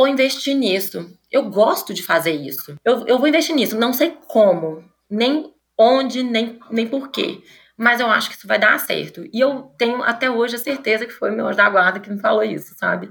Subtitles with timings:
[0.00, 1.14] vou investir nisso.
[1.30, 2.74] Eu gosto de fazer isso.
[2.82, 3.76] Eu, eu vou investir nisso.
[3.76, 7.42] Não sei como, nem onde, nem, nem porquê.
[7.76, 9.26] Mas eu acho que isso vai dar certo.
[9.30, 12.18] E eu tenho até hoje a certeza que foi meu anjo da guarda que me
[12.18, 13.10] falou isso, sabe?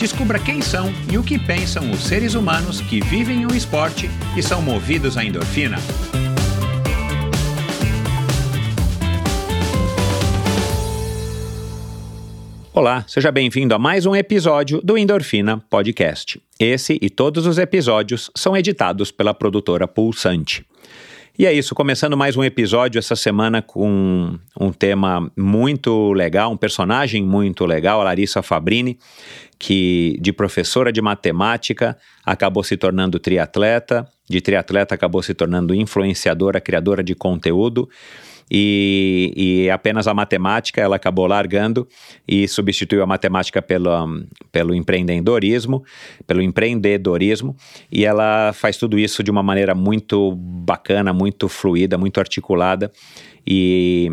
[0.00, 4.42] Descubra quem são e o que pensam os seres humanos que vivem o esporte e
[4.42, 5.76] são movidos à endorfina.
[12.72, 16.40] Olá, seja bem-vindo a mais um episódio do Endorfina Podcast.
[16.58, 20.64] Esse e todos os episódios são editados pela produtora Pulsante.
[21.38, 26.56] E é isso, começando mais um episódio essa semana com um tema muito legal, um
[26.56, 28.98] personagem muito legal, a Larissa Fabrini,
[29.60, 31.94] que de professora de matemática
[32.24, 37.86] acabou se tornando triatleta, de triatleta acabou se tornando influenciadora, criadora de conteúdo.
[38.50, 41.86] E, e, apenas a matemática ela acabou largando
[42.26, 45.84] e substituiu a matemática pelo, empreendedorismo,
[46.26, 47.54] pelo empreendedorismo,
[47.92, 52.90] e ela faz tudo isso de uma maneira muito bacana, muito fluida, muito articulada.
[53.46, 54.08] E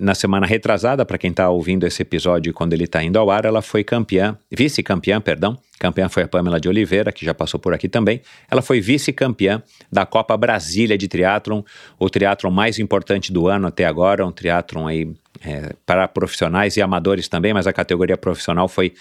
[0.00, 3.44] na semana retrasada, para quem está ouvindo esse episódio quando ele está indo ao ar,
[3.44, 5.58] ela foi campeã, vice-campeã, perdão.
[5.78, 8.20] Campeã foi a Pamela de Oliveira, que já passou por aqui também.
[8.50, 11.62] Ela foi vice-campeã da Copa Brasília de Triatlon,
[11.98, 15.12] o triatlon mais importante do ano até agora, um triatlon aí
[15.44, 18.94] é, para profissionais e amadores também, mas a categoria profissional foi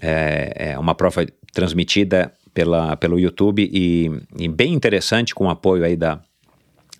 [0.00, 5.84] é, é uma prova transmitida pela, pelo YouTube e, e bem interessante com o apoio
[5.84, 6.20] aí da,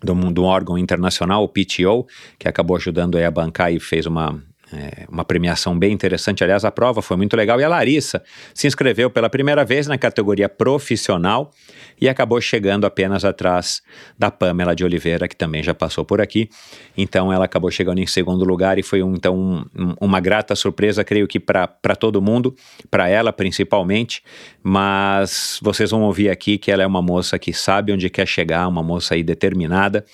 [0.03, 2.07] de um órgão internacional, o PTO,
[2.37, 4.41] que acabou ajudando a bancar e fez uma,
[4.73, 6.43] é, uma premiação bem interessante.
[6.43, 7.59] Aliás, a prova foi muito legal.
[7.59, 8.23] E a Larissa
[8.53, 11.51] se inscreveu pela primeira vez na categoria profissional
[11.99, 13.81] e acabou chegando apenas atrás
[14.17, 16.49] da Pamela de Oliveira, que também já passou por aqui.
[16.97, 19.35] Então, ela acabou chegando em segundo lugar e foi um, então
[19.75, 22.55] um, uma grata surpresa, creio que para todo mundo,
[22.89, 24.23] para ela principalmente.
[24.63, 28.67] Mas vocês vão ouvir aqui que ela é uma moça que sabe onde quer chegar,
[28.67, 30.05] uma moça aí determinada.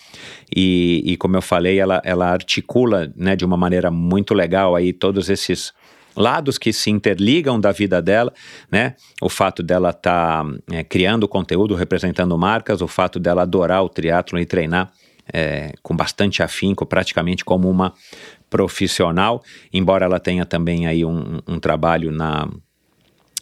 [0.53, 4.75] E, e como eu falei, ela, ela articula né, de uma maneira muito legal legal
[4.75, 5.73] aí todos esses
[6.15, 8.33] lados que se interligam da vida dela,
[8.71, 8.95] né?
[9.21, 13.89] O fato dela estar tá, é, criando conteúdo, representando marcas, o fato dela adorar o
[13.89, 14.91] triatlo e treinar
[15.31, 17.93] é, com bastante afinco, praticamente como uma
[18.49, 19.43] profissional,
[19.73, 22.49] embora ela tenha também aí um, um trabalho na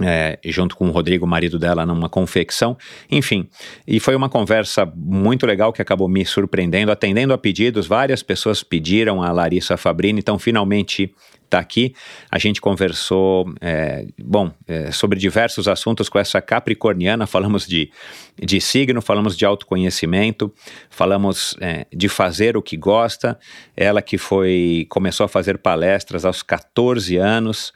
[0.02, 2.78] é, junto com o Rodrigo, marido dela, numa confecção.
[3.10, 3.48] Enfim,
[3.88, 7.88] e foi uma conversa muito legal que acabou me surpreendendo, atendendo a pedidos.
[7.88, 11.14] Várias pessoas pediram a Larissa Fabrini, então finalmente
[11.46, 11.94] está aqui.
[12.30, 17.26] A gente conversou, é, bom, é, sobre diversos assuntos com essa capricorniana.
[17.26, 17.90] Falamos de,
[18.38, 20.54] de signo, falamos de autoconhecimento,
[20.90, 23.40] falamos é, de fazer o que gosta.
[23.76, 27.72] Ela que foi começou a fazer palestras aos 14 anos.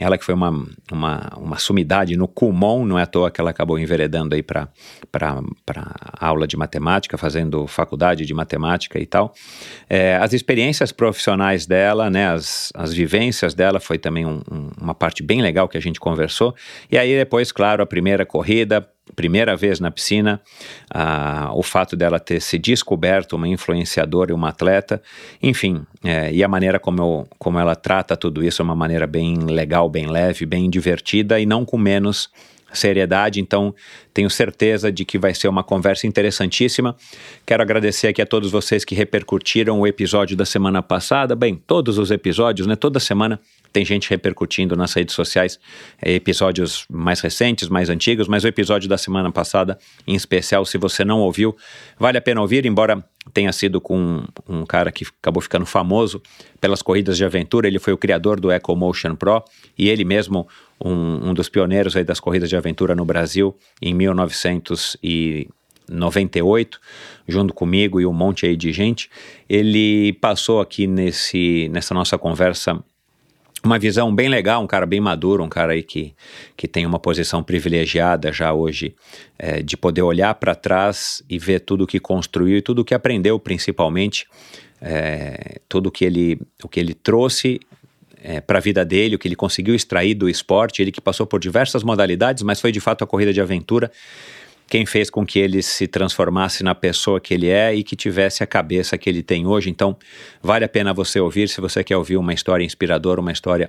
[0.00, 3.50] Ela que foi uma, uma, uma sumidade no Kumon, não é à toa que ela
[3.50, 4.68] acabou enveredando aí para
[6.18, 9.34] aula de matemática, fazendo faculdade de matemática e tal.
[9.88, 14.94] É, as experiências profissionais dela, né, as, as vivências dela foi também um, um, uma
[14.94, 16.54] parte bem legal que a gente conversou.
[16.90, 20.40] E aí depois, claro, a primeira corrida, primeira vez na piscina,
[20.92, 25.02] ah, o fato dela ter se descoberto uma influenciadora e uma atleta,
[25.42, 29.06] enfim, é, e a maneira como, eu, como ela trata tudo isso é uma maneira
[29.06, 32.30] bem legal, bem leve, bem divertida e não com menos
[32.72, 33.74] seriedade, então
[34.12, 36.96] tenho certeza de que vai ser uma conversa interessantíssima.
[37.46, 41.98] Quero agradecer aqui a todos vocês que repercutiram o episódio da semana passada, bem, todos
[41.98, 42.76] os episódios, né?
[42.76, 43.40] Toda semana
[43.72, 45.58] tem gente repercutindo nas redes sociais
[46.02, 50.76] é, episódios mais recentes, mais antigos, mas o episódio da semana passada, em especial, se
[50.76, 51.56] você não ouviu,
[51.98, 56.22] vale a pena ouvir, embora tenha sido com um, cara que acabou ficando famoso
[56.60, 57.68] pelas corridas de aventura.
[57.68, 59.44] Ele foi o criador do EcoMotion Pro
[59.76, 60.48] e ele mesmo
[60.84, 66.80] um, um dos pioneiros aí das corridas de aventura no Brasil em 1998,
[67.28, 69.10] junto comigo e um monte aí de gente.
[69.48, 72.80] Ele passou aqui nesse, nessa nossa conversa
[73.62, 76.14] uma visão bem legal, um cara bem maduro, um cara aí que,
[76.56, 78.94] que tem uma posição privilegiada já hoje
[79.38, 83.38] é, de poder olhar para trás e ver tudo que construiu e tudo que aprendeu,
[83.38, 84.26] principalmente
[84.80, 87.60] é, tudo que ele, o que ele trouxe
[88.22, 91.26] é, para a vida dele, o que ele conseguiu extrair do esporte, ele que passou
[91.26, 93.90] por diversas modalidades, mas foi de fato a corrida de aventura
[94.70, 98.44] quem fez com que ele se transformasse na pessoa que ele é e que tivesse
[98.44, 99.68] a cabeça que ele tem hoje.
[99.68, 99.96] Então,
[100.40, 103.68] vale a pena você ouvir se você quer ouvir uma história inspiradora, uma história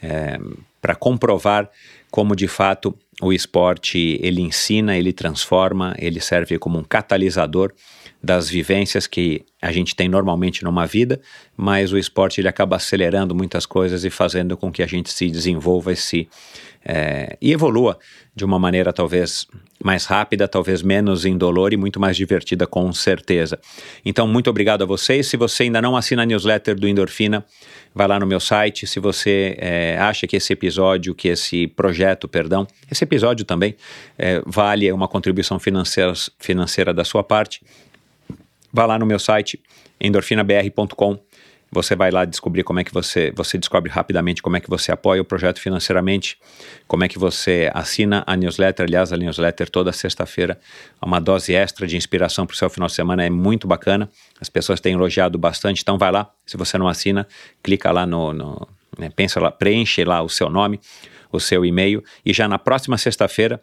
[0.00, 0.38] é,
[0.80, 1.68] para comprovar
[2.12, 7.72] como de fato o esporte ele ensina, ele transforma, ele serve como um catalisador
[8.26, 11.20] das vivências que a gente tem normalmente numa vida,
[11.56, 15.30] mas o esporte ele acaba acelerando muitas coisas e fazendo com que a gente se
[15.30, 16.28] desenvolva e se
[16.88, 17.98] é, e evolua
[18.34, 19.46] de uma maneira talvez
[19.82, 23.58] mais rápida, talvez menos indolor e muito mais divertida com certeza.
[24.04, 25.26] Então, muito obrigado a vocês.
[25.26, 27.44] Se você ainda não assina a newsletter do Endorfina,
[27.94, 28.86] vai lá no meu site.
[28.86, 33.74] Se você é, acha que esse episódio, que esse projeto, perdão, esse episódio também
[34.16, 37.62] é, vale uma contribuição financeira, financeira da sua parte,
[38.76, 39.58] vá lá no meu site
[39.98, 41.18] endorfinabr.com
[41.72, 44.92] você vai lá descobrir como é que você, você descobre rapidamente como é que você
[44.92, 46.38] apoia o projeto financeiramente,
[46.86, 48.86] como é que você assina a newsletter.
[48.86, 50.60] Aliás, a newsletter toda sexta-feira,
[51.02, 54.08] uma dose extra de inspiração para o seu final de semana é muito bacana.
[54.40, 56.30] As pessoas têm elogiado bastante, então vai lá.
[56.46, 57.26] Se você não assina,
[57.62, 60.80] clica lá no, no né, pensa lá, preenche lá o seu nome,
[61.32, 63.60] o seu e-mail e já na próxima sexta-feira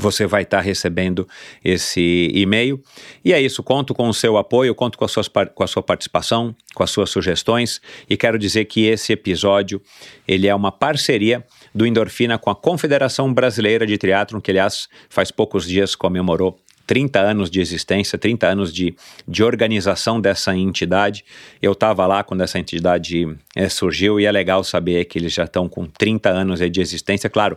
[0.00, 1.28] você vai estar recebendo
[1.64, 2.82] esse e-mail.
[3.24, 5.82] E é isso, conto com o seu apoio, conto com a, suas, com a sua
[5.82, 9.80] participação, com as suas sugestões e quero dizer que esse episódio
[10.26, 11.44] ele é uma parceria
[11.74, 17.20] do Endorfina com a Confederação Brasileira de Triatlon, que aliás faz poucos dias comemorou 30
[17.20, 18.96] anos de existência, 30 anos de,
[19.28, 21.24] de organização dessa entidade.
[21.62, 25.44] Eu estava lá quando essa entidade é, surgiu e é legal saber que eles já
[25.44, 27.30] estão com 30 anos de existência.
[27.30, 27.56] Claro,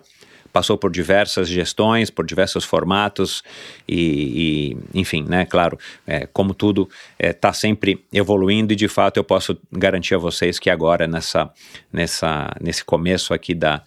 [0.53, 3.43] passou por diversas gestões, por diversos formatos
[3.89, 6.87] e, e enfim, né, claro, é, como tudo
[7.19, 11.51] está é, sempre evoluindo e de fato eu posso garantir a vocês que agora nessa,
[11.91, 13.81] nessa, nesse começo aqui da,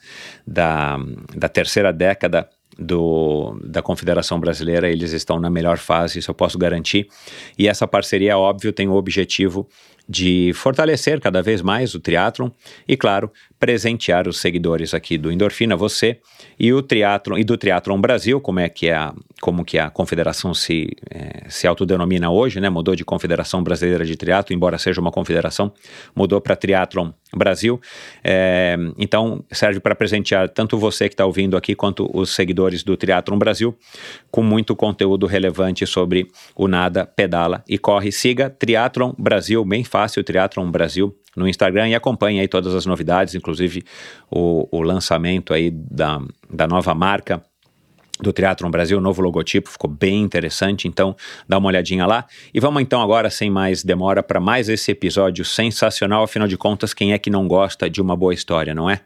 [0.44, 0.98] da,
[1.34, 2.48] da terceira década
[2.78, 7.08] do, da Confederação Brasileira, eles estão na melhor fase, isso eu posso garantir.
[7.58, 9.66] E essa parceria, óbvio, tem o objetivo
[10.08, 12.50] de fortalecer cada vez mais o triatlon
[12.86, 16.18] e, claro, presentear os seguidores aqui do Endorfina, você
[16.58, 19.90] e o triatlon e do Triatlon Brasil, como é que é a, como que a
[19.90, 22.68] confederação se, é, se autodenomina hoje, né?
[22.68, 25.72] Mudou de Confederação Brasileira de Triatlo, embora seja uma confederação,
[26.14, 27.80] mudou para Triatlon Brasil.
[28.22, 32.96] É, então serve para presentear tanto você que está ouvindo aqui quanto os seguidores do
[32.96, 33.76] Triatlon Brasil
[34.30, 38.12] com muito conteúdo relevante sobre o nada, pedala e corre.
[38.12, 43.34] Siga Triatlon Brasil, bem fácil, Triatlon Brasil no Instagram e acompanhe aí todas as novidades,
[43.34, 43.84] inclusive
[44.30, 47.42] o, o lançamento aí da, da nova marca
[48.18, 51.14] do Triathlon Brasil, novo logotipo, ficou bem interessante, então
[51.46, 52.26] dá uma olhadinha lá.
[52.52, 56.94] E vamos então agora, sem mais demora, para mais esse episódio sensacional, afinal de contas,
[56.94, 59.00] quem é que não gosta de uma boa história, não é?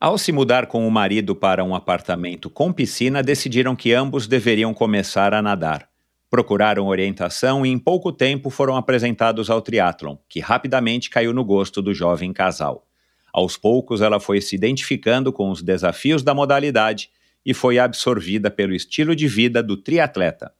[0.00, 4.72] Ao se mudar com o marido para um apartamento com piscina, decidiram que ambos deveriam
[4.72, 5.89] começar a nadar.
[6.30, 11.82] Procuraram orientação e em pouco tempo foram apresentados ao triatlon, que rapidamente caiu no gosto
[11.82, 12.86] do jovem casal.
[13.32, 17.10] Aos poucos ela foi se identificando com os desafios da modalidade
[17.44, 20.52] e foi absorvida pelo estilo de vida do triatleta.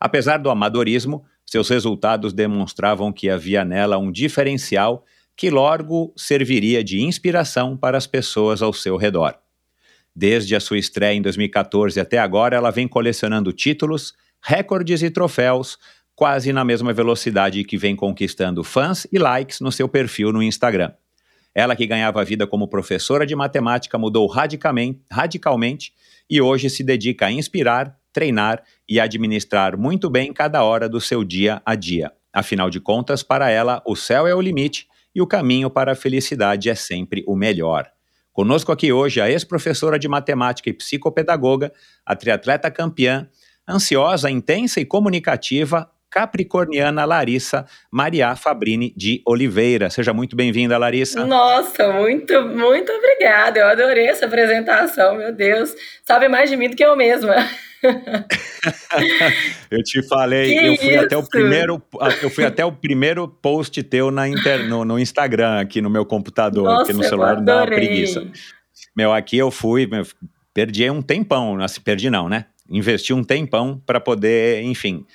[0.00, 5.04] Apesar do amadorismo, seus resultados demonstravam que havia nela um diferencial
[5.36, 9.36] que logo serviria de inspiração para as pessoas ao seu redor.
[10.14, 15.78] Desde a sua estreia em 2014 até agora, ela vem colecionando títulos, recordes e troféus
[16.14, 20.92] quase na mesma velocidade que vem conquistando fãs e likes no seu perfil no Instagram.
[21.54, 25.92] Ela que ganhava a vida como professora de matemática mudou radicalmente, radicalmente
[26.28, 31.24] e hoje se dedica a inspirar, treinar e administrar muito bem cada hora do seu
[31.24, 32.12] dia a dia.
[32.32, 35.96] Afinal de contas, para ela, o céu é o limite e o caminho para a
[35.96, 37.90] felicidade é sempre o melhor.
[38.32, 41.72] Conosco aqui hoje a ex-professora de matemática e psicopedagoga,
[42.04, 43.28] a triatleta campeã
[43.68, 49.90] ansiosa, intensa e comunicativa, capricorniana Larissa Maria Fabrini de Oliveira.
[49.90, 51.26] Seja muito bem-vinda, Larissa.
[51.26, 53.58] Nossa, muito, muito obrigada.
[53.58, 55.74] Eu adorei essa apresentação, meu Deus.
[56.04, 57.34] Sabe mais de mim do que eu mesma.
[59.70, 61.04] eu te falei, que eu fui isso?
[61.04, 61.82] até o primeiro,
[62.22, 66.06] eu fui até o primeiro post teu na inter, no, no Instagram aqui no meu
[66.06, 68.24] computador, Nossa, aqui no celular não dá preguiça.
[68.96, 70.06] Meu, aqui eu fui, meu,
[70.54, 72.46] perdi um tempão, assim, perdi não, né?
[72.68, 75.06] Investi um tempão para poder, enfim,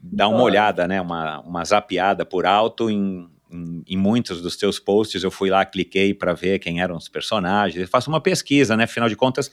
[0.00, 4.78] dar uma olhada, né, uma, uma zapiada por alto em, em, em, muitos dos teus
[4.78, 5.22] posts.
[5.22, 8.84] Eu fui lá, cliquei para ver quem eram os personagens, eu faço uma pesquisa, né,
[8.84, 9.50] afinal de contas,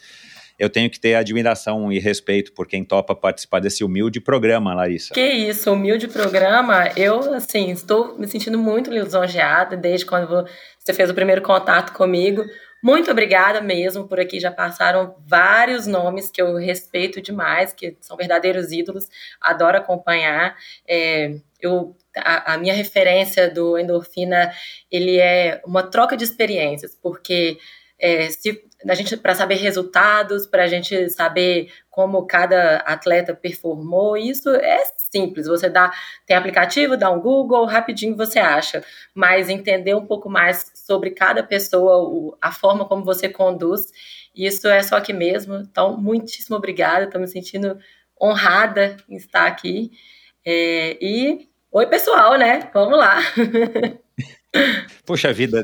[0.57, 5.13] eu tenho que ter admiração e respeito por quem topa participar desse humilde programa, Larissa.
[5.13, 6.89] Que isso, humilde programa.
[6.95, 10.45] Eu, assim, estou me sentindo muito lisonjeada desde quando
[10.77, 12.45] você fez o primeiro contato comigo.
[12.83, 14.41] Muito obrigada mesmo por aqui.
[14.41, 19.07] Já passaram vários nomes que eu respeito demais, que são verdadeiros ídolos.
[19.39, 20.57] Adoro acompanhar.
[20.85, 24.53] É, eu a, a, minha referência do endorfina
[24.91, 27.57] ele é uma troca de experiências, porque
[27.97, 34.17] é, se a gente para saber resultados, para a gente saber como cada atleta performou,
[34.17, 35.47] isso é simples.
[35.47, 35.91] Você dá
[36.25, 38.83] tem aplicativo, dá um Google, rapidinho você acha.
[39.13, 43.91] Mas entender um pouco mais sobre cada pessoa, a forma como você conduz,
[44.35, 45.55] isso é só aqui mesmo.
[45.55, 47.05] Então, muitíssimo obrigada.
[47.05, 47.77] Estou me sentindo
[48.21, 49.91] honrada em estar aqui.
[50.45, 52.69] É, e oi, pessoal, né?
[52.73, 53.19] Vamos lá.
[55.05, 55.63] Puxa vida,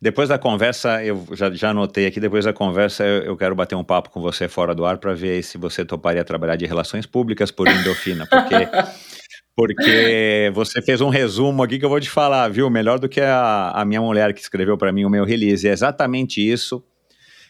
[0.00, 3.74] depois da conversa, eu já, já anotei aqui, depois da conversa eu, eu quero bater
[3.74, 7.06] um papo com você fora do ar para ver se você toparia trabalhar de relações
[7.06, 8.54] públicas por endorfina, porque,
[9.56, 12.68] porque você fez um resumo aqui que eu vou te falar, viu?
[12.68, 15.66] Melhor do que a, a minha mulher que escreveu para mim o meu release.
[15.66, 16.84] É exatamente isso.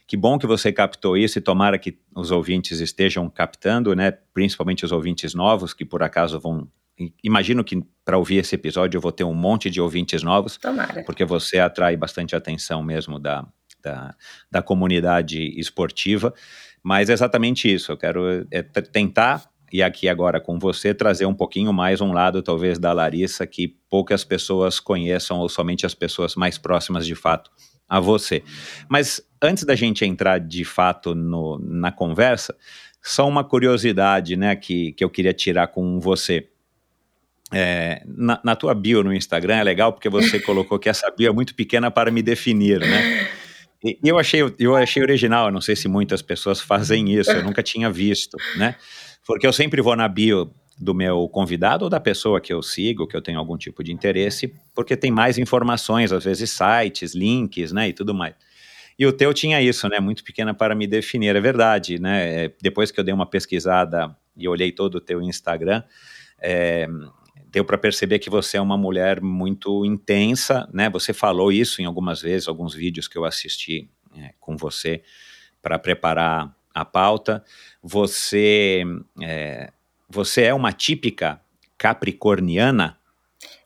[0.07, 4.13] Que bom que você captou isso e tomara que os ouvintes estejam captando, né?
[4.33, 6.69] Principalmente os ouvintes novos que por acaso vão
[7.23, 10.57] imagino que para ouvir esse episódio eu vou ter um monte de ouvintes novos.
[10.57, 11.03] Tomara.
[11.05, 13.47] Porque você atrai bastante atenção mesmo da,
[13.83, 14.15] da,
[14.51, 16.33] da comunidade esportiva.
[16.83, 17.93] Mas é exatamente isso.
[17.93, 22.43] Eu quero é, tentar, e aqui agora com você, trazer um pouquinho mais um lado,
[22.43, 27.51] talvez, da Larissa, que poucas pessoas conheçam, ou somente as pessoas mais próximas de fato
[27.89, 28.43] a você.
[28.89, 32.55] Mas antes da gente entrar de fato no, na conversa,
[33.03, 36.49] só uma curiosidade né, que, que eu queria tirar com você.
[37.53, 41.29] É, na, na, tua bio no Instagram é legal porque você colocou que essa bio
[41.29, 43.29] é muito pequena para me definir, né?
[43.85, 47.63] E eu achei, eu achei original, não sei se muitas pessoas fazem isso, eu nunca
[47.63, 48.75] tinha visto, né?
[49.25, 53.07] Porque eu sempre vou na bio do meu convidado ou da pessoa que eu sigo,
[53.07, 57.73] que eu tenho algum tipo de interesse, porque tem mais informações, às vezes sites, links,
[57.73, 58.35] né, e tudo mais.
[58.99, 62.45] E o teu tinha isso, né, muito pequena para me definir, é verdade, né?
[62.45, 65.83] É, depois que eu dei uma pesquisada e olhei todo o teu Instagram,
[66.41, 66.87] é,
[67.57, 70.91] deu para perceber que você é uma mulher muito intensa, né?
[70.91, 75.03] Você falou isso em algumas vezes, alguns vídeos que eu assisti é, com você
[75.63, 77.43] para preparar a pauta.
[77.83, 78.83] Você
[79.23, 79.73] é,
[80.07, 81.41] você é uma típica
[81.79, 82.99] capricorniana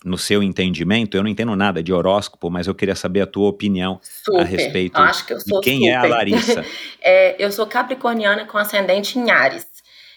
[0.04, 1.16] no seu entendimento?
[1.16, 4.40] Eu não entendo nada de horóscopo, mas eu queria saber a tua opinião super.
[4.40, 5.90] a respeito Acho que eu sou de quem super.
[5.90, 6.64] é a Larissa.
[7.02, 9.66] é, eu sou capricorniana com ascendente em Ares.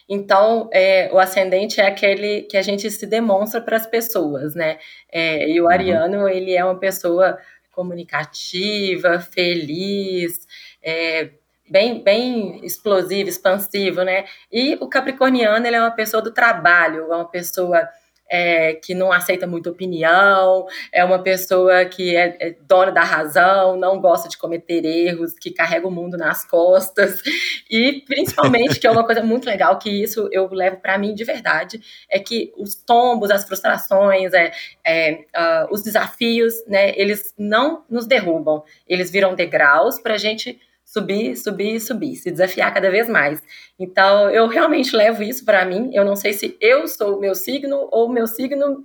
[0.09, 4.77] Então, é, o ascendente é aquele que a gente se demonstra para as pessoas, né?
[5.11, 5.71] É, e o uhum.
[5.71, 7.37] ariano, ele é uma pessoa
[7.71, 10.47] comunicativa, feliz,
[10.81, 11.29] é,
[11.69, 14.25] bem, bem explosivo, expansivo, né?
[14.51, 17.87] E o capricorniano, ele é uma pessoa do trabalho, é uma pessoa
[18.29, 23.75] é, que não aceita muita opinião, é uma pessoa que é, é, dona da razão,
[23.75, 27.21] não gosta de cometer erros, que carrega o mundo nas costas.
[27.69, 31.23] E principalmente, que é uma coisa muito legal, que isso eu levo para mim de
[31.23, 34.51] verdade, é que os tombos, as frustrações, é,
[34.85, 40.59] é uh, os desafios, né, eles não nos derrubam, eles viram degraus para a gente
[40.93, 43.41] subir, subir, subir, se desafiar cada vez mais.
[43.79, 45.89] Então, eu realmente levo isso para mim.
[45.91, 48.83] Eu não sei se eu sou o meu signo ou o meu signo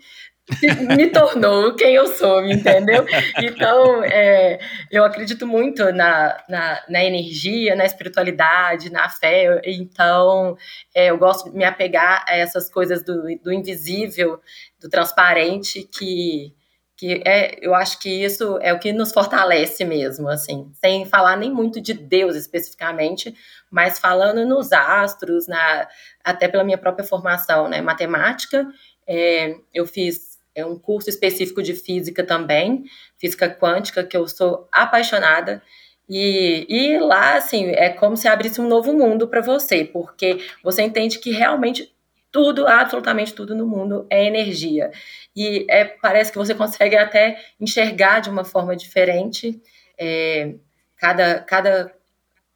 [0.97, 3.05] me tornou quem eu sou, entendeu?
[3.43, 4.59] Então, é,
[4.91, 9.61] eu acredito muito na, na, na, energia, na espiritualidade, na fé.
[9.67, 10.57] Então,
[10.95, 14.41] é, eu gosto de me apegar a essas coisas do, do invisível,
[14.81, 16.55] do transparente, que
[16.99, 21.37] que é, eu acho que isso é o que nos fortalece mesmo, assim, sem falar
[21.37, 23.33] nem muito de Deus especificamente,
[23.71, 25.89] mas falando nos astros, na,
[26.25, 28.67] até pela minha própria formação, né, matemática,
[29.07, 32.83] é, eu fiz é, um curso específico de física também,
[33.17, 35.63] física quântica, que eu sou apaixonada,
[36.09, 40.83] e, e lá, assim, é como se abrisse um novo mundo para você, porque você
[40.83, 41.95] entende que realmente
[42.31, 44.91] tudo, absolutamente tudo no mundo é energia.
[45.35, 49.61] E é, parece que você consegue até enxergar de uma forma diferente
[49.99, 50.55] é,
[50.97, 51.95] cada, cada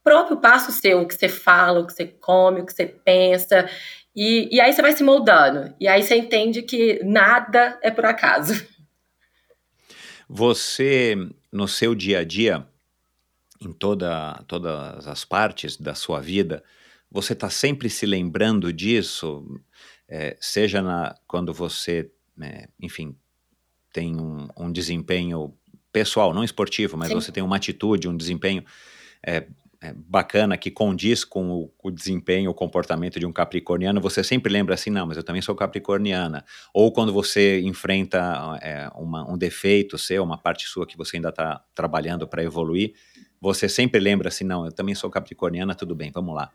[0.04, 3.68] próprio passo seu, o que você fala, o que você come, o que você pensa.
[4.14, 5.74] E, e aí você vai se moldando.
[5.80, 8.66] E aí você entende que nada é por acaso.
[10.28, 11.16] Você,
[11.50, 12.66] no seu dia a dia,
[13.60, 16.62] em toda, todas as partes da sua vida,
[17.12, 19.44] você está sempre se lembrando disso,
[20.08, 23.14] é, seja na, quando você, é, enfim,
[23.92, 25.54] tem um, um, desempenho
[25.92, 27.14] pessoal, não esportivo, mas Sim.
[27.14, 28.64] você tem uma atitude, um desempenho
[29.24, 29.46] é,
[29.82, 34.50] é, bacana que condiz com o, o, desempenho, o comportamento de um capricorniano, você sempre
[34.50, 36.42] lembra assim, não, mas eu também sou capricorniana.
[36.72, 41.28] Ou quando você enfrenta é, uma, um defeito seu, uma parte sua que você ainda
[41.28, 42.94] está trabalhando para evoluir,
[43.38, 46.50] você sempre lembra assim, não, eu também sou capricorniana, tudo bem, vamos lá.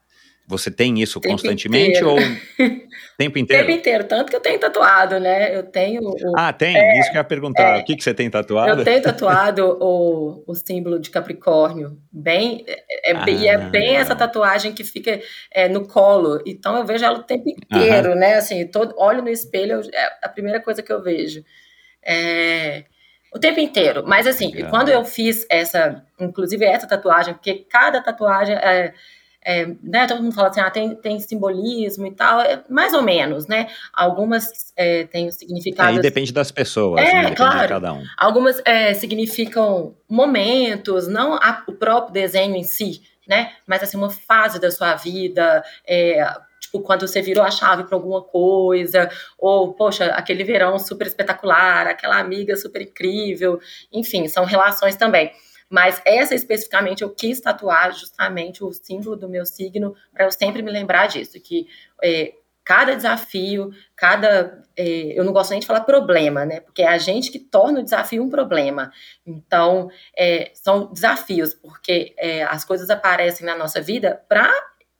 [0.48, 2.12] Você tem isso tempo constantemente inteiro.
[2.12, 2.18] ou
[3.18, 3.66] tempo inteiro?
[3.66, 5.54] tempo inteiro, tanto que eu tenho tatuado, né?
[5.54, 6.02] Eu tenho.
[6.02, 6.34] O...
[6.38, 6.78] Ah, tem?
[6.78, 7.78] É, isso que eu ia perguntar.
[7.78, 8.80] É, o que, que você tem tatuado?
[8.80, 11.98] Eu tenho tatuado o, o símbolo de Capricórnio.
[12.10, 13.30] Bem, é, ah.
[13.30, 15.20] E é bem essa tatuagem que fica
[15.52, 16.42] é, no colo.
[16.46, 18.36] Então eu vejo ela o tempo inteiro, né?
[18.36, 21.44] Assim, todo, olho no espelho, é a primeira coisa que eu vejo.
[22.02, 22.86] É,
[23.34, 24.02] o tempo inteiro.
[24.08, 28.94] Mas assim, quando eu fiz essa, inclusive essa tatuagem, porque cada tatuagem é
[29.48, 33.02] é, né, todo mundo fala assim, ah, tem, tem simbolismo e tal, é, mais ou
[33.02, 33.70] menos, né?
[33.94, 35.88] Algumas é, têm significado.
[35.88, 37.20] Aí depende das pessoas, é, né?
[37.22, 37.62] depende claro.
[37.62, 38.04] de cada um.
[38.18, 43.54] Algumas é, significam momentos, não a, o próprio desenho em si, né?
[43.66, 47.96] Mas assim, uma fase da sua vida, é, tipo, quando você virou a chave para
[47.96, 53.62] alguma coisa, ou, poxa, aquele verão super espetacular, aquela amiga super incrível,
[53.94, 55.32] enfim, são relações também.
[55.70, 60.62] Mas essa especificamente eu quis tatuar justamente o símbolo do meu signo para eu sempre
[60.62, 61.68] me lembrar disso, que
[62.04, 62.34] é,
[62.68, 64.62] cada desafio, cada.
[64.76, 66.60] É, eu não gosto nem de falar problema, né?
[66.60, 68.92] Porque é a gente que torna o desafio um problema.
[69.26, 74.54] Então, é, são desafios, porque é, as coisas aparecem na nossa vida para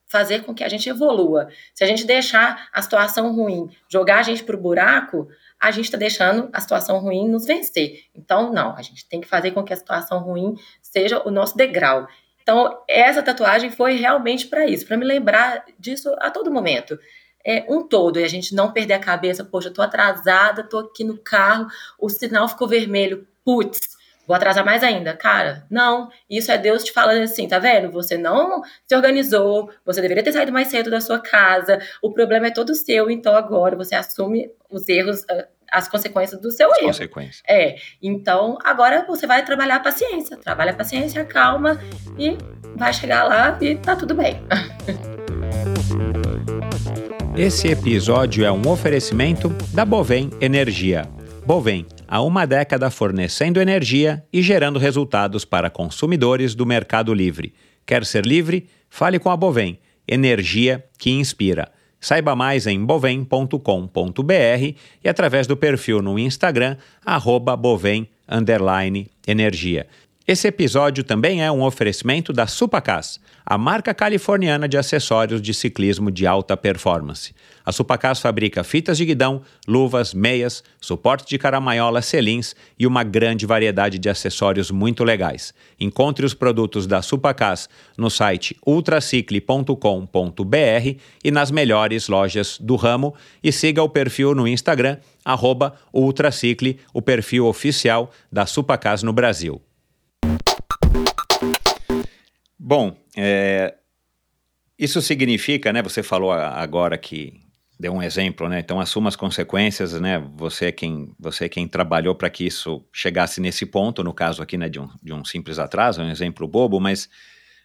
[0.06, 1.48] fazer com que a gente evolua.
[1.74, 5.28] Se a gente deixar a situação ruim jogar a gente para o buraco,
[5.60, 8.04] a gente está deixando a situação ruim nos vencer.
[8.14, 11.56] Então, não, a gente tem que fazer com que a situação ruim seja o nosso
[11.56, 12.06] degrau.
[12.42, 16.98] Então, essa tatuagem foi realmente para isso, para me lembrar disso a todo momento.
[17.44, 20.78] É um todo, e a gente não perder a cabeça, poxa, eu tô atrasada, tô
[20.78, 21.66] aqui no carro,
[21.98, 23.97] o sinal ficou vermelho, putz,
[24.28, 25.16] vou atrasar mais ainda.
[25.16, 26.10] Cara, não.
[26.28, 27.90] Isso é Deus te falando assim, tá vendo?
[27.90, 32.48] Você não se organizou, você deveria ter saído mais cedo da sua casa, o problema
[32.48, 36.78] é todo seu, então agora você assume os erros, ah, as consequências do seu as
[36.78, 36.86] erro.
[36.88, 37.42] Consequências.
[37.48, 37.76] É.
[38.02, 40.36] Então, agora você vai trabalhar a paciência.
[40.36, 41.80] Trabalha a paciência, calma
[42.18, 42.36] e
[42.76, 44.42] vai chegar lá e tá tudo bem.
[47.34, 51.02] Esse episódio é um oferecimento da Bovem Energia.
[51.46, 57.54] Bovem há uma década fornecendo energia e gerando resultados para consumidores do mercado livre.
[57.84, 58.66] Quer ser livre?
[58.88, 61.70] Fale com a Bovem, energia que inspira.
[62.00, 64.32] Saiba mais em bovem.com.br
[65.04, 68.08] e através do perfil no Instagram, arroba bovem,
[69.26, 69.86] energia.
[70.30, 76.10] Esse episódio também é um oferecimento da Supacas, a marca californiana de acessórios de ciclismo
[76.10, 77.34] de alta performance.
[77.64, 83.46] A Supacas fabrica fitas de guidão, luvas, meias, suporte de caramaiola, selins e uma grande
[83.46, 85.54] variedade de acessórios muito legais.
[85.80, 93.50] Encontre os produtos da Supacas no site ultracicle.com.br e nas melhores lojas do ramo e
[93.50, 94.98] siga o perfil no Instagram,
[95.90, 99.62] Ultracicle, o perfil oficial da Supacas no Brasil.
[102.68, 103.76] Bom, é,
[104.78, 105.80] isso significa, né?
[105.80, 107.32] Você falou agora que
[107.80, 108.60] deu um exemplo, né?
[108.60, 110.22] Então assuma as consequências, né?
[110.36, 114.42] Você é quem você é quem trabalhou para que isso chegasse nesse ponto, no caso
[114.42, 114.68] aqui, né?
[114.68, 117.08] De um, de um simples atraso, um exemplo bobo, mas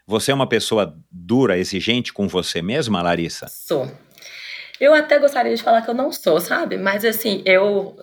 [0.07, 3.47] você é uma pessoa dura, exigente com você mesma, Larissa?
[3.49, 3.91] Sou.
[4.79, 6.77] Eu até gostaria de falar que eu não sou, sabe?
[6.77, 7.97] Mas assim, eu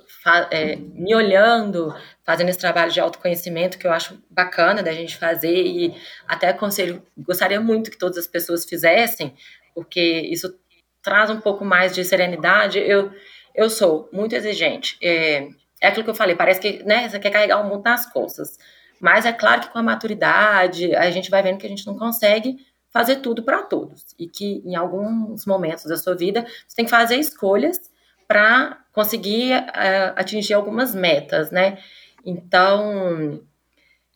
[0.51, 1.95] é, me olhando,
[2.31, 5.93] fazendo esse trabalho de autoconhecimento que eu acho bacana da gente fazer e
[6.29, 9.35] até aconselho, gostaria muito que todas as pessoas fizessem,
[9.75, 10.57] porque isso
[11.03, 12.79] traz um pouco mais de serenidade.
[12.79, 13.11] Eu,
[13.53, 14.97] eu sou muito exigente.
[15.03, 15.49] É,
[15.81, 18.57] é aquilo que eu falei, parece que né, você quer carregar o mundo nas costas.
[19.01, 21.99] Mas é claro que com a maturidade, a gente vai vendo que a gente não
[21.99, 24.05] consegue fazer tudo para todos.
[24.17, 27.91] E que em alguns momentos da sua vida você tem que fazer escolhas
[28.29, 31.79] para conseguir uh, atingir algumas metas, né?
[32.25, 33.43] Então,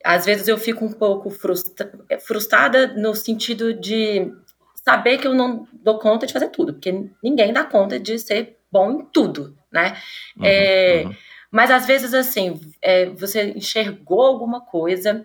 [0.04, 1.90] às vezes eu fico um pouco frustra
[2.26, 4.32] frustrada no sentido de
[4.84, 8.58] saber que eu não dou conta de fazer tudo, porque ninguém dá conta de ser
[8.70, 9.96] bom em tudo, né?
[10.36, 11.14] Uhum, é, uhum.
[11.50, 15.24] Mas às vezes, assim, é, você enxergou alguma coisa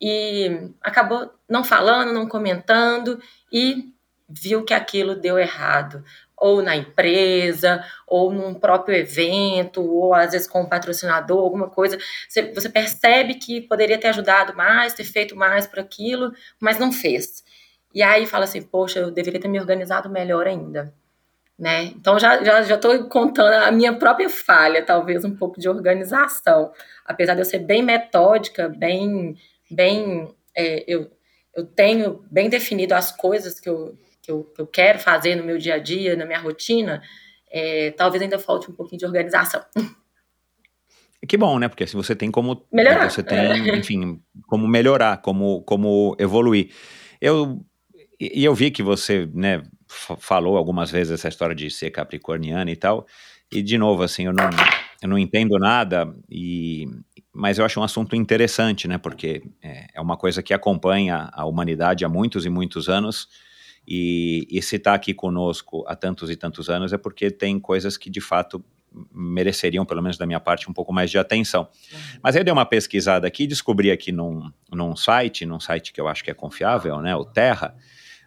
[0.00, 3.20] e acabou não falando, não comentando
[3.52, 3.92] e
[4.28, 6.04] viu que aquilo deu errado,
[6.40, 11.98] ou na empresa, ou num próprio evento, ou às vezes com um patrocinador, alguma coisa,
[12.28, 16.90] você, você percebe que poderia ter ajudado mais, ter feito mais para aquilo, mas não
[16.90, 17.44] fez.
[17.94, 20.92] E aí fala assim, poxa, eu deveria ter me organizado melhor ainda.
[21.58, 21.84] Né?
[21.84, 26.72] Então já já já estou contando a minha própria falha, talvez um pouco de organização,
[27.04, 29.36] apesar de eu ser bem metódica, bem
[29.70, 31.10] bem é, eu, eu
[31.54, 35.44] eu tenho bem definido as coisas que eu, que eu, que eu quero fazer no
[35.44, 37.02] meu dia a dia, na minha rotina,
[37.50, 39.62] é, talvez ainda falte um pouquinho de organização.
[41.28, 41.68] Que bom, né?
[41.68, 46.70] Porque se você tem como melhorar, você tem, enfim, como melhorar, como, como evoluir.
[47.20, 47.62] Eu
[48.18, 52.76] e eu vi que você, né, falou algumas vezes essa história de ser capricorniano e
[52.76, 53.06] tal.
[53.50, 54.48] E de novo, assim, eu não,
[55.02, 56.86] eu não entendo nada e
[57.32, 58.98] mas eu acho um assunto interessante, né?
[58.98, 63.28] Porque é, é uma coisa que acompanha a humanidade há muitos e muitos anos.
[63.86, 67.96] E, e se está aqui conosco há tantos e tantos anos é porque tem coisas
[67.96, 68.64] que de fato
[69.12, 71.68] mereceriam, pelo menos da minha parte, um pouco mais de atenção.
[71.92, 71.98] Uhum.
[72.22, 76.08] Mas eu dei uma pesquisada aqui, descobri aqui num, num site, num site que eu
[76.08, 77.74] acho que é confiável, né, o Terra,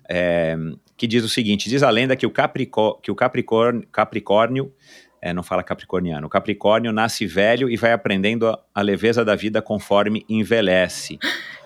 [0.10, 0.56] é,
[0.98, 4.74] que diz o seguinte: diz a lenda que o, Capricó que o Capricórnio, Capricórnio
[5.22, 9.36] é, não fala capricorniano, o Capricórnio nasce velho e vai aprendendo a, a leveza da
[9.36, 11.18] vida conforme envelhece.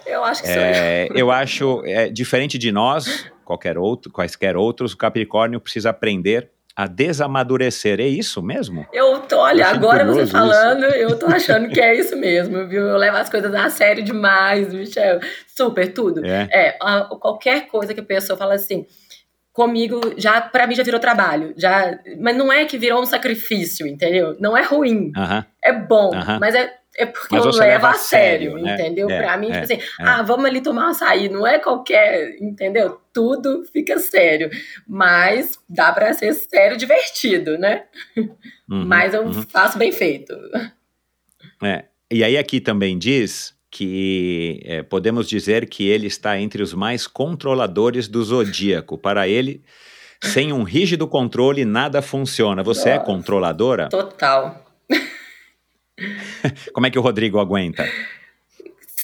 [0.05, 4.97] Eu acho que é, Eu acho, é, diferente de nós, qualquer outro, quaisquer outros, o
[4.97, 7.99] Capricórnio precisa aprender a desamadurecer.
[7.99, 8.85] É isso mesmo?
[8.91, 10.95] Eu tô, olha, eu agora você falando, isso.
[10.95, 12.83] eu tô achando que é isso mesmo, viu?
[12.83, 15.19] Eu levo as coisas a sério demais, Michel.
[15.47, 16.23] Super, tudo.
[16.23, 18.85] É, é a, qualquer coisa que a pessoa fala assim,
[19.53, 23.87] comigo já para mim já virou trabalho, já, mas não é que virou um sacrifício,
[23.87, 24.35] entendeu?
[24.39, 25.45] Não é ruim, uh -huh.
[25.63, 26.39] é bom, uh -huh.
[26.39, 28.73] mas é é porque Mas eu levo a sério, sério né?
[28.73, 29.09] entendeu?
[29.09, 30.03] É, pra mim, tipo é, tipo assim, é.
[30.03, 32.99] ah, vamos ali tomar um açaí, não é qualquer, entendeu?
[33.17, 34.47] Tudo fica sério.
[34.87, 37.85] Mas dá pra ser sério divertido, né?
[38.15, 39.41] Uhum, Mas eu uhum.
[39.41, 40.35] faço bem feito.
[41.63, 41.85] É.
[42.11, 47.07] E aí aqui também diz que é, podemos dizer que ele está entre os mais
[47.07, 48.99] controladores do zodíaco.
[48.99, 49.63] Para ele,
[50.21, 52.61] sem um rígido controle, nada funciona.
[52.61, 53.89] Você é Nossa, é controladora?
[53.89, 54.63] Total.
[56.71, 57.83] Como é que o Rodrigo aguenta?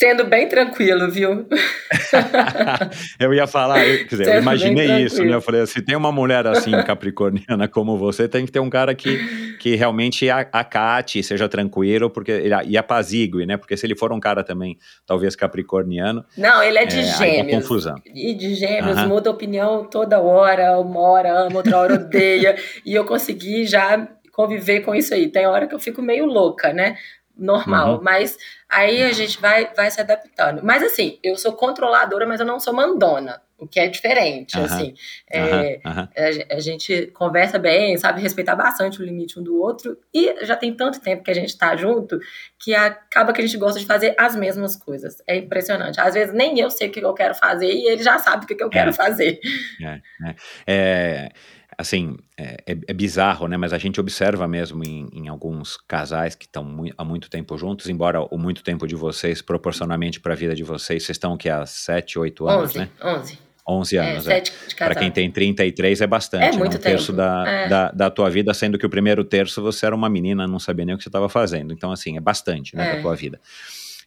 [0.04, 1.48] Sendo bem tranquilo, viu?
[3.18, 5.34] eu ia falar, eu, quer dizer, eu imaginei isso, né?
[5.34, 8.94] Eu falei, se tem uma mulher assim, capricorniana como você, tem que ter um cara
[8.94, 13.56] que, que realmente acate, seja tranquilo, porque ele, e apazigue, né?
[13.56, 16.26] Porque se ele for um cara também, talvez capricorniano.
[16.38, 17.64] Não, ele é de é, gêmeos.
[17.64, 17.96] confusão.
[18.06, 19.08] E de gêmeos, uh -huh.
[19.08, 22.58] muda opinião toda hora, uma hora ama, outra hora odeia.
[22.86, 25.30] e eu consegui já conviver com isso aí.
[25.30, 26.98] Tem hora que eu fico meio louca, né?
[27.36, 28.04] Normal, uhum.
[28.04, 28.38] mas
[28.70, 30.62] aí a gente vai, vai se adaptando.
[30.64, 34.66] Mas assim, eu sou controladora, mas eu não sou mandona, o que é diferente, uhum.
[34.66, 34.94] assim.
[35.32, 36.08] É, uhum.
[36.52, 40.56] A, a, gente conversa bem, sabe respeitar bastante o limite um do outro, e já
[40.56, 42.20] tem tanto tempo que a gente tá junto,
[42.60, 45.18] que acaba que a gente gosta de fazer as mesmas coisas.
[45.28, 46.00] É impressionante.
[46.00, 48.48] Às vezes nem eu sei o que eu quero fazer, e ele já sabe o
[48.48, 48.94] que eu quero é.
[48.94, 49.40] fazer.
[49.82, 50.36] É, é.
[50.68, 51.30] é
[51.78, 53.58] assim, é, é, é, bizarro, né?
[53.58, 57.58] Mas a gente observa mesmo em, em alguns casais que estão mu há muito tempo
[57.58, 61.38] juntos, embora o muito tempo de vocês, proporcionalmente para a vida de vocês, vocês estão
[61.38, 62.90] que há 7, 8 anos, 11, né?
[63.04, 63.40] 11.
[63.68, 64.40] 11 anos, é.
[64.40, 64.44] é.
[64.78, 66.44] Para quem tem 33 é bastante.
[66.44, 66.58] É né?
[66.58, 67.18] muito um terço tempo.
[67.18, 67.70] Da, é.
[67.70, 70.86] da, da, tua vida, sendo que o primeiro terço você era uma menina, não sabia
[70.86, 71.72] nem o que você estava fazendo.
[71.72, 72.96] Então, assim, é bastante, né, é.
[72.96, 73.40] da tua vida.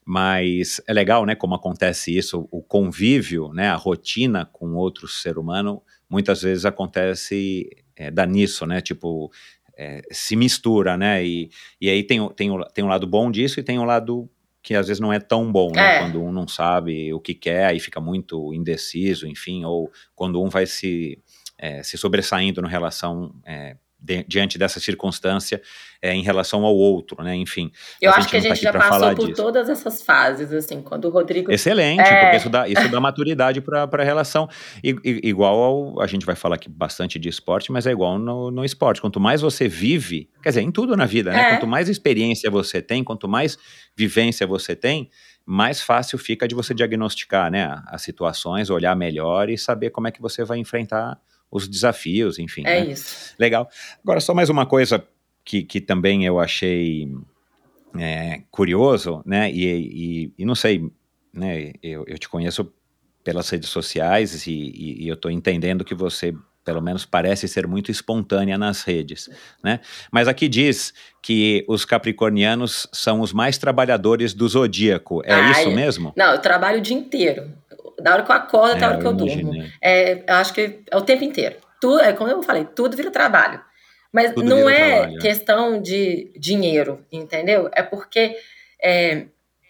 [0.05, 5.39] Mas é legal, né, como acontece isso, o convívio, né, a rotina com outro ser
[5.39, 8.81] humano, muitas vezes acontece é, dá nisso, né?
[8.81, 9.31] Tipo,
[9.77, 11.25] é, se mistura, né?
[11.25, 14.29] E, e aí tem, tem, tem um lado bom disso e tem um lado
[14.63, 15.97] que às vezes não é tão bom, né?
[15.97, 15.99] É.
[16.01, 20.49] Quando um não sabe o que quer, aí fica muito indeciso, enfim, ou quando um
[20.49, 21.23] vai se,
[21.57, 25.61] é, se sobressaindo na relação é, de, diante dessa circunstância
[26.01, 27.35] é, em relação ao outro, né?
[27.35, 27.71] Enfim.
[28.01, 29.43] Eu acho que a gente tá já passou por disso.
[29.43, 31.51] todas essas fases, assim, quando o Rodrigo.
[31.51, 32.21] Excelente, é...
[32.23, 34.49] porque isso dá, isso dá maturidade para a relação.
[34.85, 36.01] I, i, igual ao.
[36.01, 39.01] A gente vai falar aqui bastante de esporte, mas é igual no, no esporte.
[39.01, 41.41] Quanto mais você vive, quer dizer, em tudo na vida, né?
[41.41, 41.51] É.
[41.51, 43.59] Quanto mais experiência você tem, quanto mais
[43.97, 45.11] vivência você tem,
[45.45, 47.83] mais fácil fica de você diagnosticar, né?
[47.87, 51.19] As situações, olhar melhor e saber como é que você vai enfrentar
[51.51, 52.63] os desafios, enfim.
[52.67, 52.93] É né?
[52.93, 53.35] isso.
[53.39, 53.69] Legal.
[54.03, 55.07] Agora, só mais uma coisa
[55.45, 57.09] que, que também eu achei
[57.99, 59.51] é, curioso, né?
[59.51, 60.91] E, e, e, não sei,
[61.33, 61.73] né?
[61.83, 62.73] Eu, eu te conheço
[63.23, 66.35] pelas redes sociais e, e eu estou entendendo que você
[66.67, 69.31] pelo menos parece ser muito espontânea nas redes,
[69.63, 69.79] né?
[70.11, 75.23] Mas aqui diz que os capricornianos são os mais trabalhadores do zodíaco.
[75.25, 76.13] É ah, isso mesmo?
[76.17, 77.53] Não, eu trabalho o dia inteiro
[78.01, 79.53] da hora que eu acordo até a hora que eu, eu durmo.
[79.83, 81.57] É, eu acho que é o tempo inteiro.
[81.81, 83.61] Tudo, é como eu falei, tudo vira trabalho.
[84.13, 87.69] Mas tudo não é trabalho, questão de dinheiro, entendeu?
[87.73, 88.37] É porque
[88.83, 89.27] é,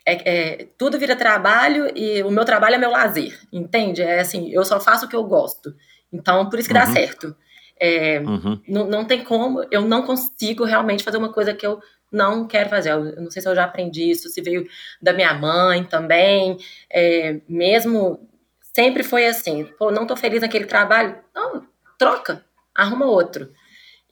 [0.06, 4.02] é, é, tudo vira trabalho e o meu trabalho é meu lazer, entende?
[4.02, 5.74] É assim, eu só faço o que eu gosto.
[6.12, 6.80] Então, por isso que uhum.
[6.80, 7.34] dá certo.
[7.78, 8.60] É, uhum.
[8.66, 12.68] não, não tem como, eu não consigo realmente fazer uma coisa que eu não quero
[12.68, 12.90] fazer.
[12.90, 14.66] Eu não sei se eu já aprendi isso, se veio
[15.00, 16.56] da minha mãe também.
[16.90, 18.28] É, mesmo
[18.74, 19.64] sempre foi assim.
[19.78, 21.18] Pô, não tô feliz naquele trabalho?
[21.34, 21.66] Não,
[21.98, 23.50] troca, arruma outro.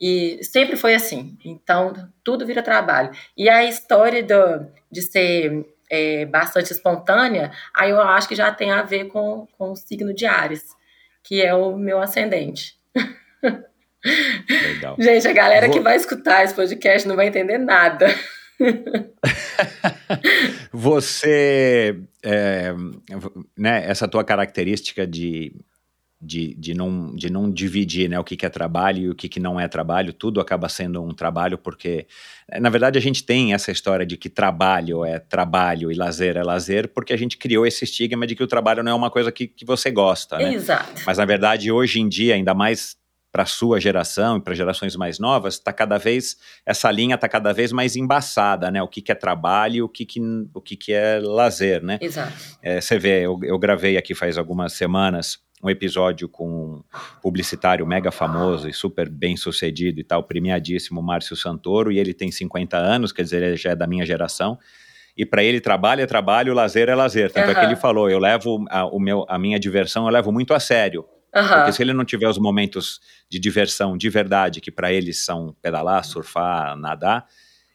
[0.00, 1.37] E sempre foi assim.
[1.44, 3.11] Então, tudo vira trabalho.
[3.37, 8.70] E a história do, de ser é, bastante espontânea, aí eu acho que já tem
[8.70, 10.74] a ver com, com o signo de Ares,
[11.22, 12.78] que é o meu ascendente.
[14.48, 14.96] Legal.
[14.98, 18.06] Gente, a galera Vou- que vai escutar esse podcast não vai entender nada.
[20.72, 22.72] Você, é,
[23.56, 25.52] né, essa tua característica de,
[26.20, 29.28] de, de, não, de não dividir né, o que, que é trabalho e o que,
[29.28, 32.06] que não é trabalho, tudo acaba sendo um trabalho, porque,
[32.60, 36.42] na verdade, a gente tem essa história de que trabalho é trabalho e lazer é
[36.42, 39.32] lazer, porque a gente criou esse estigma de que o trabalho não é uma coisa
[39.32, 40.54] que, que você gosta, né?
[40.54, 41.02] Exato.
[41.06, 42.96] Mas na verdade, hoje em dia, ainda mais
[43.35, 47.29] para a sua geração e para gerações mais novas, tá cada vez essa linha está
[47.29, 48.81] cada vez mais embaçada, né?
[48.81, 50.20] O que, que é trabalho, e o que, que
[50.55, 51.99] o que, que é lazer, né?
[52.01, 52.33] Exato.
[52.62, 56.83] É, você vê, eu, eu gravei aqui faz algumas semanas um episódio com um
[57.20, 62.31] publicitário mega famoso e super bem sucedido e tal, premiadíssimo, Márcio Santoro, e ele tem
[62.31, 64.57] 50 anos, quer dizer, ele já é da minha geração.
[65.16, 67.33] E para ele, trabalho é trabalho, lazer é lazer.
[67.33, 70.31] Tanto é que ele falou: eu levo a, o meu, a minha diversão, eu levo
[70.31, 71.05] muito a sério.
[71.35, 71.57] Aham.
[71.59, 75.55] Porque se ele não tiver os momentos de diversão de verdade, que para eles são
[75.61, 77.27] pedalar, surfar, nadar,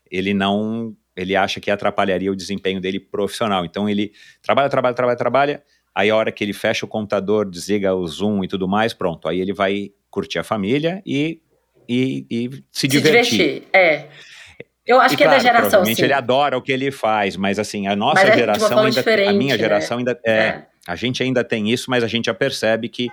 [0.09, 0.95] ele não.
[1.15, 3.65] Ele acha que atrapalharia o desempenho dele profissional.
[3.65, 5.63] Então ele trabalha, trabalha, trabalha, trabalha.
[5.93, 9.27] Aí a hora que ele fecha o computador, desliga o Zoom e tudo mais, pronto.
[9.27, 11.41] Aí ele vai curtir a família e,
[11.89, 13.37] e, e se, Se divertir.
[13.37, 13.67] divertir.
[13.73, 14.07] É.
[14.87, 16.03] Eu acho E, que é claro, da geração, provavelmente sim.
[16.03, 19.55] ele adora o que ele faz, mas assim, a nossa é geração ainda a minha
[19.55, 19.57] né?
[19.59, 20.65] geração ainda é, É.
[20.87, 23.09] a gente ainda tem isso, mas a gente já percebe que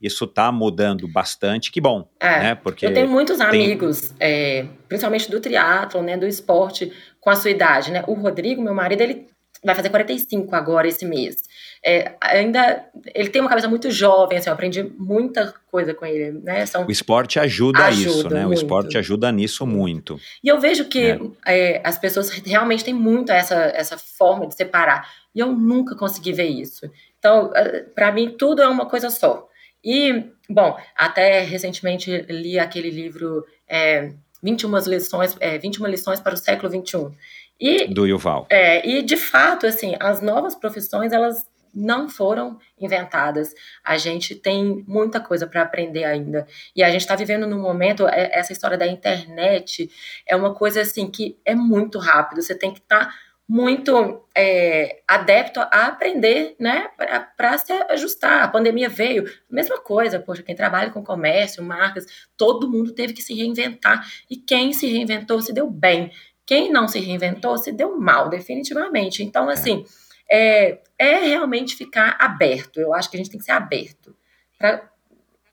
[0.00, 2.40] isso está mudando bastante, que bom, É.
[2.40, 2.54] né?
[2.54, 7.36] Porque Eu tenho muitos tem- amigos, é, principalmente do triatlon, né, do esporte, com a
[7.36, 8.04] sua idade, né?
[8.06, 9.26] O Rodrigo, meu marido, ele
[9.64, 11.36] vai fazer 45 agora esse mês.
[11.84, 16.32] É, ainda, ele tem uma cabeça muito jovem, assim, eu aprendi muita coisa com ele,
[16.42, 16.64] né?
[16.66, 18.44] São o esporte ajuda, a isso, Ajuda né?
[18.44, 18.58] O muito.
[18.58, 20.20] esporte ajuda nisso muito.
[20.44, 25.08] E eu vejo que é, as pessoas realmente têm muito essa, essa forma de separar.
[25.34, 26.90] E eu nunca consegui ver isso.
[27.18, 27.50] Então,
[27.94, 29.48] para mim, tudo é uma coisa só.
[29.86, 36.36] E, bom, até recentemente li aquele livro é, 21 lições, é, 21 lições para o
[36.36, 37.16] século XXI.
[37.60, 38.48] E, Do Yuval.
[38.50, 43.54] é, e, de fato, assim, as novas profissões, elas não foram inventadas.
[43.84, 46.46] A gente tem muita coisa para aprender ainda.
[46.74, 49.88] E a gente está vivendo num momento, é, essa história da internet
[50.26, 52.42] é uma coisa assim que é muito rápido.
[52.42, 53.14] Você tem que estar
[53.48, 56.88] muito é, adepto a aprender, né,
[57.36, 58.42] para se ajustar.
[58.42, 62.06] A pandemia veio, mesma coisa, poxa, quem trabalha com comércio, marcas,
[62.36, 64.04] todo mundo teve que se reinventar.
[64.28, 66.10] E quem se reinventou se deu bem.
[66.44, 69.22] Quem não se reinventou se deu mal, definitivamente.
[69.22, 69.84] Então, assim,
[70.30, 72.80] é, é realmente ficar aberto.
[72.80, 74.14] Eu acho que a gente tem que ser aberto
[74.58, 74.90] para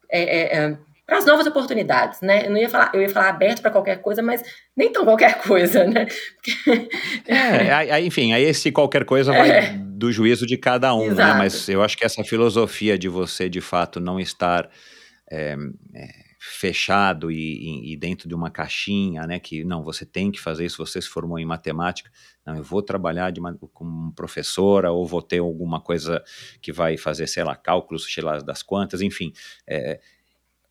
[0.09, 2.45] é, é, para as novas oportunidades, né?
[2.47, 4.41] Eu não ia falar, eu ia falar aberto para qualquer coisa, mas
[4.75, 6.05] nem tão qualquer coisa, né?
[6.35, 6.89] Porque-
[7.27, 9.73] É, aí- enfim, aí esse qualquer coisa vai É.
[9.77, 11.11] do juízo de cada um, né?
[11.11, 11.37] Exato.
[11.37, 14.69] Mas eu acho que essa filosofia de você, de fato, não estar
[15.31, 15.55] é,
[15.95, 16.07] é,
[16.39, 19.39] fechado e, e- e dentro de uma caixinha, né?
[19.39, 22.09] Que não, você tem que fazer isso, você se formou em matemática.
[22.45, 26.21] Não, eu vou trabalhar de uma, como professora ou vou ter alguma coisa
[26.61, 29.31] que vai fazer, sei lá, cálculos, sei lá, das quantas, enfim.
[29.67, 29.99] é,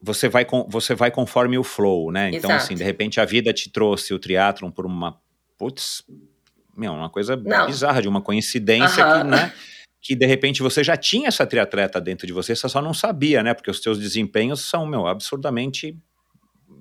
[0.03, 2.29] você vai, com, você vai conforme o flow, né?
[2.31, 2.65] Então, Exato.
[2.65, 5.17] assim, de repente a vida te trouxe o triatlon por uma.
[5.57, 6.03] Putz,
[6.77, 7.67] meu, uma coisa Não.
[7.67, 9.23] bizarra, de uma coincidência Aham.
[9.23, 9.53] que, né?
[10.01, 13.43] Que de repente você já tinha essa triatleta dentro de você, você só não sabia,
[13.45, 13.55] né?
[13.55, 15.97] Porque os seus desempenhos são, meu, absurdamente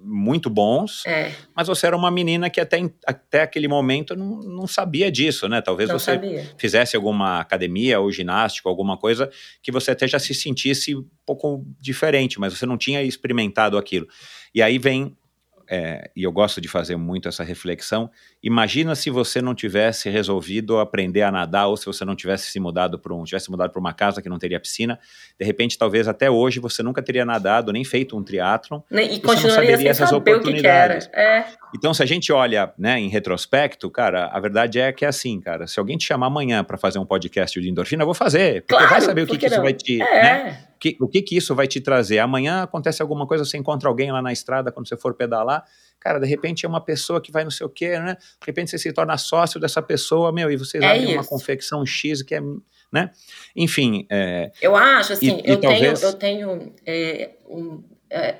[0.04, 4.68] muito bons, é, mas você era uma menina que até, até aquele momento não, não
[4.68, 5.62] sabia disso, né?
[5.62, 6.50] Talvez não você sabia.
[6.58, 9.30] fizesse alguma academia ou ginástica, alguma coisa
[9.62, 14.08] que você até já se sentisse um pouco diferente, mas você não tinha experimentado aquilo.
[14.54, 15.16] E aí vem,
[15.74, 18.12] é, e eu gosto de fazer muito essa reflexão,
[18.44, 22.60] imagina se você não tivesse resolvido aprender a nadar ou se você não tivesse se
[22.60, 25.00] mudado para um, tivesse mudado para uma casa que não teria piscina,
[25.40, 29.48] de repente talvez até hoje você nunca teria nadado, nem feito um triatlon, E Você
[29.48, 31.10] não saberia essas saber o que, que oportunidades.
[31.14, 35.08] É, então, se a gente olha né, em retrospecto, cara, a verdade é que é
[35.08, 35.68] assim, cara.
[35.68, 38.62] Se alguém te chamar amanhã para fazer um podcast de endorfina, eu vou fazer.
[38.62, 39.64] Porque Claro, vai saber o que, que isso não?
[39.64, 40.02] vai te.
[40.02, 40.22] é.
[40.24, 42.18] né, que- o que, que isso vai te trazer.
[42.20, 45.64] Amanhã acontece alguma coisa, você encontra alguém lá na estrada quando você for pedalar.
[46.00, 48.16] Cara, de repente é uma pessoa que vai não sei o quê, né?
[48.16, 51.30] De repente você se torna sócio dessa pessoa, meu, e vocês É abrem uma isso.
[51.30, 52.42] confecção X que é.
[52.92, 53.12] né?
[53.56, 56.14] Enfim, é, Eu acho, assim, E- e eu, talvez- tenho, eu
[56.58, 56.74] tenho.
[56.86, 57.91] é, um- é,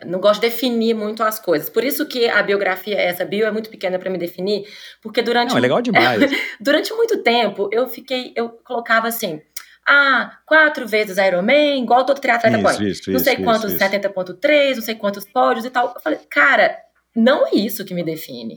[0.06, 1.70] não gosto de definir muito as coisas.
[1.70, 4.66] Por isso que a biografia, essa bio, é muito pequena para me definir,
[5.02, 5.50] porque durante.
[5.52, 6.22] não, é legal demais.
[6.60, 9.42] Durante muito tempo, eu fiquei, eu colocava assim,
[9.88, 12.88] Ah, quatro vezes Ironman, igual todo triatleta Isso, põe.
[12.90, 13.94] isso, não sei isso, quantos isso, isso.
[13.98, 15.94] 70.3, não sei quantos pódios e tal.
[15.96, 16.78] Eu falei, cara,
[17.16, 18.56] não é isso que me define.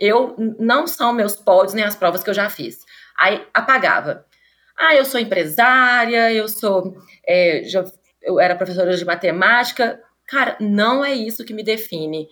[0.00, 2.78] Eu não são meus pódios nem as provas que eu já fiz.
[3.18, 4.24] Aí apagava.
[4.78, 6.94] Ah, eu sou empresária, eu sou.
[7.26, 7.84] é, já-
[8.22, 10.00] eu era professora de matemática.
[10.28, 12.28] Cara, não é isso que me define.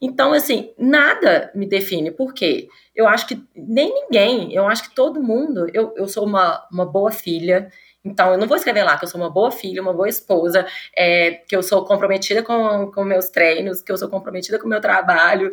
[0.00, 2.10] Então, assim, nada me define.
[2.10, 2.68] Por quê?
[2.94, 5.66] Eu acho que nem ninguém, eu acho que todo mundo.
[5.72, 7.70] Eu, eu sou uma, uma boa filha.
[8.04, 10.66] Então, eu não vou escrever lá que eu sou uma boa filha, uma boa esposa,
[10.96, 14.68] é, que eu sou comprometida com, com meus treinos, que eu sou comprometida com o
[14.68, 15.50] meu trabalho,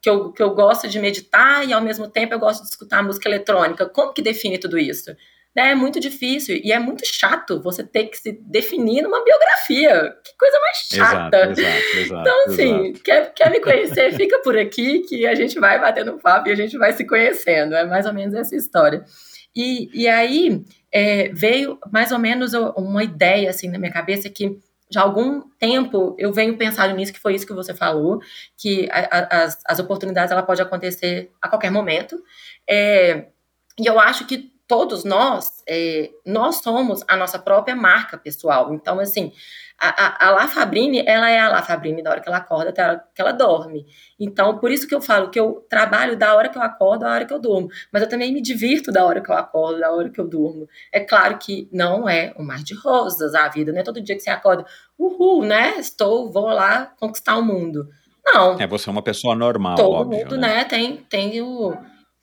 [0.00, 3.02] que eu, que eu gosto de meditar e, ao mesmo tempo, eu gosto de escutar
[3.02, 3.86] música eletrônica.
[3.86, 5.14] Como que define tudo isso?
[5.56, 10.14] Né, É muito difícil e é muito chato você ter que se definir numa biografia.
[10.24, 11.36] Que coisa mais chata.
[11.50, 12.20] Exato, exato, exato.
[12.20, 16.48] Então, assim, quer, quer me conhecer, fica por aqui que a gente vai batendo papo
[16.48, 17.74] e a gente vai se conhecendo.
[17.74, 19.04] É mais ou menos essa história.
[19.56, 24.58] E, e aí é, veio mais ou menos uma ideia assim na minha cabeça que
[24.90, 28.20] já há algum tempo eu venho pensando nisso, que foi isso que você falou,
[28.56, 32.16] que a- a- as, as oportunidades ela pode acontecer a qualquer momento.
[32.68, 33.26] É,
[33.78, 38.74] e eu acho que todos nós, é, nós somos a nossa própria marca pessoal.
[38.74, 39.32] Então, assim,
[39.80, 42.68] a, a, a La Fabrini, ela é a La Fabrini da hora que ela acorda
[42.68, 43.86] até a hora que ela dorme.
[44.20, 47.12] Então, por isso que eu falo que eu trabalho da hora que eu acordo à
[47.12, 47.68] hora que eu durmo.
[47.90, 50.68] Mas eu também me divirto da hora que eu acordo, da hora que eu durmo.
[50.92, 54.16] É claro que não é um mar de rosas a vida, não é todo dia
[54.16, 54.66] que você acorda,
[54.98, 55.78] uhul, né?
[55.78, 57.88] Estou, vou lá conquistar o mundo.
[58.22, 58.60] Não.
[58.60, 60.56] É, você é uma pessoa normal, Todo óbvio, mundo, né?
[60.56, 61.74] né, tem, tem o,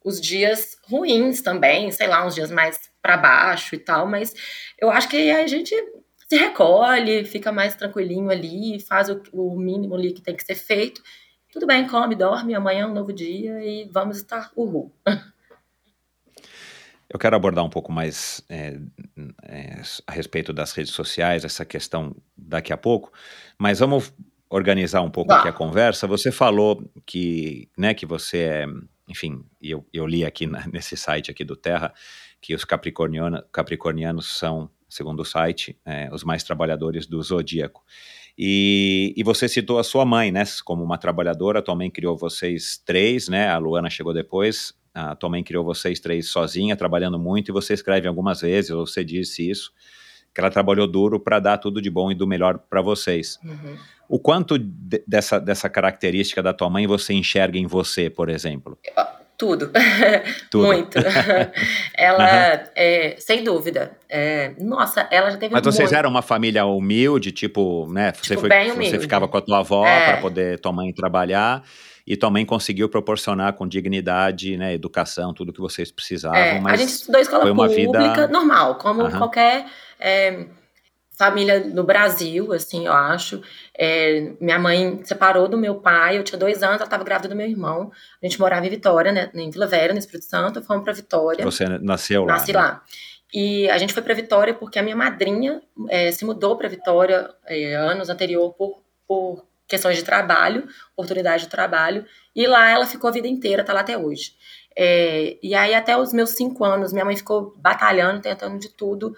[0.06, 4.34] os dias ruins também, sei lá, uns dias mais para baixo e tal, mas
[4.80, 5.76] eu acho que a gente
[6.30, 10.56] se recolhe, fica mais tranquilinho ali, faz o, o mínimo ali que tem que ser
[10.56, 11.02] feito.
[11.52, 14.94] Tudo bem, come, dorme, amanhã é um novo dia e vamos estar uhul.
[17.08, 18.78] Eu quero abordar um pouco mais é,
[19.44, 23.12] é, a respeito das redes sociais, essa questão daqui a pouco,
[23.58, 24.12] mas vamos
[24.50, 25.39] organizar um pouco Vá.
[25.39, 26.08] aqui a conversa.
[26.08, 28.65] Você falou que, né, que você é,
[29.08, 31.94] enfim, eu, eu li aqui na- nesse site aqui do Terra,
[32.41, 37.84] que os capricorniana, capricornianos são, segundo o site, é, os mais trabalhadores do zodíaco.
[38.38, 42.78] E, e você citou a sua mãe, né, como uma trabalhadora, tua mãe criou vocês
[42.86, 47.50] três, né, a Luana chegou depois, a tua mãe criou vocês três sozinha, trabalhando muito,
[47.50, 49.72] e você escreve algumas vezes, ou você disse isso,
[50.36, 53.39] que ela trabalhou duro para dar tudo de bom e do melhor para vocês.
[53.41, 53.78] Uhum.
[54.10, 58.78] O quanto de- dessa, dessa característica da tua mãe você enxerga em você, por exemplo?
[59.38, 59.69] Tudo.
[60.52, 60.67] Tudo.
[60.67, 60.98] Muito.
[61.98, 63.98] ela, é, sem dúvida.
[64.10, 68.13] é, nossa, ela já teve Mas vocês muito- eram uma família humilde, tipo, né?
[68.13, 70.06] Você, Tipo, foi, bem você ficava com a tua avó É.
[70.12, 71.63] para poder tua mãe trabalhar
[72.08, 76.38] e tua mãe conseguiu proporcionar com dignidade, né, educação, tudo que vocês precisavam.
[76.38, 79.17] É, mas a gente estudou escola foi uma pública, vida- normal, como Aham.
[79.17, 79.65] qualquer
[80.00, 80.46] é,
[81.18, 83.42] família no Brasil, assim, eu acho.
[83.78, 87.36] É, minha mãe separou do meu pai, eu tinha dois anos, ela estava grávida do
[87.36, 87.92] meu irmão.
[88.22, 91.44] A gente morava em Vitória, né, em Vila Velha, no Espírito Santo, fomos para Vitória.
[91.44, 92.34] você nasceu lá.
[92.34, 92.60] Nasci né?
[92.60, 92.84] lá.
[93.34, 97.30] E a gente foi para Vitória porque a minha madrinha eh, se mudou para Vitória
[97.48, 102.06] eh, anos anterior por, por questões de trabalho, oportunidade de trabalho.
[102.36, 104.34] E lá ela ficou a vida inteira, tá lá até hoje.
[104.78, 109.16] Eh, e aí, até os meus cinco anos, minha mãe ficou batalhando, tentando de tudo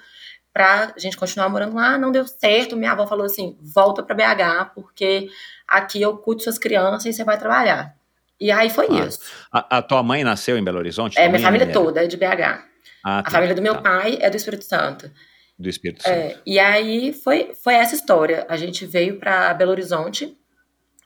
[0.57, 1.99] pra gente continuar morando lá.
[1.99, 2.75] Não deu certo.
[2.75, 5.29] Minha avó falou assim: volta para BH, porque
[5.67, 7.95] aqui eu cuido suas crianças e você vai trabalhar.
[8.41, 9.07] E aí foi Claro.
[9.07, 9.19] isso.
[9.51, 11.15] A, a tua mãe nasceu em Belo Horizonte?
[11.19, 11.85] É, minha família mineira?
[11.85, 12.63] toda é de BH.
[13.05, 13.81] Ah, A tá, família do meu tá.
[13.81, 15.11] pai é do Espírito Santo.
[15.59, 16.15] Do Espírito Santo.
[16.15, 18.43] É, e aí foi, foi essa história.
[18.49, 20.35] A gente veio para Belo Horizonte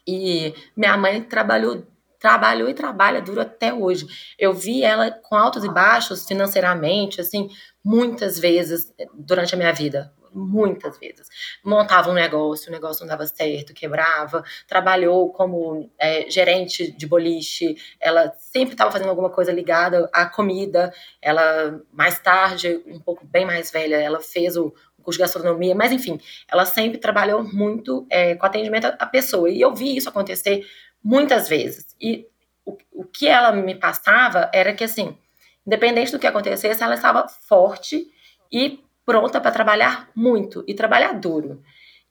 [0.08, 1.86] e minha mãe trabalhou,
[2.22, 4.06] trabalhou e trabalha duro até hoje.
[4.38, 7.50] Eu vi ela com altos e baixos financeiramente, assim,
[7.84, 10.14] muitas vezes durante a minha vida.
[10.34, 11.28] Muitas vezes.
[11.62, 14.46] Montava um negócio, o negócio não dava certo, quebrava.
[14.66, 17.76] Trabalhou como é, gerente de boliche.
[18.00, 20.94] Ela sempre estava fazendo alguma coisa ligada à comida.
[21.22, 25.92] Ela, mais tarde, um pouco bem mais velha, ela fez o curso de gastronomia, mas
[25.92, 29.50] enfim, ela sempre trabalhou muito é, com atendimento à pessoa.
[29.50, 30.64] E eu vi isso acontecer
[31.04, 31.96] muitas vezes.
[32.00, 32.28] E
[32.65, 35.17] o, o que ela me passava era que, assim,
[35.65, 38.08] independente do que acontecesse, ela estava forte
[38.52, 41.62] e pronta para trabalhar muito e trabalhar duro.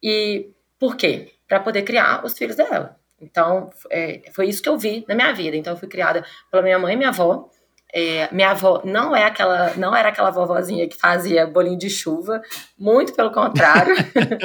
[0.02, 1.32] E por quê?
[1.46, 2.98] Para poder criar os filhos dela.
[3.20, 5.56] Então, é, foi isso que eu vi na minha vida.
[5.56, 7.50] Então, eu fui criada pela minha mãe e minha avó.
[7.92, 12.40] É, minha avó não é aquela, não era aquela vovozinha que fazia bolinho de chuva,
[12.78, 13.94] muito pelo contrário,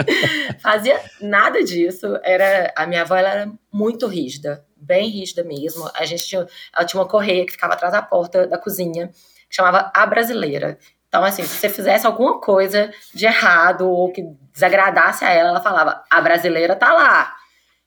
[0.62, 2.20] fazia nada disso.
[2.24, 5.90] Era a minha avó ela era muito rígida, bem rígida mesmo.
[5.94, 9.10] A gente tinha, ela tinha uma correia que ficava atrás da porta da cozinha,
[9.50, 10.78] que chamava a brasileira.
[11.08, 14.22] Então, assim, se você fizesse alguma coisa de errado ou que
[14.52, 17.34] desagradasse a ela, ela falava: a brasileira tá lá.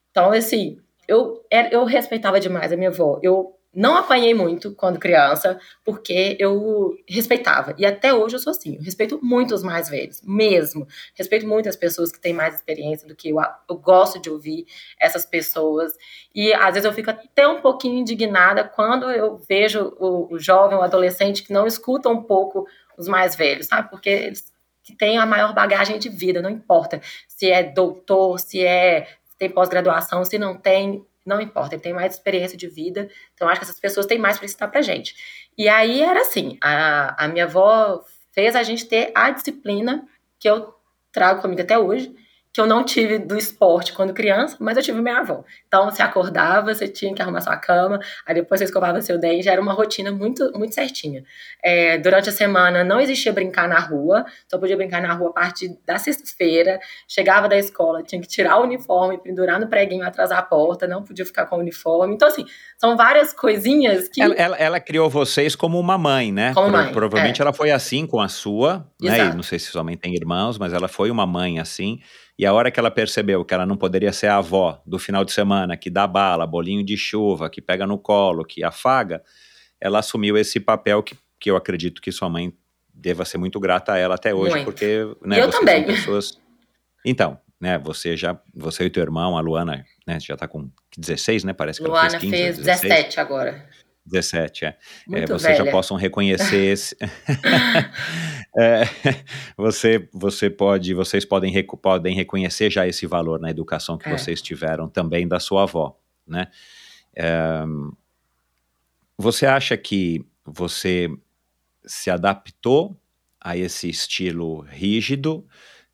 [0.09, 3.19] Então, assim, eu, eu respeitava demais a minha avó.
[3.21, 7.75] Eu não apanhei muito quando criança, porque eu respeitava.
[7.77, 8.75] E até hoje eu sou assim.
[8.75, 10.87] Eu respeito muito os mais velhos, mesmo.
[11.13, 13.37] Respeito muito as pessoas que têm mais experiência do que eu.
[13.69, 14.65] Eu gosto de ouvir
[14.99, 15.93] essas pessoas.
[16.33, 20.77] E às vezes eu fico até um pouquinho indignada quando eu vejo o, o jovem,
[20.77, 22.67] o adolescente que não escuta um pouco
[22.97, 23.89] os mais velhos, sabe?
[23.89, 24.51] Porque eles
[24.83, 29.07] que têm a maior bagagem de vida, não importa se é doutor, se é
[29.39, 33.59] tem pós-graduação, se não tem, não importa, ele tem mais experiência de vida, então acho
[33.59, 35.15] que essas pessoas têm mais para ensinar pra gente.
[35.57, 40.07] E aí era assim, a, a minha avó fez a gente ter a disciplina
[40.39, 40.73] que eu
[41.11, 42.15] trago comigo até hoje,
[42.51, 45.43] que eu não tive do esporte quando criança, mas eu tive minha avó.
[45.67, 49.43] Então, você acordava, você tinha que arrumar sua cama, aí depois você escovava seu dente,
[49.43, 51.23] já era uma rotina muito, muito certinha.
[51.63, 55.33] É, durante a semana não existia brincar na rua, só podia brincar na rua a
[55.33, 56.79] partir da sexta-feira.
[57.07, 61.03] Chegava da escola, tinha que tirar o uniforme, pendurar no preguinho atrás da porta, não
[61.03, 62.15] podia ficar com o uniforme.
[62.15, 62.45] Então, assim,
[62.79, 64.21] são várias coisinhas que.
[64.21, 66.53] Ela, ela, ela criou vocês como uma mãe, né?
[66.55, 66.91] Como mãe.
[66.91, 67.43] Provavelmente é.
[67.43, 69.15] ela foi assim com a sua, né?
[69.15, 69.33] Exato.
[69.33, 71.99] E não sei se sua mãe tem irmãos, mas ela foi uma mãe assim.
[72.39, 75.25] E a hora que ela percebeu que ela não poderia ser a avó do final
[75.25, 79.21] de semana, que dá bala, bolinho de chuva, que pega no colo, que afaga,
[79.77, 82.53] ela assumiu esse papel que, que eu acredito que sua mãe
[82.93, 84.63] deva ser muito grata a ela até hoje, Muito.
[84.63, 85.85] porque né, eu vocês também.
[85.85, 86.39] são pessoas.
[87.05, 91.43] Então, né, você já, você e teu irmão, a Luana, né, já tá com 16,
[91.43, 91.51] né?
[91.51, 92.81] Parece que ela Luana fez 15, fez 16.
[92.81, 93.67] 17 agora.
[94.09, 94.77] 17, é.
[95.13, 96.95] É, vocês já possam reconhecer esse.
[98.57, 98.81] É,
[99.55, 104.17] você, você pode, vocês podem, podem reconhecer já esse valor na educação que É.
[104.17, 105.95] vocês tiveram também da sua avó,
[106.27, 106.47] né?
[107.15, 107.63] É,
[109.17, 111.09] você acha que você
[111.85, 112.97] se adaptou
[113.39, 115.45] a esse estilo rígido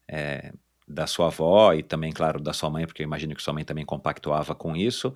[0.08, 0.54] é,
[0.88, 3.64] da sua avó e também, claro, da sua mãe, porque eu imagino que sua mãe
[3.66, 5.14] também compactuava com isso?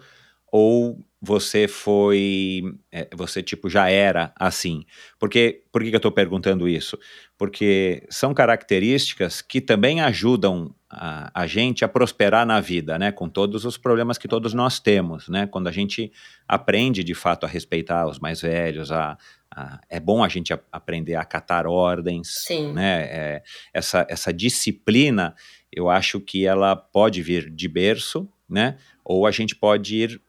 [0.51, 4.85] Ou você foi, é, você tipo já era assim?
[5.19, 6.97] Porque, por que que eu estou perguntando isso?
[7.37, 13.11] Porque são características que também ajudam a, a gente a prosperar na vida, né?
[13.11, 15.45] Com todos os problemas que todos nós temos, né?
[15.45, 16.11] Quando a gente
[16.47, 19.17] aprende de fato a respeitar os mais velhos, a,
[19.51, 22.71] a- é bom a gente a- aprender a acatar ordens, Sim.
[22.73, 23.01] né?
[23.11, 23.43] É,
[23.73, 25.35] essa, essa disciplina,
[25.71, 28.77] eu acho que ela pode vir de berço, né?
[29.03, 30.21] Ou a gente pode ir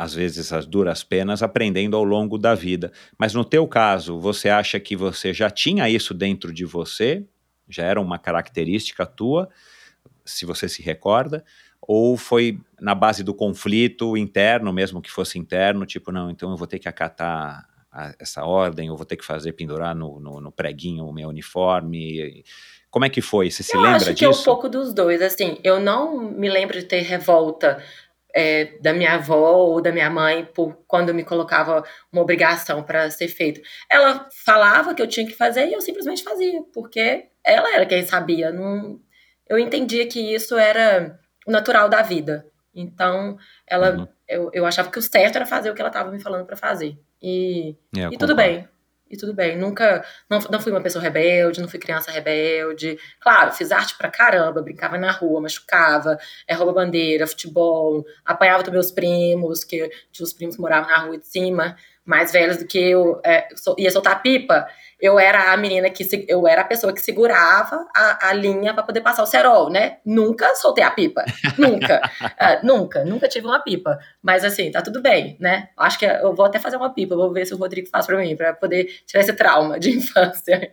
[0.00, 2.90] às vezes as duras penas aprendendo ao longo da vida.
[3.18, 7.22] Mas no teu caso, você acha que você já tinha isso dentro de você?
[7.68, 9.50] Já era uma característica tua,
[10.24, 11.44] se você se recorda?
[11.82, 16.56] Ou foi na base do conflito interno, mesmo que fosse interno, tipo, não, então eu
[16.56, 20.40] vou ter que acatar a- essa ordem, eu vou ter que fazer pendurar no, no,
[20.40, 22.42] no preguinho o meu uniforme.
[22.90, 23.50] Como é que foi?
[23.50, 24.40] Você se eu lembra acho que é disso?
[24.40, 25.20] um pouco dos dois.
[25.20, 27.82] Assim, eu não me lembro de ter revolta
[28.34, 33.10] é, da minha avó ou da minha mãe por quando me colocava uma obrigação para
[33.10, 33.60] ser feito.
[33.90, 38.04] Ela falava que eu tinha que fazer e eu simplesmente fazia, porque ela era quem
[38.04, 38.50] sabia.
[38.50, 39.00] Não,
[39.48, 42.46] eu entendia que isso era o natural da vida.
[42.74, 44.08] Então, ela, Uhum.
[44.28, 46.56] eu, eu achava que o certo era fazer o que ela estava me falando para
[46.56, 46.96] fazer.
[47.20, 48.68] E, É, e tudo bem.
[49.10, 49.58] E tudo bem.
[49.58, 50.04] Nunca.
[50.30, 52.96] Não, não fui uma pessoa rebelde, não fui criança rebelde.
[53.20, 58.72] Claro, fiz arte pra caramba, brincava na rua, machucava, é, rouba bandeira, futebol, apanhava dos
[58.72, 59.90] meus primos, que
[60.20, 61.76] os primos moravam na rua de cima,
[62.10, 63.46] mais velhos do que eu, é,
[63.78, 64.66] ia soltar pipa.
[65.00, 68.82] Eu era a menina que eu era a pessoa que segurava a, a linha pra
[68.82, 69.98] poder passar o cerol, né?
[70.04, 71.24] Nunca soltei a pipa.
[71.56, 72.00] Nunca.
[72.36, 73.98] É, nunca, nunca tive uma pipa.
[74.22, 75.68] Mas assim, tá tudo bem, né?
[75.76, 78.16] Acho que eu vou até fazer uma pipa, vou ver se o Rodrigo faz pra
[78.16, 80.72] mim, pra poder tirar esse trauma de infância.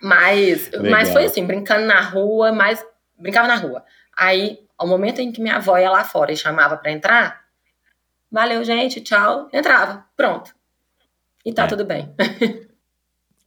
[0.00, 0.90] mas, Legal.
[0.90, 2.84] mas foi assim, brincando na rua, mas
[3.18, 3.84] brincava na rua.
[4.16, 7.45] Aí, ao momento em que minha avó ia lá fora e chamava pra entrar,
[8.30, 10.54] valeu, gente, tchau, entrava, pronto.
[11.44, 11.66] E tá É.
[11.68, 12.12] tudo bem.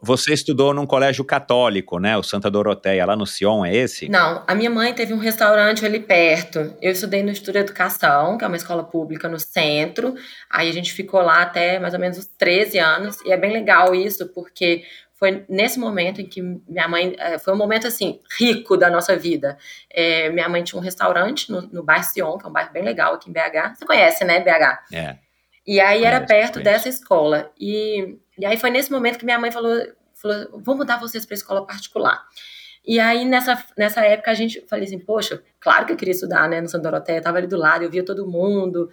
[0.02, 2.16] Você estudou num colégio católico, né?
[2.16, 4.08] O Santa Doroteia, lá no Sion, é esse?
[4.08, 6.74] Não, a minha mãe teve um restaurante ali perto.
[6.82, 10.16] Eu estudei no Instituto de Educação, que é uma escola pública no centro.
[10.50, 13.18] Aí a gente ficou lá até mais ou menos os 13 anos.
[13.26, 14.86] E é bem legal isso, porque
[15.20, 17.14] foi nesse momento em que minha mãe.
[17.20, 19.58] eh, Foi um momento, assim, rico da nossa vida.
[19.92, 22.84] Eh, minha mãe tinha um restaurante no, no bairro Sion, que é um bairro bem
[22.84, 23.76] legal aqui em BH.
[23.76, 24.96] Você conhece, né, BH?
[24.96, 25.18] É.
[25.68, 26.64] E aí era perto conheço.
[26.64, 27.52] dessa escola.
[27.60, 29.76] E, e aí foi nesse momento que minha mãe falou,
[30.16, 32.24] falou vou mudar vocês para escola particular.
[32.88, 36.48] E aí nessa, nessa época a gente, falei assim, poxa, claro que eu queria estudar,
[36.48, 38.90] né, no Santa Doroteia, tava ali do lado, eu via todo mundo.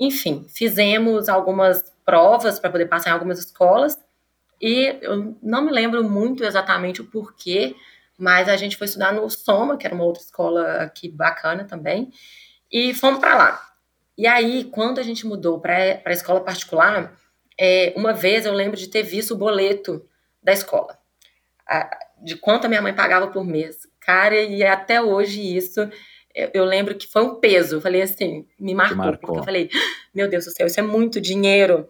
[0.00, 3.96] Enfim, fizemos algumas provas para poder passar em algumas escolas.
[4.60, 7.74] E eu não me lembro muito exatamente o porquê,
[8.18, 12.12] mas a gente foi estudar no Soma, que era uma outra escola aqui bacana também,
[12.70, 13.70] e fomos para lá.
[14.18, 17.18] E aí, quando a gente mudou para a escola particular,
[17.58, 20.06] é, uma vez eu lembro de ter visto o boleto
[20.42, 20.98] da escola,
[21.66, 23.88] a, de quanto a minha mãe pagava por mês.
[23.98, 25.80] Cara, e até hoje isso,
[26.34, 27.76] eu, eu lembro que foi um peso.
[27.76, 29.70] Eu falei assim, me marcou, marcou, porque eu falei,
[30.14, 31.88] meu Deus do céu, isso é muito dinheiro.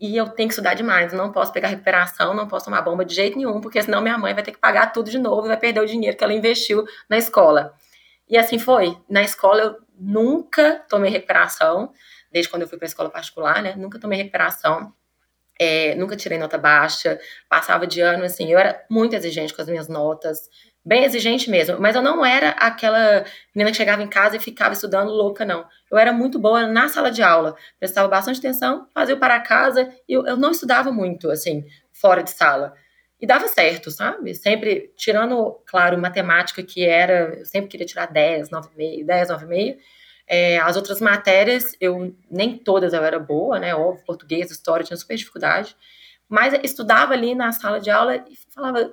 [0.00, 3.14] E eu tenho que estudar demais, não posso pegar recuperação, não posso tomar bomba de
[3.14, 5.56] jeito nenhum, porque senão minha mãe vai ter que pagar tudo de novo e vai
[5.56, 7.74] perder o dinheiro que ela investiu na escola.
[8.28, 8.96] E assim foi.
[9.08, 11.92] Na escola eu nunca tomei recuperação,
[12.30, 13.74] desde quando eu fui para a escola particular, né?
[13.76, 14.92] Nunca tomei recuperação.
[15.60, 17.18] É, nunca tirei nota baixa,
[17.48, 20.48] passava de ano, assim, eu era muito exigente com as minhas notas,
[20.88, 23.24] bem exigente mesmo, mas eu não era aquela
[23.54, 25.66] menina que chegava em casa e ficava estudando louca, não.
[25.90, 29.92] Eu era muito boa na sala de aula, prestava bastante atenção, fazia o para casa,
[30.08, 32.72] e eu, eu não estudava muito, assim, fora de sala.
[33.20, 34.34] E dava certo, sabe?
[34.34, 39.76] Sempre, tirando, claro, matemática, que era, eu sempre queria tirar 10, 9,5, 10, 9,5,
[40.26, 43.74] é, as outras matérias, eu nem todas eu era boa, né?
[43.74, 45.76] Óbvio, português, história, tinha super dificuldade.
[46.28, 48.90] Mas estudava ali na sala de aula e falava.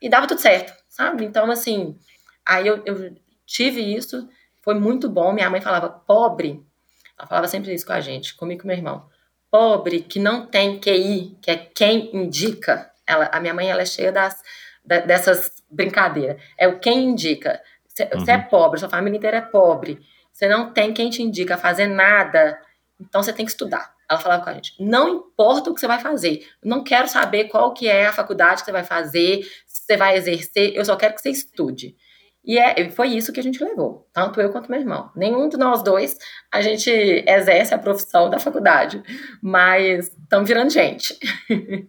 [0.00, 1.24] E dava tudo certo, sabe?
[1.24, 1.98] Então, assim,
[2.46, 3.14] aí eu, eu
[3.46, 4.28] tive isso,
[4.62, 5.32] foi muito bom.
[5.32, 6.64] Minha mãe falava, pobre,
[7.18, 9.08] ela falava sempre isso com a gente, comigo e com meu irmão.
[9.50, 12.90] Pobre que não tem QI, que é quem indica.
[13.06, 14.40] Ela, a minha mãe ela é cheia das,
[14.84, 16.40] da, dessas brincadeiras.
[16.56, 17.60] É o quem indica.
[17.86, 18.24] Você uhum.
[18.28, 20.00] é pobre, sua família inteira é pobre.
[20.32, 22.58] Você não tem quem te indica a fazer nada,
[22.98, 23.92] então você tem que estudar.
[24.10, 27.44] Ela falava com a gente, não importa o que você vai fazer, não quero saber
[27.44, 30.96] qual que é a faculdade que você vai fazer, se você vai exercer, eu só
[30.96, 31.94] quero que você estude.
[32.44, 35.10] E é, foi isso que a gente levou, tanto eu quanto meu irmão.
[35.14, 36.16] Nenhum de nós dois
[36.50, 39.00] a gente exerce a profissão da faculdade,
[39.40, 41.16] mas estamos virando gente.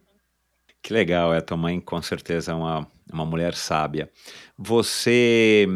[0.83, 4.09] Que legal, é, tua mãe com certeza é uma, uma mulher sábia.
[4.57, 5.67] Você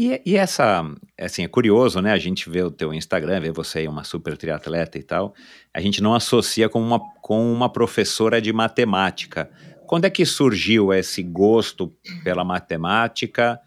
[0.00, 0.82] e, e, essa,
[1.18, 2.12] assim, é curioso, né?
[2.12, 5.34] A gente vê o teu Instagram, vê você uma super triatleta e tal.
[5.74, 9.50] A gente não associa com uma, com uma professora de matemática.
[9.86, 11.92] Quando é que surgiu esse gosto
[12.24, 13.60] pela matemática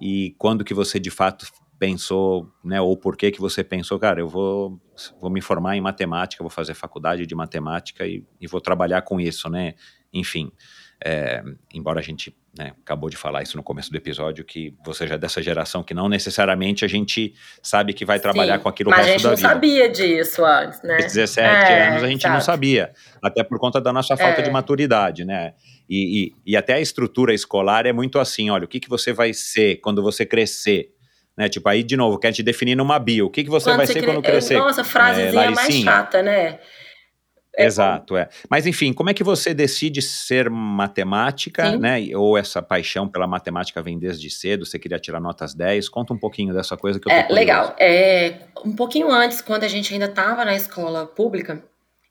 [0.00, 1.46] e quando que você de fato
[1.78, 2.80] pensou, né?
[2.80, 4.80] Ou por que que você pensou, cara, eu vou,
[5.20, 9.20] vou me formar em matemática, vou fazer faculdade de matemática e, e vou trabalhar com
[9.20, 9.74] isso, né?
[10.12, 10.50] Enfim,
[11.04, 11.42] é,
[11.72, 15.16] embora a gente né, acabou de falar isso no começo do episódio, que você já
[15.16, 18.90] é dessa geração que não necessariamente a gente sabe que vai trabalhar Sim, com aquilo
[18.90, 19.28] o resto da vida.
[19.28, 20.96] Mas a gente não sabia disso antes, né?
[20.96, 22.92] 17 é, anos a gente não sabia,
[23.22, 24.44] até por conta da nossa falta é.
[24.44, 25.52] de maturidade, né?
[25.88, 29.12] E, e, e, até a estrutura escolar é muito assim, olha, o que, que você
[29.12, 30.92] vai ser quando você crescer?
[31.36, 33.26] Né, tipo, aí de novo, quer te definir numa bio.
[33.26, 34.06] O que, que você quando vai ser cre...
[34.06, 34.56] quando crescer?
[34.56, 36.58] Nossa, frasezinha é, mais chata, né?
[37.58, 38.28] É Exato, é.
[38.50, 41.78] Mas enfim, como é que você decide ser matemática, Sim.
[41.78, 41.98] né?
[42.14, 45.88] Ou essa paixão pela matemática vem desde cedo, você queria tirar notas 10?
[45.88, 47.34] Conta um pouquinho dessa coisa que eu tô É, curioso.
[47.40, 47.76] legal.
[47.78, 51.62] É, um pouquinho antes, quando a gente ainda estava na escola pública,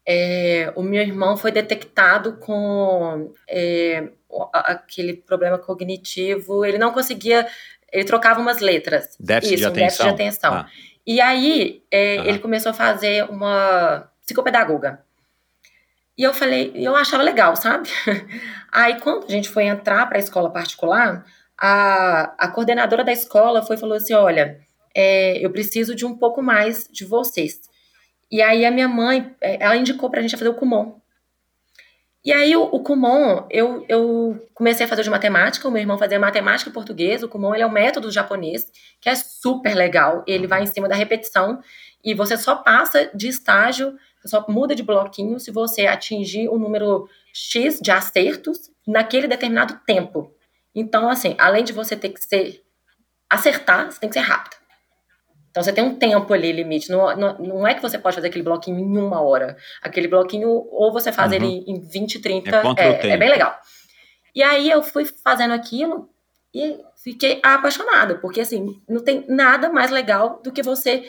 [0.07, 4.09] é, o meu irmão foi detectado com é,
[4.53, 7.45] aquele problema cognitivo, ele não conseguia,
[7.91, 9.15] ele trocava umas letras.
[9.19, 9.85] Déficit Isso, de atenção.
[9.85, 10.53] déficit de atenção.
[10.53, 10.67] Ah.
[11.05, 15.05] E aí, é, ele começou a fazer uma psicopedagoga.
[16.17, 17.89] E eu falei, eu achava legal, sabe?
[18.71, 21.25] Aí quando a gente foi entrar para a escola particular,
[21.57, 24.59] a, a coordenadora da escola foi falou assim: olha,
[24.93, 27.61] é, eu preciso de um pouco mais de vocês.
[28.31, 30.99] E aí a minha mãe, é, ela indicou para a gente fazer o Kumon.
[32.23, 35.97] E aí o, o Kumon, eu, eu comecei a fazer de matemática, o meu irmão
[35.97, 40.23] fazia matemática e português, o Kumon ele é um método japonês, que é super legal,
[40.25, 41.61] ele vai em cima da repetição,
[42.03, 43.95] e você só passa de estágio
[44.25, 49.79] só muda de bloquinho se você atingir o um número X de acertos naquele determinado
[49.85, 50.33] tempo.
[50.73, 52.63] Então, assim, além de você ter que ser
[53.29, 54.55] acertar, você tem que ser rápido.
[55.55, 56.91] Então você tem um tempo ali limite.
[56.91, 59.55] Não, não, não, é que você pode fazer aquele bloquinho em uma hora.
[59.81, 61.37] Aquele bloquinho, ou você faz uhum.
[61.37, 62.49] ele em 20, 30.
[62.77, 63.57] É, é, é, bem legal.
[64.35, 66.09] E aí eu fui fazendo aquilo
[66.53, 71.05] e fiquei apaixonada, porque assim, não tem nada mais legal do que você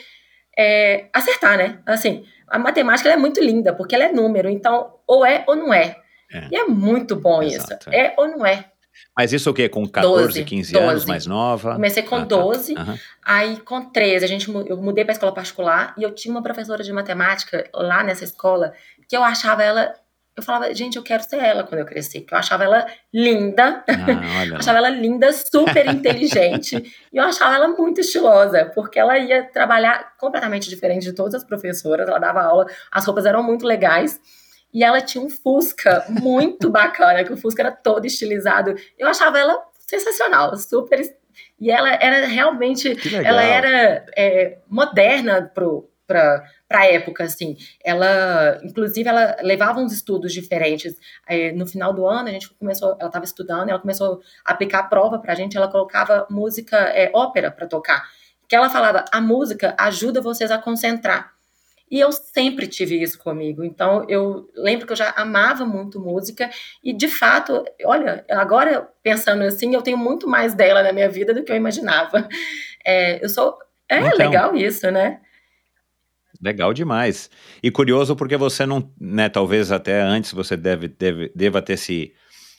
[0.57, 1.83] é, acertar, né?
[1.85, 5.73] Assim, a matemática é muito linda, porque ela é número, então ou é ou não
[5.73, 5.97] é.
[6.33, 6.49] é.
[6.51, 7.91] E é muito bom Exato, isso.
[7.91, 8.07] É.
[8.07, 8.65] é ou não é.
[9.17, 9.69] Mas isso o quê?
[9.69, 10.87] Com 14, 12, 15 12.
[10.87, 11.75] anos, mais nova?
[11.75, 12.83] Comecei com ah, 12, tá.
[12.83, 12.99] uhum.
[13.25, 16.83] aí com 13, a gente, eu mudei para escola particular e eu tinha uma professora
[16.83, 18.73] de matemática lá nessa escola
[19.09, 19.95] que eu achava ela
[20.37, 23.83] eu falava, gente, eu quero ser ela quando eu crescer, que eu achava ela linda,
[23.89, 26.77] ah, achava ela linda, super inteligente,
[27.11, 31.45] e eu achava ela muito estilosa, porque ela ia trabalhar completamente diferente de todas as
[31.45, 34.21] professoras, ela dava aula, as roupas eram muito legais,
[34.75, 38.75] E ela tinha um Fusca muito bacana, que o Fusca era todo estilizado.
[38.99, 39.57] Eu achava ela
[39.87, 41.01] sensacional, super.
[41.59, 42.95] E ela era realmente.
[43.25, 45.65] Ela era é, moderna para
[46.07, 47.57] para a época, assim.
[47.85, 50.97] Ela, inclusive, ela levava uns estudos diferentes.
[51.27, 54.81] É, no final do ano, a gente começou, ela estava estudando, ela começou a aplicar
[54.81, 58.05] a prova para a gente, ela colocava música, é, ópera para tocar.
[58.49, 61.37] Que ela falava, a música ajuda vocês a concentrar.
[61.89, 63.63] E eu sempre tive isso comigo.
[63.63, 66.51] Então, eu lembro que eu já amava muito música.
[66.83, 71.33] E, de fato, olha, agora pensando assim, eu tenho muito mais dela na minha vida
[71.33, 72.29] do que eu imaginava.
[72.85, 73.57] É, eu sou.
[73.89, 75.21] É então, legal isso, né?
[76.43, 77.31] Legal demais.
[77.63, 82.13] E curioso porque você não, né, talvez até antes você deve, deve, deva ter se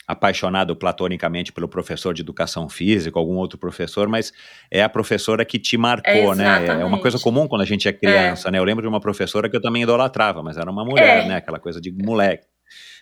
[0.07, 4.31] apaixonado platonicamente pelo professor de educação física, algum outro professor, mas
[4.71, 6.65] é a professora que te marcou, é né?
[6.65, 8.51] É uma coisa comum quando a gente é criança, é.
[8.51, 8.57] né?
[8.57, 11.27] Eu lembro de uma professora que eu também idolatrava, mas era uma mulher, é.
[11.27, 11.35] né?
[11.35, 12.47] Aquela coisa de moleque.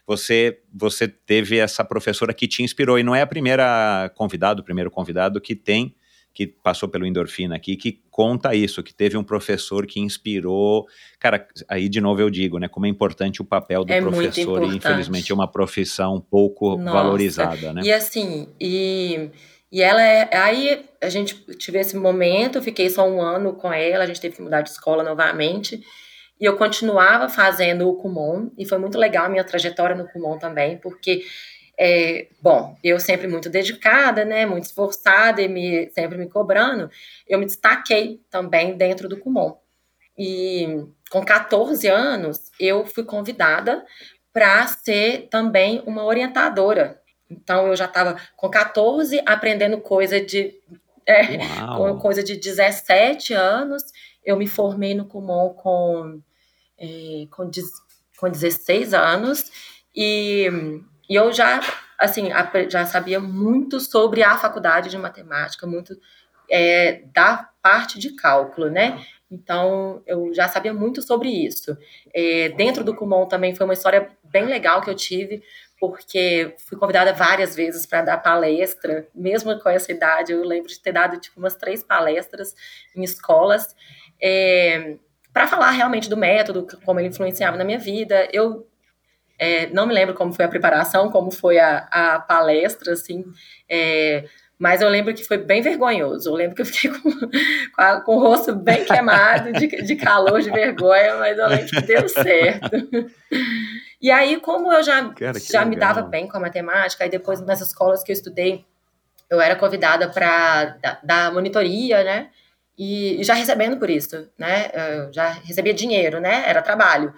[0.08, 4.66] Você, você teve essa professora que te inspirou, e não é a primeira convidado, o
[4.66, 5.96] primeiro convidado que tem
[6.36, 10.86] que passou pelo endorfina aqui, que conta isso, que teve um professor que inspirou.
[11.18, 14.62] Cara, aí de novo eu digo, né, como é importante o papel do é professor
[14.64, 16.92] e infelizmente é uma profissão pouco Nossa.
[16.92, 17.82] valorizada, né?
[17.86, 19.32] E assim, e,
[19.72, 20.30] e ela é.
[20.36, 24.36] Aí a gente tive esse momento, fiquei só um ano com ela, a gente teve
[24.36, 25.82] que mudar de escola novamente.
[26.38, 30.38] E eu continuava fazendo o Kumon, e foi muito legal a minha trajetória no Kumon
[30.38, 31.24] também, porque
[31.78, 36.90] é, bom, eu sempre muito dedicada, né, muito esforçada e me, sempre me cobrando,
[37.28, 39.58] eu me destaquei também dentro do Kumon.
[40.18, 43.86] E com 14 anos, eu fui convidada
[44.32, 47.02] para ser também uma orientadora.
[47.30, 50.54] Então, eu já estava com 14 aprendendo coisa de.
[51.08, 51.38] É,
[52.02, 53.84] coisa de 17 anos.
[54.26, 56.20] Eu me formei no Kumon com,
[56.80, 57.48] é, com,
[58.18, 59.52] com 16 anos.
[59.96, 60.50] E
[61.10, 61.60] e eu já,
[62.00, 62.30] assim,
[62.70, 65.96] já sabia muito sobre a faculdade de matemática, muito
[66.50, 69.04] é, da parte de cálculo, né?
[69.30, 71.76] Então, eu já sabia muito sobre isso.
[72.14, 75.42] É, dentro do Kumon também foi uma história bem legal que eu tive,
[75.80, 80.32] porque fui convidada várias vezes para dar palestra, mesmo com essa idade.
[80.32, 82.56] Eu lembro de ter dado tipo umas três palestras
[82.96, 83.76] em escolas,
[84.22, 84.96] é,
[85.34, 88.28] para falar realmente do método, como ele influenciava na minha vida.
[88.32, 88.68] Eu
[89.38, 93.24] é, não me lembro como foi a preparação, como foi a, a palestra, assim,
[93.70, 94.26] é,
[94.58, 96.30] mas eu lembro que foi bem vergonhoso.
[96.30, 99.96] Eu lembro que eu fiquei com, com, a, com o rosto bem queimado, de, de
[99.96, 102.70] calor, de vergonha, mas eu lembro que deu certo.
[104.02, 107.42] E aí, como eu já, Cara, já me dava bem com a matemática, aí depois
[107.42, 108.66] nas escolas que eu estudei,
[109.30, 112.30] eu era convidada para dar monitoria, né?
[112.78, 114.70] E, e já recebendo por isso, né?
[114.74, 116.44] Eu já recebia dinheiro, né?
[116.46, 117.14] Era trabalho.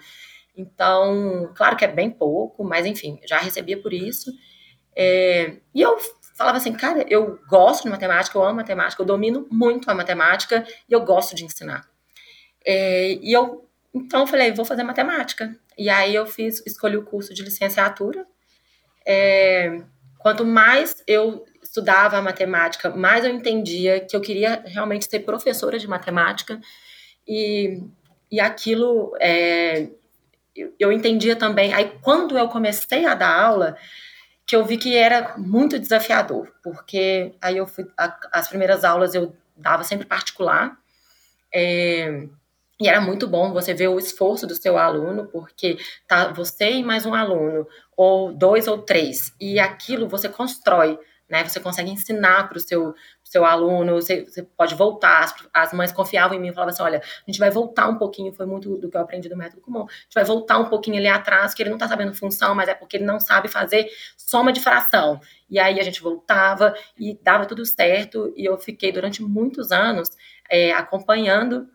[0.58, 4.32] Então, claro que é bem pouco, mas enfim, já recebia por isso.
[4.94, 5.96] É, e eu
[6.36, 10.66] falava assim, cara, eu gosto de matemática, eu amo matemática, eu domino muito a matemática
[10.88, 11.88] e eu gosto de ensinar.
[12.66, 15.56] É, e eu, então, eu falei, vou fazer matemática.
[15.78, 18.26] E aí eu fiz, escolhi o curso de licenciatura.
[19.06, 19.80] É,
[20.18, 25.86] quanto mais eu estudava matemática, mais eu entendia que eu queria realmente ser professora de
[25.86, 26.60] matemática.
[27.26, 27.80] E,
[28.30, 29.88] e aquilo é,
[30.78, 31.72] eu entendia também.
[31.72, 33.76] Aí, quando eu comecei a dar aula,
[34.46, 37.86] que eu vi que era muito desafiador, porque aí eu fui.
[37.96, 40.76] A, as primeiras aulas eu dava sempre particular.
[41.54, 42.26] É,
[42.80, 46.84] e era muito bom você ver o esforço do seu aluno, porque tá você e
[46.84, 50.98] mais um aluno, ou dois ou três, e aquilo você constrói
[51.28, 51.44] né?
[51.44, 55.24] Você consegue ensinar para o seu, seu aluno, você, você, pode voltar.
[55.24, 57.96] As, as, mães confiavam em mim e falavam assim: olha, a gente vai voltar um
[57.96, 59.82] pouquinho, foi muito do que eu aprendi do método comum.
[59.82, 62.68] A gente vai voltar um pouquinho ali atrás, que ele não está sabendo função, mas
[62.68, 65.20] é porque ele não sabe fazer soma de fração.
[65.50, 70.10] E aí a gente voltava e dava tudo certo, e eu fiquei durante muitos anos
[70.50, 71.68] é, acompanhando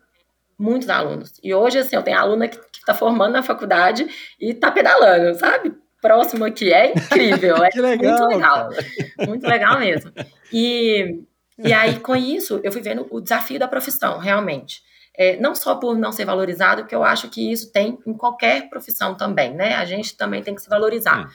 [0.58, 1.32] muitos alunos.
[1.42, 4.06] E hoje, assim, eu tenho aluna que está formando na faculdade
[4.40, 5.74] e está pedalando, sabe?
[6.04, 6.70] Próximo aqui.
[6.70, 7.56] É incrível.
[7.64, 8.68] É legal, muito legal.
[8.68, 9.26] Cara.
[9.26, 10.12] Muito legal mesmo.
[10.52, 11.22] E,
[11.58, 14.82] e aí, com isso, eu fui vendo o desafio da profissão, realmente.
[15.16, 18.68] É, não só por não ser valorizado, porque eu acho que isso tem em qualquer
[18.68, 19.76] profissão também, né?
[19.76, 21.26] A gente também tem que se valorizar.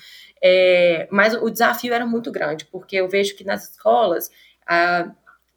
[0.43, 4.29] É, mas o desafio era muito grande, porque eu vejo que nas escolas,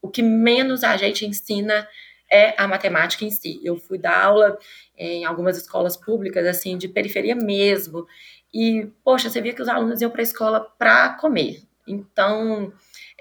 [0.01, 1.87] o que menos a gente ensina
[2.33, 3.61] é a matemática em si.
[3.63, 4.59] Eu fui dar aula
[4.97, 8.07] em algumas escolas públicas, assim, de periferia mesmo,
[8.53, 11.63] e, poxa, você via que os alunos iam para a escola para comer.
[11.87, 12.73] Então,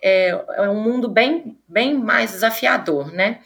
[0.01, 3.39] é, é, um mundo bem, bem mais desafiador, né?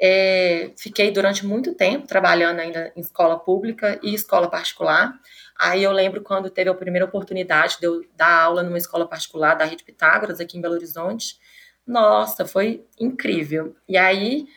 [0.00, 5.14] É, fiquei durante muito tempo trabalhando ainda em escola pública e escola particular.
[5.58, 9.54] Aí eu lembro quando teve a primeira oportunidade de eu dar aula numa escola particular
[9.54, 11.38] da Rede Pitágoras, aqui em Belo Horizonte.
[11.86, 13.76] Nossa, foi incrível.
[13.88, 14.48] E aí,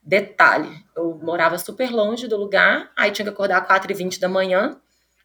[0.00, 4.80] detalhe, eu morava super longe do lugar, aí tinha que acordar às 4h20 da manhã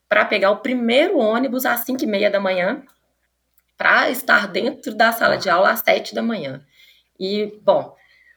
[0.09, 2.83] para pegar o primeiro ônibus às 5h30 da manhã
[3.77, 6.61] para estar dentro da sala de aula às 7 da manhã.
[7.19, 7.95] E, bom,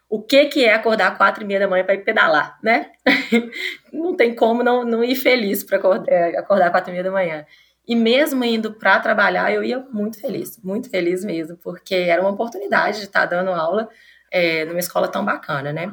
[0.09, 2.91] o que, que é acordar às quatro e meia da manhã para ir pedalar, né?
[3.93, 7.12] não tem como não, não ir feliz para acordar, é, às quatro e meia da
[7.12, 7.47] manhã.
[7.87, 12.31] E mesmo indo para trabalhar, eu ia muito feliz, muito feliz mesmo, porque era uma
[12.31, 13.89] oportunidade de estar dando aula
[14.31, 15.93] é, numa escola tão bacana, né?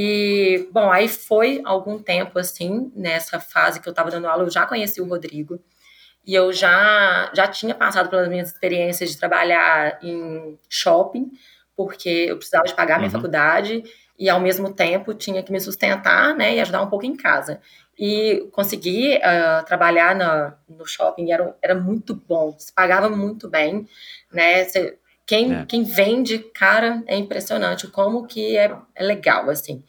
[0.00, 4.50] E, bom, aí foi algum tempo assim, nessa fase que eu estava dando aula, eu
[4.50, 5.58] já conheci o Rodrigo,
[6.24, 11.32] e eu já, já tinha passado pelas minhas experiências de trabalhar em shopping,
[11.76, 13.12] porque eu precisava de pagar minha uhum.
[13.12, 13.82] faculdade
[14.16, 17.60] e ao mesmo tempo tinha que me sustentar, né, e ajudar um pouco em casa.
[17.98, 23.88] E conseguir uh, trabalhar na, no shopping era, era muito bom, se pagava muito bem,
[24.32, 24.96] né, Cê,
[25.28, 25.66] quem, é.
[25.66, 29.84] quem vende, cara, é impressionante como que é, é legal, assim.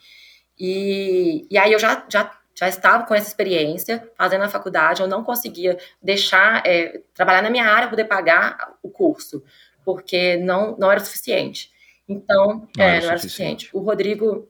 [0.59, 5.07] E, e aí eu já, já, já estava com essa experiência, fazendo a faculdade, eu
[5.07, 9.41] não conseguia deixar, é, trabalhar na minha área, poder pagar o curso,
[9.85, 11.71] porque não, não era suficiente.
[12.05, 13.69] Então, não, é, era, não era suficiente.
[13.71, 14.45] O Rodrigo,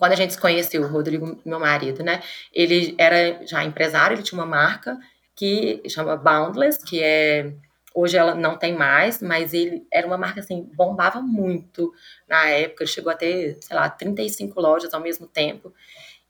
[0.00, 2.20] quando a gente se conheceu, o Rodrigo, meu marido, né?
[2.52, 4.98] Ele era já empresário, ele tinha uma marca
[5.36, 7.52] que chama Boundless, que é
[7.98, 11.92] hoje ela não tem mais, mas ele era uma marca assim, bombava muito
[12.28, 15.72] na época, ele chegou a ter, sei lá, 35 lojas ao mesmo tempo.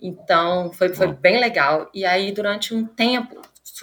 [0.01, 1.91] Então, foi, foi bem legal.
[1.93, 3.41] E aí, durante um tempo,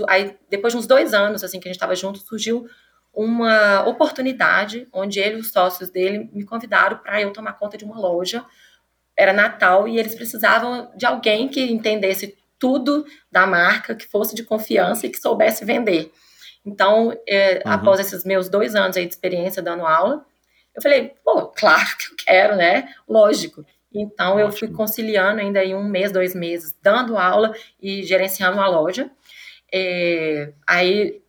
[0.07, 2.67] aí, depois de uns dois anos, assim, que a gente estava junto, surgiu
[3.13, 7.85] uma oportunidade onde ele e os sócios dele me convidaram para eu tomar conta de
[7.85, 8.43] uma loja.
[9.17, 14.43] Era Natal e eles precisavam de alguém que entendesse tudo da marca, que fosse de
[14.43, 16.11] confiança e que soubesse vender.
[16.65, 17.71] Então, é, uhum.
[17.71, 20.25] após esses meus dois anos aí de experiência dando aula,
[20.75, 22.89] eu falei, pô, claro que eu quero, né?
[23.07, 23.65] Lógico.
[23.93, 24.41] Então, Ótimo.
[24.41, 29.09] eu fui conciliando ainda em um mês, dois meses, dando aula e gerenciando a loja.
[29.71, 31.21] É, aí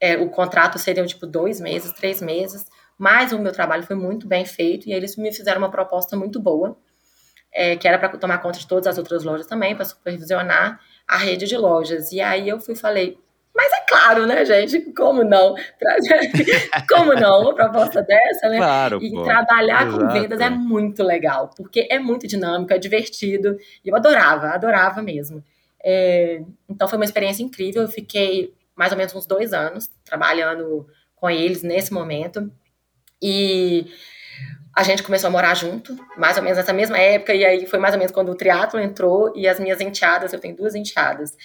[0.00, 2.66] é, o contrato seria tipo dois meses, três meses,
[2.98, 6.38] mas o meu trabalho foi muito bem feito e eles me fizeram uma proposta muito
[6.38, 6.76] boa,
[7.52, 10.78] é, que era para tomar conta de todas as outras lojas também, para supervisionar
[11.08, 12.12] a rede de lojas.
[12.12, 13.18] E aí eu fui falei,
[13.60, 14.80] mas é claro, né, gente?
[14.94, 15.54] Como não?
[16.88, 17.42] Como não?
[17.42, 18.56] Uma proposta dessa, né?
[18.56, 19.22] Claro, e pô.
[19.22, 19.98] trabalhar Exato.
[19.98, 23.58] com vendas é muito legal, porque é muito dinâmico, é divertido.
[23.84, 25.44] E eu adorava, adorava mesmo.
[25.84, 27.82] É, então foi uma experiência incrível.
[27.82, 32.50] Eu fiquei mais ou menos uns dois anos trabalhando com eles nesse momento.
[33.20, 33.92] E
[34.74, 37.78] a gente começou a morar junto, mais ou menos nessa mesma época, e aí foi
[37.78, 41.36] mais ou menos quando o triatlo entrou e as minhas enteadas, eu tenho duas enteadas,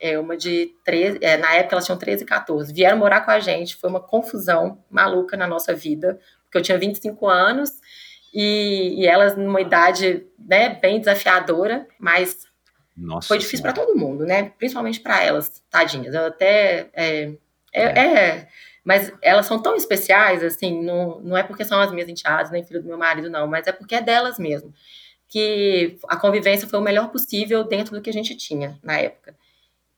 [0.00, 3.30] é, uma de 13, é, na época elas tinham 13 e 14, vieram morar com
[3.30, 7.70] a gente, foi uma confusão maluca na nossa vida, porque eu tinha 25 anos
[8.32, 12.46] e, e elas numa idade né, bem desafiadora, mas
[12.96, 14.52] nossa foi difícil para todo mundo, né?
[14.56, 16.14] Principalmente para elas, tadinhas.
[16.14, 16.90] Eu até.
[16.92, 17.32] É,
[17.72, 18.06] é, é.
[18.06, 18.48] é,
[18.84, 22.62] mas elas são tão especiais, assim, não, não é porque são as minhas enteadas, nem
[22.62, 24.72] filho do meu marido, não, mas é porque é delas mesmo.
[25.26, 29.34] Que a convivência foi o melhor possível dentro do que a gente tinha na época.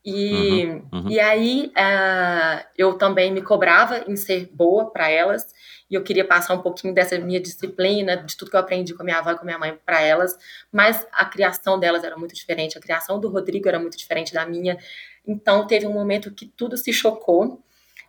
[0.09, 1.11] E, uhum, uhum.
[1.11, 5.53] e aí uh, eu também me cobrava em ser boa para elas
[5.91, 9.03] e eu queria passar um pouquinho dessa minha disciplina, de tudo que eu aprendi com
[9.03, 10.39] a minha avó e com a minha mãe para elas,
[10.71, 14.47] mas a criação delas era muito diferente, a criação do Rodrigo era muito diferente da
[14.47, 14.79] minha.
[15.27, 17.61] Então teve um momento que tudo se chocou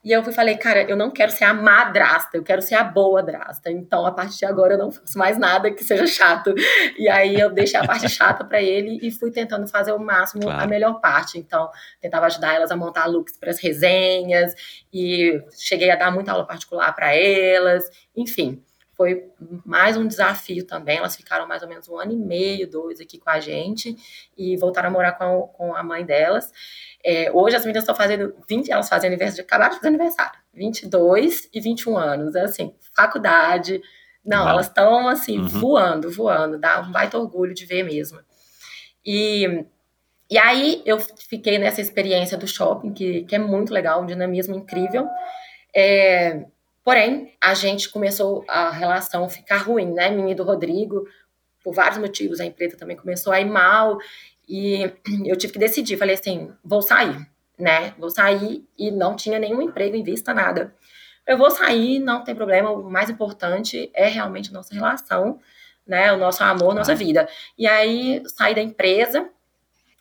[0.08, 2.84] e eu fui falei, cara, eu não quero ser a madrasta, eu quero ser a
[2.86, 3.70] boa drasta.
[3.70, 6.56] Então, a partir de agora, eu não faço mais nada que seja chato.
[6.98, 10.44] E aí eu deixei a parte chata para ele e fui tentando fazer o máximo
[10.44, 10.64] claro.
[10.64, 11.38] a melhor parte.
[11.38, 14.54] Então, tentava ajudar elas a montar looks para as resenhas
[14.94, 17.90] e cheguei a dar muita aula particular para elas.
[18.16, 18.64] Enfim,
[18.98, 19.30] foi
[19.64, 20.98] mais um desafio também.
[20.98, 23.96] Elas ficaram mais ou menos um ano e meio, dois aqui com a gente
[24.36, 26.52] e voltaram a morar com a, com a mãe delas.
[27.06, 31.48] É, hoje as meninas estão fazendo 20, elas fazem aniversário, acabaram de fazer aniversário, 22
[31.54, 33.80] e 21 anos, é assim, faculdade.
[34.26, 34.50] Não, Uau.
[34.50, 35.48] elas estão assim, uhum.
[35.48, 38.20] voando, voando, dá um baita orgulho de ver mesmo.
[39.06, 39.64] E,
[40.30, 44.56] e aí eu fiquei nessa experiência do shopping, que, que é muito legal, um dinamismo
[44.56, 45.08] incrível.
[45.74, 46.48] É,
[46.88, 50.10] porém, a gente começou a relação ficar ruim, né?
[50.10, 51.06] Minha e do Rodrigo,
[51.62, 53.98] por vários motivos, a empresa também começou a ir mal,
[54.48, 54.90] e
[55.26, 57.30] eu tive que decidir, falei assim, vou sair,
[57.60, 57.94] né?
[57.98, 60.74] Vou sair e não tinha nenhum emprego em vista, nada.
[61.28, 65.42] Eu vou sair, não tem problema, o mais importante é realmente a nossa relação,
[65.86, 66.14] né?
[66.14, 67.28] O nosso amor, nossa vida.
[67.58, 69.30] E aí saí da empresa,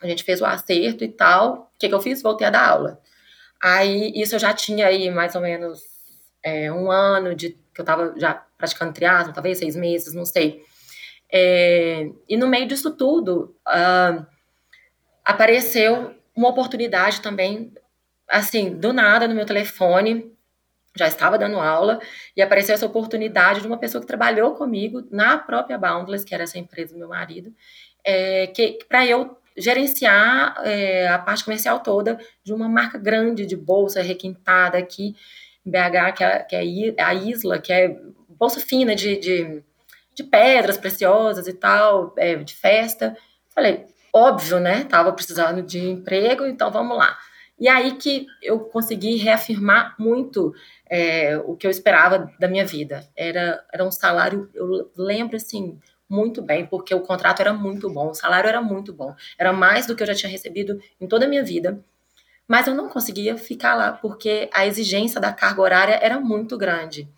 [0.01, 1.69] a gente fez o acerto e tal.
[1.75, 2.23] O que, que eu fiz?
[2.23, 3.01] Voltei a dar aula.
[3.61, 5.96] Aí isso eu já tinha aí mais ou menos
[6.47, 10.63] é, um ano de que eu estava já praticando triatlo, talvez seis meses, não sei.
[11.31, 14.25] É, e no meio disso tudo, uh,
[15.25, 17.75] apareceu uma oportunidade também,
[18.29, 20.33] assim, do nada no meu telefone,
[20.97, 21.99] já estava dando aula,
[22.37, 26.45] e apareceu essa oportunidade de uma pessoa que trabalhou comigo na própria Boundless, que era
[26.45, 27.53] essa empresa do meu marido,
[28.05, 33.57] é, que para eu gerenciar é, a parte comercial toda de uma marca grande de
[33.57, 35.17] bolsa requintada aqui
[35.67, 37.97] BH, que é, que é a Isla, que é
[38.29, 39.63] bolsa fina de, de,
[40.15, 43.17] de pedras preciosas e tal, é, de festa.
[43.55, 44.85] Falei, óbvio, né?
[44.85, 47.17] Tava precisando de emprego, então vamos lá.
[47.59, 50.55] E aí que eu consegui reafirmar muito
[50.89, 53.09] é, o que eu esperava da minha vida.
[53.17, 58.11] Era, era um salário, eu lembro assim, muito bem, porque o contrato era muito bom,
[58.11, 59.15] o salário era muito bom.
[59.39, 61.83] Era mais do que eu já tinha recebido em toda a minha vida.
[62.49, 67.09] Mas eu não conseguia ficar lá, porque a exigência da carga horária era muito grande.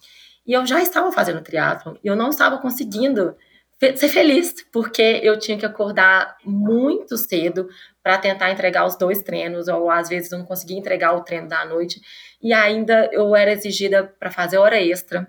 [0.47, 3.37] E eu já estava fazendo triatlon e eu não estava conseguindo
[3.79, 7.69] ser feliz, porque eu tinha que acordar muito cedo
[8.03, 11.65] para tentar entregar os dois treinos, ou às vezes não conseguia entregar o treino da
[11.65, 12.01] noite,
[12.43, 15.29] e ainda eu era exigida para fazer hora extra.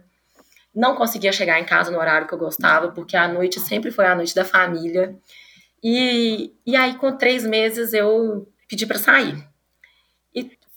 [0.74, 4.06] Não conseguia chegar em casa no horário que eu gostava, porque a noite sempre foi
[4.06, 5.16] a noite da família.
[5.84, 9.49] E, e aí, com três meses, eu pedi para sair.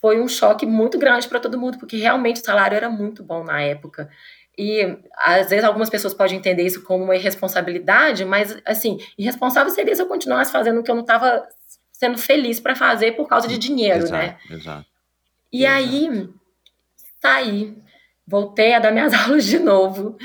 [0.03, 3.45] Foi um choque muito grande para todo mundo, porque realmente o salário era muito bom
[3.45, 4.11] na época.
[4.59, 9.95] E às vezes algumas pessoas podem entender isso como uma irresponsabilidade, mas assim, irresponsável seria
[9.95, 11.47] se eu continuasse fazendo o que eu não estava
[11.93, 14.37] sendo feliz para fazer por causa de dinheiro, exato, né?
[14.51, 14.87] Exato.
[15.53, 15.77] E exato.
[15.77, 16.29] aí
[17.21, 17.79] saí,
[18.27, 20.19] voltei a dar minhas aulas de novo.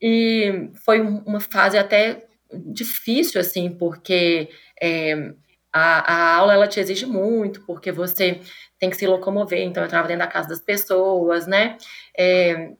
[0.00, 4.48] E foi uma fase até difícil, assim, porque
[4.80, 5.32] é,
[5.72, 8.40] a, a, aula ela te exige muito, porque você
[8.78, 11.76] tem que se locomover, então eu estava dentro da casa das pessoas, né?
[12.16, 12.72] É,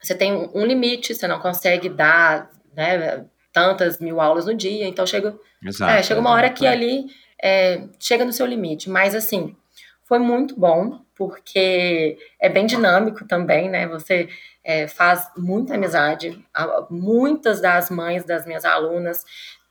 [0.00, 5.06] você tem um limite, você não consegue dar né, tantas mil aulas no dia, então
[5.06, 6.70] chega, Exato, é, chega uma hora que é.
[6.70, 7.06] ali
[7.42, 8.88] é, chega no seu limite.
[8.88, 9.54] Mas assim,
[10.04, 13.86] foi muito bom, porque é bem dinâmico também, né?
[13.88, 14.28] Você
[14.62, 16.42] é, faz muita amizade.
[16.90, 19.24] Muitas das mães das minhas alunas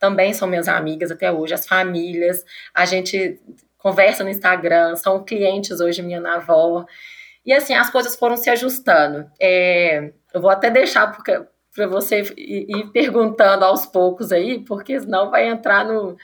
[0.03, 2.43] também são minhas amigas até hoje, as famílias.
[2.73, 3.39] A gente
[3.77, 6.85] conversa no Instagram, são clientes hoje minha avó.
[7.45, 9.25] E assim, as coisas foram se ajustando.
[9.39, 11.07] É, eu vou até deixar
[11.73, 16.17] para você ir perguntando aos poucos aí, porque senão vai entrar no,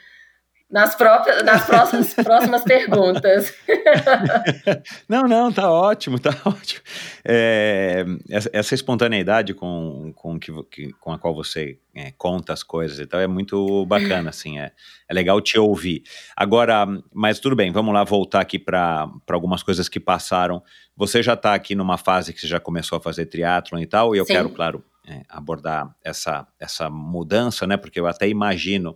[0.70, 3.54] nas, próprias, nas próximas, próximas perguntas.
[5.10, 6.82] não, não, tá ótimo, tá ótimo.
[7.26, 13.00] É, essa, espontaneidade com, com, que, que, com a qual você é, conta as coisas
[13.00, 14.72] e tal é muito bacana, assim, é,
[15.08, 16.04] é legal te ouvir.
[16.36, 20.62] Agora, mas tudo bem, vamos lá voltar aqui para algumas coisas que passaram.
[20.96, 24.14] Você já está aqui numa fase que você já começou a fazer triatlon e tal,
[24.14, 24.34] e eu Sim.
[24.34, 28.96] quero, claro, é, abordar essa, essa mudança, né, porque eu até imagino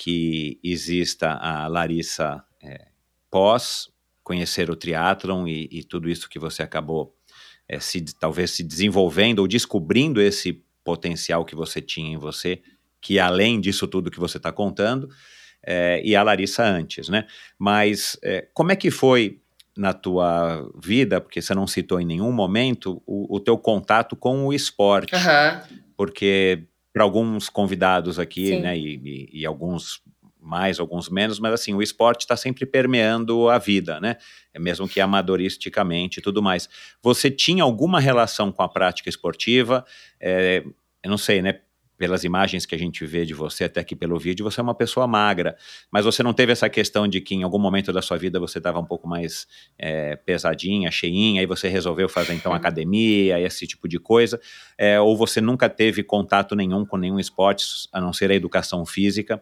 [0.00, 2.86] que exista a Larissa é,
[3.30, 3.90] pós
[4.24, 7.14] conhecer o triatlon e, e, tudo isso que você acabou
[7.68, 12.62] é, se, talvez se desenvolvendo ou descobrindo esse potencial que você tinha em você,
[12.98, 15.06] que além disso tudo que você está contando,
[15.62, 17.26] é, e a Larissa antes, né?
[17.58, 19.38] Mas é, como é que foi
[19.76, 24.46] na tua vida, porque você não citou em nenhum momento, o, o teu contato com
[24.46, 25.14] o esporte?
[25.14, 25.82] Uhum.
[25.94, 28.60] Porque para alguns convidados aqui, Sim.
[28.60, 30.02] né, e, e, e, alguns
[30.40, 34.16] mais, alguns menos, mas assim, o esporte está sempre permeando a vida, né,
[34.54, 36.68] é mesmo que amadoristicamente e tudo mais.
[37.02, 39.84] Você tinha alguma relação com a prática esportiva?
[40.18, 40.64] É,
[41.02, 41.60] eu não sei, né,
[42.00, 44.74] pelas imagens que a gente vê de você, até aqui pelo vídeo, você é uma
[44.74, 45.54] pessoa magra,
[45.92, 48.56] mas você não teve essa questão de que em algum momento da sua vida você
[48.56, 49.46] estava um pouco mais
[49.78, 54.40] é, pesadinha, cheinha, aí você resolveu fazer então academia, esse tipo de coisa,
[54.78, 58.86] é, ou você nunca teve contato nenhum com nenhum esporte, a não ser a educação
[58.86, 59.38] física,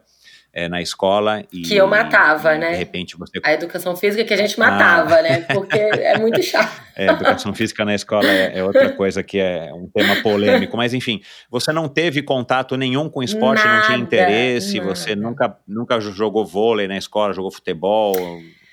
[0.53, 1.43] é, na escola.
[1.51, 2.71] E, que eu matava, e, né?
[2.71, 3.39] De repente você.
[3.43, 5.21] A educação física que a gente matava, ah.
[5.21, 5.41] né?
[5.41, 6.81] Porque é muito chato.
[6.95, 10.75] É, educação física na escola é, é, outra coisa que é um tema polêmico.
[10.75, 14.95] Mas, enfim, você não teve contato nenhum com esporte, nada, não tinha interesse, nada.
[14.95, 18.15] você nunca, nunca jogou vôlei na escola, jogou futebol,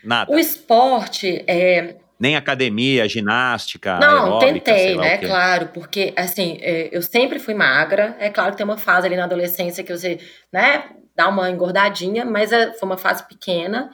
[0.02, 0.32] nada.
[0.32, 3.98] O esporte é, nem academia, ginástica.
[3.98, 5.18] Não, aeróbica, tentei, né?
[5.18, 8.16] Claro, porque assim, é, eu sempre fui magra.
[8.18, 10.18] É claro que tem uma fase ali na adolescência que você,
[10.52, 10.84] né,
[11.16, 13.90] dar uma engordadinha, mas é, foi uma fase pequena.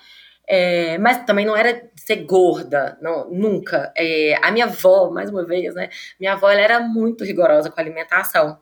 [0.47, 3.93] É, mas também não era ser gorda, não, nunca.
[3.97, 5.89] É, a minha avó, mais uma vez, né?
[6.19, 8.59] Minha avó ela era muito rigorosa com a alimentação.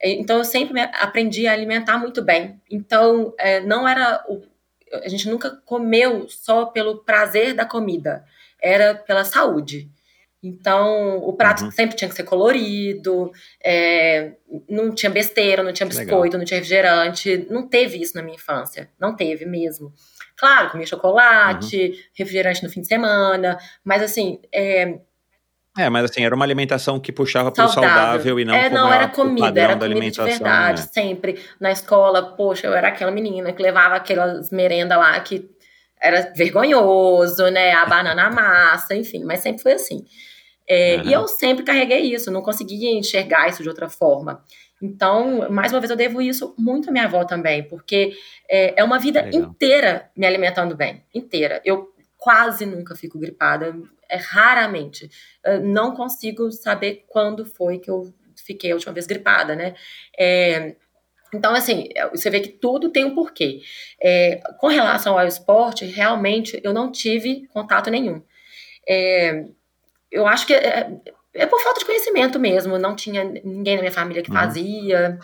[0.00, 2.60] É, então eu sempre aprendi a alimentar muito bem.
[2.70, 4.42] Então é, não era o,
[4.92, 8.24] a gente nunca comeu só pelo prazer da comida,
[8.60, 9.90] era pela saúde.
[10.46, 11.70] Então, o prato uhum.
[11.70, 13.32] sempre tinha que ser colorido,
[13.64, 14.32] é,
[14.68, 16.38] não tinha besteira, não tinha biscoito, Legal.
[16.38, 17.46] não tinha refrigerante.
[17.50, 18.88] Não teve isso na minha infância.
[18.98, 19.92] Não teve mesmo.
[20.36, 21.94] Claro, comia chocolate, uhum.
[22.16, 24.38] refrigerante no fim de semana, mas assim.
[24.52, 24.98] É,
[25.78, 28.90] é, mas assim, era uma alimentação que puxava para o saudável e não É, não,
[28.90, 30.88] era comida, era comida de verdade, né?
[30.90, 31.38] sempre.
[31.60, 35.50] Na escola, poxa, eu era aquela menina que levava aquelas merendas lá que
[36.00, 37.72] era vergonhoso, né?
[37.72, 40.04] A banana massa, enfim, mas sempre foi assim.
[40.68, 41.02] É, uhum.
[41.04, 44.44] E eu sempre carreguei isso, não conseguia enxergar isso de outra forma.
[44.80, 48.12] Então, mais uma vez, eu devo isso muito à minha avó também, porque
[48.48, 49.42] é, é uma vida Legal.
[49.42, 51.62] inteira me alimentando bem, inteira.
[51.64, 53.74] Eu quase nunca fico gripada,
[54.08, 55.08] é raramente.
[55.44, 59.74] Eu não consigo saber quando foi que eu fiquei a última vez gripada, né?
[60.18, 60.76] É,
[61.32, 63.60] então, assim, você vê que tudo tem um porquê.
[64.00, 68.22] É, com relação ao esporte, realmente eu não tive contato nenhum.
[68.88, 69.44] É,
[70.10, 70.90] eu acho que é,
[71.34, 72.78] é, por falta de conhecimento mesmo.
[72.78, 74.36] Não tinha ninguém na minha família que uhum.
[74.36, 75.18] fazia.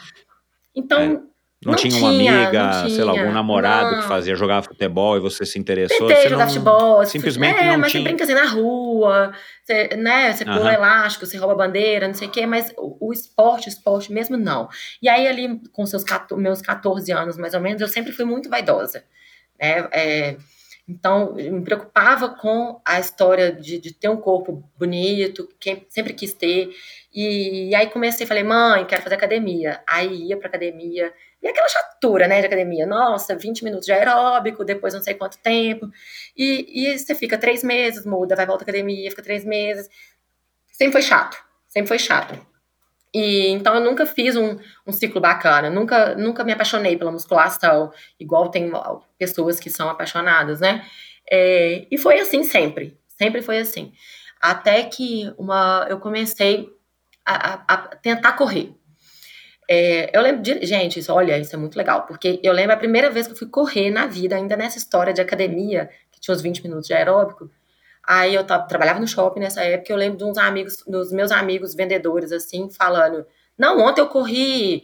[0.75, 1.01] Então.
[1.01, 1.33] É.
[1.65, 4.03] Não, não, tinha uma amiga, tinha, sei lá, algum namorado não.
[4.03, 6.09] que fazia jogar futebol e você se interessou?
[6.09, 7.07] Tentei você jogar futebol.
[7.07, 8.03] Simplesmente é, não mas tinha.
[8.03, 12.27] você brinca assim na rua, você, né, você pula elástico, você rouba bandeira, não sei
[12.27, 14.69] o quê, mas o, o, esporte, esporte mesmo, não.
[15.01, 18.51] E aí ali, com seus, meus 14 anos, mais ou menos, eu sempre fui muito
[18.51, 19.05] vaidosa,
[19.57, 20.37] né, é,
[20.93, 26.13] então, eu me preocupava com a história de, de ter um corpo bonito, que sempre
[26.13, 26.71] quis ter.
[27.13, 29.83] E, e aí comecei, falei, mãe, quero fazer academia.
[29.89, 31.13] Aí ia pra academia.
[31.43, 32.87] E aquela chatura, né, de academia.
[32.87, 35.89] Nossa, 20 minutos de aeróbico, depois não sei quanto tempo.
[36.37, 39.89] E, e você fica três meses, muda, vai volta à academia, fica três meses.
[40.71, 41.43] Sempre foi chato.
[41.69, 42.52] Sempre foi chato.
[43.15, 44.57] E então eu nunca fiz um,
[44.87, 48.71] um ciclo bacana, nunca, nunca me apaixonei pela musculação, igual tem
[49.19, 50.85] pessoas que são apaixonadas, né?
[51.31, 53.93] É, e foi assim sempre, sempre foi assim.
[54.41, 56.69] Até que uma, eu comecei
[57.25, 58.75] a, a, a tentar correr.
[59.71, 62.79] É, eu lembro de, gente, isso, olha, isso é muito legal, porque eu lembro a
[62.79, 66.35] primeira vez que eu fui correr na vida, ainda nessa história de academia, que tinha
[66.35, 67.51] uns 20 minutos de aeróbico,
[68.07, 71.75] Aí eu trabalhava no shopping nessa época, eu lembro de uns amigos, dos meus amigos
[71.75, 73.25] vendedores, assim, falando:
[73.57, 74.83] Não, ontem eu corri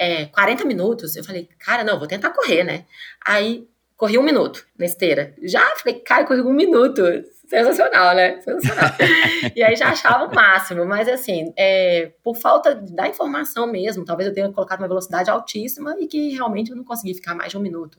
[0.00, 1.14] é, 40 minutos.
[1.14, 2.86] Eu falei, cara, não, vou tentar correr, né?
[3.24, 5.34] Aí corri um minuto na esteira.
[5.42, 7.02] Já falei, cara, corri um minuto.
[7.46, 8.40] Sensacional, né?
[8.40, 8.92] Sensacional.
[9.54, 14.28] e aí já achava o máximo, mas assim, é, por falta da informação mesmo, talvez
[14.28, 17.58] eu tenha colocado uma velocidade altíssima e que realmente eu não consegui ficar mais de
[17.58, 17.98] um minuto.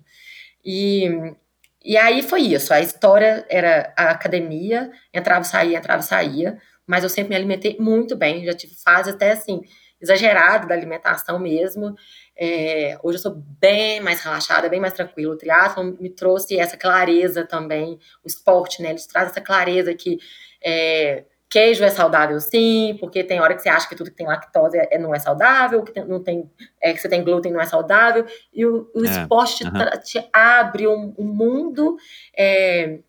[0.65, 1.35] E
[1.83, 2.73] e aí foi isso.
[2.73, 8.15] A história era a academia, entrava saía, entrava saía, mas eu sempre me alimentei muito
[8.15, 8.45] bem.
[8.45, 9.61] Já tive fase até assim,
[9.99, 11.95] exagerada da alimentação mesmo.
[12.37, 15.33] É, hoje eu sou bem mais relaxada, bem mais tranquila.
[15.33, 17.99] O triatlon me trouxe essa clareza também.
[18.23, 18.89] O esporte, né?
[18.89, 20.19] Ele traz essa clareza que
[20.63, 24.25] é, Queijo é saudável sim, porque tem hora que você acha que tudo que tem
[24.25, 26.49] lactose é, não é saudável, que tem, não tem,
[26.81, 28.25] é, que você tem glúten não é saudável.
[28.53, 29.99] E o, o é, esporte uh -huh.
[29.99, 31.97] te, te, abre um, um mundo,
[32.37, 32.99] é,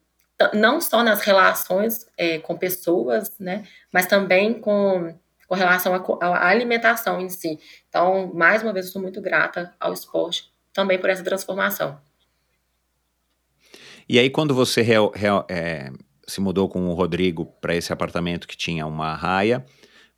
[0.52, 3.62] não só nas relações é, com pessoas, né,
[3.92, 5.14] mas também com,
[5.46, 7.60] com relação à alimentação em si.
[7.88, 11.96] Então, mais uma vez, eu sou muito grata ao esporte também por essa transformação.
[14.08, 15.92] E aí, quando você real, real, é,
[16.26, 19.64] se mudou com o Rodrigo para esse apartamento que tinha uma raia.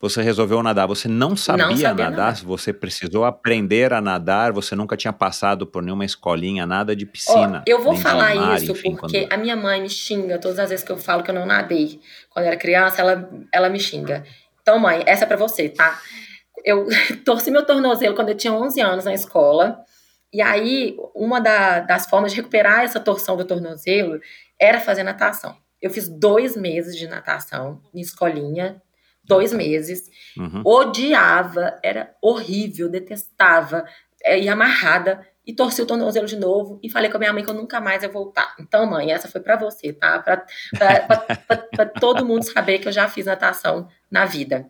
[0.01, 0.87] Você resolveu nadar.
[0.87, 5.13] Você não sabia, não sabia nadar, nadar, você precisou aprender a nadar, você nunca tinha
[5.13, 7.65] passado por nenhuma escolinha, nada de piscina.
[7.67, 9.33] Oh, eu vou falar mar, isso enfim, porque quando...
[9.33, 12.01] a minha mãe me xinga todas as vezes que eu falo que eu não nadei.
[12.29, 14.25] Quando eu era criança, ela, ela me xinga.
[14.61, 15.99] Então, mãe, essa é para você, tá?
[16.63, 16.87] Eu
[17.25, 19.79] torci meu tornozelo quando eu tinha 11 anos na escola.
[20.31, 24.21] E aí, uma da, das formas de recuperar essa torção do tornozelo
[24.61, 25.64] era fazer natação.
[25.85, 28.81] Eu fiz dois meses de natação em escolinha,
[29.23, 30.11] dois meses.
[30.35, 30.63] Uhum.
[30.65, 33.85] Odiava, era horrível, detestava,
[34.25, 37.45] é, ia amarrada e torci o tornozelo de novo e falei com a minha mãe
[37.45, 38.55] que eu nunca mais ia voltar.
[38.59, 40.21] Então, mãe, essa foi para você, tá?
[40.21, 44.67] Para todo mundo saber que eu já fiz natação na vida.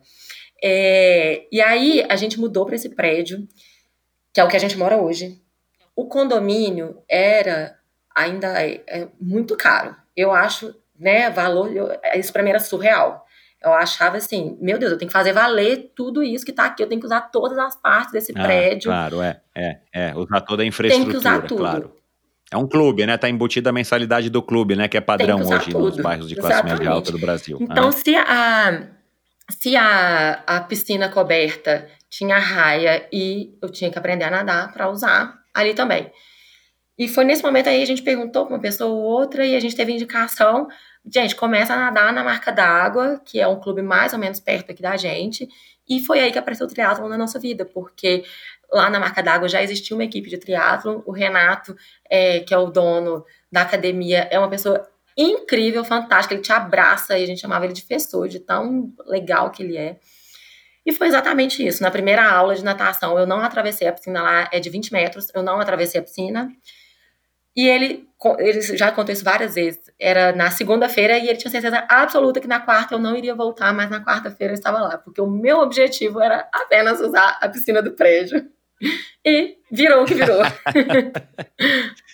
[0.61, 3.47] É, e aí a gente mudou para esse prédio,
[4.33, 5.41] que é o que a gente mora hoje.
[5.95, 7.79] O condomínio era
[8.13, 9.95] ainda é, é muito caro.
[10.13, 13.25] Eu acho né, valor, eu, isso para mim era surreal.
[13.63, 16.83] Eu achava assim, meu Deus, eu tenho que fazer valer tudo isso que está aqui,
[16.83, 18.91] eu tenho que usar todas as partes desse ah, prédio.
[18.91, 21.57] Claro, é, é, é, usar toda a infraestrutura, tem que usar tudo.
[21.57, 21.91] claro.
[22.51, 23.17] É um clube, né?
[23.17, 24.87] Tá embutida a mensalidade do clube, né?
[24.87, 25.85] Que é padrão que hoje tudo.
[25.85, 26.77] nos bairros de classe Exatamente.
[26.77, 27.57] média alta do Brasil.
[27.59, 27.91] Então, ah.
[27.91, 28.87] se a
[29.49, 34.89] se a, a piscina coberta tinha raia e eu tinha que aprender a nadar para
[34.89, 36.11] usar ali também.
[36.97, 39.59] E foi nesse momento aí a gente perguntou para uma pessoa ou outra e a
[39.59, 40.67] gente teve indicação.
[41.05, 44.71] Gente, começa a nadar na Marca d'Água, que é um clube mais ou menos perto
[44.71, 45.47] aqui da gente.
[45.87, 48.23] E foi aí que apareceu o triatlon na nossa vida, porque
[48.71, 51.01] lá na Marca d'Água já existia uma equipe de triatlon.
[51.05, 51.75] O Renato,
[52.09, 56.33] é, que é o dono da academia, é uma pessoa incrível, fantástica.
[56.33, 59.77] Ele te abraça e a gente chamava ele de fessor, de tão legal que ele
[59.77, 59.97] é.
[60.85, 61.83] E foi exatamente isso.
[61.83, 65.27] Na primeira aula de natação, eu não atravessei a piscina lá, é de 20 metros,
[65.33, 66.49] eu não atravessei a piscina.
[67.55, 68.05] E ele,
[68.39, 69.79] ele já isso várias vezes.
[69.99, 73.73] Era na segunda-feira e ele tinha certeza absoluta que na quarta eu não iria voltar,
[73.73, 77.81] mas na quarta-feira eu estava lá, porque o meu objetivo era apenas usar a piscina
[77.81, 78.45] do prédio.
[79.25, 80.41] E virou o que virou.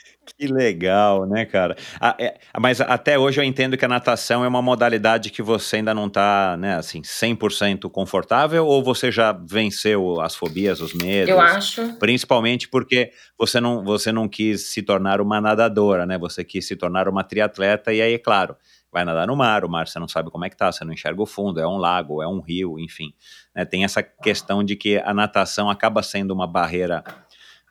[0.41, 1.75] Que legal, né, cara?
[1.99, 5.75] Ah, é, mas até hoje eu entendo que a natação é uma modalidade que você
[5.75, 11.29] ainda não está, né, assim, 100% confortável ou você já venceu as fobias, os medos?
[11.29, 11.93] Eu acho.
[11.99, 16.17] Principalmente porque você não, você não quis se tornar uma nadadora, né?
[16.17, 18.55] Você quis se tornar uma triatleta e aí, é claro,
[18.91, 20.91] vai nadar no mar, o mar você não sabe como é que tá, você não
[20.91, 23.13] enxerga o fundo, é um lago, é um rio, enfim.
[23.55, 23.63] Né?
[23.63, 27.03] Tem essa questão de que a natação acaba sendo uma barreira,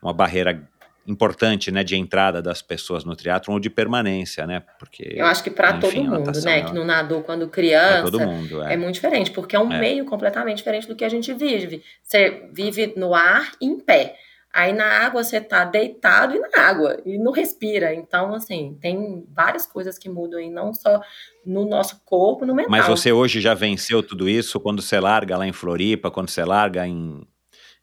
[0.01, 0.70] uma barreira
[1.07, 4.63] importante, né, de entrada das pessoas no triatlo ou de permanência, né?
[4.77, 6.63] Porque eu acho que para todo mundo, né, é...
[6.63, 8.73] que não nadou quando criança, todo mundo, é.
[8.73, 9.79] é muito diferente, porque é um é.
[9.79, 11.83] meio completamente diferente do que a gente vive.
[12.03, 14.15] Você vive no ar e em pé.
[14.53, 17.93] Aí na água você tá deitado e na água e não respira.
[17.93, 21.01] Então, assim, tem várias coisas que mudam aí, não só
[21.45, 22.69] no nosso corpo, no mental.
[22.69, 26.43] Mas você hoje já venceu tudo isso quando você larga lá em Floripa, quando você
[26.43, 27.25] larga em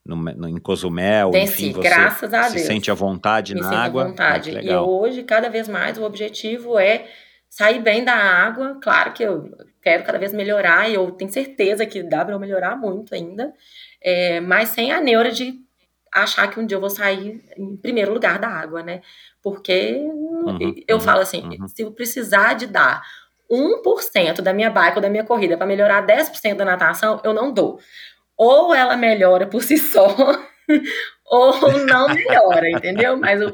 [0.08, 2.66] no, no, em Cozumel, Venci, enfim, você graças a se Deus.
[2.66, 4.04] sente à vontade Me na água.
[4.04, 4.56] À vontade.
[4.56, 7.06] Ah, e hoje, cada vez mais, o objetivo é
[7.48, 8.78] sair bem da água.
[8.82, 9.50] Claro que eu
[9.82, 13.52] quero cada vez melhorar, e eu tenho certeza que dá para eu melhorar muito ainda,
[14.02, 15.54] é, mas sem a neura de
[16.12, 19.02] achar que um dia eu vou sair em primeiro lugar da água, né?
[19.42, 21.68] Porque uhum, eu uhum, falo assim, uhum.
[21.68, 23.02] se eu precisar de dar
[23.50, 27.52] 1% da minha bike ou da minha corrida para melhorar 10% da natação, eu não
[27.52, 27.78] dou
[28.38, 30.06] ou ela melhora por si só,
[31.26, 33.16] ou não melhora, entendeu?
[33.16, 33.50] Mas eu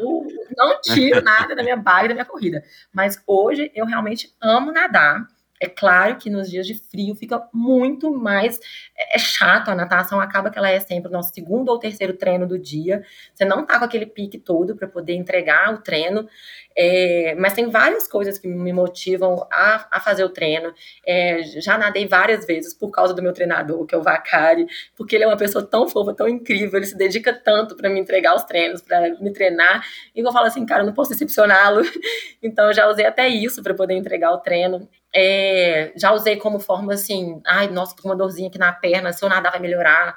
[0.57, 2.62] não tiro nada da minha bike, da minha corrida.
[2.93, 5.26] Mas hoje eu realmente amo nadar.
[5.61, 8.61] É claro que nos dias de frio fica muito mais
[8.97, 12.12] é, é, chato a natação, acaba que ela é sempre o nosso segundo ou terceiro
[12.12, 13.03] treino do dia.
[13.32, 16.28] Você não tá com aquele pique todo para poder entregar o treino.
[16.77, 20.72] É, mas tem várias coisas que me motivam a, a fazer o treino.
[21.07, 24.66] É, já nadei várias vezes por causa do meu treinador, que é o Vacari,
[24.97, 28.01] porque ele é uma pessoa tão fofa, tão incrível, ele se dedica tanto para me
[28.01, 29.85] entregar os treinos, para me treinar.
[30.14, 31.83] E eu falo assim, cara, eu não posso decepcioná-lo.
[32.43, 34.87] Então eu já usei até isso para poder entregar o treino.
[35.14, 39.12] É, já usei como forma assim, ai, nossa, tô com uma dorzinha aqui na perna,
[39.12, 40.14] se eu nadar vai melhorar.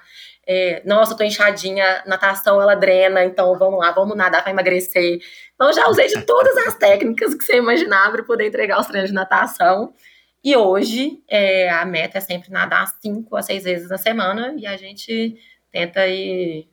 [0.50, 5.20] É, nossa, eu tô inchadinha, natação ela drena, então vamos lá, vamos nadar para emagrecer.
[5.54, 9.10] Então já usei de todas as técnicas que você imaginava para poder entregar os treinos
[9.10, 9.94] de natação.
[10.42, 14.66] E hoje é, a meta é sempre nadar cinco a seis vezes na semana e
[14.66, 15.36] a gente
[15.70, 16.70] tenta aí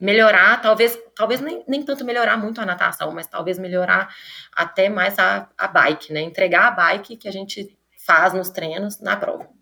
[0.00, 4.08] melhorar, talvez, talvez nem, nem tanto melhorar muito a natação, mas talvez melhorar
[4.54, 6.20] até mais a, a bike, né?
[6.20, 7.76] Entregar a bike que a gente
[8.06, 9.57] faz nos treinos na prova.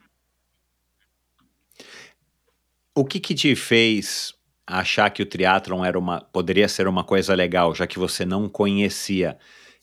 [2.97, 4.33] O que que te fez
[4.67, 8.49] achar que o triatlon era uma, poderia ser uma coisa legal, já que você não
[8.49, 9.37] conhecia?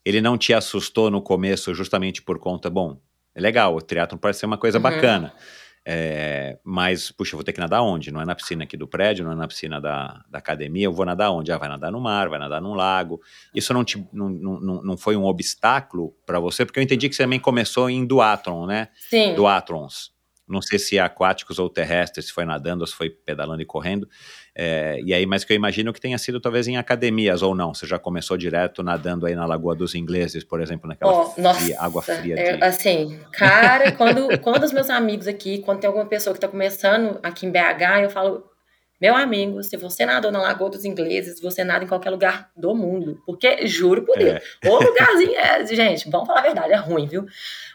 [0.04, 3.00] Ele não te assustou no começo justamente por conta, bom,
[3.36, 4.82] é legal, o triatlon parece ser uma coisa uhum.
[4.82, 5.32] bacana,
[5.86, 8.12] é, mas, puxa, eu vou ter que nadar onde?
[8.12, 10.94] Não é na piscina aqui do prédio, não é na piscina da, da academia, eu
[10.94, 11.52] vou nadar onde?
[11.52, 13.22] Ah, vai nadar no mar, vai nadar num lago.
[13.54, 16.66] Isso não, te, não, não, não foi um obstáculo para você?
[16.66, 18.88] Porque eu entendi que você também começou em duatlon, né?
[18.96, 19.36] Sim.
[19.36, 20.13] Duatlons
[20.48, 23.66] não sei se é aquáticos ou terrestres, se foi nadando ou se foi pedalando e
[23.66, 24.08] correndo.
[24.56, 27.74] É, e aí, mas que eu imagino que tenha sido talvez em academias ou não.
[27.74, 31.44] Você já começou direto nadando aí na Lagoa dos Ingleses, por exemplo, naquela oh, fria,
[31.44, 32.36] nossa, água fria.
[32.38, 32.64] É, de...
[32.64, 37.20] Assim, cara, quando, quando os meus amigos aqui, quando tem alguma pessoa que está começando
[37.24, 38.44] aqui em BH, eu falo,
[39.04, 42.74] meu amigo, se você nadou na Lagoa dos Ingleses, você nada em qualquer lugar do
[42.74, 43.22] mundo.
[43.26, 44.70] Porque, juro por Deus, é.
[44.70, 47.26] o lugarzinho é, gente, vamos falar a verdade, é ruim, viu?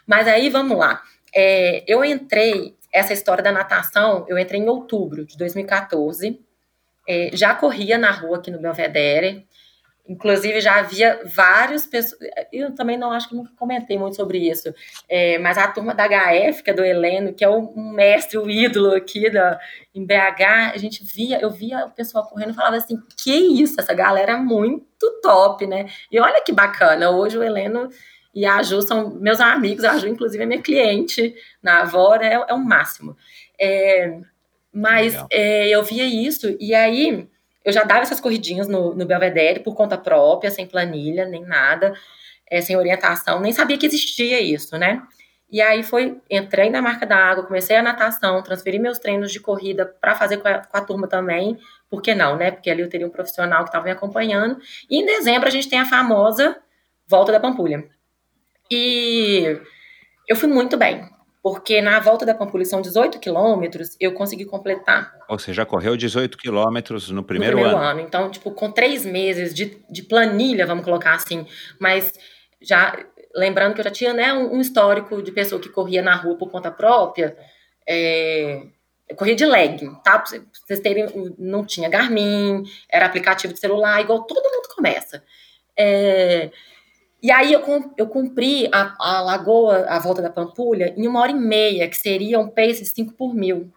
[0.07, 1.03] Mas aí, vamos lá.
[1.35, 6.39] É, eu entrei, essa história da natação, eu entrei em outubro de 2014.
[7.07, 9.47] É, já corria na rua aqui no Belvedere.
[10.09, 12.19] Inclusive, já havia várias pessoas.
[12.51, 14.73] Eu também não acho que nunca comentei muito sobre isso.
[15.07, 18.49] É, mas a turma da HF, que é do Heleno, que é o mestre, o
[18.49, 19.59] ídolo aqui da,
[19.93, 23.79] em BH, a gente via, eu via o pessoal correndo e falava assim: que isso,
[23.79, 25.85] essa galera é muito top, né?
[26.11, 27.89] E olha que bacana, hoje o Heleno
[28.39, 32.35] e a Ju são meus amigos, a Ju, inclusive, é minha cliente na Avora, é,
[32.47, 33.17] é o máximo.
[33.59, 34.17] É,
[34.71, 37.27] Mas é, eu via isso, e aí
[37.65, 41.93] eu já dava essas corridinhas no, no Belvedere por conta própria, sem planilha, nem nada,
[42.49, 45.03] é, sem orientação, nem sabia que existia isso, né?
[45.51, 49.41] E aí foi, entrei na marca da água, comecei a natação, transferi meus treinos de
[49.41, 51.59] corrida para fazer com a, com a, turma também.
[51.89, 52.51] Por que não, né?
[52.51, 54.61] Porque ali eu teria um profissional que estava me acompanhando.
[54.89, 56.55] E em dezembro a gente tem a famosa
[57.05, 57.83] volta da Pampulha.
[58.71, 59.59] E
[60.27, 61.07] eu fui muito bem,
[61.41, 65.11] porque na volta da Pampulha são 18 quilômetros, eu consegui completar.
[65.29, 67.91] Você já correu 18 quilômetros no primeiro, no primeiro ano.
[67.91, 68.01] ano.
[68.01, 71.47] Então, tipo, com três meses de, de planilha, vamos colocar assim,
[71.79, 72.13] mas
[72.61, 72.97] já
[73.35, 76.37] lembrando que eu já tinha né, um, um histórico de pessoa que corria na rua
[76.37, 77.37] por conta própria.
[77.87, 78.61] É,
[79.07, 80.19] eu corria de leg, tá?
[80.19, 85.23] Pra vocês terem, não tinha Garmin, era aplicativo de celular, igual todo mundo começa.
[85.77, 86.51] É,
[87.21, 87.61] e aí eu,
[87.97, 91.97] eu cumpri a, a lagoa, a volta da Pampulha, em uma hora e meia, que
[91.97, 93.71] seria um pace de 5 por mil.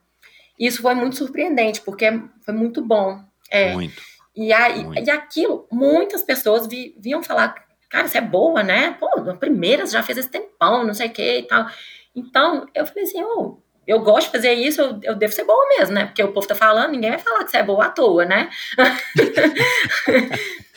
[0.58, 2.06] Isso foi muito surpreendente, porque
[2.44, 3.20] foi muito bom.
[3.50, 4.00] É, muito.
[4.34, 5.04] E, aí, muito.
[5.04, 7.54] e aquilo, muitas pessoas vi, vinham falar,
[7.90, 8.96] cara, você é boa, né?
[8.98, 11.66] Pô, na primeira você já fez esse tempão, não sei o que e tal.
[12.14, 15.68] Então, eu falei assim, oh, eu gosto de fazer isso, eu, eu, devo ser boa
[15.76, 16.06] mesmo, né?
[16.06, 18.48] Porque o povo tá falando, ninguém vai falar que você é boa à toa, né?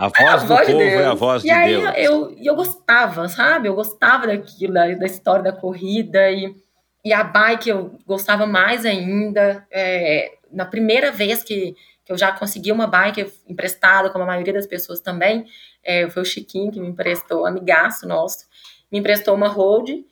[0.00, 1.94] A voz, a do voz povo de é a voz e de aí Deus.
[1.98, 3.68] Eu, eu gostava, sabe?
[3.68, 6.56] Eu gostava daquilo, da, da história da corrida e,
[7.04, 9.66] e a bike eu gostava mais ainda.
[9.70, 14.54] É, na primeira vez que, que eu já consegui uma bike emprestada, como a maioria
[14.54, 15.44] das pessoas também,
[15.84, 18.46] é, foi o Chiquinho que me emprestou, amigaço nosso,
[18.90, 20.02] me emprestou uma road.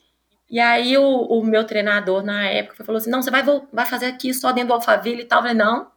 [0.50, 3.42] E aí o, o meu treinador na época falou assim: não, você vai,
[3.72, 5.38] vai fazer aqui só dentro do Alphaville e tal.
[5.38, 5.90] Eu falei, não,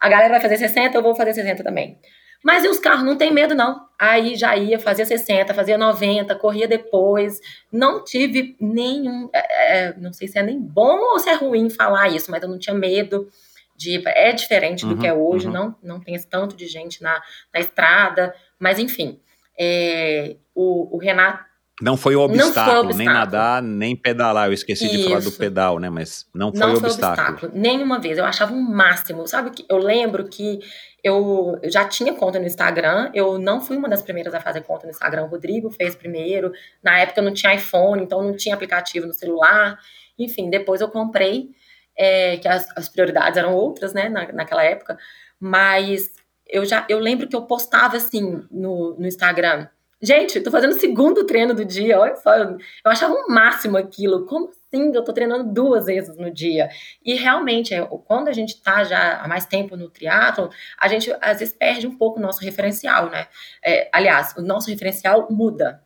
[0.00, 1.98] a galera vai fazer 60, eu vou fazer 60 também.
[2.42, 3.86] Mas e os carros não tem medo, não.
[3.98, 7.38] Aí já ia, fazia 60, fazia 90, corria depois.
[7.70, 9.28] Não tive nenhum.
[9.32, 12.42] É, é, não sei se é nem bom ou se é ruim falar isso, mas
[12.42, 13.28] eu não tinha medo
[13.76, 14.02] de.
[14.06, 15.52] É diferente do uhum, que é hoje, uhum.
[15.52, 17.20] não, não tem tanto de gente na,
[17.52, 18.34] na estrada.
[18.58, 19.20] Mas enfim,
[19.58, 21.50] é, o, o Renato
[21.80, 24.48] não foi o obstáculo, foi obstáculo, nem nadar, nem pedalar.
[24.48, 24.96] Eu esqueci Isso.
[24.98, 25.88] de falar do pedal, né?
[25.88, 27.28] Mas não foi, não foi obstáculo.
[27.28, 27.52] obstáculo.
[27.54, 28.18] Nenhuma vez.
[28.18, 29.26] Eu achava um máximo.
[29.26, 30.60] Sabe que eu lembro que
[31.02, 33.10] eu já tinha conta no Instagram.
[33.14, 35.24] Eu não fui uma das primeiras a fazer conta no Instagram.
[35.24, 36.52] O Rodrigo fez primeiro.
[36.82, 39.78] Na época eu não tinha iPhone, então não tinha aplicativo no celular.
[40.18, 41.50] Enfim, depois eu comprei,
[41.96, 44.08] é, que as, as, prioridades eram outras, né?
[44.08, 44.98] Na, naquela época.
[45.38, 46.10] Mas
[46.46, 49.68] eu já eu lembro que eu postava assim no, no Instagram
[50.02, 53.28] Gente, tô fazendo o segundo treino do dia, olha só, eu, eu achava o um
[53.28, 54.24] máximo aquilo.
[54.24, 54.94] Como assim?
[54.94, 56.70] Eu tô treinando duas vezes no dia.
[57.04, 60.48] E realmente, é, quando a gente tá já há mais tempo no triatlo,
[60.78, 63.26] a gente às vezes perde um pouco o nosso referencial, né?
[63.62, 65.82] É, aliás, o nosso referencial muda.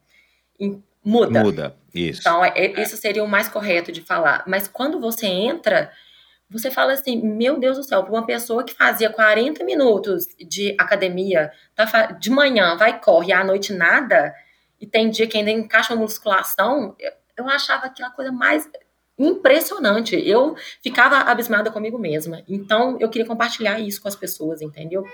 [1.05, 1.43] Muda.
[1.43, 2.21] Muda, isso.
[2.21, 4.45] Então, é, é, isso seria o mais correto de falar.
[4.47, 5.91] Mas quando você entra
[6.55, 10.75] você fala assim, meu Deus do céu, para uma pessoa que fazia 40 minutos de
[10.79, 14.33] academia, tá, de manhã vai corre, à noite nada,
[14.81, 18.71] e tem dia que ainda encaixa uma musculação, eu, eu achava aquela coisa mais
[19.19, 20.17] impressionante.
[20.17, 22.43] Eu ficava abismada comigo mesma.
[22.49, 25.05] Então, eu queria compartilhar isso com as pessoas, entendeu?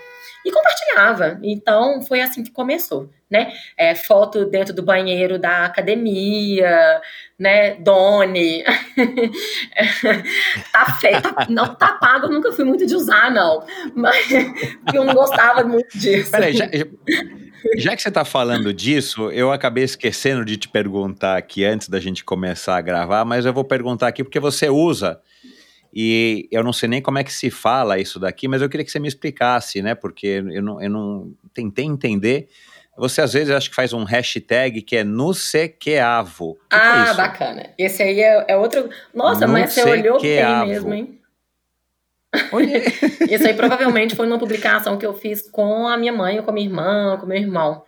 [0.45, 1.39] E compartilhava.
[1.43, 3.53] Então, foi assim que começou, né?
[3.77, 6.99] É, foto dentro do banheiro da academia,
[7.37, 7.75] né?
[7.75, 8.63] Doni.
[10.73, 11.21] tá feio.
[11.21, 13.63] Tá, não tá pago, eu nunca fui muito de usar, não.
[13.95, 14.31] Mas
[14.93, 16.31] eu não gostava muito disso.
[16.31, 16.67] Peraí, já...
[17.77, 21.99] Já que você está falando disso, eu acabei esquecendo de te perguntar aqui antes da
[21.99, 25.19] gente começar a gravar, mas eu vou perguntar aqui porque você usa
[25.93, 28.85] e eu não sei nem como é que se fala isso daqui, mas eu queria
[28.85, 29.93] que você me explicasse, né?
[29.93, 32.47] Porque eu não, eu não tentei entender.
[32.97, 36.55] Você às vezes acho que faz um hashtag que é nusequeavo.
[36.69, 37.69] Que ah, é bacana.
[37.77, 38.89] Esse aí é, é outro.
[39.13, 41.20] Nossa, mas você olhou bem mesmo, hein?
[43.29, 46.51] Isso aí provavelmente foi uma publicação que eu fiz com a minha mãe, ou com
[46.51, 47.83] a minha irmã, ou com meu irmão.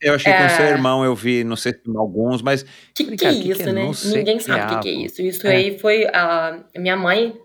[0.00, 0.48] Eu achei que é...
[0.48, 2.64] com seu irmão eu vi, não sei se alguns, mas.
[2.94, 3.90] Que que, é isso, que é né?
[4.06, 5.20] Ninguém sabe o que, que, é isso.
[5.20, 5.56] Isso é.
[5.56, 7.38] aí foi a minha mãe.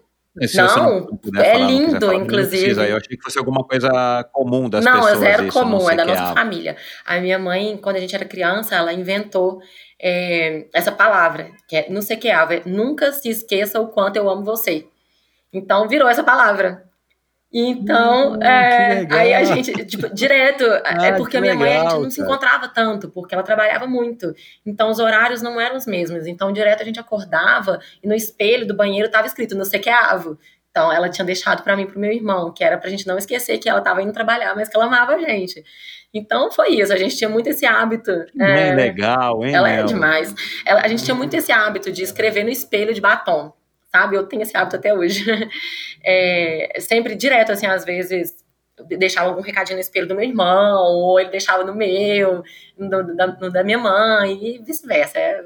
[0.48, 2.72] Se não, não é falar, lindo, falar, inclusive.
[2.72, 3.90] Eu achei que fosse alguma coisa
[4.34, 5.20] comum das não, pessoas.
[5.20, 6.76] Não, é zero isso, comum, é da nossa família.
[7.06, 9.62] A minha mãe, quando a gente era criança, ela inventou
[10.02, 14.30] é, essa palavra, que é não sei que é, nunca se esqueça o quanto eu
[14.30, 14.86] amo você.
[15.56, 16.84] Então virou essa palavra.
[17.58, 21.66] Então, hum, é, aí a gente, tipo, direto, é ah, é porque a minha legal,
[21.66, 22.12] mãe a gente não cara.
[22.12, 24.36] se encontrava tanto, porque ela trabalhava muito.
[24.66, 26.28] Então os horários não eram os mesmos.
[26.28, 30.38] Então, direto a gente acordava e no espelho do banheiro estava escrito no sequeavo.
[30.70, 33.18] Então, ela tinha deixado para mim e pro meu irmão, que era pra gente não
[33.18, 35.64] esquecer que ela estava indo trabalhar, mas que ela amava a gente.
[36.14, 38.12] Então foi isso, a gente tinha muito esse hábito.
[38.38, 39.56] É, legal, hein?
[39.56, 40.36] Ela é demais.
[40.66, 43.54] Ela, a gente tinha muito esse hábito de escrever no espelho de batom
[43.96, 44.16] sabe?
[44.18, 45.24] Eu tenho esse hábito até hoje.
[46.08, 48.36] É, sempre direto, assim, às vezes
[49.00, 52.44] deixava algum recadinho no espelho do meu irmão, ou ele deixava no meu,
[52.78, 55.18] no, da, no da minha mãe, e vice-versa.
[55.18, 55.44] É,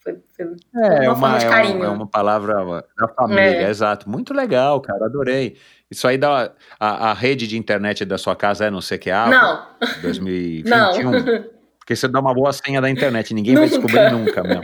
[0.00, 0.46] foi, foi
[0.76, 1.84] É, uma uma, forma de é, um- carinho.
[1.84, 3.70] é uma palavra da família, É.
[3.70, 4.06] exato.
[4.10, 5.56] Muito legal, cara, adorei.
[5.90, 6.52] Isso aí dá.
[6.78, 9.28] A, a rede de internet da sua casa é no CQA?
[9.28, 9.66] Não,
[10.02, 11.10] 2021?
[11.10, 11.22] não.
[11.80, 13.78] Porque você dá uma boa senha da internet, ninguém vai Nunca.
[13.80, 14.60] descobrir nunca, meu.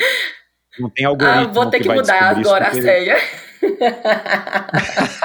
[0.78, 3.16] Não tem algoritmo Ah, vou ter que, vai mudar agora a senha.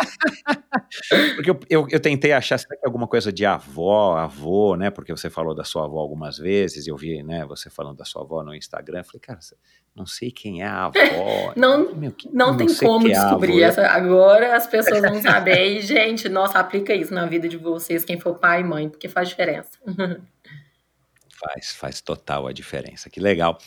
[1.36, 4.90] Porque eu, eu, eu tentei achar, será que é alguma coisa de avó, avô, né?
[4.90, 8.22] Porque você falou da sua avó algumas vezes, eu vi, né, você falando da sua
[8.24, 9.04] avó no Instagram.
[9.04, 9.40] Falei, cara,
[9.96, 10.94] não sei quem é a avó.
[11.56, 13.82] Não, Meu, que- não tem sei como que é descobrir avó.
[13.82, 13.88] essa.
[13.88, 15.78] Agora as pessoas vão saber.
[15.78, 19.08] E, gente, nossa, aplica isso na vida de vocês, quem for pai e mãe, porque
[19.08, 19.72] faz diferença.
[21.36, 23.10] Faz, faz total a diferença.
[23.10, 23.58] Que legal.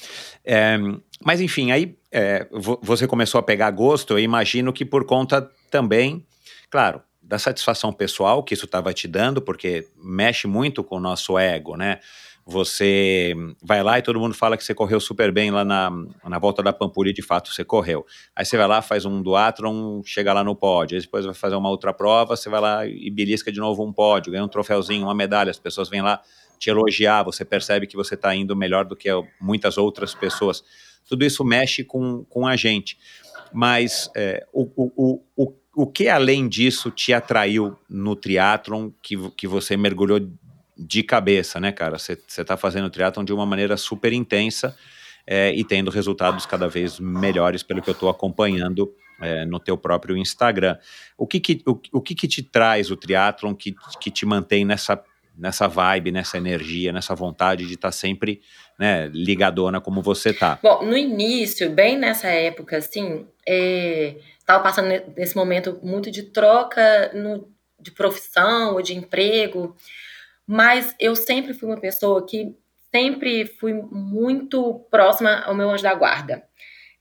[0.44, 0.76] É,
[1.24, 5.51] mas enfim, aí é, vo- você começou a pegar gosto, eu imagino que por conta
[5.70, 6.24] também,
[6.70, 11.36] claro, da satisfação pessoal que isso estava te dando, porque mexe muito com o nosso
[11.38, 11.98] ego, né?
[12.48, 15.90] Você vai lá e todo mundo fala que você correu super bem lá na,
[16.24, 18.06] na volta da Pampulha e de fato você correu.
[18.36, 20.97] Aí você vai lá, faz um duatlon, chega lá no pódio.
[20.97, 23.93] Aí depois vai fazer uma outra prova, você vai lá e belisca de novo um
[23.93, 25.51] pódio, ganha um troféuzinho, uma medalha.
[25.51, 26.20] As pessoas vêm lá
[26.59, 29.09] te elogiar, você percebe que você está indo melhor do que
[29.41, 30.62] muitas outras pessoas.
[31.09, 32.99] Tudo isso mexe com, com a gente.
[33.53, 39.16] Mas é, o, o, o, o, o que além disso te atraiu no triatlon que,
[39.31, 40.20] que você mergulhou
[40.77, 41.99] de cabeça, né, cara?
[41.99, 44.77] Você está fazendo triatlon de uma maneira super intensa
[45.27, 49.77] é, e tendo resultados cada vez melhores pelo que eu estou acompanhando é, no teu
[49.77, 50.77] próprio Instagram.
[51.16, 54.65] O que que, o, o que, que te traz o triatlon que, que te mantém
[54.65, 54.97] nessa
[55.36, 58.40] nessa vibe, nessa energia, nessa vontade de estar tá sempre
[58.78, 60.58] né, ligadona como você tá?
[60.62, 63.26] Bom, no início, bem nessa época, assim,
[64.38, 67.48] estava passando nesse momento muito de troca no,
[67.80, 69.76] de profissão ou de emprego,
[70.46, 72.54] mas eu sempre fui uma pessoa que
[72.94, 76.42] sempre fui muito próxima ao meu anjo da guarda.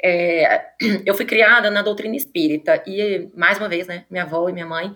[0.03, 0.65] É,
[1.05, 4.65] eu fui criada na doutrina espírita e, mais uma vez, né, minha avó e minha
[4.65, 4.93] mãe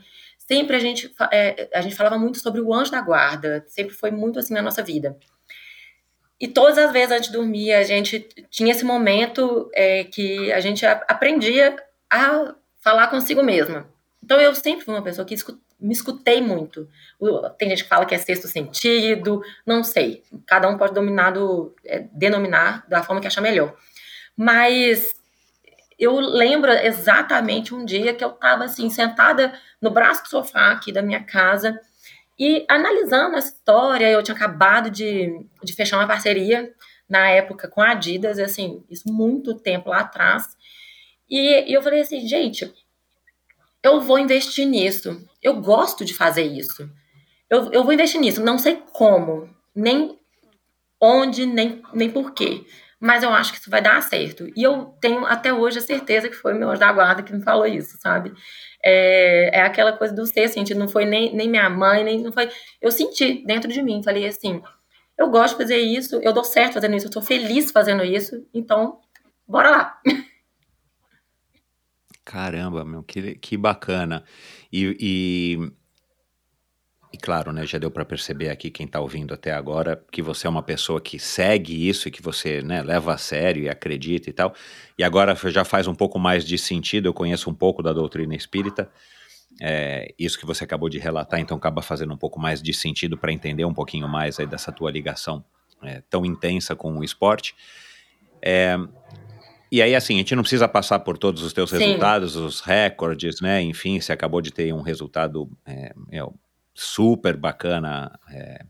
[0.50, 4.10] sempre a gente, é, a gente falava muito sobre o anjo da guarda, sempre foi
[4.10, 5.16] muito assim na nossa vida.
[6.42, 10.60] E todas as vezes antes de dormir, a gente tinha esse momento é, que a
[10.60, 11.76] gente aprendia
[12.10, 13.88] a falar consigo mesma.
[14.24, 15.36] Então eu sempre fui uma pessoa que
[15.80, 16.90] me escutei muito.
[17.60, 20.24] Tem gente que fala que é sexto sentido, não sei.
[20.48, 23.76] Cada um pode dominar do, é, denominar da forma que achar melhor.
[24.36, 25.14] Mas
[26.00, 30.94] eu lembro exatamente um dia que eu estava assim, sentada no braço do sofá aqui
[30.94, 31.78] da minha casa
[32.40, 34.10] e analisando essa história.
[34.10, 36.74] Eu tinha acabado de, de fechar uma parceria
[37.08, 40.58] na época com a Adidas, assim, isso muito tempo lá atrás.
[41.30, 42.74] E, e eu falei assim, gente,
[43.84, 45.28] eu vou investir nisso.
[45.44, 46.90] Eu gosto de fazer isso.
[47.50, 48.42] Eu, eu vou investir nisso.
[48.42, 50.18] Não sei como, nem
[51.02, 52.66] onde, nem, nem porquê
[53.00, 54.48] mas eu acho que isso vai dar certo.
[54.56, 57.42] E eu tenho até hoje a certeza que foi meu anjo da guarda que me
[57.42, 58.34] falou isso, sabe?
[58.84, 62.32] É, é aquela coisa do ser sentido, não foi nem, nem minha mãe, nem não
[62.32, 62.50] foi.
[62.82, 64.62] Eu senti dentro de mim, falei assim:
[65.18, 68.46] eu gosto de fazer isso, eu dou certo fazendo isso, eu tô feliz fazendo isso,
[68.54, 69.00] então
[69.48, 70.02] bora lá.
[72.26, 74.24] Caramba, meu, que, que bacana.
[74.72, 75.58] E,
[77.12, 80.46] e, claro, né, já deu para perceber aqui quem está ouvindo até agora que você
[80.46, 84.30] é uma pessoa que segue isso e que você né, leva a sério e acredita
[84.30, 84.54] e tal.
[84.98, 87.08] E agora já faz um pouco mais de sentido.
[87.08, 88.92] Eu conheço um pouco da doutrina espírita.
[89.60, 93.18] É, isso que você acabou de relatar, então acaba fazendo um pouco mais de sentido
[93.18, 95.44] para entender um pouquinho mais aí dessa tua ligação
[95.82, 97.56] é, tão intensa com o esporte.
[98.40, 98.78] É,
[99.72, 101.78] e aí, assim, a gente não precisa passar por todos os teus Sim.
[101.78, 103.62] resultados, os recordes, né?
[103.62, 105.94] Enfim, você acabou de ter um resultado é,
[106.80, 108.64] super bacana é,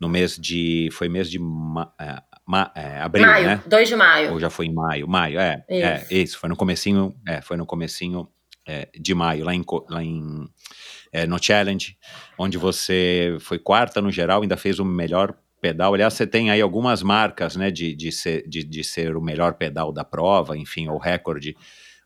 [0.00, 0.88] no mês de.
[0.92, 3.62] Foi mês de ma, é, ma, é, abril, maio, né?
[3.66, 4.32] 2 de maio.
[4.32, 5.06] Ou já foi em maio?
[5.06, 5.64] Maio, é.
[5.68, 6.14] É, Isso.
[6.14, 8.28] isso, foi no comecinho, é, foi no comecinho
[8.66, 10.48] é, de maio, lá em, lá em
[11.12, 11.96] é, no Challenge,
[12.36, 15.94] onde você foi quarta no geral, ainda fez o melhor pedal.
[15.94, 19.54] Aliás, você tem aí algumas marcas, né, de, de, ser, de, de ser o melhor
[19.54, 21.56] pedal da prova, enfim, o recorde.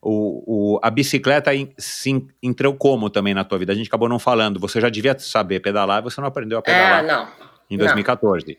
[0.00, 3.72] O, o, a bicicleta se en- entrou como também na tua vida?
[3.72, 4.60] A gente acabou não falando.
[4.60, 7.28] Você já devia saber pedalar, você não aprendeu a pedalar Ah, não.
[7.70, 7.84] em não.
[7.84, 8.56] 2014.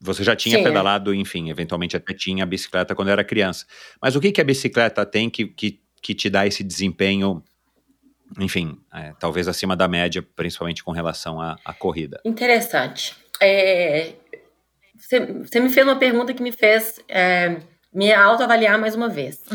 [0.00, 0.64] Você já tinha Sim, é.
[0.66, 3.64] pedalado, enfim, eventualmente até tinha a bicicleta quando era criança.
[4.00, 7.40] Mas o que, que a bicicleta tem que, que, que te dá esse desempenho,
[8.40, 12.20] enfim, é, talvez acima da média, principalmente com relação à, à corrida?
[12.24, 13.14] Interessante.
[13.40, 14.14] É,
[14.98, 17.58] você, você me fez uma pergunta que me fez é,
[17.94, 19.40] me autoavaliar mais uma vez.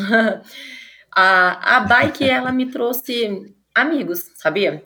[1.19, 4.83] A, a bike, ela me trouxe amigos, sabia?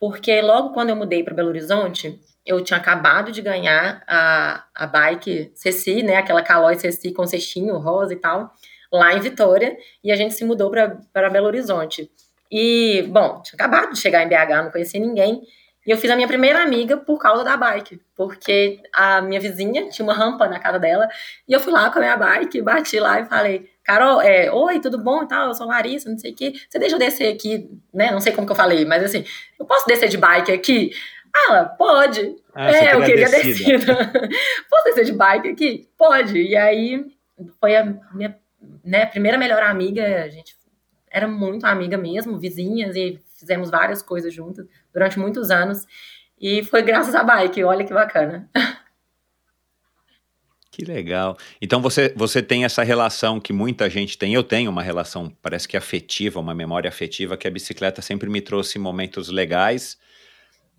[0.00, 4.86] Porque logo quando eu mudei para Belo Horizonte, eu tinha acabado de ganhar a, a
[4.86, 6.16] bike Ceci, né?
[6.16, 8.50] Aquela Calói Ceci com cestinho rosa e tal,
[8.90, 12.10] lá em Vitória, e a gente se mudou para Belo Horizonte.
[12.50, 15.42] E, bom, tinha acabado de chegar em BH, não conhecia ninguém.
[15.86, 19.90] E eu fiz a minha primeira amiga por causa da bike, porque a minha vizinha
[19.90, 21.06] tinha uma rampa na casa dela,
[21.46, 24.80] e eu fui lá com a minha bike, bati lá e falei, Carol, é, oi,
[24.80, 27.34] tudo bom e tal, eu sou Larissa, não sei o quê, você deixa eu descer
[27.34, 29.24] aqui, né, não sei como que eu falei, mas assim,
[29.58, 30.90] eu posso descer de bike aqui?
[31.48, 32.36] Ah, pode.
[32.54, 33.78] Ah, é, eu queria descida.
[33.78, 33.94] descida.
[34.70, 35.88] posso descer de bike aqui?
[35.98, 36.40] Pode.
[36.40, 37.04] E aí,
[37.60, 38.38] foi a minha
[38.84, 40.56] né, primeira melhor amiga, a gente
[41.10, 45.86] era muito amiga mesmo, vizinhas, e fizemos várias coisas juntas durante muitos anos.
[46.40, 48.48] E foi graças à bike, olha que bacana.
[50.74, 51.36] Que legal.
[51.62, 54.34] Então você, você tem essa relação que muita gente tem.
[54.34, 58.40] Eu tenho uma relação, parece que afetiva, uma memória afetiva, que a bicicleta sempre me
[58.40, 59.96] trouxe momentos legais.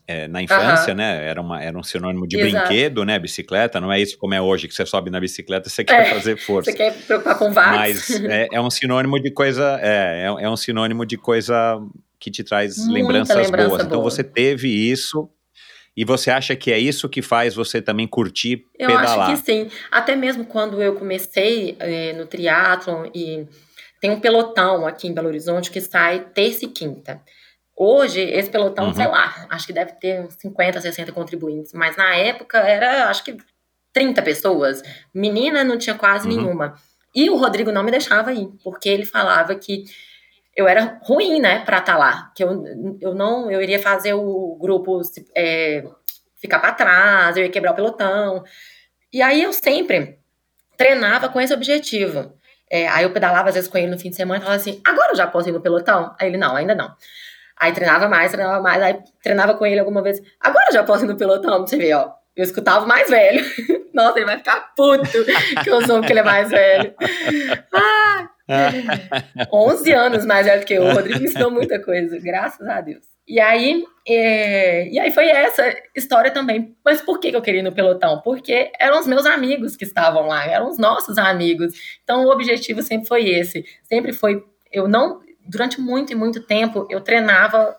[0.07, 0.97] É, na infância, uhum.
[0.97, 1.25] né?
[1.25, 2.67] Era, uma, era um sinônimo de Exato.
[2.67, 3.17] brinquedo, né?
[3.17, 6.13] Bicicleta, não é isso como é hoje, que você sobe na bicicleta você quer é,
[6.13, 6.69] fazer força.
[6.69, 8.09] Você quer preocupar com vários.
[8.09, 9.79] Mas é, é, um sinônimo de coisa.
[9.81, 11.81] É, é, é, um sinônimo de coisa
[12.19, 13.81] que te traz Muita lembranças lembrança boas.
[13.81, 13.87] Boa.
[13.87, 15.29] Então você teve isso.
[15.95, 19.15] E você acha que é isso que faz você também curtir eu pedalar?
[19.15, 19.69] Eu acho que sim.
[19.89, 23.47] Até mesmo quando eu comecei é, no triatlon e
[24.01, 27.21] tem um pelotão aqui em Belo Horizonte que sai terça e quinta.
[27.77, 28.93] Hoje, esse pelotão, uhum.
[28.93, 33.37] sei lá, acho que deve ter 50, 60 contribuintes, mas na época era, acho que
[33.91, 34.81] 30 pessoas.
[35.13, 36.35] Menina não tinha quase uhum.
[36.35, 36.75] nenhuma.
[37.13, 39.85] E o Rodrigo não me deixava ir, porque ele falava que
[40.55, 42.31] eu era ruim, né, pra estar tá lá.
[42.35, 42.63] Que eu,
[43.01, 45.01] eu não, eu iria fazer o grupo
[45.35, 45.83] é,
[46.37, 48.43] ficar para trás, eu ia quebrar o pelotão.
[49.11, 50.19] E aí eu sempre
[50.77, 52.33] treinava com esse objetivo.
[52.69, 54.81] É, aí eu pedalava às vezes com ele no fim de semana e falava assim:
[54.85, 56.15] agora eu já posso ir no pelotão?
[56.19, 56.95] Aí ele: não, ainda não.
[57.57, 60.21] Aí treinava mais, treinava mais, aí treinava com ele alguma vez.
[60.39, 62.11] Agora eu já posso ir no pelotão, você ver, ó.
[62.35, 63.45] Eu escutava o mais velho.
[63.93, 65.09] Nossa, ele vai ficar puto
[65.63, 66.93] que eu sou que ele é mais velho.
[67.73, 68.29] Ah,
[69.51, 70.83] 11 anos mais velho que eu.
[70.83, 73.03] O Rodrigo me ensinou muita coisa, graças a Deus.
[73.27, 76.75] E aí, é, e aí foi essa história também.
[76.85, 78.21] Mas por que eu queria ir no pelotão?
[78.21, 81.73] Porque eram os meus amigos que estavam lá, eram os nossos amigos.
[82.03, 83.65] Então o objetivo sempre foi esse.
[83.83, 84.43] Sempre foi.
[84.71, 85.21] Eu não.
[85.47, 87.75] Durante muito e muito tempo, eu treinava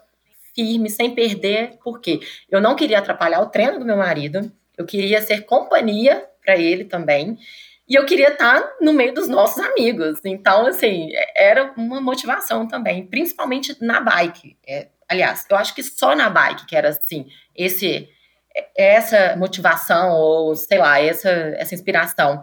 [0.54, 2.20] firme, sem perder, porque
[2.50, 6.84] eu não queria atrapalhar o treino do meu marido, eu queria ser companhia para ele
[6.84, 7.36] também.
[7.88, 10.20] E eu queria estar no meio dos nossos amigos.
[10.24, 14.56] Então, assim, era uma motivação também, principalmente na bike.
[14.66, 18.08] É, aliás, eu acho que só na bike que era assim, esse,
[18.76, 22.42] essa motivação, ou sei lá, essa, essa inspiração.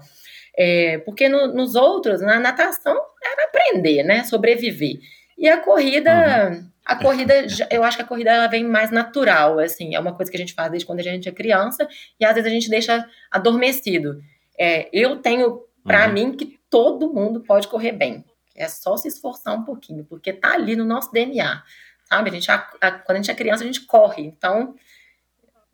[0.58, 4.24] É, porque no, nos outros, na natação, era aprender, né?
[4.24, 5.00] Sobreviver.
[5.38, 6.70] E a corrida, uhum.
[6.86, 7.34] a corrida,
[7.70, 10.40] eu acho que a corrida ela vem mais natural, assim, é uma coisa que a
[10.40, 11.88] gente faz desde quando a gente é criança,
[12.20, 14.22] e às vezes a gente deixa adormecido.
[14.58, 16.14] É, eu tenho para uhum.
[16.14, 18.24] mim que todo mundo pode correr bem.
[18.56, 21.64] É só se esforçar um pouquinho, porque tá ali no nosso DNA.
[22.06, 22.30] Sabe?
[22.30, 24.24] A gente, a, a, quando a gente é criança, a gente corre.
[24.24, 24.76] Então,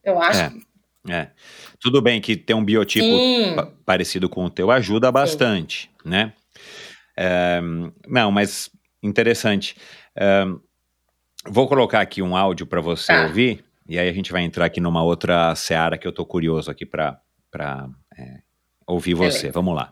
[0.03, 0.51] eu acho é.
[1.07, 1.31] É.
[1.79, 3.05] Tudo bem que ter um biotipo
[3.85, 6.09] parecido com o teu ajuda bastante, Sim.
[6.09, 6.33] né?
[7.17, 7.61] É,
[8.07, 8.69] não, mas
[9.01, 9.75] interessante.
[10.15, 10.45] É,
[11.47, 13.23] vou colocar aqui um áudio para você tá.
[13.23, 16.69] ouvir, e aí a gente vai entrar aqui numa outra seara que eu tô curioso
[16.69, 17.19] aqui para
[18.17, 18.41] é,
[18.89, 19.51] ouvir você.
[19.51, 19.91] Vamos lá.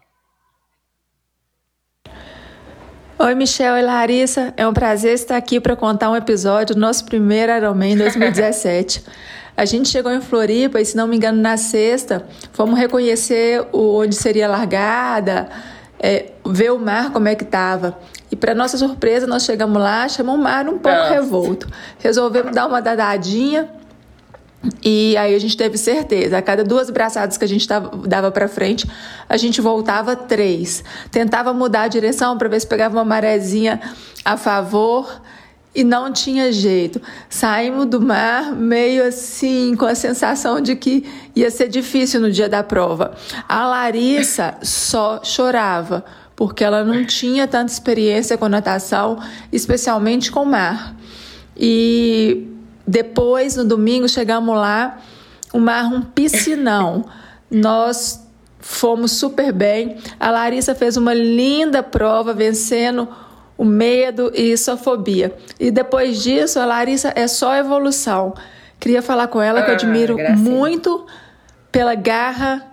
[3.20, 4.54] Oi, Michel e Larissa.
[4.56, 9.04] É um prazer estar aqui para contar um episódio do nosso primeiro Ironman 2017.
[9.58, 13.98] A gente chegou em Floripa e, se não me engano, na sexta, fomos reconhecer o,
[13.98, 15.50] onde seria a largada,
[16.00, 17.98] é, ver o mar como é que estava.
[18.32, 21.10] E para nossa surpresa, nós chegamos lá, chamamos o mar um pouco Nossa.
[21.10, 21.68] revolto.
[21.98, 23.68] Resolvemos dar uma dadadinha
[24.84, 27.68] e aí a gente teve certeza, a cada duas braçadas que a gente
[28.08, 28.90] dava para frente,
[29.30, 30.84] a gente voltava três.
[31.12, 33.80] Tentava mudar a direção para ver se pegava uma marezinha
[34.26, 35.22] a favor
[35.74, 37.00] e não tinha jeito.
[37.30, 41.06] Saímos do mar meio assim, com a sensação de que
[41.36, 43.16] ia ser difícil no dia da prova.
[43.48, 46.04] A Larissa só chorava,
[46.36, 49.20] porque ela não tinha tanta experiência com natação,
[49.52, 50.96] especialmente com mar.
[51.56, 52.57] E
[52.88, 55.00] depois, no domingo, chegamos lá,
[55.52, 57.06] o mar um piscinão.
[57.52, 58.26] Nós
[58.60, 59.98] fomos super bem.
[60.20, 63.08] A Larissa fez uma linda prova, vencendo
[63.58, 65.36] o medo e a fobia.
[65.60, 68.34] E depois disso, a Larissa é só evolução.
[68.80, 71.06] Queria falar com ela que eu ah, admiro muito
[71.72, 72.66] pela garra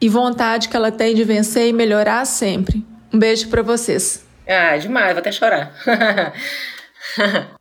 [0.00, 2.84] e vontade que ela tem de vencer e melhorar sempre.
[3.12, 4.24] Um beijo para vocês.
[4.48, 5.72] Ah, demais, vou até chorar.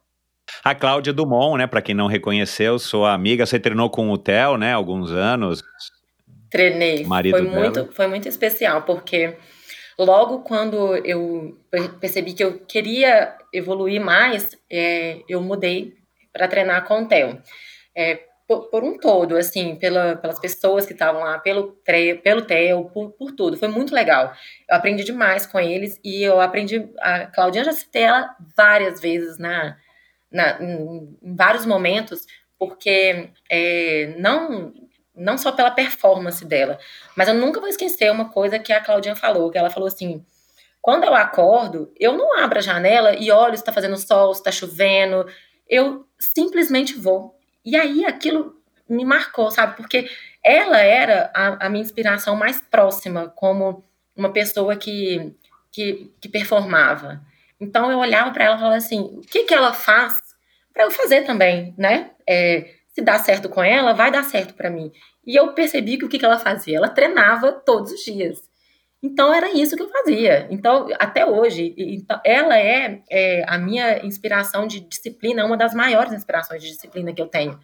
[0.64, 4.58] A Cláudia Dumont, né, para quem não reconheceu, sua amiga, você treinou com o Theo,
[4.58, 5.64] né, alguns anos.
[6.50, 7.06] Treinei.
[7.06, 7.60] Marido foi dela.
[7.60, 9.36] muito, foi muito especial, porque
[9.98, 15.94] logo quando eu per- percebi que eu queria evoluir mais, é, eu mudei
[16.34, 17.42] para treinar com o Theo.
[17.96, 21.78] É, por, por um todo, assim, pela, pelas pessoas que estavam lá, pelo,
[22.24, 23.56] pelo Theo, por, por tudo.
[23.58, 24.34] Foi muito legal.
[24.68, 26.90] Eu aprendi demais com eles e eu aprendi.
[27.00, 29.78] A Claudinha já citei ela várias vezes na,
[30.32, 32.26] na, em, em vários momentos,
[32.58, 34.74] porque é, não,
[35.16, 36.78] não só pela performance dela,
[37.16, 40.24] mas eu nunca vou esquecer uma coisa que a Claudinha falou, que ela falou assim,
[40.82, 44.40] quando eu acordo, eu não abro a janela e olho se está fazendo sol, se
[44.40, 45.26] está chovendo,
[45.68, 47.38] eu simplesmente vou.
[47.64, 49.76] E aí aquilo me marcou, sabe?
[49.76, 50.10] Porque
[50.44, 53.84] ela era a, a minha inspiração mais próxima como
[54.16, 55.34] uma pessoa que,
[55.72, 57.22] que, que performava.
[57.60, 60.20] Então eu olhava para ela e falava assim: o que, que ela faz
[60.74, 62.12] para eu fazer também, né?
[62.28, 64.92] É, se dá certo com ela, vai dar certo para mim.
[65.26, 66.78] E eu percebi que o que, que ela fazia?
[66.78, 68.50] Ela treinava todos os dias.
[69.02, 70.48] Então era isso que eu fazia.
[70.50, 76.12] Então, até hoje, então, ela é, é a minha inspiração de disciplina, uma das maiores
[76.12, 77.58] inspirações de disciplina que eu tenho.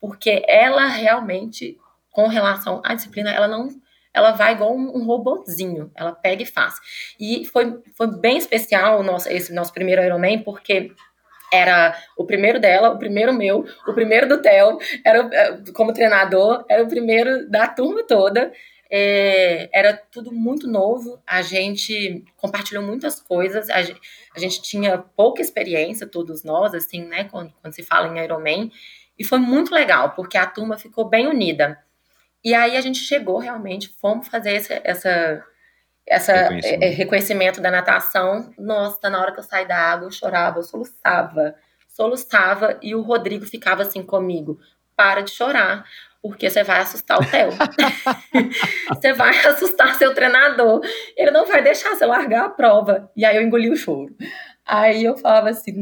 [0.00, 1.76] Porque ela realmente,
[2.10, 3.68] com relação à disciplina, ela não.
[4.12, 6.74] Ela vai igual um, um robozinho, ela pega e faz.
[7.18, 10.92] E foi, foi bem especial nosso, esse nosso primeiro Ironman, porque
[11.52, 16.64] era o primeiro dela, o primeiro meu, o primeiro do Theo, era eh, como treinador,
[16.68, 18.52] era o primeiro da turma toda.
[18.92, 24.00] É, era tudo muito novo, a gente compartilhou muitas coisas, a gente,
[24.34, 28.68] a gente tinha pouca experiência, todos nós, assim, né, quando, quando se fala em Ironman,
[29.16, 31.78] e foi muito legal, porque a turma ficou bem unida.
[32.44, 35.44] E aí a gente chegou realmente, fomos fazer essa, essa,
[36.06, 36.82] essa Reconhecimento.
[36.82, 38.52] é, é, reconhecimento da natação.
[38.58, 41.54] Nossa, na hora que eu saí da água, eu chorava, eu soluçava,
[41.88, 44.58] soluçava, e o Rodrigo ficava assim comigo:
[44.96, 45.84] para de chorar,
[46.22, 47.50] porque você vai assustar o Theo.
[48.88, 50.80] você vai assustar seu treinador.
[51.16, 53.10] Ele não vai deixar você largar a prova.
[53.16, 54.14] E aí eu engoli o choro.
[54.66, 55.72] Aí eu falava assim,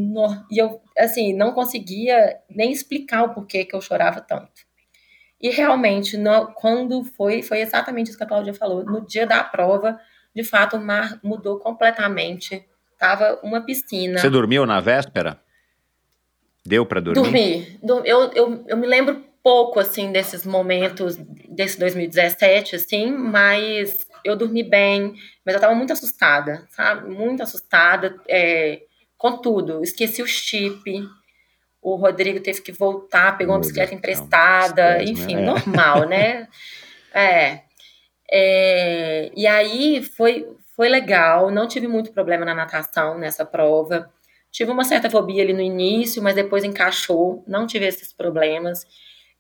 [0.51, 4.68] e eu assim, não conseguia nem explicar o porquê que eu chorava tanto.
[5.41, 8.85] E realmente, no- quando foi, foi exatamente isso que a Cláudia falou.
[8.85, 9.99] No dia da prova,
[10.35, 12.65] de fato, o mar mudou completamente.
[12.99, 14.19] Tava uma piscina.
[14.19, 15.41] Você dormiu na véspera?
[16.67, 17.79] Deu para dormir?
[17.81, 18.05] Dormi.
[18.05, 21.17] Eu, eu, eu me lembro pouco, assim, desses momentos,
[21.49, 25.15] desse 2017, assim, mas eu dormi bem,
[25.47, 27.09] mas eu tava muito assustada, sabe?
[27.09, 28.83] Muito assustada é,
[29.17, 29.83] com tudo.
[29.83, 31.09] Esqueci o chip,
[31.95, 35.43] o Rodrigo teve que voltar, pegou uma bicicleta emprestada, estresse, enfim, né?
[35.43, 35.45] É.
[35.45, 36.49] normal, né?
[37.15, 37.63] É.
[38.31, 40.47] É, e aí foi,
[40.77, 44.11] foi legal, não tive muito problema na natação nessa prova.
[44.51, 48.87] Tive uma certa fobia ali no início, mas depois encaixou, não tive esses problemas.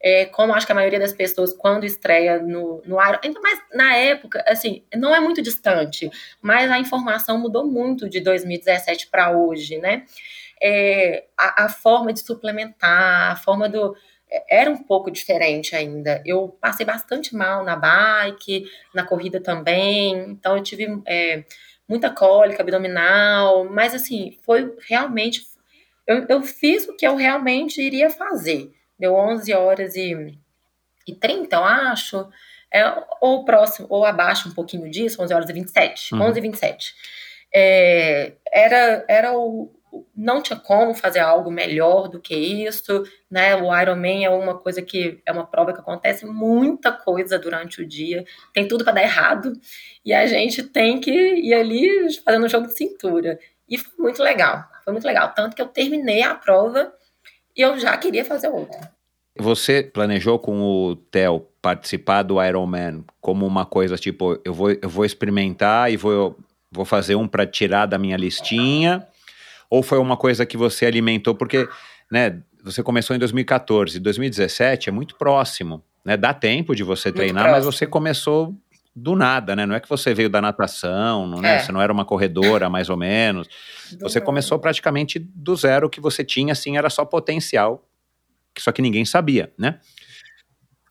[0.01, 3.61] É, como acho que a maioria das pessoas, quando estreia no, no Iron, ainda mais
[3.75, 6.09] na época, assim, não é muito distante,
[6.41, 10.05] mas a informação mudou muito de 2017 para hoje, né?
[10.63, 13.97] É, a, a forma de suplementar, a forma do.
[14.31, 16.23] é, Era um pouco diferente ainda.
[16.25, 18.65] Eu passei bastante mal na bike,
[18.95, 21.45] na corrida também, então eu tive é,
[21.89, 25.43] muita cólica abdominal, mas assim, foi realmente.
[26.07, 28.73] Eu, eu fiz o que eu realmente iria fazer.
[28.99, 30.37] Deu 11 horas e,
[31.07, 32.29] e 30, eu acho.
[32.73, 32.85] É,
[33.23, 36.15] ou próximo, ou abaixo um pouquinho disso, 11 horas e 27.
[36.15, 36.23] Uhum.
[36.23, 36.95] 11 e 27.
[37.55, 39.73] É, era, era o.
[40.17, 43.55] Não tinha como fazer algo melhor do que isso, né?
[43.57, 47.87] O Ironman é uma coisa que é uma prova que acontece muita coisa durante o
[47.87, 49.53] dia, tem tudo para dar errado,
[50.05, 51.89] e a gente tem que ir ali
[52.25, 53.39] fazendo um jogo de cintura.
[53.69, 55.33] E foi muito legal, foi muito legal.
[55.35, 56.93] Tanto que eu terminei a prova
[57.57, 58.81] e eu já queria fazer outra.
[59.37, 64.89] Você planejou com o Theo participar do Ironman como uma coisa tipo, eu vou, eu
[64.89, 66.37] vou experimentar e vou,
[66.73, 69.07] vou fazer um para tirar da minha listinha?
[69.71, 71.35] Ou foi uma coisa que você alimentou?
[71.35, 71.69] Porque,
[72.11, 76.17] né, você começou em 2014, 2017 é muito próximo, né?
[76.17, 78.55] Dá tempo de você treinar, mas você começou
[78.95, 79.65] do nada, né?
[79.65, 81.57] Não é que você veio da natação, não, né?
[81.57, 81.59] É.
[81.61, 83.49] Você não era uma corredora, mais ou menos.
[84.01, 87.87] Você começou praticamente do zero, o que você tinha, assim, era só potencial,
[88.59, 89.79] só que ninguém sabia, né?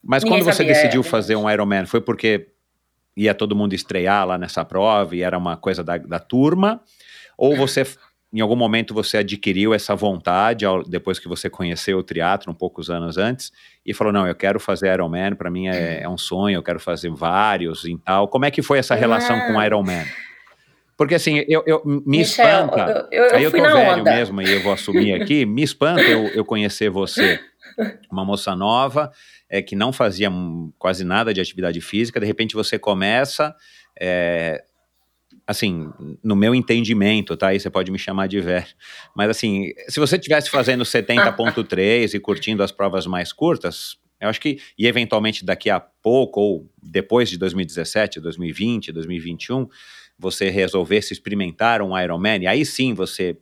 [0.02, 1.10] Mas Ninguém quando você sabia, é, decidiu verdade.
[1.10, 2.48] fazer um Ironman, foi porque
[3.16, 6.80] ia todo mundo estrear lá nessa prova e era uma coisa da, da turma?
[7.36, 7.84] Ou você,
[8.32, 12.90] em algum momento, você adquiriu essa vontade, depois que você conheceu o triatlo, um poucos
[12.90, 13.50] anos antes,
[13.84, 16.78] e falou, não, eu quero fazer Ironman, para mim é, é um sonho, eu quero
[16.78, 18.28] fazer vários e tal.
[18.28, 19.66] Como é que foi essa relação com o Ah.
[19.66, 20.04] Ironman?
[20.94, 23.08] Porque assim, eu, eu me Michel, espanta.
[23.12, 24.10] eu, eu, eu aí eu tô velho onda.
[24.10, 25.46] mesmo e eu vou assumir aqui.
[25.46, 27.40] Me espanta eu, eu conhecer você,
[28.10, 29.10] uma moça nova,
[29.48, 30.28] é, que não fazia
[30.76, 33.54] quase nada de atividade física, de repente você começa.
[33.98, 34.64] é,
[35.48, 35.90] assim,
[36.22, 37.48] no meu entendimento, tá?
[37.48, 38.66] Aí você pode me chamar de velho.
[39.16, 44.38] Mas assim, se você estivesse fazendo 70.3 e curtindo as provas mais curtas, eu acho
[44.42, 49.66] que, e eventualmente daqui a pouco, ou depois de 2017, 2020, 2021,
[50.18, 53.34] você resolvesse experimentar um Ironman, e aí sim você,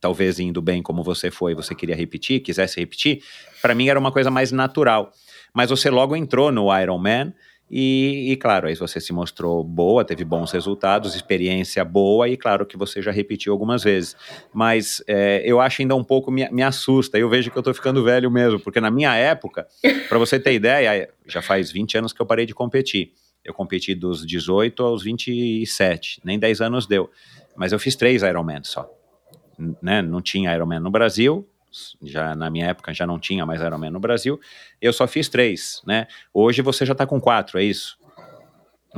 [0.00, 3.22] talvez indo bem como você foi, você queria repetir, quisesse repetir,
[3.60, 5.12] para mim era uma coisa mais natural.
[5.54, 7.32] Mas você logo entrou no Ironman,
[7.74, 12.66] e, e, claro, aí você se mostrou boa, teve bons resultados, experiência boa, e claro
[12.66, 14.14] que você já repetiu algumas vezes.
[14.52, 17.72] Mas é, eu acho ainda um pouco, me, me assusta, eu vejo que eu tô
[17.72, 19.66] ficando velho mesmo, porque na minha época,
[20.06, 23.14] para você ter ideia, já faz 20 anos que eu parei de competir.
[23.42, 27.10] Eu competi dos 18 aos 27, nem 10 anos deu.
[27.56, 28.86] Mas eu fiz três Ironman só.
[29.80, 30.02] Né?
[30.02, 31.48] Não tinha Ironman no Brasil,
[32.02, 34.38] já na minha época já não tinha mais Ironman no Brasil.
[34.80, 36.06] Eu só fiz três, né?
[36.32, 37.96] Hoje você já tá com quatro, é isso?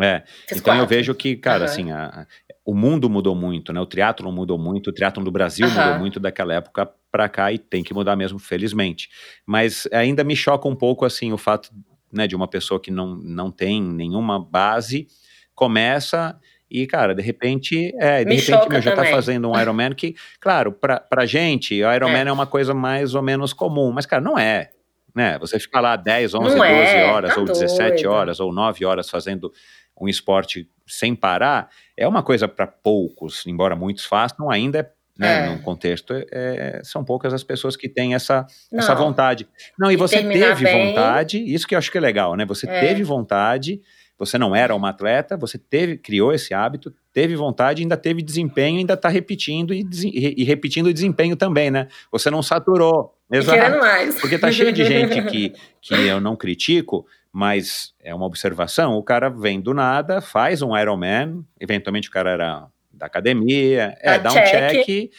[0.00, 0.22] É.
[0.48, 0.96] Fiz então eu quatro.
[0.96, 1.64] vejo que, cara, Aham.
[1.64, 2.26] assim, a-
[2.64, 3.80] o mundo mudou muito, né?
[3.80, 5.78] O triatlo mudou muito, o triatlo do Brasil Aham.
[5.78, 9.08] mudou muito daquela época para cá e tem que mudar mesmo, felizmente.
[9.46, 11.70] Mas ainda me choca um pouco, assim, o fato,
[12.12, 15.06] né, de uma pessoa que não, não tem nenhuma base,
[15.54, 16.36] começa
[16.70, 19.12] e, cara, de repente, é, de Me repente meu, já tá também.
[19.12, 22.28] fazendo um Ironman que, claro, pra, pra gente, o Ironman é.
[22.28, 22.32] É.
[22.32, 24.70] uma coisa mais ou menos comum, mas, cara, não é.
[25.14, 25.38] Né?
[25.38, 26.66] Você fica lá 10, 11, Não 12
[26.96, 28.10] é, horas, tá ou 17 doido.
[28.10, 29.52] horas, ou 9 horas fazendo
[30.00, 35.46] um esporte sem parar, é uma coisa para poucos, embora muitos façam, ainda é, né,
[35.46, 35.50] É.
[35.50, 38.80] no contexto, é, são poucas as pessoas que têm essa, Não.
[38.80, 39.46] essa vontade.
[39.78, 40.88] Não, e E você teve bem.
[40.88, 42.44] vontade, isso que eu acho que é legal, né?
[42.46, 42.80] Você É.
[42.80, 43.80] teve vontade,
[44.18, 48.78] você não era uma atleta, você teve, criou esse hábito, teve vontade, ainda teve desempenho,
[48.78, 51.88] ainda está repetindo e, e- repetindo o desempenho também, né?
[52.12, 53.14] Você não saturou.
[53.28, 53.78] Querendo Exato.
[53.78, 54.20] mais.
[54.20, 58.94] Porque tá cheio de gente que, que eu não critico, mas é uma observação.
[58.94, 62.66] O cara vem do nada, faz um Ironman, eventualmente o cara era
[62.96, 64.70] da academia, é, Dá dá um check.
[64.70, 65.10] check, e,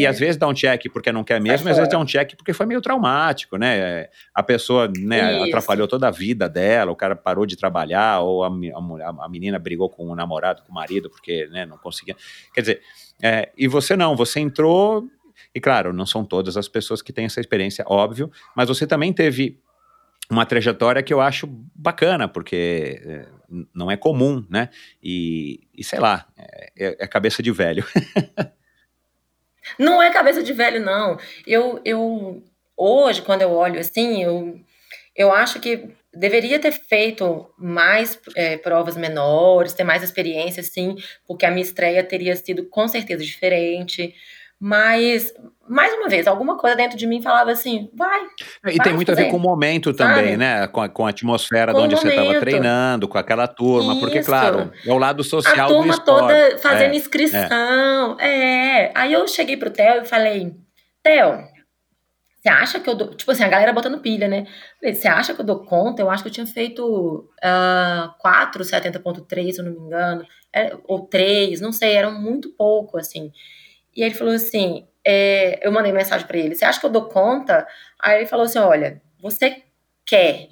[0.00, 0.08] e É.
[0.08, 2.02] às vezes dá um check porque não quer mesmo, e às vezes dá fora.
[2.02, 4.08] um check porque foi meio traumático, né?
[4.34, 5.44] A pessoa né, Isso.
[5.48, 9.58] atrapalhou toda a vida dela, o cara parou de trabalhar, ou a, a a menina
[9.58, 12.16] brigou com o namorado, com o marido, porque né, não conseguia.
[12.54, 12.80] Quer dizer,
[13.22, 15.04] é, e você não, você entrou
[15.54, 19.12] e claro, não são todas as pessoas que têm essa experiência, óbvio, mas você também
[19.12, 19.58] teve
[20.30, 23.26] uma trajetória que eu acho bacana, porque é,
[23.74, 24.68] não é comum, né?
[25.02, 26.26] E, e sei lá,
[26.76, 27.84] é, é cabeça de velho.
[29.78, 31.16] Não é cabeça de velho, não.
[31.46, 32.42] Eu, eu
[32.76, 34.58] hoje, quando eu olho assim, eu,
[35.14, 40.96] eu acho que deveria ter feito mais é, provas menores, ter mais experiência, sim,
[41.26, 44.14] porque a minha estreia teria sido com certeza diferente.
[44.58, 45.32] Mas,
[45.70, 48.20] mais uma vez, alguma coisa dentro de mim falava assim, vai.
[48.66, 50.36] E Vai tem muito a ver fazer, com o momento também, sabe?
[50.36, 50.66] né?
[50.66, 54.18] Com a, com a atmosfera Com de onde você estava treinando, com aquela turma, porque,
[54.18, 54.28] Isso.
[54.28, 56.20] claro, é o lado A social do turma esporte.
[56.20, 58.16] toda fazendo É, inscrição.
[58.20, 58.90] É.
[58.94, 60.52] Aí eu cheguei pro Theo e falei,
[61.02, 61.44] Theo,
[62.42, 63.14] você acha que eu dou.
[63.14, 64.46] Tipo assim, a galera botando pilha, né?
[64.82, 66.00] Você acha que eu dou conta?
[66.02, 70.24] Eu acho que eu tinha feito ah, 4, 70.3, se eu não me engano.
[70.52, 73.30] É, ou 3, não sei, era muito pouco, assim.
[73.94, 77.06] E ele falou assim: é, eu mandei mensagem pra ele, você acha que eu dou
[77.08, 77.66] conta?
[78.00, 79.62] Aí ele falou assim: olha, você
[80.04, 80.48] quer,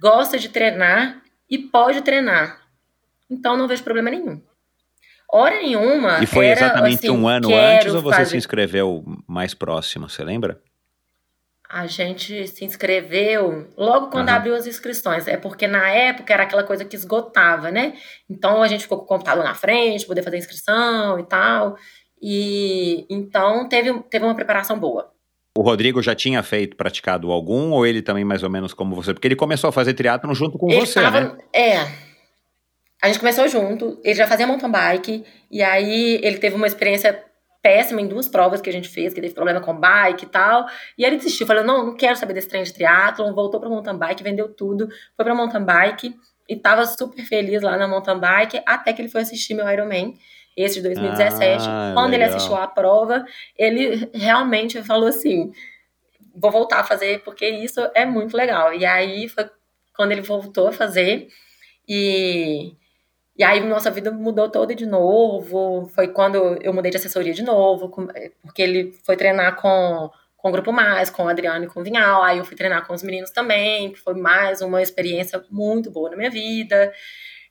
[0.00, 2.60] gosta de treinar e pode treinar.
[3.30, 4.40] Então não vejo problema nenhum.
[5.30, 6.22] Hora nenhuma.
[6.22, 10.08] E foi era, exatamente assim, um ano antes ou você se fazer- inscreveu mais próximo,
[10.08, 10.60] você lembra?
[11.70, 14.38] A gente se inscreveu logo quando Aham.
[14.38, 15.28] abriu as inscrições.
[15.28, 17.92] É porque na época era aquela coisa que esgotava, né?
[18.28, 21.76] Então a gente ficou com o computador na frente, poder fazer inscrição e tal.
[22.20, 25.12] E então teve, teve uma preparação boa.
[25.56, 29.12] O Rodrigo já tinha feito, praticado algum, ou ele também mais ou menos como você?
[29.12, 31.20] Porque ele começou a fazer triatlon junto com Ele você, tava.
[31.20, 31.38] né?
[31.52, 31.78] É.
[33.02, 37.24] A gente começou junto, ele já fazia mountain bike, e aí ele teve uma experiência
[37.62, 40.66] péssima em duas provas que a gente fez, que teve problema com bike e tal.
[40.96, 43.68] E aí ele desistiu, falou: não, não quero saber desse trem de triatlon, voltou pra
[43.68, 46.14] mountain bike, vendeu tudo, foi pra mountain bike
[46.48, 50.14] e tava super feliz lá na mountain bike, até que ele foi assistir meu Ironman.
[50.62, 51.64] Esse de 2017.
[51.68, 52.36] Ah, Quando ele legal.
[52.36, 53.24] assistiu a prova,
[53.56, 55.52] ele realmente falou assim:
[56.34, 58.74] vou voltar a fazer, porque isso é muito legal.
[58.74, 59.48] E aí foi
[59.96, 61.28] quando ele voltou a fazer.
[61.88, 62.72] E,
[63.36, 65.88] e aí nossa vida mudou toda de novo.
[65.94, 68.08] Foi quando eu mudei de assessoria de novo, com-
[68.42, 71.84] porque ele foi treinar com, com o Grupo Mais, com o Adriano e com o
[71.84, 72.22] Vinhal.
[72.22, 76.10] Aí eu fui treinar com os meninos também, que foi mais uma experiência muito boa
[76.10, 76.92] na minha vida.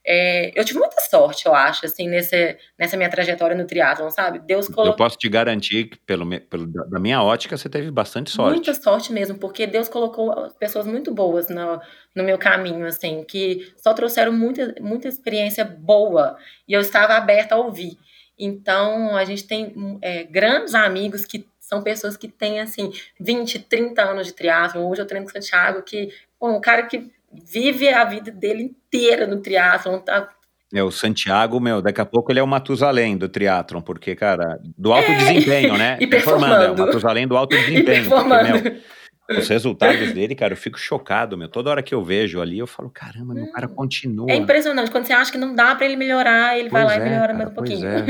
[0.10, 4.40] É, eu tive muita sorte, eu acho, assim, nesse, nessa minha trajetória no triatlon, sabe?
[4.40, 4.94] Deus colocou...
[4.94, 8.56] Eu posso te garantir que, pelo, pelo, da minha ótica, você teve bastante sorte.
[8.56, 11.82] Muita sorte mesmo, porque Deus colocou pessoas muito boas no,
[12.16, 17.56] no meu caminho, assim, que só trouxeram muita, muita experiência boa, e eu estava aberta
[17.56, 17.98] a ouvir.
[18.40, 24.02] Então, a gente tem é, grandes amigos que são pessoas que têm, assim, 20, 30
[24.02, 24.88] anos de triatlon.
[24.88, 29.28] Hoje eu treino com Santiago, que, bom, um cara que vive a vida dele inteira
[29.28, 30.30] no triatlon, tá
[30.74, 34.60] é, o Santiago, meu, daqui a pouco ele é o Matusalém do triatlon, porque, cara,
[34.78, 35.98] do alto é, desempenho, né?
[36.02, 36.62] E performando.
[36.62, 38.10] É, o Matusalém do alto desempenho.
[38.10, 41.48] Porque, meu, os resultados dele, cara, eu fico chocado, meu.
[41.48, 43.76] Toda hora que eu vejo ali, eu falo, caramba, meu cara hum.
[43.76, 44.30] continua.
[44.30, 44.92] É impressionante.
[44.92, 47.10] Quando você acha que não dá para ele melhorar, ele pois vai lá é, e
[47.10, 47.88] melhora cara, mais um pouquinho.
[47.88, 48.06] É.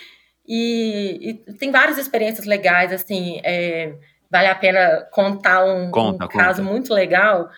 [0.48, 3.94] e, e, tem várias experiências legais, assim, é,
[4.30, 7.50] vale a pena contar um, conta, um caso muito legal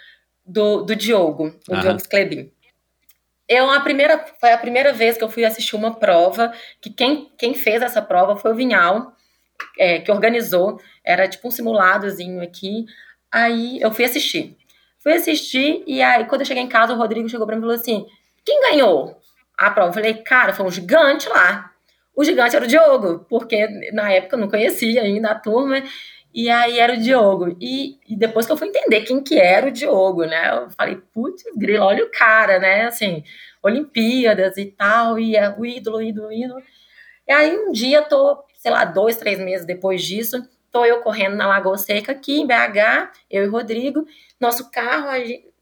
[0.51, 1.81] do, do Diogo, o Aham.
[1.81, 2.51] Diogo Sclebin.
[3.49, 7.31] Eu, a primeira, foi a primeira vez que eu fui assistir uma prova, que quem,
[7.37, 9.13] quem fez essa prova foi o Vinhal,
[9.79, 12.85] é, que organizou, era tipo um simuladozinho aqui,
[13.31, 14.57] aí eu fui assistir.
[14.99, 17.65] Fui assistir, e aí quando eu cheguei em casa, o Rodrigo chegou pra mim e
[17.65, 18.07] falou assim,
[18.45, 19.21] quem ganhou
[19.57, 19.91] a prova?
[19.91, 21.73] Eu falei, cara, foi um gigante lá.
[22.15, 25.83] O gigante era o Diogo, porque na época eu não conhecia ainda a turma,
[26.33, 27.57] e aí era o Diogo.
[27.61, 30.51] E, e, depois que eu fui entender quem que era o Diogo, né?
[30.51, 32.87] Eu falei, putz, grilo, olha o cara, né?
[32.87, 33.25] Assim,
[33.63, 36.63] Olimpíadas e tal, e é o ídolo, ídolo, ídolo.
[37.29, 41.37] E aí um dia, tô, sei lá, dois, três meses depois disso, tô eu correndo
[41.37, 44.07] na Lagoa Seca aqui em BH, eu e o Rodrigo.
[44.41, 45.09] Nosso carro,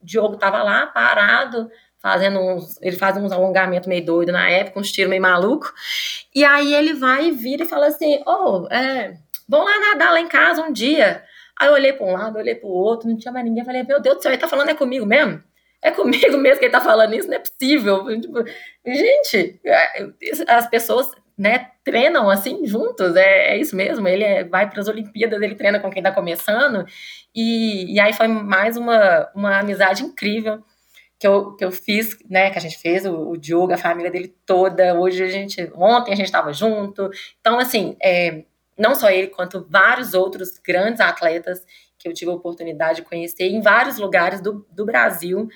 [0.03, 2.81] o Diogo tava lá, parado, fazendo uns.
[2.81, 5.73] Ele faz uns alongamentos meio doido na época, uns tiros meio maluco.
[6.35, 9.17] E aí ele vai e vira e fala assim: oh, é
[9.49, 11.25] Vão lá nadar lá em casa um dia.
[11.59, 13.65] Aí eu olhei para um lado, olhei para o outro, não tinha mais ninguém.
[13.65, 15.43] Falei, meu Deus do céu, ele tá falando é comigo mesmo?
[15.83, 17.29] É comigo mesmo que ele tá falando isso?
[17.29, 18.21] Não é possível.
[18.21, 18.45] Tipo,
[18.87, 20.07] gente, é,
[20.49, 24.07] as pessoas né, treinam assim juntos, é, é isso mesmo.
[24.07, 26.85] Ele é, vai para as Olimpíadas, ele treina com quem está começando,
[27.35, 30.63] e, e aí foi mais uma, uma amizade incrível
[31.19, 34.11] que eu, que eu fiz, né, que a gente fez, o, o Diogo, a família
[34.11, 34.95] dele toda.
[34.95, 37.11] Hoje a gente, ontem a gente estava junto.
[37.41, 38.45] Então, assim, é,
[38.79, 41.65] não só ele, quanto vários outros grandes atletas
[41.99, 45.49] que eu tive a oportunidade de conhecer em vários lugares do, do Brasil.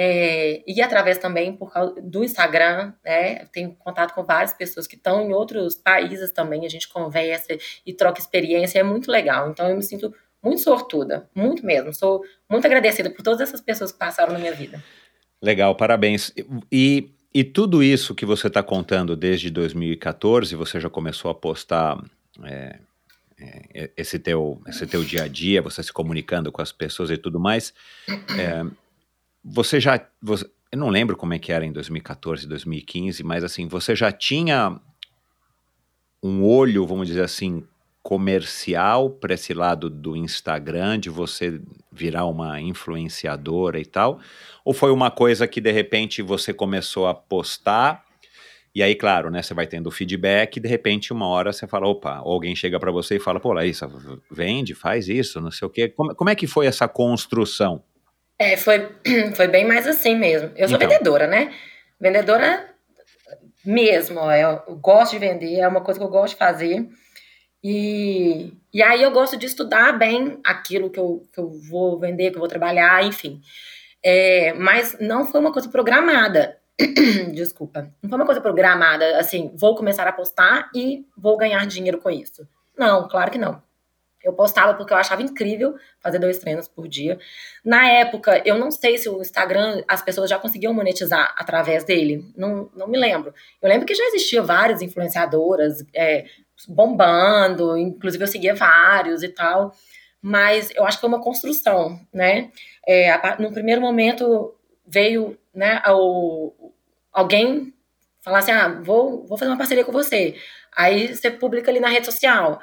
[0.00, 3.42] É, e através também por causa do Instagram, né?
[3.42, 7.56] Eu tenho contato com várias pessoas que estão em outros países também, a gente conversa
[7.84, 9.50] e troca experiência, é muito legal.
[9.50, 11.92] Então eu me sinto muito sortuda, muito mesmo.
[11.92, 14.82] Sou muito agradecida por todas essas pessoas que passaram na minha vida.
[15.42, 16.32] Legal, parabéns.
[16.70, 21.98] E, e tudo isso que você está contando desde 2014, você já começou a postar
[22.44, 22.78] é,
[23.40, 27.16] é, esse, teu, esse teu dia a dia, você se comunicando com as pessoas e
[27.16, 27.72] tudo mais,
[28.08, 28.64] é,
[29.44, 30.00] você já.
[30.20, 34.12] Você, eu não lembro como é que era em 2014, 2015, mas assim, você já
[34.12, 34.78] tinha
[36.22, 37.64] um olho, vamos dizer assim,
[38.02, 41.60] comercial para esse lado do Instagram, de você
[41.92, 44.20] virar uma influenciadora e tal?
[44.64, 48.04] Ou foi uma coisa que de repente você começou a postar
[48.78, 51.88] e aí, claro, né, você vai tendo feedback e de repente uma hora você fala,
[51.88, 53.90] opa, ou alguém chega para você e fala, pô, Laísa,
[54.30, 55.88] vende, faz isso, não sei o quê.
[55.88, 57.82] Como, como é que foi essa construção?
[58.38, 58.88] É, foi,
[59.34, 60.52] foi bem mais assim mesmo.
[60.54, 60.88] Eu sou então.
[60.88, 61.52] vendedora, né?
[62.00, 62.72] Vendedora
[63.64, 66.88] mesmo, eu gosto de vender, é uma coisa que eu gosto de fazer.
[67.64, 72.30] E, e aí eu gosto de estudar bem aquilo que eu, que eu vou vender,
[72.30, 73.40] que eu vou trabalhar, enfim.
[74.04, 76.56] É, mas não foi uma coisa programada.
[77.34, 77.92] Desculpa.
[78.02, 82.10] Não foi uma coisa programada, assim, vou começar a postar e vou ganhar dinheiro com
[82.10, 82.46] isso.
[82.76, 83.60] Não, claro que não.
[84.22, 87.18] Eu postava porque eu achava incrível fazer dois treinos por dia.
[87.64, 92.24] Na época, eu não sei se o Instagram, as pessoas já conseguiam monetizar através dele.
[92.36, 93.32] Não, não me lembro.
[93.62, 96.26] Eu lembro que já existia várias influenciadoras é,
[96.68, 99.72] bombando, inclusive eu seguia vários e tal.
[100.20, 102.50] Mas eu acho que foi uma construção, né?
[102.86, 106.72] É, no primeiro momento veio né, o,
[107.12, 107.74] alguém
[108.22, 110.36] falar assim, ah, vou, vou fazer uma parceria com você.
[110.76, 112.60] Aí você publica ali na rede social.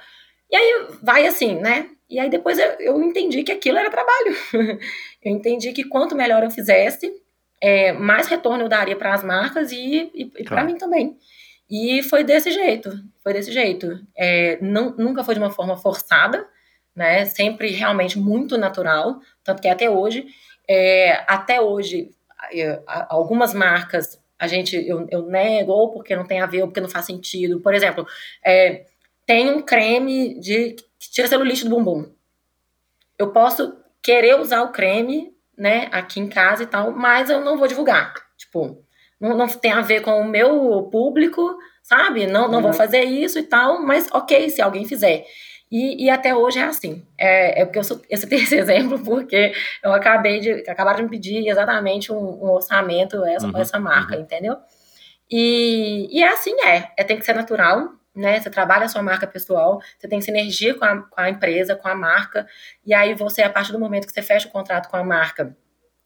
[0.49, 1.89] E aí vai assim, né?
[2.09, 4.35] E aí depois eu, eu entendi que aquilo era trabalho.
[5.21, 7.11] eu entendi que quanto melhor eu fizesse,
[7.61, 11.17] é, mais retorno eu daria para as marcas e, e, e para mim também.
[11.69, 12.91] E foi desse jeito,
[13.21, 13.99] foi desse jeito.
[14.15, 16.47] É, não, nunca foi de uma forma forçada,
[16.95, 17.25] né?
[17.25, 20.27] Sempre realmente muito natural, tanto que até hoje,
[20.69, 22.11] é, até hoje,
[23.09, 26.81] algumas marcas a gente eu, eu, nego, ou porque não tem a ver, ou porque
[26.81, 27.59] não faz sentido.
[27.59, 28.05] Por exemplo,
[28.43, 28.85] é,
[29.25, 32.11] tem um creme de que tira celulite do bumbum.
[33.17, 37.57] Eu posso querer usar o creme, né, aqui em casa e tal, mas eu não
[37.57, 38.13] vou divulgar.
[38.37, 38.83] Tipo,
[39.19, 42.27] não, não tem a ver com o meu público, sabe?
[42.27, 42.63] Não, não uhum.
[42.63, 45.25] vou fazer isso e tal, mas ok, se alguém fizer.
[45.75, 47.05] E, e, até hoje é assim.
[47.17, 49.51] É, é porque eu, sou, eu citei esse exemplo porque
[49.83, 50.51] eu acabei de.
[50.69, 54.21] acabaram de me pedir exatamente um, um orçamento essa, uhum, essa marca, uhum.
[54.21, 54.55] entendeu?
[55.29, 56.93] E, e é assim, é.
[56.95, 57.03] é.
[57.03, 58.39] Tem que ser natural, né?
[58.39, 61.89] Você trabalha a sua marca pessoal, você tem sinergia com a, com a empresa, com
[61.89, 62.47] a marca,
[62.85, 65.57] e aí você, a partir do momento que você fecha o contrato com a marca,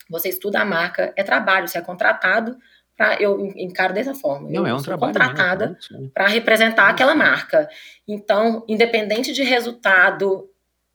[0.09, 2.57] você estuda a marca, é trabalho, você é contratado
[2.99, 4.49] Pra, eu encaro dessa forma.
[4.49, 5.77] Não, eu é um sou trabalho contratada
[6.13, 7.69] para representar aquela marca.
[8.05, 10.49] Então, independente de resultado.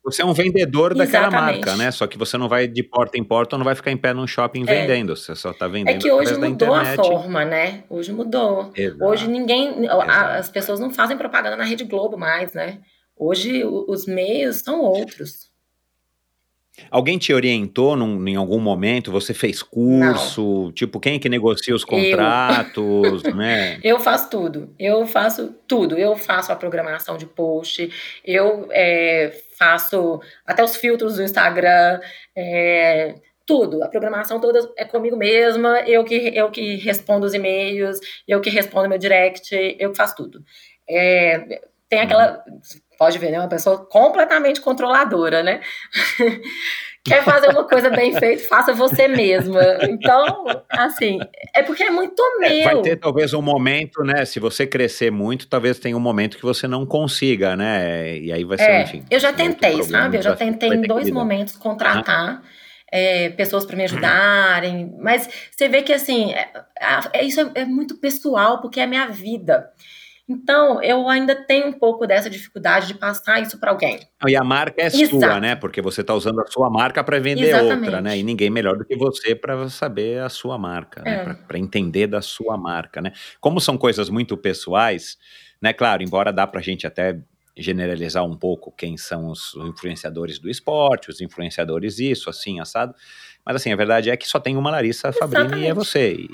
[0.05, 1.91] Você é um vendedor daquela marca, né?
[1.91, 4.27] Só que você não vai de porta em porta, não vai ficar em pé num
[4.27, 4.83] shopping é.
[4.83, 5.17] vendendo.
[5.17, 5.97] Você só está vendendo.
[5.97, 7.85] É que hoje mudou a forma, né?
[7.89, 8.71] Hoje mudou.
[8.77, 9.03] Exato.
[9.03, 9.89] Hoje ninguém.
[9.89, 12.81] As pessoas não fazem propaganda na Rede Globo mais, né?
[13.17, 15.54] Hoje os meios são outros.
[16.91, 19.13] Alguém te orientou num, em algum momento?
[19.13, 20.65] Você fez curso?
[20.65, 20.73] Não.
[20.73, 23.35] Tipo, quem que negocia os contratos, eu.
[23.35, 23.79] né?
[23.83, 24.75] Eu faço tudo.
[24.79, 25.97] Eu faço tudo.
[25.97, 27.91] Eu faço a programação de post.
[28.25, 32.01] Eu é, faço até os filtros do Instagram.
[32.37, 33.15] É,
[33.47, 33.83] tudo.
[33.83, 35.81] A programação toda é comigo mesma.
[35.81, 38.01] Eu que, eu que respondo os e-mails.
[38.27, 39.55] Eu que respondo meu direct.
[39.79, 40.43] Eu que faço tudo.
[40.89, 42.45] É, tem aquela.
[43.05, 43.39] Pode ver, né?
[43.39, 45.61] Uma pessoa completamente controladora, né?
[47.05, 49.61] Quer fazer uma coisa bem feita, faça você mesma.
[49.83, 51.19] Então, assim,
[51.55, 52.49] é porque é muito meu.
[52.49, 54.25] É, vai ter talvez um momento, né?
[54.25, 58.17] Se você crescer muito, talvez tenha um momento que você não consiga, né?
[58.17, 59.05] E aí vai ser, é, enfim.
[59.11, 60.17] Eu já tentei, sabe?
[60.17, 62.43] Eu já tentei em dois momentos contratar.
[62.91, 66.49] É, pessoas para me ajudarem, mas você vê que assim, é,
[67.13, 69.69] é, isso é, é muito pessoal, porque é a minha vida.
[70.27, 74.01] Então, eu ainda tenho um pouco dessa dificuldade de passar isso para alguém.
[74.27, 75.21] E a marca é Exato.
[75.21, 75.55] sua, né?
[75.55, 77.85] Porque você está usando a sua marca para vender Exatamente.
[77.85, 78.17] outra, né?
[78.17, 81.23] E ninguém melhor do que você para saber a sua marca, né?
[81.23, 81.27] é.
[81.27, 81.39] né?
[81.47, 83.13] Para entender da sua marca, né?
[83.39, 85.19] Como são coisas muito pessoais,
[85.61, 85.75] né?
[85.75, 87.21] Claro, embora dá para a gente até
[87.57, 92.95] generalizar um pouco quem são os influenciadores do esporte, os influenciadores isso, assim, assado.
[93.45, 96.15] Mas assim, a verdade é que só tem uma Larissa Fabrini e é você.
[96.15, 96.29] E,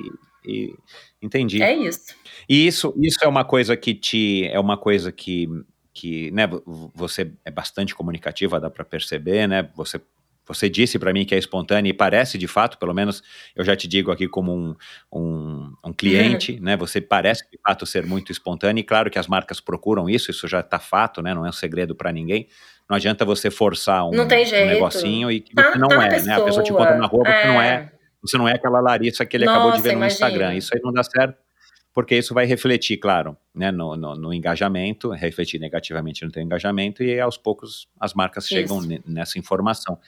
[0.45, 0.75] e
[1.21, 1.63] entendi.
[1.63, 2.15] É isso.
[2.49, 5.49] E isso, isso é uma coisa que te é uma coisa que
[5.93, 6.49] que né,
[6.95, 9.69] você é bastante comunicativa, dá para perceber, né?
[9.75, 10.01] Você
[10.47, 13.23] você disse para mim que é espontânea e parece de fato, pelo menos
[13.55, 14.75] eu já te digo aqui como um,
[15.13, 16.63] um, um cliente, uhum.
[16.63, 16.77] né?
[16.77, 20.49] Você parece de fato ser muito espontânea e claro que as marcas procuram isso, isso
[20.49, 21.35] já está fato, né?
[21.35, 22.49] Não é um segredo para ninguém.
[22.89, 24.27] Não adianta você forçar um, um
[24.67, 26.35] negocinho e que tá, não tá é, né?
[26.35, 27.47] A pessoa te encontra na rua, é.
[27.47, 29.99] não é, é você não é aquela Larissa que ele Nossa, acabou de ver no
[29.99, 30.13] imagina.
[30.13, 30.55] Instagram.
[30.55, 31.37] Isso aí não dá certo
[31.93, 37.03] porque isso vai refletir, claro, né, no, no, no, engajamento, refletir negativamente no teu engajamento,
[37.03, 38.55] e aos poucos as marcas isso.
[38.55, 39.99] chegam nessa informação.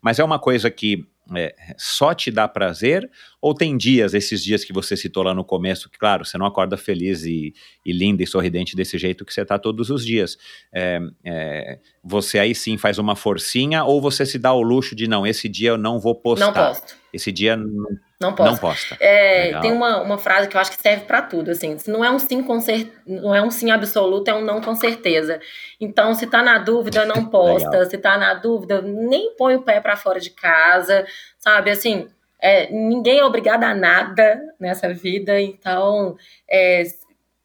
[0.00, 1.06] Mas é uma coisa que
[1.36, 3.10] é, só te dá prazer,
[3.40, 6.46] ou tem dias, esses dias que você citou lá no começo, que, claro, você não
[6.46, 7.54] acorda feliz e,
[7.84, 10.38] e linda e sorridente desse jeito que você está todos os dias.
[10.72, 15.08] É, é, você aí sim faz uma forcinha, ou você se dá o luxo de,
[15.08, 16.46] não, esse dia eu não vou postar.
[16.46, 16.96] Não posto.
[17.12, 17.86] Esse dia não
[18.22, 18.52] não posso.
[18.52, 18.96] Não posta.
[19.00, 21.76] É, tem uma, uma frase que eu acho que serve para tudo, assim.
[21.76, 22.92] Se não é um sim com cer...
[23.04, 25.40] não é um sim absoluto, é um não com certeza.
[25.82, 27.84] Então, se tá na dúvida, não posta.
[27.86, 31.04] se tá na dúvida, nem põe o pé para fora de casa,
[31.38, 31.70] sabe?
[31.70, 32.08] Assim,
[32.40, 36.16] é, ninguém é obrigado a nada nessa vida, então,
[36.48, 36.84] é,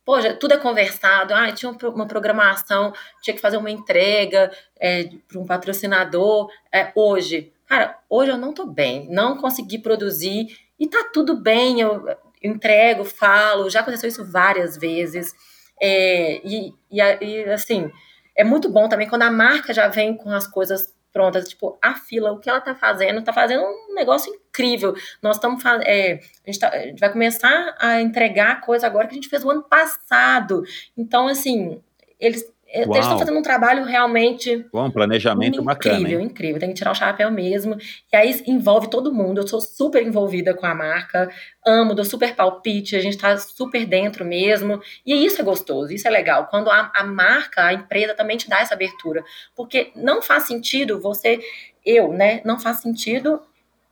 [0.05, 1.33] Poxa, tudo é conversado.
[1.33, 4.49] Ah, tinha uma programação, tinha que fazer uma entrega
[4.79, 6.49] é, para um patrocinador.
[6.71, 10.47] É, hoje, cara, hoje eu não tô bem, não consegui produzir
[10.79, 12.05] e tá tudo bem, eu,
[12.41, 15.35] entrego, falo, já aconteceu isso várias vezes.
[15.81, 17.91] É, e, e, e, assim,
[18.37, 21.95] é muito bom também quando a marca já vem com as coisas prontas, tipo, a
[21.95, 24.93] fila, o que ela tá fazendo, tá fazendo um negócio incrível.
[25.21, 29.15] Nós estamos é, a, tá, a gente vai começar a entregar coisa agora que a
[29.15, 30.63] gente fez o ano passado.
[30.95, 31.81] Então, assim,
[32.19, 32.85] eles Uau.
[32.95, 34.65] Eles estão fazendo um trabalho realmente.
[34.87, 35.99] um planejamento incrível, bacana.
[35.99, 36.59] Incrível, incrível.
[36.59, 37.77] Tem que tirar o chapéu mesmo.
[38.11, 39.39] E aí envolve todo mundo.
[39.39, 41.29] Eu sou super envolvida com a marca,
[41.65, 44.81] amo, dou super palpite, a gente está super dentro mesmo.
[45.05, 46.47] E isso é gostoso, isso é legal.
[46.47, 49.23] Quando a, a marca, a empresa também te dá essa abertura.
[49.55, 51.39] Porque não faz sentido você,
[51.85, 52.41] eu, né?
[52.43, 53.39] Não faz sentido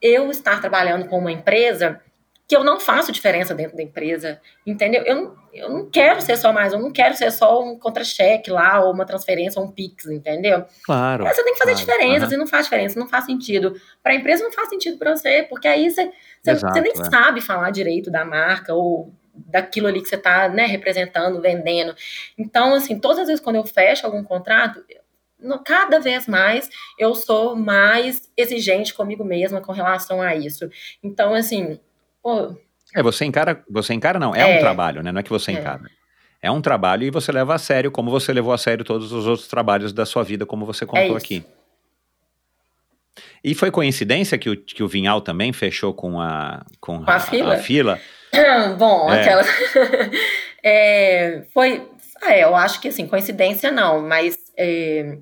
[0.02, 2.02] eu estar trabalhando com uma empresa
[2.48, 5.02] que eu não faço diferença dentro da empresa, entendeu?
[5.04, 8.84] Eu, eu não quero ser só mais, eu não quero ser só um contra-cheque lá,
[8.84, 10.66] ou uma transferência, ou um Pix, entendeu?
[10.84, 11.24] Claro.
[11.24, 12.30] Mas você tem que fazer claro, diferença, uhum.
[12.30, 13.74] você não faz diferença, não faz sentido.
[14.04, 16.12] Para a empresa não faz sentido para você, porque aí você,
[16.42, 17.10] você, Exato, você nem é.
[17.10, 21.96] sabe falar direito da marca, ou daquilo ali que você está né, representando, vendendo.
[22.38, 24.84] Então, assim, todas as vezes quando eu fecho algum contrato,
[25.66, 30.70] cada vez mais eu sou mais exigente comigo mesma com relação a isso.
[31.04, 31.80] Então, assim,
[32.26, 32.58] pô,
[32.96, 34.58] É, você encara, você encara não, é, É.
[34.58, 35.12] um trabalho, né?
[35.12, 35.56] Não é que você É.
[35.56, 35.82] encara.
[36.42, 39.28] É um trabalho e você leva a sério, como você levou a sério todos os
[39.28, 41.44] outros trabalhos da sua vida, como você contou É aqui.
[43.44, 47.20] E foi coincidência que o, que o Vinhal também fechou com a, com Com a
[47.20, 47.58] fila?
[47.58, 48.00] fila?
[48.80, 49.22] Bom, É.
[49.22, 49.44] aquela.
[50.68, 51.88] É, foi.
[52.24, 55.20] Ah, é, eu acho que assim, coincidência não, mas é,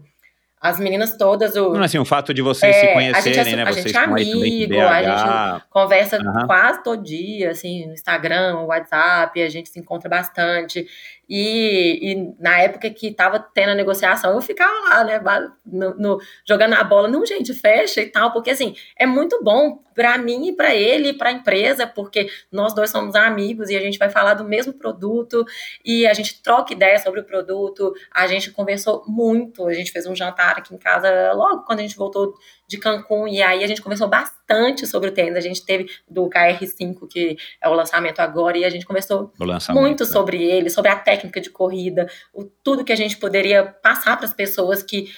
[0.64, 1.56] as meninas todas.
[1.58, 3.64] O, Não, assim, o fato de vocês É, se a conhecerem, gente né?
[3.64, 5.66] a Vocês gente é estão aí também em amigo, a BH.
[5.70, 6.48] conversa Aham.
[6.48, 10.88] quase todo dia, assim, no Instagram, no WhatsApp, a gente se encontra bastante.
[11.30, 15.20] E, e na época que tava tendo a negociação, eu ficava lá, né,
[15.66, 19.82] no, no- jogando a bola, não, gente, fecha e tal, porque assim, é muito bom
[19.96, 23.80] pra mim e pra ele e pra empresa, porque nós dois somos amigos e a
[23.80, 25.46] gente vai falar do mesmo produto
[25.86, 30.06] e a gente troca ideias sobre o produto, a gente conversou muito, a gente fez
[30.06, 32.34] um jantar aqui em casa logo quando a gente voltou
[32.68, 36.30] de Cancún, e aí a gente conversou bastante sobre o tênis, a gente teve do
[36.30, 39.32] KR5, que é o lançamento agora, e a gente conversou
[39.70, 40.10] muito né?
[40.10, 44.26] sobre ele, sobre a técnica de corrida, o, tudo que a gente poderia passar para
[44.26, 45.14] as pessoas, que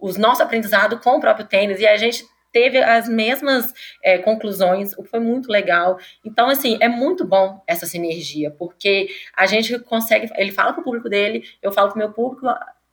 [0.00, 2.24] os nossos aprendizados com o próprio tênis, e a gente
[2.56, 5.98] teve as mesmas é, conclusões, o que foi muito legal.
[6.24, 10.84] Então, assim, é muito bom essa sinergia, porque a gente consegue, ele fala para o
[10.84, 12.46] público dele, eu falo para o meu público,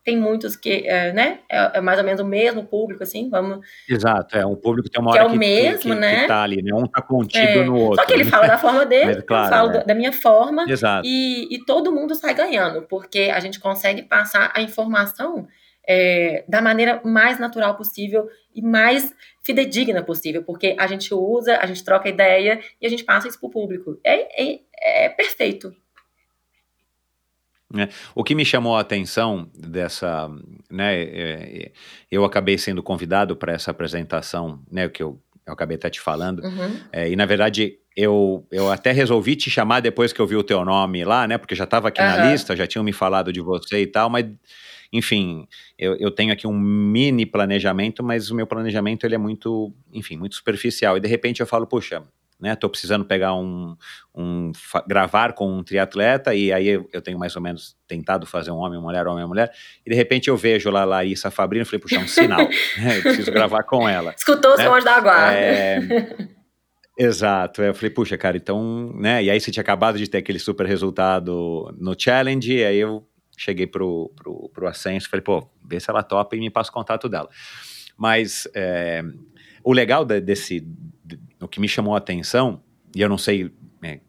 [0.03, 3.65] tem muitos que, é, né, é, é mais ou menos o mesmo público, assim, vamos...
[3.89, 6.21] Exato, é um público que tem uma Que é hora o que, mesmo, que, né?
[6.21, 6.73] que tá ali, né?
[6.73, 8.01] Um tá contido É, no outro.
[8.01, 8.29] Só que ele né?
[8.29, 9.83] fala da forma dele, Mas, claro, eu falo é.
[9.85, 11.07] da- minha forma, Exato.
[11.07, 15.47] e, e todo mundo sai ganhando, porque a gente consegue passar a informação
[15.87, 19.13] é, da maneira mais natural possível e mais
[19.43, 23.39] fidedigna possível, porque a gente usa, a gente troca ideia e a gente passa isso
[23.39, 23.99] pro público.
[24.03, 24.59] É, é,
[25.05, 25.73] é perfeito.
[28.15, 30.29] O que me chamou a atenção dessa,
[30.69, 31.71] né, é, é,
[32.11, 36.43] eu acabei sendo convidado para essa apresentação, né, que eu, eu acabei até te falando,
[36.43, 36.79] Uhum.
[36.91, 40.43] é, e na verdade eu, eu até resolvi te chamar depois que eu vi o
[40.43, 42.21] teu nome lá, né, porque já estava aqui na Aham.
[42.21, 44.25] lista, já tinham me falado de você e tal, mas
[44.91, 45.47] enfim,
[45.77, 50.17] eu, eu tenho aqui um mini planejamento, mas o meu planejamento ele é muito, enfim,
[50.17, 52.03] muito superficial, e de repente eu falo, puxa,
[52.43, 53.75] né, tô precisando pegar um,
[54.13, 54.51] um
[54.85, 58.57] gravar com um triatleta e aí eu, eu tenho mais ou menos tentado fazer um
[58.57, 59.51] homem, mulher, homem, mulher
[59.85, 62.47] e de repente eu vejo lá a Larissa Fabrino e falei, puxa, é um sinal,
[62.77, 64.13] né, eu preciso gravar com ela.
[64.17, 65.37] Escutou o É, som da guarda.
[65.39, 65.79] É,
[66.97, 70.37] Exato, eu falei, puxa, cara, então, né, e aí você tinha acabado de ter aquele
[70.37, 73.03] super resultado no challenge, e aí eu
[73.35, 76.73] cheguei pro, pro, pro Ascenso, falei, pô, vê se ela topa e me passa o
[76.73, 77.29] contato dela.
[77.97, 79.01] Mas é,
[79.63, 80.67] o legal da- desse,
[81.39, 82.61] o que me chamou a atenção,
[82.95, 83.51] e eu não sei
[83.81, 83.99] é,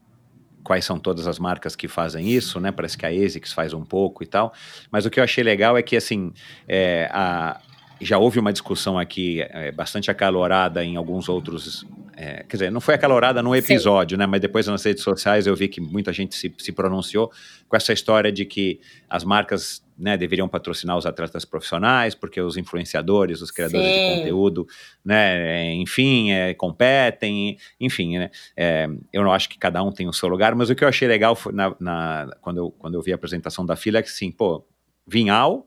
[0.62, 3.84] quais são todas as marcas que fazem isso, né, parece que a ASICS faz um
[3.84, 4.52] pouco e tal,
[4.90, 6.32] mas o que eu achei legal é que, assim,
[6.68, 7.60] é, a,
[8.00, 11.86] já houve uma discussão aqui é, bastante acalorada em alguns outros.
[12.16, 14.26] É, quer dizer, não foi acalorada no episódio, né?
[14.26, 17.30] Mas depois nas redes sociais eu vi que muita gente se, se pronunciou
[17.68, 22.56] com essa história de que as marcas né, deveriam patrocinar os atletas profissionais, porque os
[22.56, 24.00] influenciadores, os criadores Sim.
[24.00, 24.66] de conteúdo,
[25.04, 30.12] né, enfim, é, competem, enfim, né, é, eu não acho que cada um tem o
[30.12, 33.02] seu lugar, mas o que eu achei legal foi na, na- quando, eu, quando eu
[33.02, 34.66] vi a apresentação da fila é que, assim, pô,
[35.06, 35.66] Vinhal,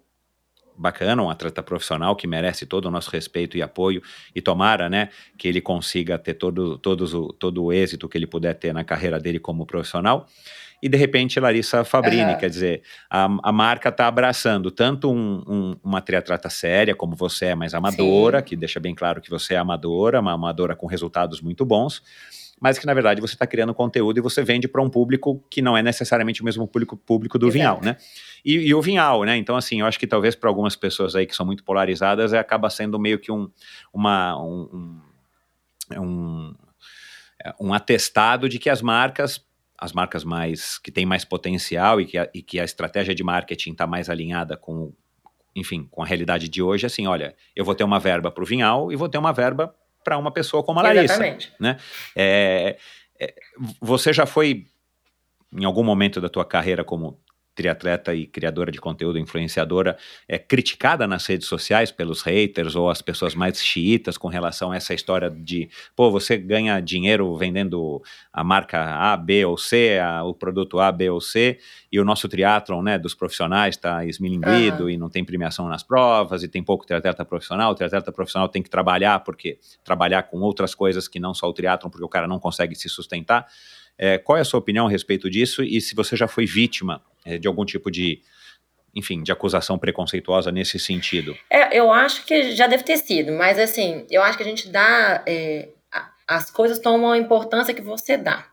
[0.77, 4.01] bacana, um atleta profissional que merece todo o nosso respeito e apoio
[4.35, 8.27] e tomara, né, que ele consiga ter todo, todos o, todo o êxito que ele
[8.27, 10.27] puder ter na carreira dele como profissional.
[10.79, 12.35] E de repente Larissa Fabrini, Aham.
[12.37, 17.45] quer dizer, a, a marca está abraçando tanto um, um- uma triatleta séria, como você
[17.47, 18.45] é, mas amadora, Sim.
[18.45, 22.03] que deixa bem claro que você é amadora, uma amadora com resultados muito bons,
[22.61, 25.63] mas que na verdade você está criando conteúdo e você vende para um público que
[25.63, 27.53] não é necessariamente o mesmo público, público do Exato.
[27.57, 27.97] Vinhal, né?
[28.47, 29.35] E, e o Vinhal, né?
[29.35, 32.39] Então, assim, eu acho que talvez para algumas pessoas aí que são muito polarizadas, é,
[32.39, 33.51] acaba sendo meio que um,
[33.91, 35.01] uma, um,
[35.91, 36.55] um, um,
[37.43, 39.45] é, um atestado de que as marcas,
[39.77, 43.21] as marcas mais que têm mais potencial e que a, e que a estratégia de
[43.21, 44.93] marketing está mais alinhada com,
[45.53, 48.47] enfim, com a realidade de hoje, assim, olha, eu vou ter uma verba para o
[48.47, 49.75] Vinhal e vou ter uma verba
[50.05, 51.15] para uma pessoa como a Larissa.
[51.15, 51.51] Exatamente.
[52.15, 52.77] É,
[53.19, 53.35] é,
[53.81, 54.67] você já foi,
[55.51, 57.19] em algum momento da tua carreira como
[57.57, 59.97] triatleta e criadora de conteúdo, influenciadora,
[60.27, 64.75] é, criticada nas redes sociais pelos haters ou as pessoas mais xiitas com relação a
[64.77, 67.99] essa história de, pô, você ganha dinheiro vendendo
[68.31, 71.57] a marca A, B ou C, a- o produto A, B ou C,
[71.91, 74.91] e o nosso triatlon, né, dos profissionais está esmilinguido Aham.
[74.91, 78.61] e não tem premiação nas provas e tem pouco triatleta profissional, o triatleta profissional tem
[78.61, 82.27] que trabalhar porque trabalhar com outras coisas que não só o triatlon, porque o cara
[82.27, 83.47] não consegue se sustentar.
[83.99, 87.01] É, qual é a sua opinião a respeito disso e se você já foi vítima
[87.37, 88.21] de algum tipo de,
[88.95, 91.35] enfim, de acusação preconceituosa nesse sentido?
[91.49, 94.69] É, eu acho que já deve ter sido, mas assim, eu acho que a gente
[94.69, 95.23] dá.
[95.27, 95.69] é,
[96.27, 98.45] as coisas tomam a importância que você dá.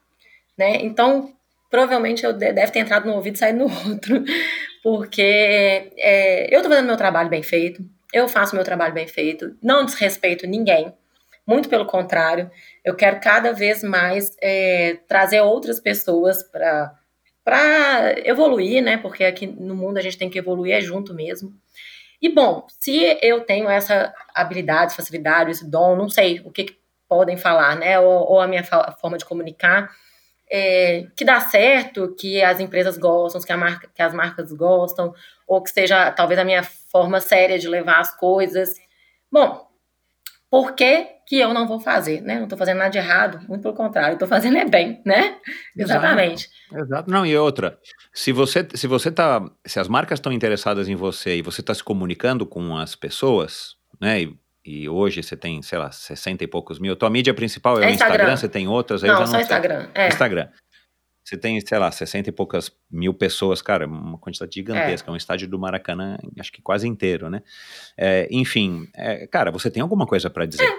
[0.56, 0.76] né?
[0.82, 1.32] Então,
[1.68, 4.22] provavelmente eu de- deve ter entrado no ouvido e saído no outro,
[4.82, 9.56] porque é, eu tô fazendo meu trabalho bem feito, eu faço meu trabalho bem feito,
[9.62, 10.92] não desrespeito ninguém,
[11.46, 12.48] muito pelo contrário,
[12.84, 16.94] eu quero cada vez mais é, trazer outras pessoas para
[17.44, 18.96] para evoluir, né?
[18.96, 21.52] Porque aqui no mundo a gente tem que evoluir é junto mesmo.
[22.20, 26.78] E bom, se eu tenho essa habilidade, facilidade, esse dom, não sei o que, que
[27.06, 28.00] podem falar, né?
[28.00, 29.90] Ou, ou a minha forma de comunicar,
[30.50, 35.14] é, que dá certo, que as empresas gostam, que, marca, que as marcas gostam,
[35.46, 38.74] ou que seja talvez a minha forma séria de levar as coisas.
[39.30, 39.66] Bom,
[40.50, 42.38] por que, que eu não vou fazer, né?
[42.38, 45.36] Não tô fazendo nada de errado, muito pelo contrário, tô fazendo é bem, né?
[45.76, 46.05] Exato.
[46.05, 46.48] Exatamente.
[46.72, 47.10] Exato.
[47.10, 47.78] Não, e outra,
[48.12, 51.74] se você, se você tá, se as marcas estão interessadas em você e você está
[51.74, 56.46] se comunicando com as pessoas, né, e, e hoje você tem, sei lá, 60 e
[56.46, 58.36] poucos mil, tua mídia principal é, É o Instagram, Instagram.
[58.36, 59.42] você tem outras, aí Não, já só não sei.
[59.42, 59.88] Instagram.
[59.94, 60.09] É.
[60.09, 60.48] Instagram.
[61.24, 65.16] Você tem, sei lá, 60 e poucas mil pessoas, cara, uma quantidade gigantesca, é um
[65.16, 67.42] estádio do Maracanã, acho que quase inteiro, né?
[67.96, 70.70] É, enfim, é, cara, você tem alguma coisa para dizer.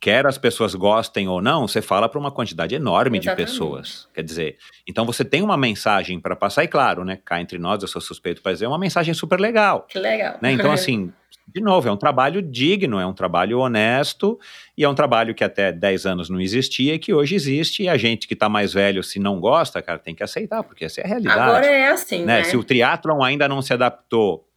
[0.00, 3.50] Quer as pessoas gostem ou não, você fala para uma quantidade enorme de Exatamente.
[3.50, 4.08] pessoas.
[4.14, 4.56] Quer dizer,
[4.86, 7.18] então você tem uma mensagem para passar, e claro, né?
[7.24, 9.86] Cá entre nós, eu sou suspeito para dizer, é uma mensagem super legal.
[9.88, 10.38] Que legal.
[10.40, 10.52] Né?
[10.52, 11.12] Então, assim,
[11.52, 14.38] de novo, é um trabalho digno, é um trabalho honesto
[14.76, 17.82] e é um trabalho que até 10 anos não existia e que hoje existe.
[17.84, 20.84] E a gente que está mais velho, se não gosta, cara, tem que aceitar, porque
[20.84, 21.40] essa é a realidade.
[21.40, 22.38] Agora é assim, né?
[22.38, 22.44] né?
[22.44, 24.47] Se o triatlon ainda não se adaptou,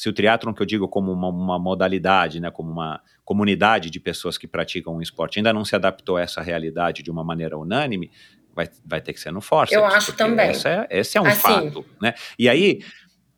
[0.00, 4.00] se o triatlon que eu digo como uma, uma modalidade, né, como uma comunidade de
[4.00, 7.58] pessoas que praticam um esporte, ainda não se adaptou a essa realidade de uma maneira
[7.58, 8.10] unânime,
[8.54, 9.76] vai, vai ter que ser no forceps.
[9.76, 10.46] Eu acho também.
[10.48, 12.14] é- esse é um Assim, fato, né?
[12.38, 12.80] E aí,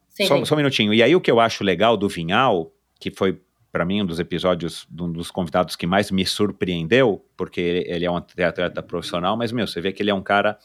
[0.09, 0.45] Sim, só, sim.
[0.45, 0.95] só um minutinho.
[0.95, 3.41] E aí, o que eu acho legal do Vinhal, que foi,
[3.73, 7.91] para mim, um dos episódios, de um dos convidados que mais me surpreendeu, porque ele,
[7.93, 10.57] ele é um atleta profissional, mas, meu, você vê que ele é um cara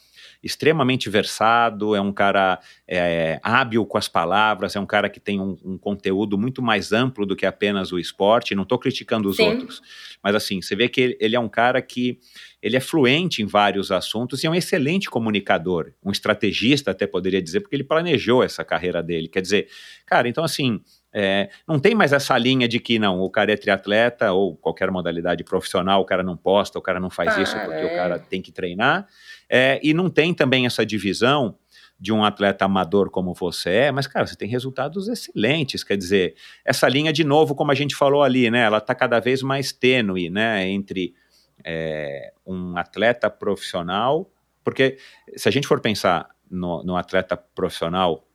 [0.44, 5.40] extremamente versado, é um cara é, hábil com as palavras, é um cara que tem
[5.40, 8.56] um, um conteúdo muito mais amplo do que apenas o esporte.
[8.56, 9.48] Não estou criticando os Sim.
[9.50, 9.82] outros,
[10.24, 12.20] mas assim, você vê que ele, ele é um cara que
[12.62, 17.42] ele é fluente em vários assuntos e é um excelente comunicador, um estrategista até poderia
[17.42, 19.28] dizer, porque ele planejou essa carreira dele.
[19.28, 19.68] Quer dizer,
[20.06, 20.82] cara, então assim,
[21.14, 24.92] é, não tem mais essa linha de que não, o cara é triatleta ou qualquer
[24.92, 27.96] modalidade profissional, o cara não posta, o cara não faz isso Para, porque o é.
[27.96, 29.08] cara tem que treinar.
[29.50, 31.58] É, e não tem também essa divisão
[32.00, 35.84] de um atleta amador como você é, mas, cara, você tem resultados excelentes.
[35.84, 38.62] Quer dizer, essa linha, de novo, como a gente falou ali, né?
[38.62, 40.68] Ela está cada vez mais tênue, né?
[40.68, 41.16] Entre
[41.64, 44.30] é, um atleta profissional,
[44.64, 44.98] porque
[45.36, 48.27] se a gente for pensar no, no atleta profissional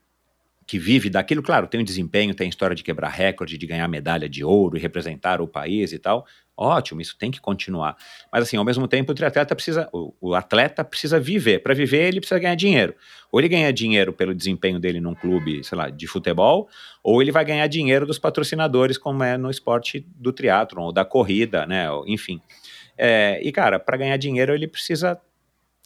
[0.72, 3.86] que vive daquilo, claro, tem o desempenho, tem a história de quebrar recorde, de ganhar
[3.88, 6.24] medalha de ouro e representar o país e tal.
[6.56, 7.94] Ótimo, isso tem que continuar.
[8.32, 11.58] Mas assim, ao mesmo tempo, o triatleta precisa, o, o atleta precisa viver.
[11.58, 12.94] Para viver, ele precisa ganhar dinheiro.
[13.30, 16.70] Ou ele ganha dinheiro pelo desempenho dele num clube, sei lá, de futebol,
[17.04, 21.04] ou ele vai ganhar dinheiro dos patrocinadores, como é no esporte do triatlon ou da
[21.04, 21.86] corrida, né?
[22.06, 22.40] Enfim.
[22.96, 25.20] É, e cara, para ganhar dinheiro, ele precisa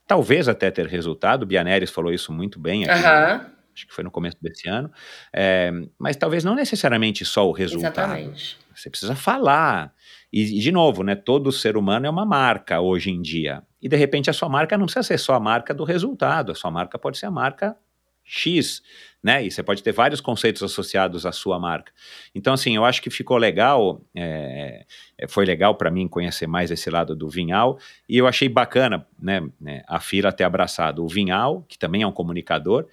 [0.07, 1.43] talvez até ter resultado.
[1.43, 4.91] O Bianeres falou isso muito bem aqui Aham, acho que foi no começo desse ano,
[5.33, 7.93] é, mas talvez não necessariamente só o resultado.
[7.93, 8.59] exatamente.
[8.75, 9.93] Você precisa falar.
[10.33, 13.63] E, e, de novo, né, todo ser humano é uma marca hoje em dia.
[13.81, 16.55] E de repente a sua marca não precisa ser só a marca do resultado, a
[16.55, 17.77] sua marca pode ser a marca
[18.27, 18.83] X,
[19.23, 19.45] né?
[19.45, 21.93] E você pode ter vários conceitos associados à sua marca.
[22.35, 24.85] Então, assim, eu acho que ficou legal, é,
[25.29, 27.79] foi legal para mim conhecer mais esse lado do Vinhal,
[28.09, 32.07] e eu achei bacana, né, né, a Fila ter abraçado o Vinhal, que também é
[32.07, 32.87] um comunicador,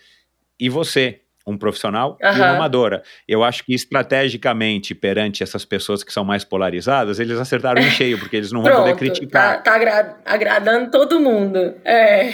[0.59, 3.03] e você, um profissional e uma amadora.
[3.27, 8.17] Eu acho que estrategicamente, perante essas pessoas que são mais polarizadas, eles acertaram em cheio,
[8.17, 9.57] porque eles não vão poder criticar.
[9.57, 11.75] tá, tá agra- agradando todo mundo.
[11.83, 12.31] É.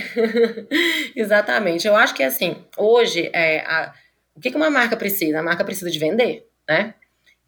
[1.16, 1.88] Exatamente.
[1.88, 3.94] Eu acho que assim, hoje, é, a-
[4.36, 5.40] o que que uma marca precisa?
[5.40, 6.94] A marca precisa de vender, né?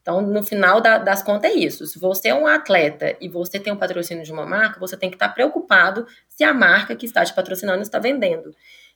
[0.02, 1.85] Então, no final da- das contas, é isso.
[1.85, 5.10] Se você é um atleta e você tem um patrocínio de uma marca, você tem
[5.11, 8.53] que estar preocupado se a marca que está te patrocinando está vendendo.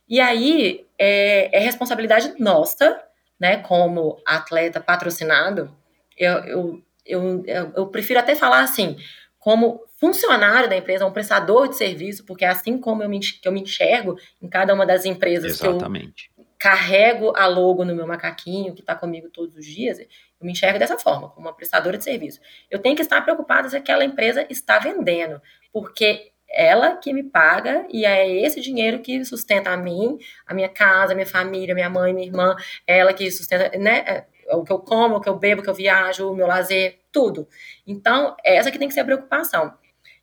[0.08, 3.00] E aí é, é responsabilidade nossa,
[3.38, 5.74] né, como atleta patrocinado.
[6.16, 8.96] Eu, eu, eu, eu, prefiro até falar assim,
[9.38, 13.52] como funcionário da empresa, um prestador de serviço, porque é assim como eu me, eu
[13.52, 16.30] me enxergo em cada uma das empresas que eu Exatamente.
[16.58, 20.06] carrego a logo no meu macaquinho, que está comigo todos os dias, eu
[20.40, 22.40] me enxergo dessa forma, como uma prestadora de serviço.
[22.70, 25.40] Eu tenho que estar preocupada se aquela empresa está vendendo,
[25.72, 30.68] porque ela que me paga e é esse dinheiro que sustenta a mim, a minha
[30.68, 32.56] casa, a minha família, minha mãe, minha irmã,
[32.86, 33.98] ela que sustenta, né?
[34.06, 34.24] é,
[34.56, 37.00] O que eu como, o que eu bebo, o que eu viajo, o meu lazer,
[37.12, 37.48] tudo.
[37.86, 39.74] Então, essa que tem que ser a preocupação.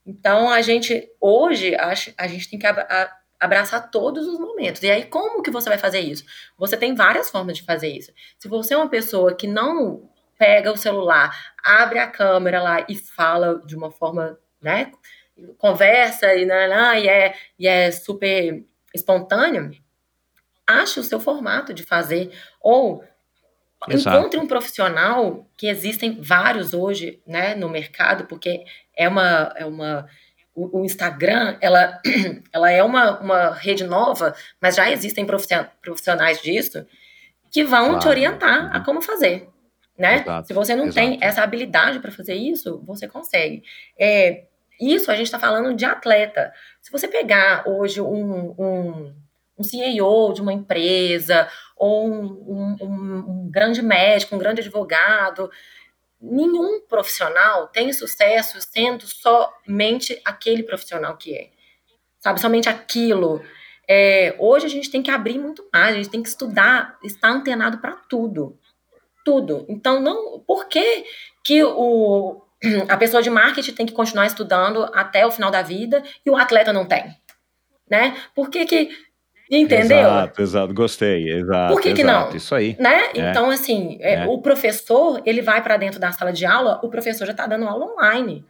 [0.05, 4.81] Então, a gente, hoje, acho- a gente tem que ab- a- abraçar todos os momentos.
[4.84, 6.23] E aí, como que você vai fazer isso?
[6.57, 8.11] Você tem várias formas de fazer isso.
[8.39, 11.31] Se você é uma pessoa que não pega o celular,
[11.64, 14.91] abre a câmera lá e fala de uma forma, né?
[15.57, 19.72] Conversa e, né, né, e, é, e é super espontâneo,
[20.65, 22.31] ache o seu formato de fazer.
[22.61, 23.03] Ou
[23.89, 24.18] Exato.
[24.18, 28.64] encontre um profissional, que existem vários hoje né, no mercado, porque
[28.95, 29.53] é uma.
[29.55, 30.07] É uma
[30.55, 31.99] o, o Instagram, ela,
[32.53, 36.85] ela é uma, uma rede nova, mas já existem profissionais disso
[37.53, 37.99] que vão claro.
[37.99, 38.84] te orientar a uhum.
[38.84, 39.47] como fazer.
[39.97, 40.22] Né?
[40.22, 40.47] Exato.
[40.47, 40.95] Se você não Exato.
[40.95, 43.64] tem essa habilidade para fazer isso, você consegue.
[43.97, 44.45] É,
[44.91, 46.51] isso a gente está falando de atleta.
[46.81, 49.15] Se você pegar hoje um, um,
[49.57, 51.47] um CEO de uma empresa,
[51.77, 55.51] ou um, um, grande médico, um grande advogado,
[56.19, 61.49] nenhum profissional tem sucesso sendo somente aquele profissional que é.
[62.19, 63.43] Sabe, somente aquilo.
[63.88, 67.30] É, hoje a gente tem que abrir muito mais, a gente tem que estudar, estar
[67.30, 68.57] antenado para tudo.
[69.26, 69.65] Tudo.
[69.68, 70.39] Então, não.
[70.39, 71.05] Por que,
[71.43, 72.41] que o,
[72.88, 76.35] a pessoa de marketing tem que continuar estudando até o final da vida e o
[76.35, 77.15] atleta não tem?
[77.90, 78.15] Né?
[78.34, 78.90] Por que, que
[79.52, 79.99] Entendeu?
[79.99, 81.73] Exato, exato, gostei, exato.
[81.73, 82.35] Por que, exato, que não?
[82.35, 82.76] Isso aí.
[82.80, 83.11] Né?
[83.14, 83.30] É.
[83.30, 84.26] Então, assim, é, é.
[84.26, 87.68] o professor, ele vai para dentro da sala de aula, o professor já está dando
[87.68, 88.44] aula online.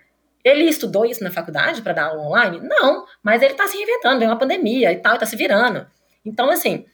[0.44, 2.60] Ele estudou isso na faculdade para dar aula online?
[2.62, 5.86] Não, mas ele está se reinventando, vem uma pandemia e tal, está se virando.
[6.24, 6.86] Então, assim,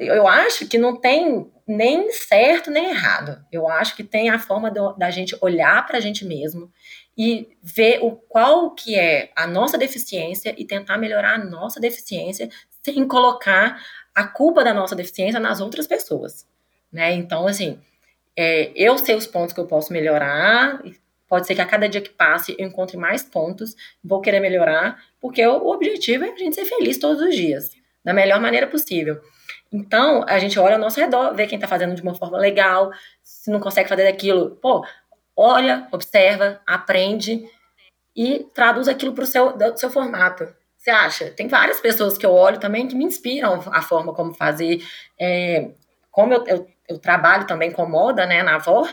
[0.00, 3.44] eu acho que não tem nem certo nem errado.
[3.52, 6.72] Eu acho que tem a forma do, da gente olhar para a gente mesmo
[7.16, 12.48] e ver o qual que é a nossa deficiência e tentar melhorar a nossa deficiência
[12.82, 13.80] sem colocar
[14.14, 16.46] a culpa da nossa deficiência nas outras pessoas,
[16.90, 17.12] né?
[17.12, 17.78] Então, assim,
[18.36, 20.82] é, eu sei os pontos que eu posso melhorar,
[21.28, 24.98] pode ser que a cada dia que passe eu encontre mais pontos, vou querer melhorar,
[25.20, 27.70] porque o, objetivo é a gente ser feliz todos os dias,
[28.04, 29.20] da melhor maneira possível.
[29.72, 32.90] Então, a gente olha ao nosso redor, vê quem tá fazendo de uma forma legal,
[33.22, 34.84] se não consegue fazer aquilo, pô,
[35.36, 37.48] olha, observa, aprende
[38.16, 40.48] e traduz aquilo para o seu, seu formato.
[40.76, 41.30] Você acha?
[41.30, 44.82] Tem várias pessoas que eu olho também que me inspiram a forma como fazer.
[45.20, 45.70] É,
[46.10, 48.92] como eu, eu, eu, trabalho também com moda, né, na VOR,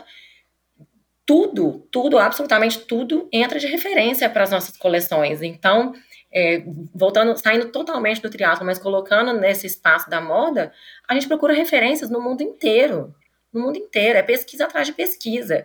[1.24, 5.42] tudo, tudo, absolutamente tudo entra de referência para as nossas coleções.
[5.42, 5.92] Então,
[6.32, 6.62] é,
[6.94, 10.72] voltando, saindo totalmente do triatlo, mas colocando nesse espaço da moda,
[11.08, 13.14] a gente procura referências no mundo inteiro.
[13.52, 15.64] No mundo inteiro, é pesquisa atrás de pesquisa.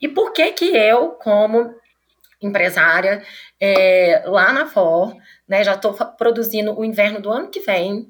[0.00, 1.74] E por que que eu, como
[2.40, 3.22] empresária,
[3.60, 5.16] é, lá na FOR,
[5.48, 8.08] né, já estou produzindo o inverno do ano que vem,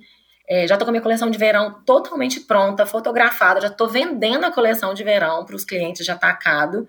[0.49, 4.45] é, já estou com a minha coleção de verão totalmente pronta, fotografada, já estou vendendo
[4.45, 6.87] a coleção de verão para os clientes já atacado.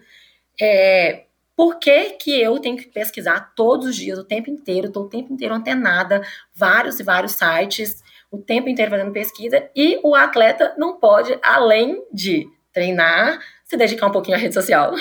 [0.59, 1.24] É,
[1.55, 5.09] por que, que eu tenho que pesquisar todos os dias, o tempo inteiro, estou o
[5.09, 6.21] tempo inteiro antenada,
[6.53, 12.03] vários e vários sites, o tempo inteiro fazendo pesquisa, e o atleta não pode, além
[12.11, 14.93] de treinar, se dedicar um pouquinho à rede social.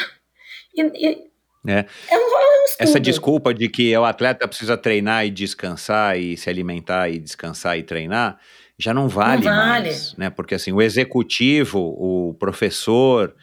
[0.77, 1.35] E, e
[1.67, 1.87] é.
[2.11, 6.37] É um, é um Essa desculpa de que o atleta precisa treinar e descansar e
[6.37, 8.39] se alimentar e descansar e treinar
[8.79, 9.89] já não vale, não vale.
[9.89, 10.31] mais, né?
[10.31, 13.35] Porque assim, o executivo, o professor,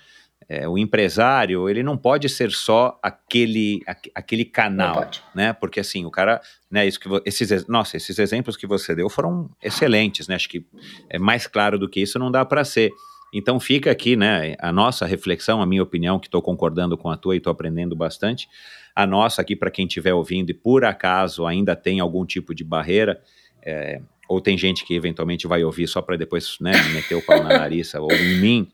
[0.54, 3.82] é, o empresário, ele não pode ser só aquele,
[4.14, 5.54] aquele canal, né?
[5.54, 9.50] Porque assim, o cara, né, isso que esses, nossa, esses exemplos que você deu foram
[9.64, 10.36] excelentes, né?
[10.36, 10.66] Acho que
[11.10, 12.92] é mais claro do que isso não dá para ser.
[13.34, 17.16] Então fica aqui, né, a nossa reflexão, a minha opinião, que estou concordando com a
[17.16, 18.50] tua e estou aprendendo bastante.
[18.94, 22.66] A nossa aqui para quem estiver ouvindo e por acaso ainda tem algum tipo de
[22.66, 23.22] barreira,
[23.66, 27.42] é, ou tem gente que eventualmente vai ouvir só para depois, né, meter o pau
[27.42, 28.68] na nariz ou em mim,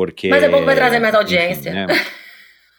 [0.00, 0.30] porque...
[0.30, 1.68] Mas é bom que vai trazer mais audiência.
[1.68, 1.86] Enfim, né?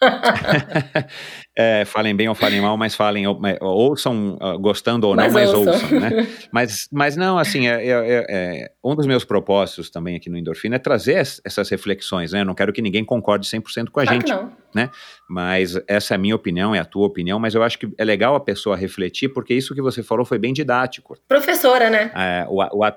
[1.55, 3.25] é, falem bem ou falem mal, mas falem,
[3.61, 5.73] ouçam uh, gostando ou não, mas, mas ouçam.
[5.73, 6.27] ouçam, né?
[6.51, 10.37] Mas, mas não, assim, é, é, é, é, um dos meus propósitos também aqui no
[10.37, 12.41] Endorfina é trazer essas reflexões, né?
[12.41, 14.33] Eu não quero que ninguém concorde 100% com a claro gente,
[14.73, 14.89] né?
[15.29, 18.03] Mas essa é a minha opinião, é a tua opinião, mas eu acho que é
[18.03, 21.15] legal a pessoa refletir, porque isso que você falou foi bem didático.
[21.27, 22.11] Professora, né?
[22.15, 22.95] É, o, o, é,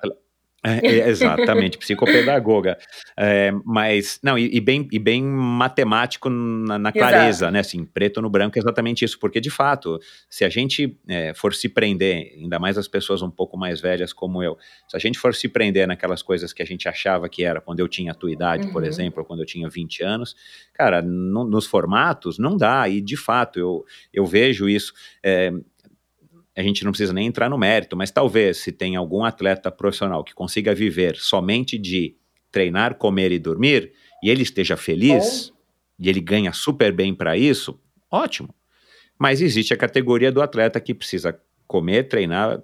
[0.65, 2.79] é, exatamente, psicopedagoga.
[3.17, 7.53] É, mas, não, e, e, bem, e bem matemático na, na clareza, Exato.
[7.53, 7.61] né?
[7.61, 9.19] Assim, preto no branco é exatamente isso.
[9.19, 13.31] Porque, de fato, se a gente é, for se prender, ainda mais as pessoas um
[13.31, 14.57] pouco mais velhas como eu,
[14.89, 17.81] se a gente for se prender naquelas coisas que a gente achava que era quando
[17.81, 18.73] eu tinha a tua idade, uhum.
[18.73, 20.35] por exemplo, ou quando eu tinha 20 anos,
[20.73, 22.89] cara, no, nos formatos não dá.
[22.89, 24.95] E, de fato, eu, eu vejo isso.
[26.57, 30.23] A gente não precisa nem entrar no mérito, mas talvez se tem algum atleta profissional
[30.23, 32.17] que consiga viver somente de
[32.51, 35.53] treinar, comer e dormir, e ele esteja feliz,
[35.99, 38.55] e ele ganha super bem para isso, ótimo.
[39.19, 42.63] Mas existe a categoria do atleta que precisa comer, treinar,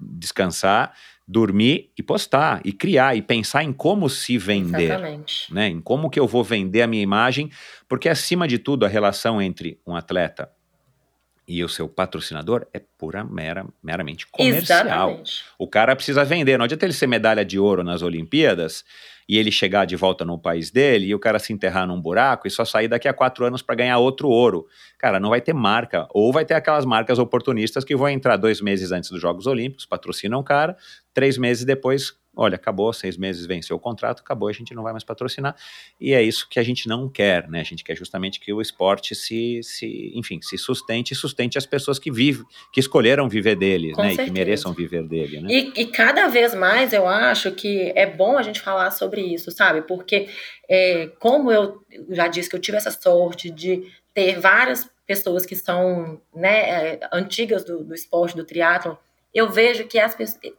[0.00, 0.94] descansar,
[1.26, 4.84] dormir e postar, e criar, e pensar em como se vender.
[4.84, 5.52] Exatamente.
[5.52, 7.50] Né, em como que eu vou vender a minha imagem,
[7.86, 10.50] porque acima de tudo a relação entre um atleta
[11.48, 14.82] e o seu patrocinador é pura, mera, meramente comercial.
[14.82, 15.44] Exatamente.
[15.58, 18.84] O cara precisa vender, não adianta ele ser medalha de ouro nas Olimpíadas
[19.26, 22.46] e ele chegar de volta no país dele e o cara se enterrar num buraco
[22.46, 24.66] e só sair daqui a quatro anos para ganhar outro ouro.
[24.98, 26.06] Cara, não vai ter marca.
[26.10, 29.86] Ou vai ter aquelas marcas oportunistas que vão entrar dois meses antes dos Jogos Olímpicos,
[29.86, 30.76] patrocinam o cara,
[31.14, 34.92] três meses depois olha, acabou, seis meses venceu o contrato, acabou, a gente não vai
[34.92, 35.56] mais patrocinar.
[36.00, 37.60] E é isso que a gente não quer, né?
[37.60, 41.66] A gente quer justamente que o esporte se, se enfim, se sustente e sustente as
[41.66, 44.08] pessoas que vivem, que escolheram viver dele, Com né?
[44.08, 44.28] E certeza.
[44.28, 45.48] que mereçam viver dele, né?
[45.50, 49.50] E, e cada vez mais eu acho que é bom a gente falar sobre isso,
[49.50, 49.82] sabe?
[49.82, 50.28] Porque,
[50.70, 53.82] é, como eu já disse que eu tive essa sorte de
[54.14, 58.94] ter várias pessoas que são né, é, antigas do, do esporte, do triatlon,
[59.34, 60.16] eu vejo que as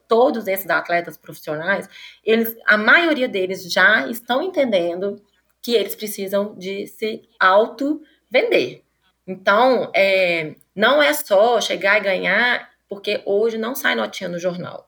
[0.08, 1.90] todos esses atletas profissionais,
[2.24, 5.22] eles, a maioria deles já estão entendendo
[5.62, 8.84] que eles precisam de se auto-vender.
[9.28, 14.88] Então, é, não é só chegar e ganhar, porque hoje não sai notinha no jornal.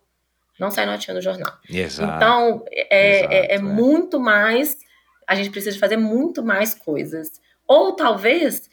[0.59, 1.53] Não sai notinha no jornal.
[1.69, 2.15] Exato.
[2.15, 3.59] Então, é, Exato, é, é é.
[3.59, 4.77] muito mais.
[5.27, 7.41] A gente precisa fazer muito mais coisas.
[7.67, 8.69] Ou talvez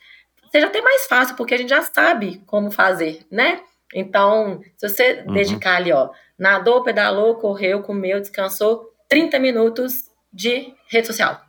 [0.50, 3.60] seja até mais fácil, porque a gente já sabe como fazer, né?
[3.94, 5.34] Então, se você Uhum.
[5.34, 11.40] dedicar ali, ó, nadou, pedalou, correu, comeu, descansou, 30 minutos de rede social.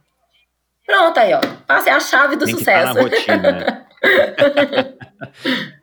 [0.86, 1.40] Pronto aí, ó.
[1.68, 2.94] Passei a chave do Tem que estar sucesso.
[2.96, 3.86] na rotina, né?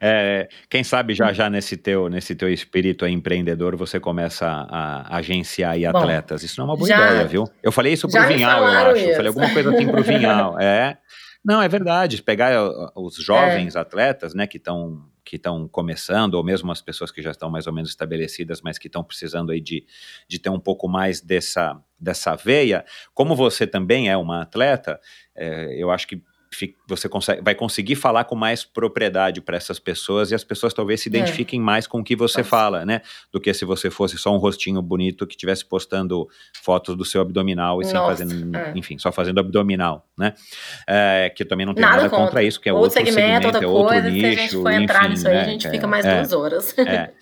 [0.00, 5.14] É, quem sabe já já nesse teu, nesse teu espírito aí empreendedor você começa a,
[5.14, 6.42] a agenciar aí Bom, atletas.
[6.42, 7.44] Isso não é uma boa já- ideia, viu?
[7.62, 8.78] Eu falei isso pro Vinhal, eu acho.
[8.78, 9.26] Eu falei isso.
[9.26, 10.56] alguma coisa assim pro Vinhal.
[10.60, 10.96] É.
[11.44, 12.22] Não, é verdade.
[12.22, 12.52] Pegar
[12.96, 13.78] os jovens É.
[13.78, 17.66] atletas, né, que estão que estão começando, ou mesmo as pessoas que já estão mais
[17.66, 19.84] ou menos estabelecidas, mas que estão precisando aí de,
[20.28, 22.84] de ter um pouco mais dessa, dessa veia.
[23.12, 25.00] Como você também é uma atleta,
[25.34, 26.22] é, eu acho que
[26.88, 31.00] você consegue, vai conseguir falar com mais propriedade para essas pessoas e as pessoas talvez
[31.00, 31.10] se É.
[31.10, 32.50] identifiquem mais com o que você Nossa.
[32.50, 33.02] fala, né?
[33.32, 36.28] Do que se você fosse só um rostinho bonito que estivesse postando
[36.62, 38.72] fotos do seu abdominal e sem fazer, é.
[38.76, 40.34] enfim, só fazendo abdominal, né?
[40.86, 42.24] É, que também não tem Nada nada, contra.
[42.26, 42.42] contra.
[42.42, 44.10] isso, que é outro outro segmento, outra é outro coisa.
[44.10, 45.40] nicho, se a gente for entrar enfim, nisso aí, né?
[45.40, 46.14] a gente É, fica mais é.
[46.16, 46.78] duas horas.
[46.78, 47.12] É.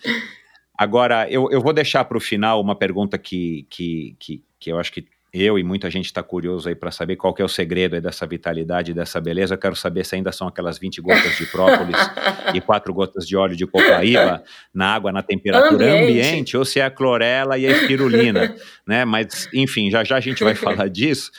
[0.77, 4.77] Agora, eu, eu vou deixar para o final uma pergunta que, que, que, que eu
[4.77, 5.05] acho que
[5.35, 8.01] eu e muita gente está curioso aí para saber qual que é o segredo aí
[8.01, 9.53] dessa vitalidade, dessa beleza.
[9.53, 11.97] Eu quero saber se ainda são aquelas 20 gotas de própolis
[12.53, 14.43] e quatro gotas de óleo de copaíba
[14.73, 16.03] na água, na temperatura Ambiente.
[16.03, 18.55] ambiente, ou se é a clorela e a espirulina,
[18.87, 19.03] né?
[19.05, 21.31] Mas, enfim, já já a gente vai falar disso.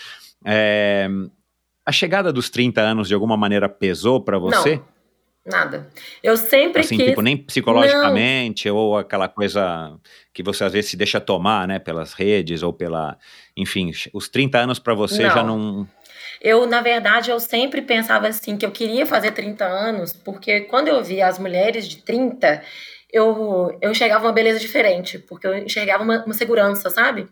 [0.44, 1.08] É,
[1.84, 4.76] a chegada dos 30 anos de alguma maneira pesou para você?
[4.76, 4.95] Não,
[5.46, 5.88] nada.
[6.22, 7.06] Eu sempre Assim, quis.
[7.06, 9.98] tipo, nem psicologicamente, ou aquela coisa
[10.32, 13.16] que você às vezes se deixa tomar, né, pelas redes ou pela.
[13.56, 15.86] Enfim, os 30 anos para você já não.
[16.40, 20.88] Eu, na verdade, eu sempre pensava assim, que eu queria fazer 30 anos, porque quando
[20.88, 22.62] eu via as mulheres de 30,
[23.10, 27.26] eu, eu enxergava uma beleza diferente, porque eu enxergava uma, uma segurança, sabe?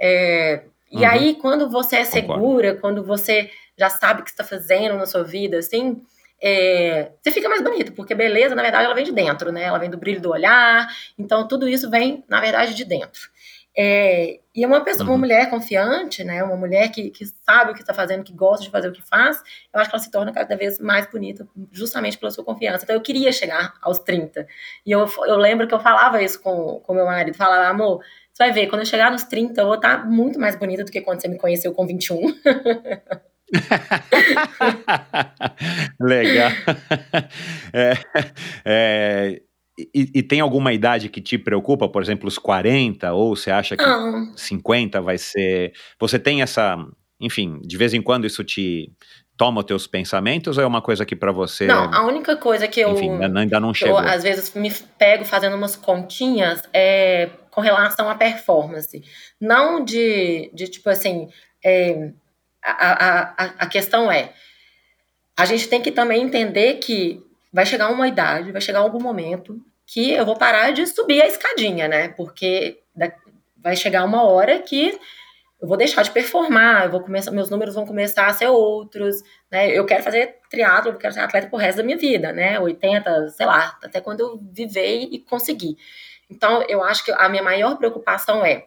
[0.00, 1.10] É, e Uhum.
[1.10, 2.32] aí, quando você é Concordo.
[2.42, 6.00] segura, quando você já sabe o que está fazendo na sua vida, assim,
[6.42, 9.64] é, você fica mais bonito, porque beleza, na verdade, ela vem de dentro, né?
[9.64, 10.88] Ela vem do brilho do olhar,
[11.18, 13.22] então tudo isso vem, na verdade, de dentro.
[13.80, 15.18] É, e uma pessoa, uma Uhum.
[15.20, 16.42] mulher confiante, né?
[16.42, 19.02] Uma mulher que, que sabe o que está fazendo, que gosta de fazer o que
[19.02, 19.40] faz,
[19.72, 22.82] eu acho que ela se torna cada vez mais bonita, justamente pela sua confiança.
[22.84, 24.46] Então eu queria chegar aos 30.
[24.84, 28.00] E eu, eu lembro que eu falava isso com o meu marido, falava, amor,
[28.32, 30.90] você vai ver, quando eu chegar nos 30, eu vou estar muito mais bonita do
[30.90, 32.20] que quando você me conheceu com 21.
[36.00, 36.50] Legal.
[37.72, 37.92] É,
[38.64, 39.42] é,
[39.78, 43.76] e, e tem alguma idade que te preocupa, por exemplo, os 40, ou você acha
[43.76, 45.72] que Não, 50 vai ser.
[46.00, 46.76] Você tem essa.
[47.20, 48.92] Enfim, de vez em quando isso te
[49.36, 51.66] toma os teus pensamentos ou é uma coisa que para você.
[51.66, 52.90] não, a única coisa que eu.
[52.92, 53.98] enfim, ainda não- que eu, chegou.
[53.98, 59.02] às vezes me pego fazendo umas continhas é, com relação à performance.
[59.40, 61.28] Não de, de tipo assim.
[61.64, 62.10] é,
[62.70, 64.32] a, a, a, questão é.
[65.36, 67.22] A gente tem que também entender que
[67.52, 71.26] vai chegar uma idade, vai chegar algum momento que eu vou parar de subir a
[71.26, 72.08] escadinha, né?
[72.08, 72.80] Porque
[73.56, 74.98] vai chegar uma hora que
[75.60, 79.22] eu vou deixar de performar, eu vou começar, meus números vão começar a ser outros,
[79.50, 79.70] né?
[79.70, 82.60] Eu quero fazer triatlo, eu quero ser atleta pro resto da minha vida, né?
[82.60, 85.76] 80, sei lá, até quando eu viver e conseguir.
[86.30, 88.66] Então, eu acho que a minha maior preocupação é,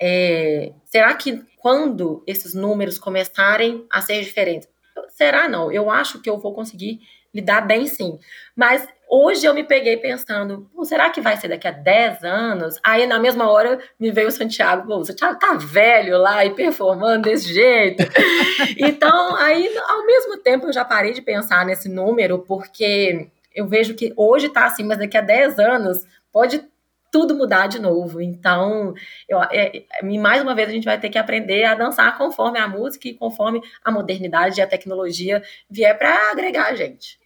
[0.00, 4.68] é, será que quando esses números começarem a ser diferentes,
[5.10, 5.70] será não?
[5.72, 7.00] Eu acho que eu vou conseguir
[7.34, 8.18] lidar bem sim.
[8.54, 12.80] Mas Hoje eu me peguei pensando, será que vai ser daqui a 10 anos?
[12.82, 17.22] Aí na mesma hora me veio o Santiago, o Santiago tá velho lá e performando
[17.22, 18.02] desse jeito.
[18.76, 23.94] então, aí ao mesmo tempo eu já parei de pensar nesse número, porque eu vejo
[23.94, 26.64] que hoje tá assim, mas daqui a 10 anos pode
[27.10, 28.20] tudo mudar de novo.
[28.20, 28.94] Então,
[29.28, 32.58] eu, é, é, mais uma vez a gente vai ter que aprender a dançar conforme
[32.58, 37.18] a música e conforme a modernidade e a tecnologia vier para agregar a gente.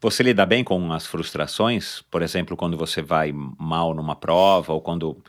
[0.00, 2.00] Você lida bem com as frustrações?
[2.10, 5.22] Por exemplo, quando você vai mal numa prova, ou quando,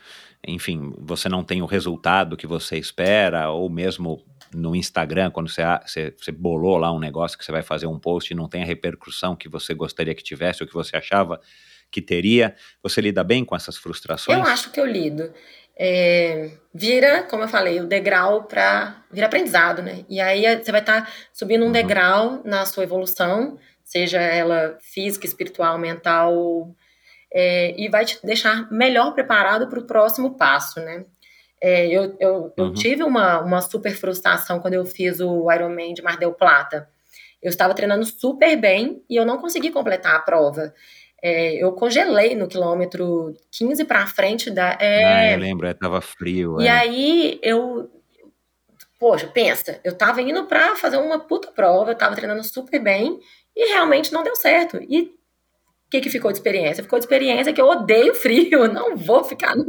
[0.46, 4.24] enfim, você não tem o resultado que você espera, ou mesmo
[4.54, 7.98] no Instagram, quando você, você, você bolou lá um negócio que você vai fazer um
[7.98, 11.38] post e não tem a repercussão que você gostaria que tivesse, ou que você achava
[11.92, 12.56] que teria.
[12.82, 14.36] Você lida bem com essas frustrações?
[14.36, 15.32] Eu acho que eu lido.
[15.78, 20.04] É, vira, como eu falei, o degrau para vira aprendizado, né?
[20.08, 21.72] E aí você vai estar tá subindo um uhum.
[21.72, 23.58] degrau na sua evolução
[23.92, 26.74] seja ela física, espiritual, mental,
[27.30, 31.04] é, e vai te deixar melhor preparado para o próximo passo, né?
[31.60, 32.72] É, eu, eu, eu uhum.
[32.72, 36.88] tive uma, uma super frustração quando eu fiz o Ironman de Mar del Plata.
[37.42, 40.74] Eu estava treinando super bem e eu não consegui completar a prova.
[41.22, 44.76] É, eu congelei no quilômetro 15 para frente da.
[44.80, 45.04] É...
[45.04, 46.60] Ah, eu lembro, estava frio.
[46.60, 46.70] E é.
[46.70, 47.88] aí eu.
[48.98, 53.20] Poxa, pensa, eu estava indo para fazer uma puta prova, eu estava treinando super bem
[53.54, 54.78] e realmente não deu certo.
[54.88, 56.82] E o que, que ficou de experiência?
[56.82, 59.64] Ficou de experiência que eu odeio frio, não vou ficar no...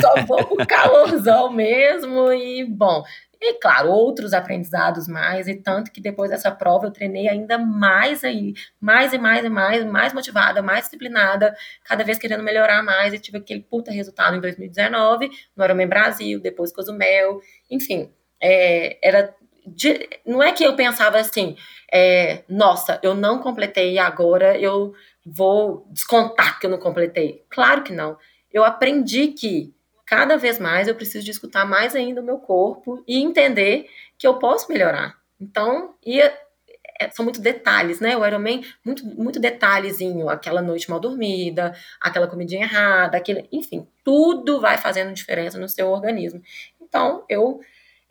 [0.00, 3.02] só vou pro calorzão mesmo e bom.
[3.46, 8.24] E claro, outros aprendizados mais, e tanto que depois dessa prova eu treinei ainda mais
[8.24, 11.54] aí, mais e mais e mais, mais motivada, mais disciplinada,
[11.84, 16.40] cada vez querendo melhorar mais, e tive aquele puta resultado em 2019, no Ironman Brasil,
[16.40, 17.38] depois Cozumel,
[17.70, 18.10] enfim,
[18.40, 19.34] é, era
[19.66, 21.54] de, não é que eu pensava assim,
[21.92, 24.94] é, nossa, eu não completei agora eu
[25.24, 27.44] vou descontar que eu não completei.
[27.50, 28.16] Claro que não.
[28.50, 29.74] Eu aprendi que
[30.06, 34.26] cada vez mais eu preciso de escutar mais ainda o meu corpo e entender que
[34.26, 35.18] eu posso melhorar.
[35.40, 38.16] Então, e é, são muitos detalhes, né?
[38.16, 44.60] O Ironman, muito, muito detalhezinho, aquela noite mal dormida, aquela comidinha errada, aquele, enfim, tudo
[44.60, 46.40] vai fazendo diferença no seu organismo.
[46.80, 47.60] Então, eu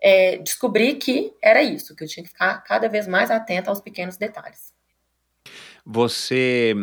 [0.02, 3.80] é, descobri que era isso, que eu tinha que ficar cada vez mais atenta aos
[3.80, 4.74] pequenos detalhes.
[5.86, 6.74] Você,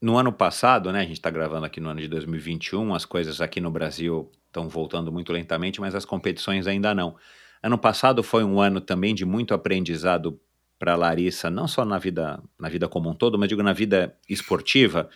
[0.00, 3.40] no ano passado, né, a gente está gravando aqui no ano de 2021, as coisas
[3.40, 7.16] aqui no Brasil estão voltando muito lentamente, mas as competições ainda não.
[7.62, 10.40] Ano passado foi um ano também de muito aprendizado
[10.78, 14.16] para Larissa, não só na vida, na vida como um todo, mas digo na vida
[14.26, 15.10] esportiva,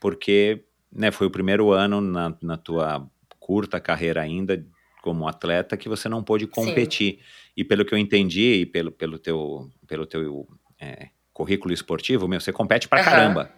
[0.00, 3.08] porque né, foi o primeiro ano na, na tua
[3.38, 4.64] curta carreira ainda
[5.00, 7.12] como atleta que você não pôde competir.
[7.12, 7.18] Sim.
[7.56, 10.48] E pelo que eu entendi e pelo, pelo teu, pelo teu
[10.80, 13.04] é, currículo esportivo, meu, você compete pra uhum.
[13.04, 13.52] caramba,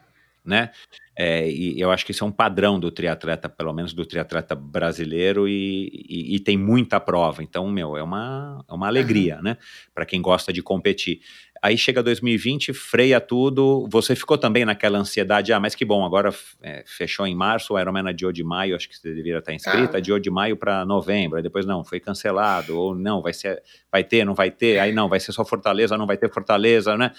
[0.47, 0.73] né?
[1.18, 4.55] É, e eu acho que isso é um padrão do triatleta, pelo menos do triatleta
[4.55, 7.43] brasileiro, e, e, e tem muita prova.
[7.43, 9.56] Então, meu, é uma, é uma alegria, né?
[9.94, 11.20] Para quem gosta de competir.
[11.62, 13.88] Aí chega 2020, freia tudo.
[13.90, 16.32] Você ficou também naquela ansiedade, ah, mas que bom, agora
[16.62, 19.97] é, fechou em março, o Ironman adiou de maio, acho que você deveria estar inscrita,
[19.97, 19.98] ah.
[19.98, 24.05] adiou de maio para novembro, aí depois não, foi cancelado, ou não, vai ser, vai
[24.05, 27.12] ter, não vai ter, aí não, vai ser só Fortaleza, não vai ter Fortaleza, né?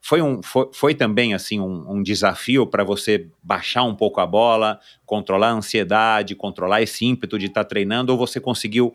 [0.00, 4.26] Foi, um, foi, foi também, assim, um, um desafio para você baixar um pouco a
[4.26, 8.94] bola, controlar a ansiedade, controlar esse ímpeto de estar tá treinando, ou você conseguiu,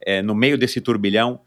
[0.00, 1.40] é, no meio desse turbilhão,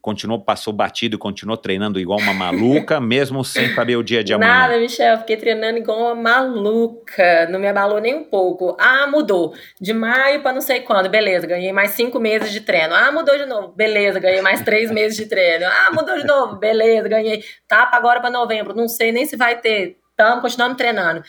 [0.00, 4.32] continuou, passou batido e continuou treinando igual uma maluca, mesmo sem saber o dia de
[4.32, 4.50] amanhã?
[4.50, 8.76] Nada, Michel, fiquei treinando igual uma maluca, não me abalou nem um pouco.
[8.80, 12.94] Ah, mudou, de maio para não sei quando, beleza, ganhei mais cinco meses de treino.
[12.94, 15.66] Ah, mudou de novo, beleza, ganhei mais três meses de treino.
[15.66, 17.44] Ah, mudou de novo, beleza, ganhei.
[17.68, 21.22] Tapa agora para novembro, não sei nem se vai ter, estamos continuando treinando.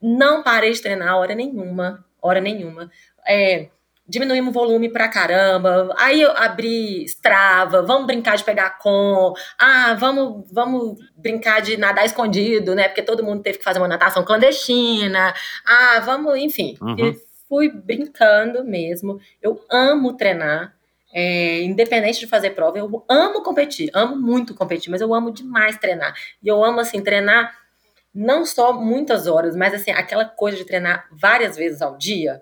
[0.00, 2.90] Não parei de treinar hora nenhuma, hora nenhuma.
[3.26, 3.68] É,
[4.06, 5.94] diminuímos o volume pra caramba.
[5.98, 9.32] Aí eu abri Strava, vamos brincar de pegar com.
[9.58, 12.88] Ah, vamos, vamos brincar de nadar escondido, né?
[12.88, 15.34] Porque todo mundo teve que fazer uma natação clandestina.
[15.64, 16.76] Ah, vamos, enfim.
[16.80, 17.14] Uhum.
[17.48, 19.18] Fui brincando mesmo.
[19.40, 20.74] Eu amo treinar.
[21.18, 25.78] É, independente de fazer prova, eu amo competir, amo muito competir, mas eu amo demais
[25.78, 26.14] treinar.
[26.42, 27.56] E eu amo, assim, treinar
[28.16, 32.40] não só muitas horas, mas, assim, aquela coisa de treinar várias vezes ao dia,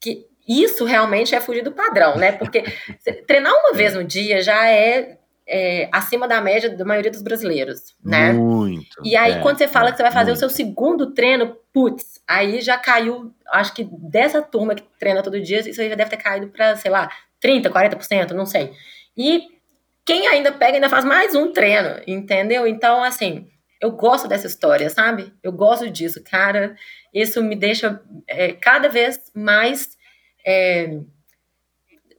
[0.00, 2.32] que isso realmente é fugir do padrão, né?
[2.32, 2.62] Porque
[3.26, 7.96] treinar uma vez no dia já é, é, acima da média da maioria dos brasileiros,
[8.02, 8.32] né?
[8.32, 8.86] Muito.
[9.02, 10.36] E aí, é, quando você fala que você vai fazer muito.
[10.36, 15.40] o seu segundo treino, putz, aí já caiu, acho que dessa turma que treina todo
[15.40, 17.10] dia, isso aí já deve ter caído para, sei lá,
[17.44, 18.72] 30%, 40%, não sei.
[19.16, 19.42] E
[20.06, 22.66] quem ainda pega ainda faz mais um treino, entendeu?
[22.66, 23.48] Então, assim,
[23.80, 25.32] eu gosto dessa história, sabe?
[25.42, 26.76] Eu gosto disso, cara.
[27.14, 29.96] Isso me deixa é, cada vez mais
[30.44, 30.98] é,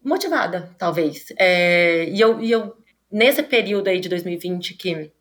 [0.03, 1.25] motivada, talvez.
[1.37, 2.77] É, e, eu, e eu,
[3.11, 5.11] nesse período aí de 2020 que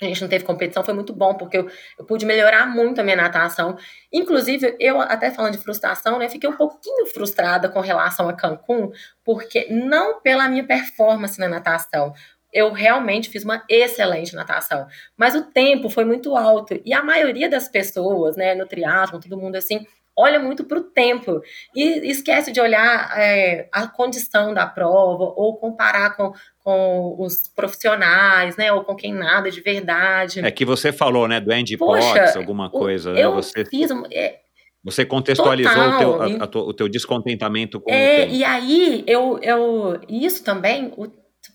[0.00, 3.04] a gente não teve competição, foi muito bom, porque eu, eu pude melhorar muito a
[3.04, 3.78] minha natação.
[4.12, 8.92] Inclusive, eu, até falando de frustração, né, fiquei um pouquinho frustrada com relação a Cancún,
[9.24, 12.12] porque não pela minha performance na natação,
[12.56, 14.86] eu realmente fiz uma excelente natação.
[15.16, 16.80] Mas o tempo foi muito alto.
[16.84, 19.86] E a maioria das pessoas, né, no triatlon, todo mundo assim,
[20.18, 21.42] olha muito para o tempo
[21.74, 26.32] e esquece de olhar é, a condição da prova ou comparar com,
[26.64, 30.40] com os profissionais, né, ou com quem nada de verdade.
[30.40, 33.22] É que você falou, né, do Andy Potts, alguma coisa, né?
[33.24, 34.40] Eu Você fiz é,
[34.82, 36.30] você contextualizou o teu, Total.
[36.40, 38.32] a- a o teu descontentamento com o É, tempo.
[38.34, 41.08] e aí eu, eu isso também o-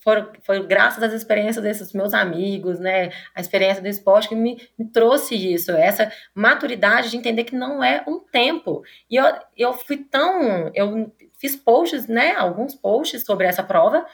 [0.04, 3.12] foram, foi graças às experiências desses meus amigos, né?
[3.36, 7.84] A experiência do esporte que me, me trouxe isso, essa maturidade de entender que não
[7.84, 8.84] é um tempo.
[9.10, 9.26] E eu,
[9.56, 10.72] eu fui tão.
[10.74, 12.34] Eu fiz posts, né?
[12.36, 14.06] Alguns posts sobre essa prova.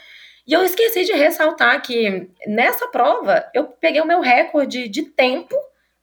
[0.45, 5.55] E eu esqueci de ressaltar que nessa prova eu peguei o meu recorde de tempo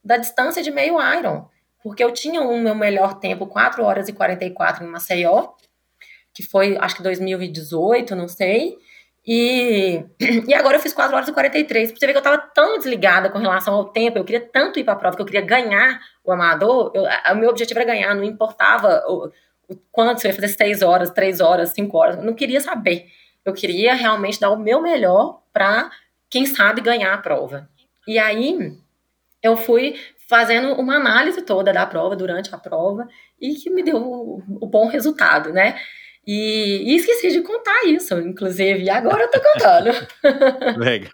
[0.03, 1.49] da distância de meio Iron.
[1.83, 5.49] Porque eu tinha o meu melhor tempo, 4 horas e 44 em Maceió,
[6.33, 8.79] que foi acho que 2018, não sei.
[9.27, 10.05] E,
[10.49, 11.91] e agora eu fiz 4 horas e 43.
[11.91, 14.79] Pra você ver que eu tava tão desligada com relação ao tempo, eu queria tanto
[14.79, 16.93] ir pra prova, que eu queria ganhar o amador.
[16.95, 19.31] Eu, a- o meu objetivo era ganhar, não importava o,
[19.69, 23.07] o quanto, eu ia fazer 6 horas, 3 horas, 5 horas, eu não queria saber.
[23.45, 25.91] Eu queria realmente dar o meu melhor pra,
[26.31, 27.69] quem sabe, ganhar a prova.
[28.07, 28.77] E aí
[29.43, 29.97] eu fui
[30.29, 33.07] fazendo uma análise toda da prova durante a prova
[33.41, 35.77] e que me deu o, o bom resultado, né?
[36.27, 39.91] E, e esqueci de contar isso, inclusive, e agora eu tô contando.
[40.79, 41.11] Legal.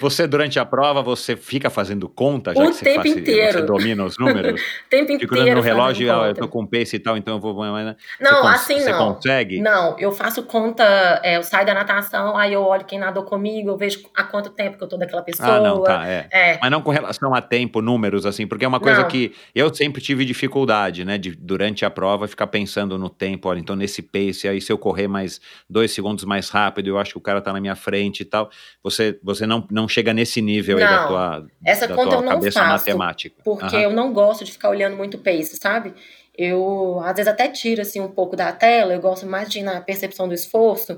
[0.00, 3.52] Você, durante a prova, você fica fazendo conta, já O que você, tempo faz- inteiro.
[3.60, 4.60] você domina os números?
[4.86, 5.42] o tempo Fica inteiro.
[5.42, 7.54] olhando no relógio, ah, eu tô com pace e tal, então eu vou...
[7.54, 9.14] mas- Não, você assim Você não.
[9.14, 9.60] consegue?
[9.60, 10.84] Não, eu faço conta,
[11.22, 14.50] é, eu saio da natação, aí eu olho quem nadou comigo, eu vejo há quanto
[14.50, 15.48] tempo que eu tô daquela pessoa.
[15.56, 16.28] Ah, não, tá, é.
[16.30, 19.08] É, Mas não com relação a tempo, números, assim, porque é uma coisa Não.
[19.08, 23.58] que eu sempre tive dificuldade, né, de durante a prova ficar pensando no tempo, olha,
[23.58, 24.17] então nesse pace,
[24.48, 27.52] aí se eu correr mais dois segundos mais rápido, eu acho que o cara tá
[27.52, 28.50] na minha frente e tal,
[28.82, 31.08] você, você não, não chega nesse nível aí da Não.
[31.08, 33.42] tua, Essa da conta tua eu não cabeça faço, matemática.
[33.44, 33.82] porque Aham.
[33.84, 35.94] eu não gosto de ficar olhando muito pace, sabe?
[36.36, 39.62] Eu, às vezes, até tiro, assim, um pouco da tela, eu gosto mais de ir
[39.62, 40.96] na percepção do esforço,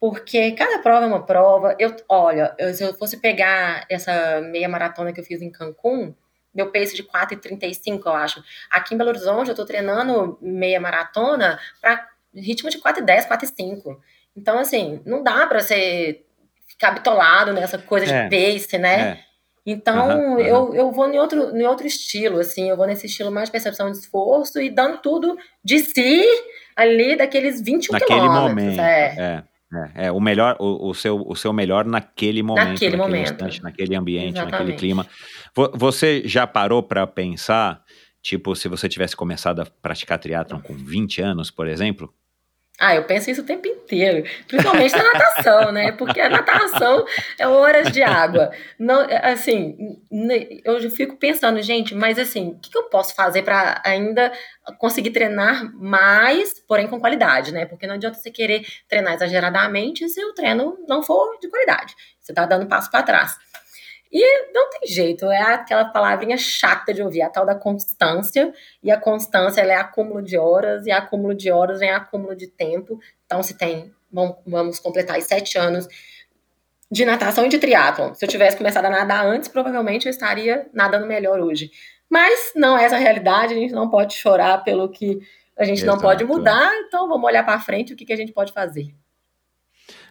[0.00, 1.74] porque cada prova é uma prova.
[1.78, 6.14] Eu, olha, eu- se eu fosse pegar essa meia maratona que eu fiz em Cancún,
[6.54, 8.42] meu pace de 4,35, eu acho.
[8.70, 13.96] Aqui em Belo Horizonte, eu tô treinando meia maratona para ritmo de 4,10, 4,5.
[14.36, 16.22] Então, assim, não dá pra você
[16.68, 19.00] ficar bitolado nessa coisa É, de pace, né?
[19.00, 19.18] É.
[19.66, 20.40] Então, Aham, aham.
[20.40, 23.52] Eu, eu vou em outro, em outro estilo, assim, eu vou nesse estilo mais de
[23.52, 26.24] percepção de esforço e dando tudo de si
[26.76, 28.76] ali daqueles 21 Naquele quilômetros.
[28.76, 28.80] momento.
[28.80, 29.14] É.
[29.44, 29.58] É.
[29.94, 33.32] É, é, o melhor, o, o seu, o seu melhor naquele momento, Naquele momento.
[33.32, 34.78] instante, naquele ambiente, naquele Exatamente.
[34.78, 35.06] clima.
[35.54, 37.82] Vo- Você já parou para pensar,
[38.28, 42.12] tipo, se você tivesse começado a praticar triatlon com 20 anos, por exemplo?
[42.78, 45.92] Ah, eu penso isso o tempo inteiro, principalmente na natação, né?
[45.92, 47.06] Porque a natação
[47.38, 48.52] é horas de água.
[48.78, 49.98] Não, assim,
[50.62, 54.30] eu fico pensando, gente, mas assim, o que eu posso fazer para ainda
[54.78, 57.64] conseguir treinar mais, porém com qualidade, né?
[57.64, 61.94] Porque não adianta você querer treinar exageradamente se o treino não for de qualidade.
[62.20, 63.38] Você tá dando passo para trás.
[64.10, 68.52] E não tem jeito, é aquela palavrinha chata de ouvir, a tal da constância.
[68.82, 72.98] E a constância é acúmulo de horas, e acúmulo de horas vem acúmulo de tempo.
[73.26, 75.86] Então, se tem, vamos, vamos completar aí sete anos
[76.90, 78.14] de natação e de triatlon.
[78.14, 81.70] Se eu tivesse começado a nadar antes, provavelmente eu estaria nadando melhor hoje.
[82.08, 85.18] Mas não é essa a realidade, a gente não pode chorar pelo que
[85.56, 88.16] a gente não Exato, pode mudar, então vamos olhar para frente o que, que a
[88.16, 88.94] gente pode fazer.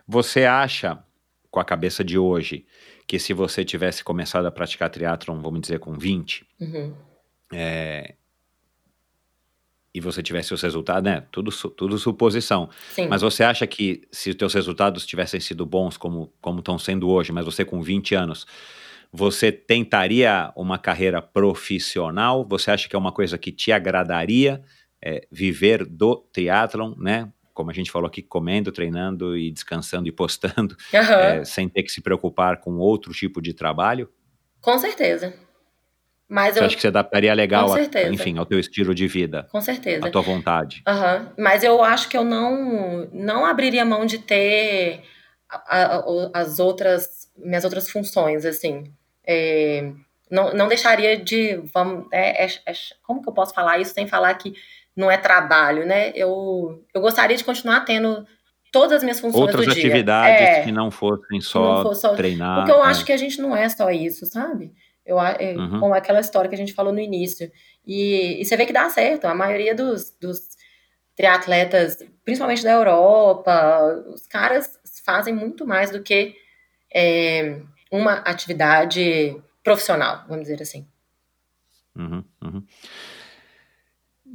[0.06, 1.02] Você acha,
[1.50, 2.66] com a cabeça de hoje,
[3.08, 6.94] que se você tivesse começado a praticar triatlon, vamos dizer, com 20, Uhum.
[7.54, 8.16] é,
[9.94, 11.26] e você tivesse os resultados, né?
[11.32, 12.70] Tudo, tudo suposição.
[12.92, 13.08] Sim.
[13.08, 17.10] Mas você acha que se os teus resultados tivessem sido bons como como estão sendo
[17.10, 18.46] hoje, mas você com 20 anos,
[19.12, 22.46] você tentaria uma carreira profissional?
[22.48, 24.62] Você acha que é uma coisa que te agradaria
[25.04, 27.32] é, viver do triatlon, né?
[27.58, 31.16] Como a gente falou aqui, comendo, treinando e descansando e postando, Aham.
[31.22, 34.08] é, sem ter que se preocupar com outro tipo de trabalho?
[34.62, 35.34] Com certeza.
[36.30, 36.66] Mas Você eu.
[36.66, 37.80] acha que se adaptaria legal, a-
[38.12, 40.06] enfim, ao teu estilo de vida, Com certeza.
[40.06, 40.84] à tua vontade?
[40.86, 45.02] Aham, Mas eu acho que eu não não abriria mão de ter
[45.50, 48.94] a- a- as outras minhas outras funções assim.
[49.26, 49.92] É,
[50.30, 51.56] não, não deixaria de.
[51.74, 54.54] Vamos, é, é, é, como que eu posso falar isso sem falar que
[54.98, 56.12] não é trabalho, né?
[56.16, 58.26] Eu, eu gostaria de continuar tendo
[58.72, 59.84] todas as minhas funções Outras do dia.
[59.84, 62.58] atividades É, que não fossem só, não fosse só- treinar.
[62.58, 62.88] Porque eu é.
[62.88, 64.74] acho que a gente não é só isso, sabe?
[65.06, 65.80] Eu, é, Uhum.
[65.80, 67.50] Como aquela história que a gente falou no início.
[67.86, 69.26] E, e você vê que dá certo.
[69.26, 70.42] A maioria dos, dos
[71.16, 76.36] triatletas, principalmente da Europa, os caras fazem muito mais do que
[76.94, 77.62] é,
[77.92, 80.86] uma atividade profissional, vamos dizer assim.
[81.96, 82.64] Uhum, uhum.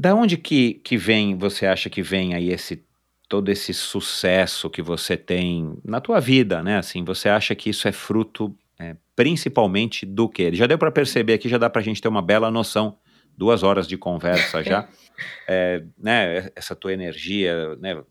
[0.03, 2.85] Da onde que, que vem, você acha que vem aí esse
[3.29, 6.79] todo esse sucesso que você tem na tua vida, né?
[6.79, 10.53] Assim, você acha que isso é fruto é, principalmente do quê?
[10.53, 12.99] Já deu para perceber aqui, já dá para a gente ter uma bela noção,
[13.39, 14.89] duas horas de conversa já,
[15.49, 16.51] é, né?
[16.57, 18.03] Essa tua energia, né?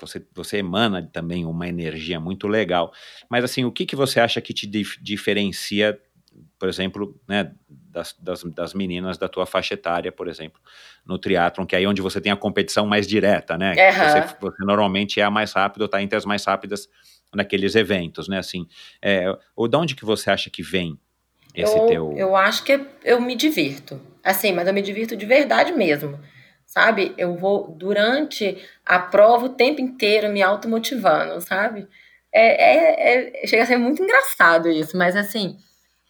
[0.00, 2.92] Você, você emana também uma energia muito legal.
[3.30, 5.96] Mas assim, o que, que você acha que te dif- diferencia,
[6.58, 7.54] por exemplo, né,
[7.96, 10.60] das, das, das meninas da tua faixa etária, por exemplo,
[11.04, 13.74] no triatlon, que é aí onde você tem a competição mais direta, né?
[13.88, 14.08] Aham.
[14.08, 16.88] Você, você normalmente é a mais rápida, ou tá entre as mais rápidas
[17.34, 18.38] naqueles eventos, né?
[18.38, 18.66] Assim,
[19.00, 20.98] é, ou de onde que você acha que vem
[21.54, 22.14] esse eu, teu...
[22.18, 23.98] eu acho que eu me divirto.
[24.22, 26.20] Assim, mas eu me divirto de verdade mesmo.
[26.66, 27.14] Sabe?
[27.16, 31.88] Eu vou, durante a prova, o tempo inteiro me automotivando, sabe?
[32.30, 35.56] É, é, é- chega a ser muito engraçado isso, mas assim,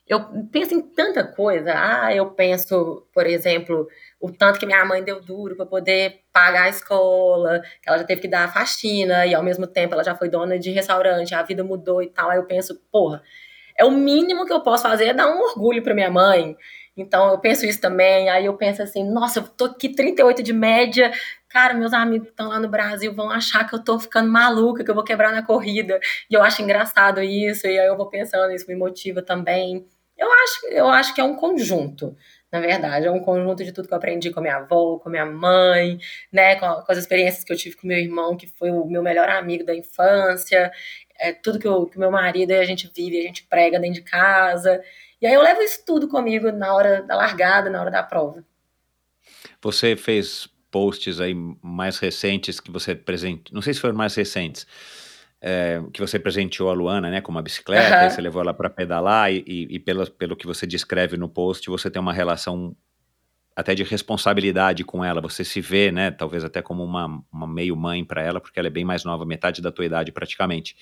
[0.09, 0.21] eu
[0.53, 1.73] penso em tanta coisa.
[1.75, 3.89] Ah, eu penso, por exemplo,
[4.21, 8.05] o tanto que minha mãe deu duro para poder pagar a escola, que ela já
[8.05, 11.35] teve que dar a faxina, e ao mesmo tempo ela já foi dona de restaurante,
[11.35, 12.31] a vida mudou e tal.
[12.31, 13.23] Aí eu penso, porra,
[13.79, 16.57] é o mínimo que eu posso fazer é dar um orgulho para minha mãe.
[16.97, 18.31] Então eu penso isso também.
[18.31, 21.13] Aí eu penso assim, nossa, eu tô aqui 38 de média.
[21.49, 24.83] Cara, meus amigos que estão lá no Brasil vão achar que eu tô ficando maluca,
[24.85, 26.01] que eu vou quebrar na corrida.
[26.31, 29.87] E eu acho engraçado isso, e aí eu vou pensando, isso me motiva também.
[30.17, 32.17] Eu acho, eu acho que é um conjunto,
[32.51, 33.07] na verdade.
[33.07, 35.27] É um conjunto de tudo que eu aprendi com a minha avó, com a minha
[35.27, 35.99] mãe,
[36.33, 36.57] né?
[36.57, 39.29] Com, com as experiências que eu tive com meu irmão, que foi o meu melhor
[39.29, 40.73] amigo da infância.
[41.19, 44.11] É tudo que, o meu marido e a gente vive, a gente prega dentro de
[44.11, 44.83] casa.
[45.21, 48.45] E aí eu levo isso tudo comigo na hora da largada, na hora da prova.
[49.63, 54.67] Você fez posts aí mais recentes que você presente, não sei se foram mais recentes,
[55.41, 58.71] é, que você presenteou a Luana, né, com uma bicicleta, aí você levou ela para
[58.71, 62.75] pedalar e, e, e pelo, pelo que você descreve no post, você tem uma relação
[63.55, 65.21] até de responsabilidade com ela.
[65.21, 68.69] Você se vê, né, talvez até como uma, uma meio mãe para ela, porque ela
[68.69, 70.77] é bem mais nova, metade da tua idade praticamente.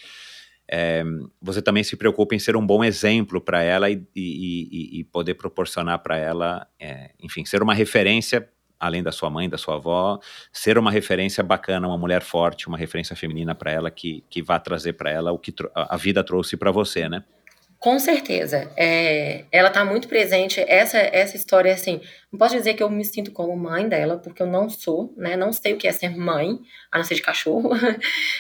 [0.68, 1.04] É,
[1.42, 5.04] você também se preocupa em ser um bom exemplo para ela e, e, e- e
[5.04, 8.48] poder proporcionar para ela, é, enfim, ser uma referência,
[8.84, 10.18] além da sua mãe, da sua avó,
[10.52, 14.58] ser uma referência bacana, uma mulher forte, uma referência feminina para ela que, que vá
[14.58, 17.24] trazer para ela o que a vida trouxe para você, né?
[17.84, 18.70] Com certeza.
[18.78, 20.58] É, ela tá muito presente.
[20.66, 22.00] Essa, essa história, assim,
[22.32, 25.36] não posso dizer que eu me sinto como mãe dela, porque eu não sou, né?
[25.36, 26.58] Não sei o que é ser mãe,
[26.90, 27.70] a não ser de cachorro.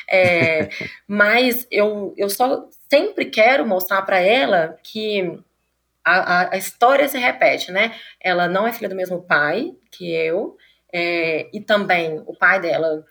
[0.08, 0.68] É,
[1.08, 5.38] mas eu, eu só sempre quero mostrar para ela que
[6.04, 7.94] a, a, história se repete, né?
[8.20, 10.56] Ela não é filha do mesmo pai que eu,
[10.92, 13.04] é, e também o pai dela.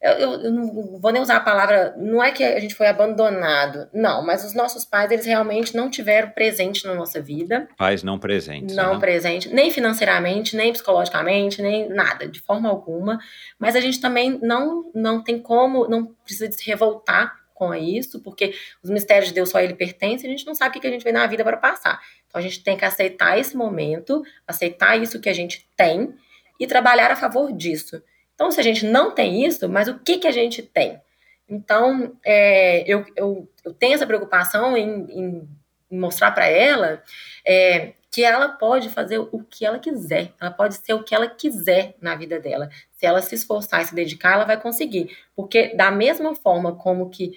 [0.00, 1.92] Eu, eu- eu não vou nem usar a palavra.
[1.96, 5.90] Não é que a gente foi abandonado, não, mas os nossos pais, eles realmente não
[5.90, 7.68] tiveram presente na nossa vida.
[7.76, 8.76] Pais não presentes.
[8.76, 9.00] Não né?
[9.00, 13.18] presente, nem financeiramente, nem psicologicamente, nem nada, de forma alguma.
[13.58, 18.54] Mas a gente também não, não tem como, não precisa se revoltar com isso, porque
[18.82, 20.86] os mistérios de Deus só a ele pertencem, a gente não sabe o que que
[20.86, 22.00] a gente vem na vida para passar.
[22.28, 26.14] Então a gente tem que aceitar esse momento, aceitar isso que a gente tem
[26.60, 28.02] e trabalhar a favor disso.
[28.34, 31.00] Então, se a gente não tem isso, mas o que, que a gente tem?
[31.48, 35.48] Então, é, eu, eu, eu tenho essa preocupação em, em
[35.90, 37.02] mostrar para ela
[37.44, 41.26] é, que ela pode fazer o que ela quiser, ela pode ser o que ela
[41.26, 42.68] quiser na vida dela.
[42.92, 45.16] Se ela se esforçar e se dedicar, ela vai conseguir.
[45.34, 47.32] Porque da mesma forma como que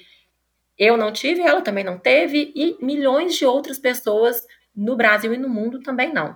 [0.77, 5.37] eu não tive, ela também não teve, e milhões de outras pessoas no Brasil e
[5.37, 6.35] no mundo também não.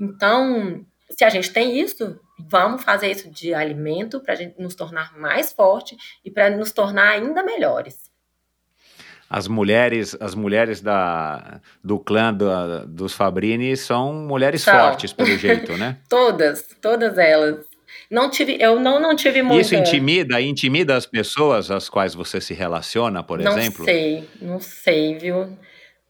[0.00, 4.74] Então, se a gente tem isso, vamos fazer isso de alimento para a gente nos
[4.74, 8.10] tornar mais forte e para nos tornar ainda melhores.
[9.28, 14.78] As mulheres, as mulheres da, do clã do- dos Fabrini são mulheres São.
[14.78, 15.98] fortes, pelo jeito, né?
[16.08, 17.64] Todas, todas elas.
[18.10, 19.62] Não tive, eu não, não tive muita.
[19.62, 23.84] Isso intimida, intimida as pessoas às quais você se relaciona, por não exemplo?
[23.86, 25.56] sei, não sei, viu?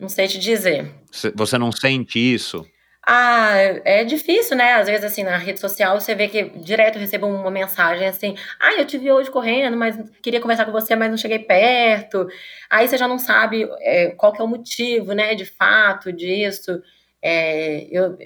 [0.02, 0.92] Não sei te dizer.
[1.12, 2.66] Cê- Você não sente isso?
[3.06, 3.52] Ah,
[3.84, 4.74] é difícil, né?
[4.74, 8.34] Às vezes, assim, na rede social, você vê que direto eu recebo uma mensagem assim:
[8.58, 12.26] ah, eu te vi hoje correndo, mas queria conversar com você, mas não cheguei perto.
[12.68, 16.82] Aí você já não sabe é, qual que é o motivo, né, de fato, disso.
[17.22, 18.18] É, eu,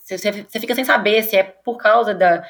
[0.00, 2.42] você fica sem saber se é por causa da.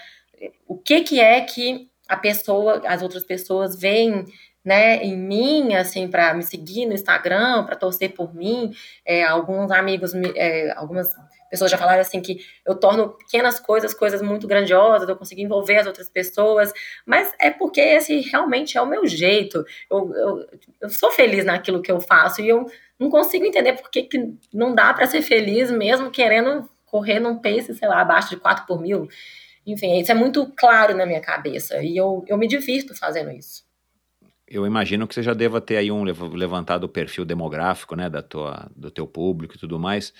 [0.69, 4.27] O que, que é que a pessoa, as outras pessoas veem
[4.65, 8.73] né, em mim, assim, para me seguir no Instagram, para torcer por mim.
[9.05, 11.09] É, alguns amigos, é, algumas
[11.51, 15.77] pessoas já falaram assim que eu torno pequenas coisas coisas muito grandiosas, eu consigo envolver
[15.77, 16.73] as outras pessoas,
[17.05, 19.63] mas é porque esse realmente é o meu jeito.
[19.91, 20.47] Eu, eu,
[20.81, 22.67] eu sou feliz naquilo que eu faço e eu
[22.99, 27.37] não consigo entender por que, que não dá para ser feliz mesmo querendo correr num
[27.37, 29.09] pace, sei lá, abaixo de 4 por mil.
[29.67, 33.63] Enfim, isso é muito claro na minha cabeça e eu, eu me divirto fazendo isso.
[34.53, 38.21] Eu imagino que você já deva ter aí um levantado o perfil demográfico, né, da
[38.21, 40.13] tua, do teu público e tudo mais.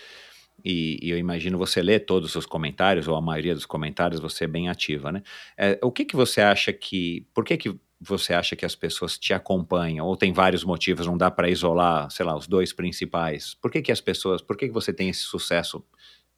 [0.65, 4.45] E, e, eu imagino você ler todos os comentários, ou a maioria dos comentários, você
[4.45, 5.23] é bem ativa, né?
[5.59, 7.27] É, o que que você acha que...
[7.35, 10.07] Por que que você acha que as pessoas te acompanham?
[10.07, 13.55] Ou tem vários motivos, não dá para isolar, sei lá, os dois principais?
[13.61, 14.41] Por que que as pessoas...
[14.41, 15.85] Por que que você tem esse sucesso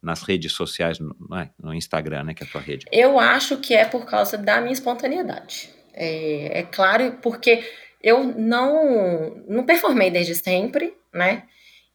[0.01, 1.49] nas redes sociais, no, é?
[1.77, 2.87] Instagram, né, que é a tua rede?
[2.91, 5.69] Eu acho que é por causa da minha espontaneidade.
[5.93, 7.63] É, é claro, porque
[8.05, 11.41] eu não, não performei desde sempre, né?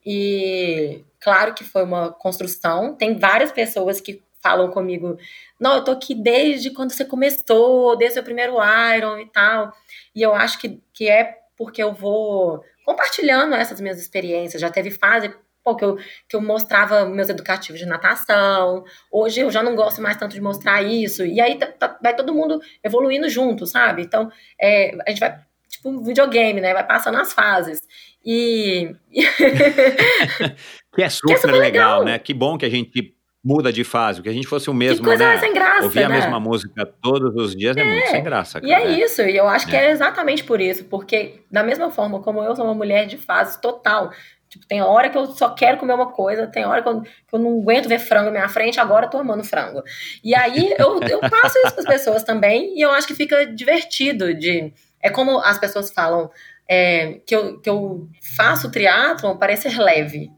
[0.05, 2.97] E claro que foi uma construção.
[2.97, 5.17] Tem várias pessoas que falam comigo,
[5.61, 8.57] não, eu tô aqui desde quando você começou, desde o primeiro
[8.97, 9.73] Iron e tal.
[10.13, 14.61] E eu acho que, que é porque eu vou compartilhando essas minhas experiências.
[14.61, 15.33] Já teve fase
[15.63, 15.97] pô, que, eu,
[16.29, 18.83] que eu mostrava meus educativos de natação.
[19.13, 21.25] Hoje eu já não gosto mais tanto de mostrar isso.
[21.25, 24.03] E aí tá, tá, vai todo mundo evoluindo junto, sabe?
[24.03, 25.39] Então, é, a gente vai
[25.81, 26.75] tipo um videogame, né?
[26.75, 27.83] Vai passando as fases.
[28.25, 28.95] E.
[30.95, 32.19] que é super, que é super legal, legal, né?
[32.19, 35.09] Que bom que a gente muda de fase, que a gente fosse o mesmo, que
[35.09, 35.39] coisa né?
[35.39, 36.05] sem graça, Ouvir né?
[36.05, 38.61] a mesma música todos os dias é, é muito sem graça.
[38.61, 39.71] Cara, e é, isso, e eu acho é.
[39.71, 43.17] que é exatamente por isso, porque da mesma forma como eu sou uma mulher de
[43.17, 44.11] fase total,
[44.51, 47.11] Tipo, tem hora que eu só quero comer uma coisa, tem hora que eu, que
[47.33, 49.81] eu não aguento ver frango na minha frente, agora eu tô amando frango.
[50.25, 53.47] E aí eu, eu passo isso para as pessoas também, e eu acho que fica
[53.47, 54.73] divertido de.
[55.03, 56.31] É como as pessoas falam
[56.69, 60.31] é, que, eu, que eu faço triatlon parecer leve.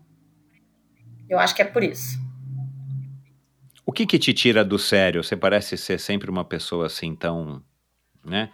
[1.29, 2.21] Eu acho que é por isso.
[3.85, 5.23] O que que te tira do sério?
[5.23, 7.63] Você parece ser sempre uma pessoa assim tão,
[8.25, 8.51] né?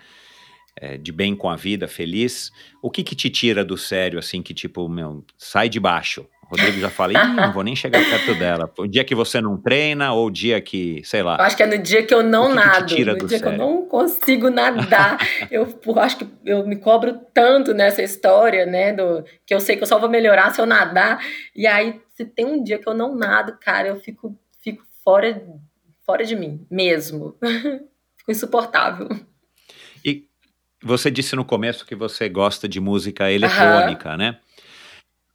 [0.81, 4.43] é, de bem com a vida, feliz, o que que te tira do sério, assim,
[4.43, 6.27] que tipo, meu, sai de baixo?
[6.49, 8.73] Rodrigo já falei, não vou nem chegar perto dela.
[8.79, 11.37] O dia que você não treina ou o dia que, sei lá.
[11.37, 13.45] Eu acho que é no dia que eu não que nado, que no dia sério?
[13.45, 15.19] que eu não consigo nadar.
[15.51, 15.69] eu,
[15.99, 19.87] acho que eu me cobro tanto nessa história, né, do que eu sei que eu
[19.87, 21.23] só vou melhorar se eu nadar.
[21.55, 25.43] E aí, se tem um dia que eu não nado, cara, eu fico, fico fora,
[26.07, 27.37] fora de mim mesmo.
[28.17, 29.09] fico insuportável.
[30.83, 34.17] Você disse no começo que você gosta de música eletrônica, uhum.
[34.17, 34.39] né?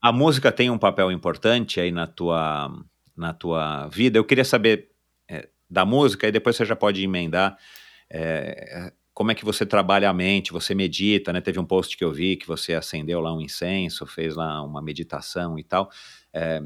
[0.03, 2.69] A música tem um papel importante aí na tua,
[3.15, 4.19] na tua vida.
[4.19, 4.89] Eu queria saber
[5.29, 7.57] é, da música, e depois você já pode emendar.
[8.11, 11.39] É, como é que você trabalha a mente, você medita, né?
[11.39, 14.81] Teve um post que eu vi que você acendeu lá um incenso, fez lá uma
[14.81, 15.89] meditação e tal.
[16.33, 16.59] É,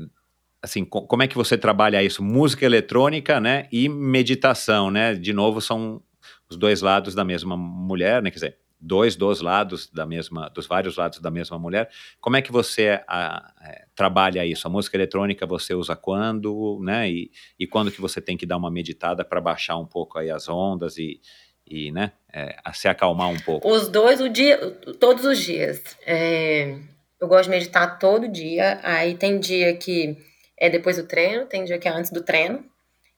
[0.59, 2.23] assim, co como é que você trabalha isso?
[2.23, 3.67] Música eletrônica, né?
[3.71, 5.13] E meditação, né?
[5.13, 6.01] De novo, são
[6.49, 8.31] os dois lados da mesma mulher, né?
[8.31, 11.89] Quer dizer, dois dos lados da mesma, dos vários lados da mesma mulher.
[12.19, 14.67] Como é que você a, a, trabalha isso?
[14.67, 17.09] A música eletrônica você usa quando, né?
[17.09, 20.29] E, e quando que você tem que dar uma meditada para baixar um pouco aí
[20.29, 21.19] as ondas e,
[21.65, 23.67] e né, é, se acalmar um pouco?
[23.69, 24.57] Os dois, o dia,
[24.99, 25.81] todos os dias.
[26.05, 26.77] É,
[27.19, 28.79] eu gosto de meditar todo dia.
[28.83, 30.17] Aí tem dia que
[30.57, 32.63] é depois do treino, tem dia que é antes do treino.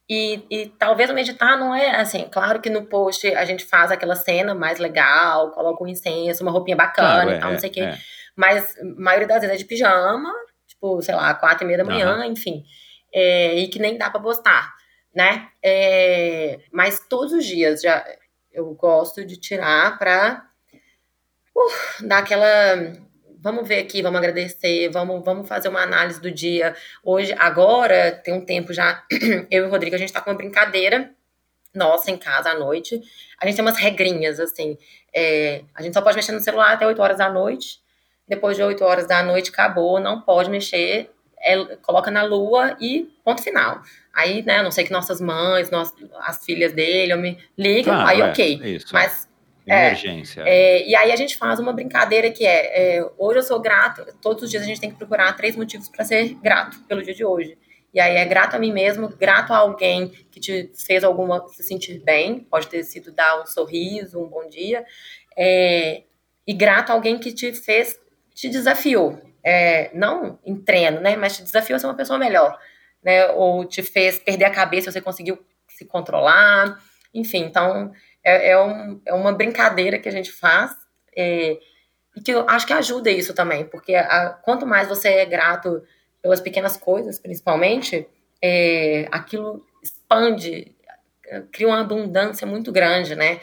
[0.10, 3.92] E, e talvez o meditar não é assim, claro que no post a gente faz
[3.92, 7.60] aquela cena mais legal, coloca um incenso, uma roupinha bacana claro, e tal, é, não
[7.60, 7.82] sei o quê.
[7.82, 7.98] É.
[8.36, 10.34] Mas a maioria das vezes é de pijama,
[10.68, 12.24] tipo, sei lá, quatro e meia da manhã, uhum.
[12.24, 12.64] enfim.
[13.14, 14.74] É, e que nem dá pra postar,
[15.14, 15.50] né?
[15.64, 18.04] É, mas todos os dias já
[18.52, 20.44] eu gosto de tirar pra
[21.56, 22.48] uh, dar aquela
[23.42, 26.76] vamos ver aqui, vamos agradecer, vamos, vamos fazer uma análise do dia.
[27.04, 29.04] Hoje, agora, tem um tempo já,
[29.50, 31.12] eu e o Rodrigo, a gente tá com uma brincadeira
[31.74, 33.02] nossa em casa à noite.
[33.40, 34.78] A gente tem umas regrinhas, assim.
[35.14, 37.80] É, a gente só pode mexer no celular até 8 horas da noite.
[38.28, 41.10] Depois de 8 horas da noite, acabou, não pode mexer.
[41.42, 43.82] É, coloca na lua e ponto final.
[44.14, 48.10] Aí, né, não sei que nossas mães, nós, as filhas dele, eu me ligam, claro,
[48.10, 48.62] aí é, ok.
[48.76, 48.88] Isso.
[48.92, 49.29] Mas
[49.66, 50.44] Emergência.
[50.46, 53.60] É, é, e aí a gente faz uma brincadeira que é, é, hoje eu sou
[53.60, 57.04] grato, todos os dias a gente tem que procurar três motivos para ser grato pelo
[57.04, 57.58] dia de hoje.
[57.94, 61.64] E aí é grato a mim mesmo, grato a alguém que te fez alguma se
[61.64, 64.86] sentir bem, pode ter sido dar um sorriso, um bom dia,
[65.38, 66.04] é,
[66.46, 68.00] e grato a alguém que te fez,
[68.34, 69.20] te desafiou.
[69.44, 71.16] é, não em treino, né?
[71.16, 72.58] Mas te desafiou a ser uma pessoa melhor,
[73.04, 73.28] né?
[73.32, 76.78] Ou te fez perder a cabeça, você conseguiu se controlar,
[77.14, 77.44] enfim.
[77.46, 77.92] Então
[78.30, 80.76] é, é, um, é uma brincadeira que a gente faz
[81.16, 81.58] é,
[82.16, 85.82] e que eu acho que ajuda isso também, porque a, quanto mais você é grato
[86.22, 88.08] pelas pequenas coisas, principalmente,
[88.42, 90.76] é, aquilo expande,
[91.52, 93.40] cria uma abundância muito grande, né?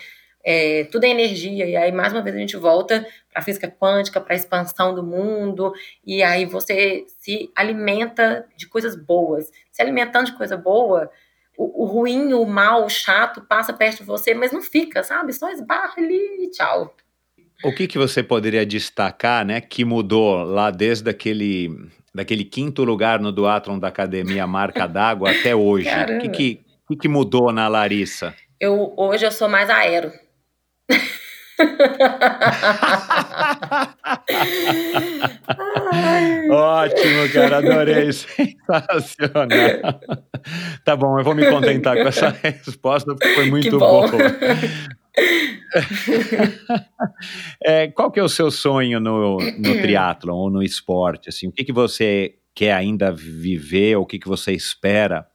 [0.48, 3.00] É, tudo é energia, e aí mais uma vez a gente volta
[3.32, 5.73] para a física quântica, para a expansão do mundo,
[6.05, 9.50] e aí você se alimenta de coisas boas.
[9.73, 11.10] Se alimentando de coisa boa,
[11.57, 15.33] o, o ruim, o mal, o chato passa perto de você, mas não fica, sabe?
[15.33, 16.94] Só esbarra ali e tchau.
[17.65, 21.70] O que, que você poderia destacar, né, que mudou lá desde aquele,
[22.15, 25.89] daquele quinto lugar no duatlon da Academia Marca d'Água até hoje?
[25.89, 28.35] O que, que, que, que mudou na Larissa?
[28.60, 30.12] Eu, hoje eu sou mais aero.
[36.51, 40.01] Ótimo, cara, adorei, sensacional.
[40.85, 44.07] Tá bom, eu vou me contentar com essa resposta porque foi muito boa.
[47.65, 51.31] é, qual que é o seu sonho no, no triatlon ou no esporte?
[51.31, 55.26] Assim, o que, que você quer ainda viver, o que, que você espera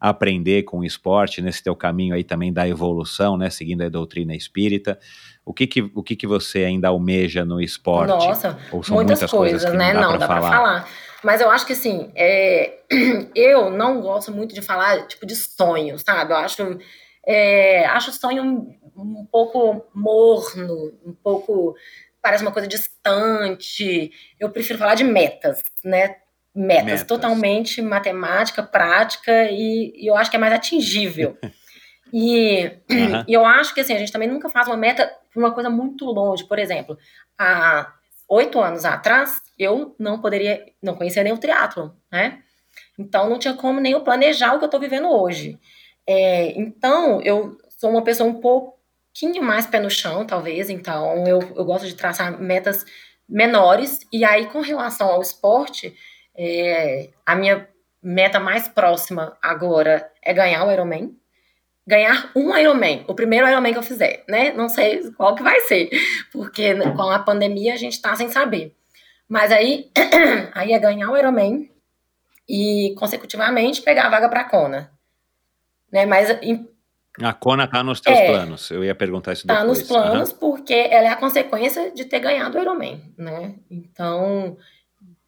[0.00, 4.34] aprender com o esporte nesse teu caminho aí também da evolução, né, seguindo a doutrina
[4.34, 4.98] espírita.
[5.46, 8.08] O que que, o que que você ainda almeja no esporte?
[8.08, 8.58] Nossa,
[8.88, 9.92] muitas, coisas, coisas né?
[9.94, 10.88] Não, dá, não, dá para falar.
[11.22, 12.80] Mas eu acho que assim, é,
[13.32, 16.32] eu não gosto muito de falar tipo de sonho, sabe?
[16.32, 16.78] Eu acho,
[17.24, 21.76] é, acho sonho um, um pouco morno, um pouco
[22.20, 24.10] parece uma coisa distante.
[24.40, 26.16] Eu prefiro falar de metas, né?
[26.52, 27.04] Metas, metas.
[27.04, 31.38] totalmente matemática, prática e, e eu acho que é mais atingível.
[32.12, 33.24] E, uhum.
[33.28, 36.04] eu acho que assim, a gente também nunca faz uma meta para uma coisa muito
[36.06, 36.44] longe.
[36.44, 36.98] Por exemplo,
[37.38, 37.92] há
[38.28, 42.42] oito anos atrás, eu não poderia, não conhecia nem o triatlo, né?
[42.98, 45.58] Então não tinha como nem eu planejar o que eu estou vivendo hoje.
[46.06, 50.70] É, então, eu sou uma pessoa um pouquinho mais pé no chão, talvez.
[50.70, 52.84] Então, eu, eu gosto de traçar metas
[53.28, 54.00] menores.
[54.12, 55.94] E aí, com relação ao esporte,
[56.36, 57.68] é, a minha
[58.02, 61.16] meta mais próxima agora é ganhar o Ironman
[61.86, 64.52] ganhar um Ironman, o primeiro Ironman que eu fizer, né?
[64.52, 65.88] Não sei qual que vai ser,
[66.32, 68.74] porque com a pandemia a gente tá sem saber.
[69.28, 69.90] Mas aí,
[70.54, 71.70] aí é ganhar o Ironman
[72.48, 74.90] e consecutivamente pegar a vaga para a Kona,
[75.92, 76.06] né?
[76.06, 76.28] Mas
[77.22, 78.70] a Kona tá nos teus é, planos.
[78.70, 79.60] Eu ia perguntar isso depois.
[79.60, 80.38] Tá nos planos uhum.
[80.38, 83.54] porque ela é a consequência de ter ganhado o Ironman, né?
[83.70, 84.56] Então,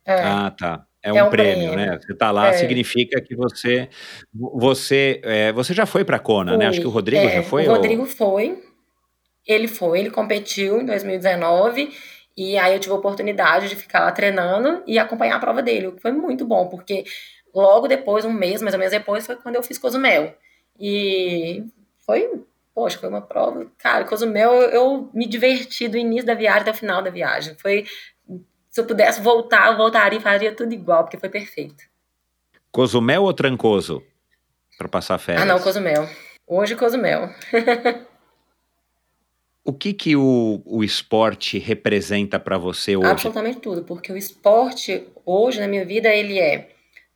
[0.04, 0.86] é, ah, tá.
[1.02, 1.98] É um, é um prêmio, prêmio, né?
[2.00, 2.52] Você está lá, é.
[2.54, 3.88] significa que você
[4.34, 6.66] você é, você já foi para Kona, né?
[6.66, 7.66] Acho que o Rodrigo já é, foi.
[7.66, 8.08] O Rodrigo ou...
[8.08, 8.62] foi.
[9.46, 11.90] Ele foi, ele competiu em 2019
[12.36, 15.88] e aí eu tive a oportunidade de ficar lá treinando e acompanhar a prova dele,
[15.88, 17.04] o que foi muito bom, porque
[17.54, 20.34] logo depois, um mês mais ou menos depois, foi quando eu fiz Cozumel.
[20.78, 21.64] E
[22.06, 22.30] foi,
[22.74, 23.66] poxa, foi uma prova.
[23.78, 27.56] Cara, Cozumel eu, eu me diverti do início da viagem até o final da viagem.
[27.58, 27.84] Foi
[28.70, 31.84] se eu pudesse voltar, eu voltaria e faria tudo igual, porque foi perfeito.
[32.70, 34.02] Cozumel ou Trancoso?
[34.76, 35.42] Para passar férias?
[35.42, 36.08] Ah, não, Cozumel.
[36.46, 37.30] Hoje, Cozumel.
[39.64, 43.10] o que que o, o esporte representa para você hoje?
[43.10, 46.70] Absolutamente tudo, porque o esporte, hoje, na minha vida, ele é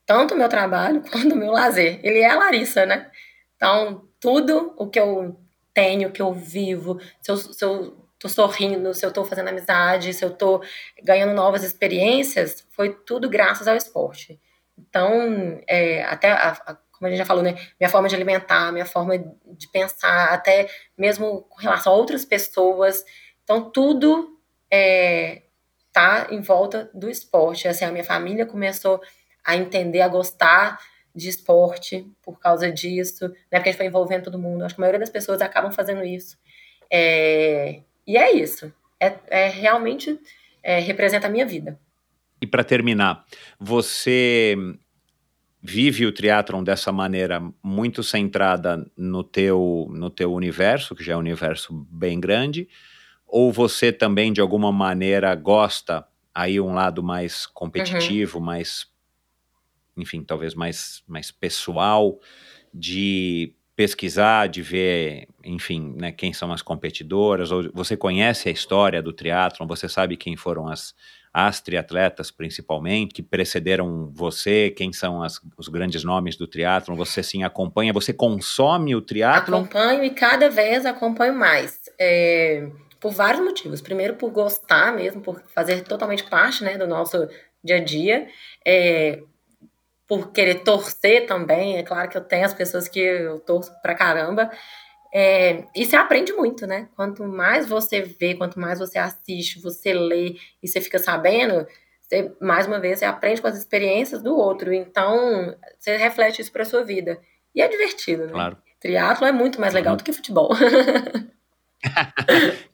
[0.05, 2.01] tanto o meu trabalho quanto o meu lazer.
[2.03, 3.11] Ele é a Larissa, né?
[3.57, 5.39] Então, tudo o que eu
[5.73, 10.15] tenho, que eu vivo, se eu, se eu tô sorrindo, se eu tô fazendo amizade,
[10.15, 10.63] se eu tô
[11.03, 14.41] ganhando novas experiências, foi tudo graças ao esporte.
[14.79, 18.71] Então, é, até, a, a, como a gente já falou, né, minha forma de alimentar,
[18.71, 23.05] minha forma de pensar, até mesmo com relação a outras pessoas.
[23.43, 24.39] Então, tudo
[24.71, 25.43] é,
[25.93, 27.67] tá em volta do esporte.
[27.67, 29.01] Assim, a minha família começou
[29.45, 30.79] a entender, a gostar
[31.15, 33.59] de esporte por causa disso, né?
[33.59, 34.65] Porque a gente foi envolvendo todo mundo.
[34.65, 36.39] Acho que a maioria das pessoas acabam fazendo isso.
[36.91, 38.73] É, e é isso.
[39.01, 40.19] É, é realmente
[40.63, 41.79] é, representa a minha vida.
[42.41, 43.25] E para terminar,
[43.59, 44.57] você
[45.63, 51.17] vive o triatlon dessa maneira muito centrada no teu, no teu universo, que já é
[51.17, 52.69] um universo bem grande,
[53.27, 58.45] ou você também de alguma maneira gosta aí um lado mais competitivo, uhum.
[58.45, 58.91] mais
[59.97, 62.19] enfim, talvez mais mais pessoal
[62.73, 69.03] de pesquisar, de ver, enfim, né, quem são as competidoras, ou você conhece a história
[69.03, 70.95] do triatlon, você sabe quem foram as,
[71.35, 77.25] as triatletas principalmente, que precederam você, quem são as, os grandes nomes do triatlon, você
[77.25, 79.63] sim acompanha, você consome o triatlon?
[79.63, 81.81] Acompanho e cada vez acompanho mais.
[81.99, 82.69] É,
[83.01, 83.81] por vários motivos.
[83.81, 87.29] Primeiro, por gostar mesmo, por fazer totalmente parte né, do nosso
[87.65, 88.29] dia a dia.
[88.65, 89.21] É,
[90.13, 93.95] por querer torcer também, é claro que eu tenho as pessoas que eu torço pra
[93.95, 94.51] caramba.
[95.11, 96.87] É, e você aprende muito, né?
[96.95, 101.67] Quanto mais você vê, quanto mais você assiste, você lê e você fica sabendo,
[101.99, 104.71] você, mais uma vez, você aprende com as experiências do outro.
[104.71, 107.19] Então, você reflete isso para sua vida.
[107.55, 108.33] E é divertido, né?
[108.33, 108.59] Claro.
[108.81, 110.51] Triatlo é muito mais legal do que futebol.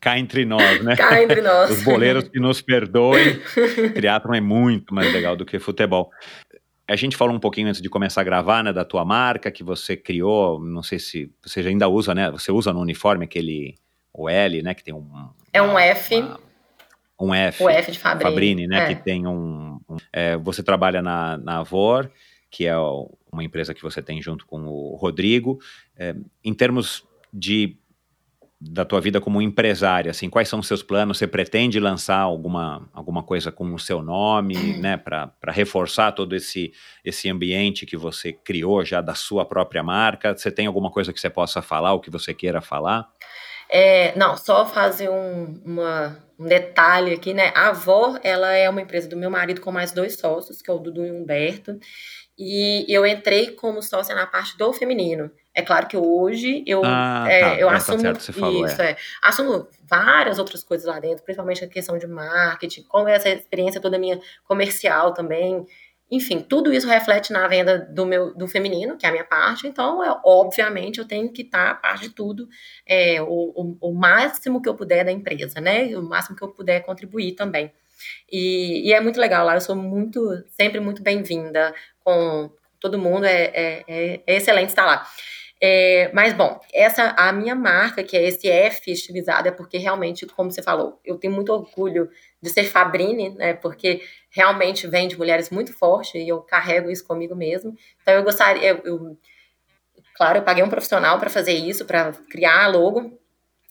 [0.01, 0.97] Cá entre nós, né?
[0.97, 1.71] Cá entre nós.
[1.71, 3.41] Os boleiros que nos perdoem.
[3.95, 6.11] Triatlo é muito mais legal do que futebol.
[6.89, 9.63] A gente falou um pouquinho antes de começar a gravar, né, da tua marca que
[9.63, 12.31] você criou, não sei se você ainda usa, né?
[12.31, 13.75] Você usa no uniforme aquele
[14.13, 15.07] o L, né, que tem um
[15.53, 16.17] É um F.
[16.17, 16.41] Uma,
[17.21, 17.63] um F.
[17.63, 18.31] O F de Fabrini.
[18.31, 18.95] Fabrini, né, É.
[18.95, 22.11] que tem um, um- é, você trabalha na, na Avor,
[22.51, 22.75] que é
[23.31, 25.59] uma empresa que você tem junto com o Rodrigo.
[25.95, 27.77] É, em termos de
[28.61, 31.19] da tua vida como empresária, assim, quais são os seus planos?
[31.19, 36.73] Você pretende lançar alguma, alguma coisa com o seu nome, né, para reforçar todo esse,
[37.05, 40.37] esse ambiente que você criou já da sua própria marca?
[40.37, 43.09] Você tem alguma coisa que você possa falar, ou que você queira falar?
[43.71, 47.53] É, não, só fazer um, uma- um detalhe aqui, né?
[47.55, 50.75] A Avó, ela é uma empresa do meu marido com mais dois sócios, que é
[50.75, 51.79] o Dudu e o Humberto.
[52.39, 55.31] E eu entrei como sócia na parte do feminino.
[55.59, 57.55] É claro que hoje eu, Ah, é, tá.
[57.59, 58.97] eu É, tá assumo certo, você falou, isso, é.
[59.21, 63.81] Assumo várias outras coisas lá dentro, principalmente a questão de marketing, como é essa experiência
[63.81, 65.67] toda minha comercial também.
[66.09, 69.67] Enfim, tudo isso reflete na venda do meu do feminino, que é a minha parte.
[69.67, 72.49] Então, é, obviamente, eu tenho que estar a parte de tudo,
[72.87, 75.89] é, o, o, o máximo que eu puder da empresa, né?
[75.97, 77.73] O máximo que eu puder contribuir também.
[78.31, 80.21] E, e é muito legal lá, eu sou muito,
[80.51, 82.49] sempre muito bem-vinda com
[82.81, 85.05] todo mundo, é, é, é- é excelente estar lá.
[85.61, 90.25] É, mas, bom, essa a minha marca, que é esse F estilizado, é porque realmente,
[90.27, 92.09] como você falou, eu tenho muito orgulho
[92.41, 93.55] de ser Fabrini, né?
[93.55, 97.75] Porque realmente vem de mulheres muito forte e eu carrego isso comigo mesmo.
[98.03, 99.19] Então, eu gostaria, eu, eu-
[100.15, 103.19] claro, eu paguei um profissional para fazer isso, para criar a logo.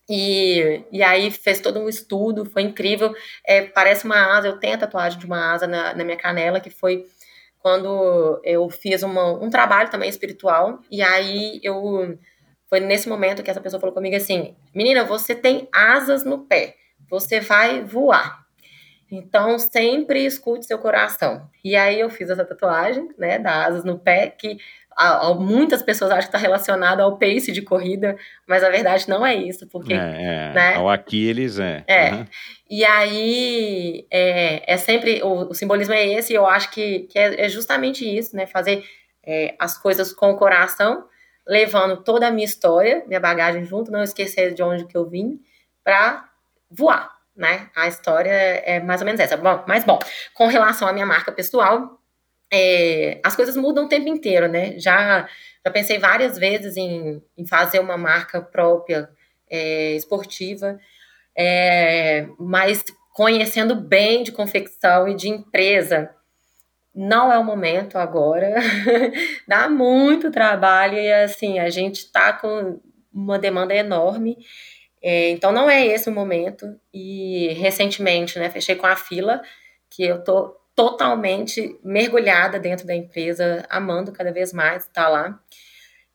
[0.09, 3.15] E, e aí fez todo um estudo, foi incrível.
[3.45, 6.59] É, parece uma asa, eu tenho a tatuagem de uma asa na, na minha canela,
[6.61, 7.05] que foi
[7.59, 10.79] quando eu fiz uma, um trabalho também espiritual.
[10.91, 12.17] E aí eu.
[12.69, 16.75] Foi nesse momento que essa pessoa falou comigo assim: Menina, você tem asas no pé,
[17.09, 18.45] você vai voar.
[19.09, 21.49] Então, sempre escute seu coração.
[21.63, 24.57] E aí eu fiz essa tatuagem, né, da asas no pé, que
[24.97, 28.17] a- a- muitas pessoas acham que está relacionado ao pace de corrida,
[28.47, 30.53] mas a verdade não é isso, porque é, é.
[30.53, 30.73] né?
[30.75, 31.83] Ao Aquiles, é.
[31.87, 32.09] É.
[32.09, 32.27] Aham.
[32.69, 37.17] e aí é, é sempre o, o simbolismo é esse, e eu acho que, que
[37.19, 38.45] é, é justamente isso, né?
[38.47, 38.83] Fazer
[39.25, 41.05] é, as coisas com o coração,
[41.47, 45.39] levando toda a minha história, minha bagagem junto, não esquecer de onde que eu vim,
[45.83, 46.25] para
[46.69, 47.69] voar, né?
[47.75, 49.37] A história é mais ou menos essa.
[49.37, 49.99] Bom, mas bom,
[50.33, 51.99] com relação à minha marca pessoal,
[52.51, 54.77] é, as coisas mudam o tempo inteiro, né?
[54.79, 55.27] Já,
[55.65, 59.09] já pensei várias vezes em, em fazer uma marca própria
[59.49, 60.79] é, esportiva,
[61.37, 66.09] é, mas conhecendo bem de confecção e de empresa,
[66.93, 68.55] não é o momento agora.
[69.47, 72.79] Dá muito trabalho e assim, a gente está com
[73.13, 74.37] uma demanda enorme.
[75.01, 76.79] É, então não é esse o momento.
[76.93, 79.41] E recentemente, né, fechei com a fila,
[79.89, 85.41] que eu tô totalmente mergulhada dentro da empresa, amando cada vez mais estar lá.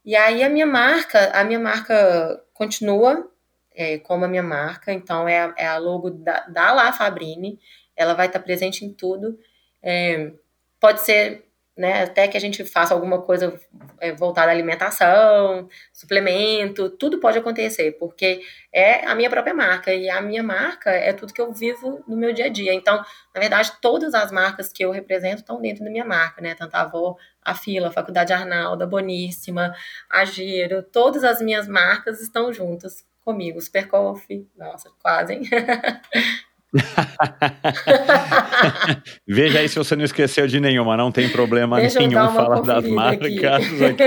[0.05, 3.29] E aí a minha marca, a minha marca continua
[3.75, 7.59] é, como a minha marca, então é é a logo da, da La Fabrini,
[7.97, 9.37] ela vai estar presente em tudo.
[9.83, 10.31] É,
[10.79, 11.45] pode ser
[11.77, 13.59] né, até que a gente faça alguma coisa
[13.99, 18.43] é, voltada à alimentação, suplemento, tudo pode acontecer, porque
[18.73, 22.17] é a minha própria marca, e a minha marca é tudo que eu vivo no
[22.17, 22.75] meu dia a dia.
[22.75, 22.97] Então,
[23.35, 26.55] na verdade, todas as marcas que eu represento estão dentro da minha marca, né?
[26.55, 29.75] Tanto a Avó, a Fila, a Faculdade Arnaldo, a Boníssima,
[30.11, 33.61] a Giro, todas as minhas marcas estão juntas comigo.
[33.61, 35.43] Super Coffee, nossa, quase, hein?
[39.29, 42.87] Veja aí se você não esqueceu de nenhuma, não tem problema Deixa nenhum falar das
[42.87, 43.29] marcas
[43.83, 44.05] aqui.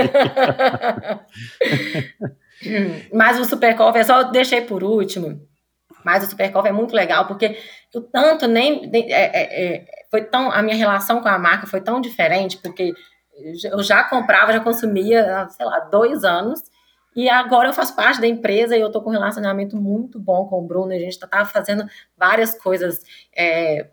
[3.12, 5.40] Mas o Super Coffee, eu só deixei por último.
[6.04, 7.58] Mas o Super Coffee é muito legal, porque
[7.92, 8.90] eu tanto nem.
[8.94, 10.50] é, é, é, foi tão.
[10.50, 12.94] A minha relação com a marca foi tão diferente, porque
[13.64, 16.62] eu já comprava, já consumia, sei lá, dois anos.
[17.16, 20.46] E agora eu faço parte da empresa e eu tô com um relacionamento muito bom
[20.46, 20.92] com o Bruno.
[20.92, 21.86] A gente tá, tá fazendo
[22.16, 23.02] várias coisas.
[23.34, 23.88] é,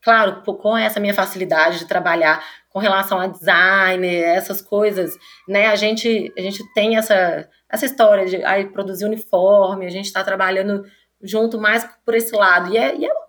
[0.00, 5.66] claro, com essa minha facilidade de trabalhar com relação a design, essas coisas, né?
[5.66, 10.24] A gente, a gente tem essa, essa história de aí, produzir uniforme, a gente está
[10.24, 10.84] trabalhando
[11.22, 12.72] junto mais por esse lado.
[12.72, 13.22] E, é, e é-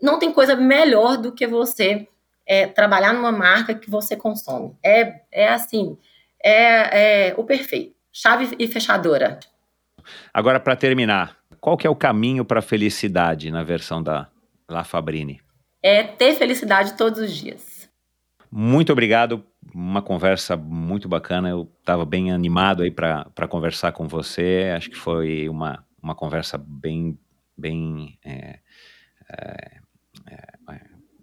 [0.00, 2.06] não tem coisa melhor do que você
[2.46, 4.76] é trabalhar numa marca que você consome.
[4.84, 5.98] É, é assim,
[6.42, 7.95] é, é o perfeito.
[8.18, 9.38] Chave e fechadora.
[10.32, 14.26] Agora, para terminar, qual que é o caminho para a felicidade na versão da
[14.66, 15.42] La Fabrini?
[15.82, 17.90] É ter felicidade todos os dias.
[18.50, 21.50] Muito obrigado, uma conversa muito bacana.
[21.50, 24.72] Eu estava bem animado aí para conversar com você.
[24.74, 27.18] Acho que foi uma, uma conversa bem,
[27.54, 28.60] bem é,
[29.30, 29.80] é,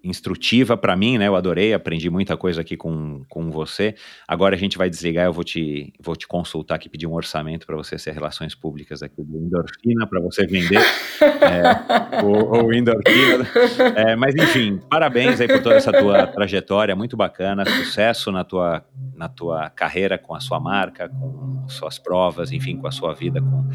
[0.04, 1.28] instrutiva para mim, né?
[1.28, 3.96] Eu adorei, aprendi muita coisa aqui com, com você.
[4.28, 7.66] Agora a gente vai desligar, eu vou te, vou te consultar aqui, pedir um orçamento
[7.66, 10.82] para você ser relações públicas aqui do Endorfina, para você vender
[11.24, 13.48] é, o, o Endorfina.
[13.96, 18.84] É, mas enfim, parabéns aí por toda essa tua trajetória, muito bacana, sucesso na tua,
[19.16, 23.42] na tua carreira com a sua marca, com suas provas, enfim, com a sua vida,
[23.42, 23.70] com,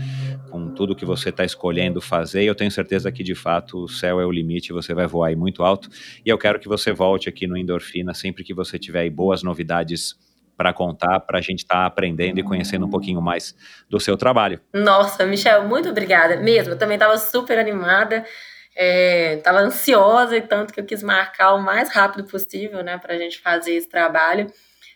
[0.50, 2.42] com tudo que você está escolhendo fazer.
[2.42, 5.28] E eu tenho certeza que de fato o céu é o limite, você vai voar
[5.28, 5.88] aí muito alto.
[6.28, 10.14] E eu quero que você volte aqui no Endorfina sempre que você tiver boas novidades
[10.58, 13.56] para contar, para a gente estar tá aprendendo e conhecendo um pouquinho mais
[13.88, 14.60] do seu trabalho.
[14.74, 16.36] Nossa, Michel, muito obrigada.
[16.36, 18.26] Mesmo, eu também estava super animada,
[18.76, 23.14] estava é, ansiosa e tanto que eu quis marcar o mais rápido possível, né, para
[23.14, 24.48] a gente fazer esse trabalho.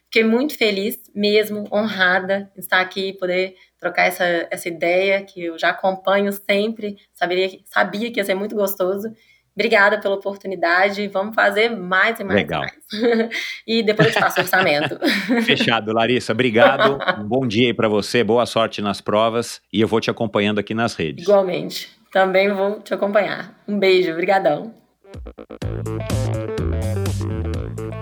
[0.04, 5.44] Fiquei muito feliz, mesmo honrada de estar aqui e poder trocar essa, essa ideia que
[5.44, 9.08] eu já acompanho sempre, sabia, sabia que ia ser muito gostoso.
[9.54, 11.06] Obrigada pela oportunidade.
[11.08, 12.40] Vamos fazer mais e mais.
[12.40, 12.62] Legal.
[12.62, 13.28] E, mais.
[13.66, 14.98] e depois eu te passo o orçamento.
[15.44, 16.32] Fechado, Larissa.
[16.32, 16.98] Obrigado.
[17.20, 18.24] Um bom dia aí para você.
[18.24, 19.60] Boa sorte nas provas.
[19.72, 21.24] E eu vou te acompanhando aqui nas redes.
[21.24, 21.90] Igualmente.
[22.10, 23.54] Também vou te acompanhar.
[23.68, 24.12] Um beijo.
[24.12, 24.74] Obrigadão.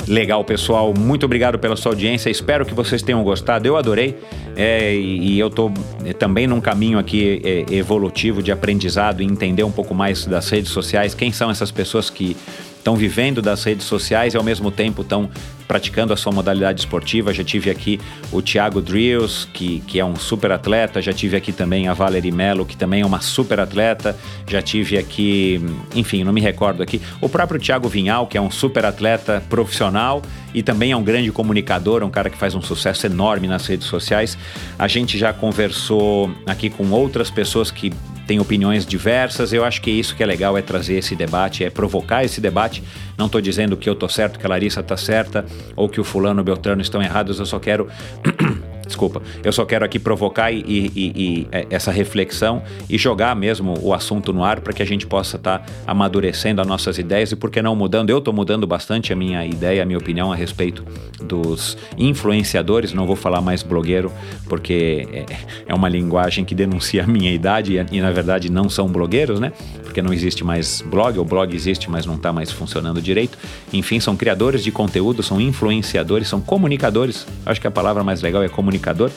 [0.09, 0.93] Legal, pessoal.
[0.97, 2.31] Muito obrigado pela sua audiência.
[2.31, 3.67] Espero que vocês tenham gostado.
[3.67, 4.19] Eu adorei.
[4.57, 5.73] É, e, eu estou
[6.05, 10.49] é, também num caminho aqui é, evolutivo de aprendizado e entender um pouco mais das
[10.51, 11.15] redes sociais.
[11.15, 12.37] Quem são essas pessoas que
[12.81, 15.31] estão vivendo das redes sociais e ao mesmo tempo estão
[15.69, 17.33] praticando a sua modalidade esportiva.
[17.33, 18.01] Já tive aqui
[18.33, 22.33] o Thiago Drills, que, que é um super atleta, já tive aqui também a Valerie
[22.33, 24.17] Mello, que também é uma super atleta,
[24.49, 25.61] já tive aqui,
[25.95, 30.23] enfim, não me recordo aqui, o próprio Thiago Vinhal, que é um super atleta profissional
[30.53, 33.87] e também é um grande comunicador, um cara que faz um sucesso enorme nas redes
[33.87, 34.37] sociais.
[34.77, 37.93] A gente já conversou aqui com outras pessoas que
[38.31, 39.53] tem opiniões diversas.
[39.53, 42.81] Eu acho que isso que é legal é trazer esse debate, é provocar esse debate.
[43.19, 45.45] Não estou dizendo que eu estou certo, que a Larissa está certa
[45.75, 47.41] ou que o fulano o Beltrano estão errados.
[47.41, 47.89] Eu só quero
[48.91, 53.75] Desculpa, eu só quero aqui provocar e, e, e, é, essa reflexão e jogar mesmo
[53.81, 57.31] o assunto no ar para que a gente possa estar tá amadurecendo as nossas ideias
[57.31, 58.11] e por que não mudando.
[58.11, 60.85] Eu estou mudando bastante a minha ideia, a minha opinião a respeito
[61.23, 62.93] dos influenciadores.
[62.93, 64.11] Não vou falar mais blogueiro
[64.49, 65.25] porque é,
[65.69, 69.39] é uma linguagem que denuncia a minha idade e, e na verdade não são blogueiros,
[69.39, 69.53] né?
[69.85, 73.39] Porque não existe mais blog, o blog existe, mas não está mais funcionando direito.
[73.73, 77.25] Enfim, são criadores de conteúdo, são influenciadores, são comunicadores.
[77.47, 79.11] Acho que a palavra mais legal é comunicador comunicador.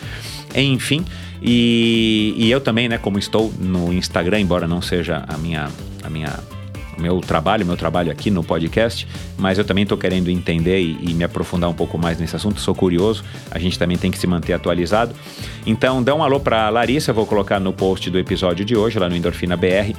[0.55, 1.03] Enfim,
[1.41, 5.69] e, e eu também, né, como estou no Instagram, embora não seja a minha,
[6.03, 6.39] a minha
[6.95, 11.09] o meu trabalho, meu trabalho aqui no podcast, mas eu também estou querendo entender e,
[11.09, 14.17] e, me aprofundar um pouco mais nesse assunto, sou curioso, a gente também tem que
[14.19, 15.15] se manter atualizado.
[15.65, 19.09] Então, dá um alô para Larissa, vou colocar no post do episódio de hoje, lá
[19.09, 19.95] no Endorfina BR,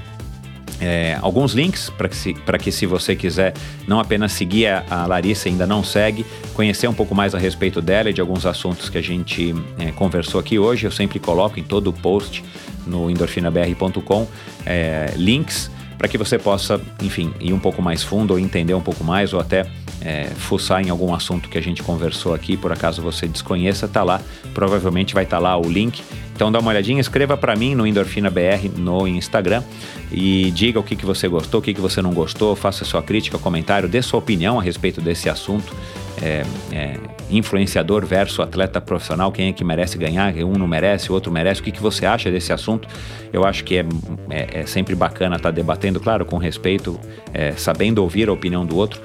[0.80, 3.54] é, alguns links para que, se, que se você quiser
[3.86, 7.80] não apenas seguir a, a, Larissa, ainda não segue, conhecer um pouco mais a respeito
[7.80, 10.86] dela e de alguns assuntos que a gente é, conversou aqui hoje.
[10.86, 12.44] Eu sempre coloco em todo o post
[12.86, 14.26] no endorfinabr.com
[14.66, 18.80] é, links para que você possa, enfim, ir um pouco mais fundo ou entender um
[18.80, 19.66] pouco mais ou até
[20.04, 24.02] é, fuçar em algum assunto que a gente conversou aqui, por acaso você desconheça, tá
[24.02, 24.20] lá,
[24.52, 26.02] provavelmente vai estar tá lá o link
[26.34, 29.62] então dá uma olhadinha, escreva para mim no Endorfina BR no Instagram
[30.10, 33.02] e diga o que, que você gostou, o que, que você não gostou, faça sua
[33.02, 35.74] crítica, comentário, dê sua opinião a respeito desse assunto.
[36.22, 36.96] É, é,
[37.28, 41.60] influenciador versus atleta profissional, quem é que merece ganhar, um não merece, o outro merece,
[41.60, 42.88] o que, que você acha desse assunto?
[43.32, 43.84] Eu acho que é,
[44.30, 46.98] é, é sempre bacana estar tá debatendo, claro, com respeito,
[47.32, 49.00] é, sabendo ouvir a opinião do outro,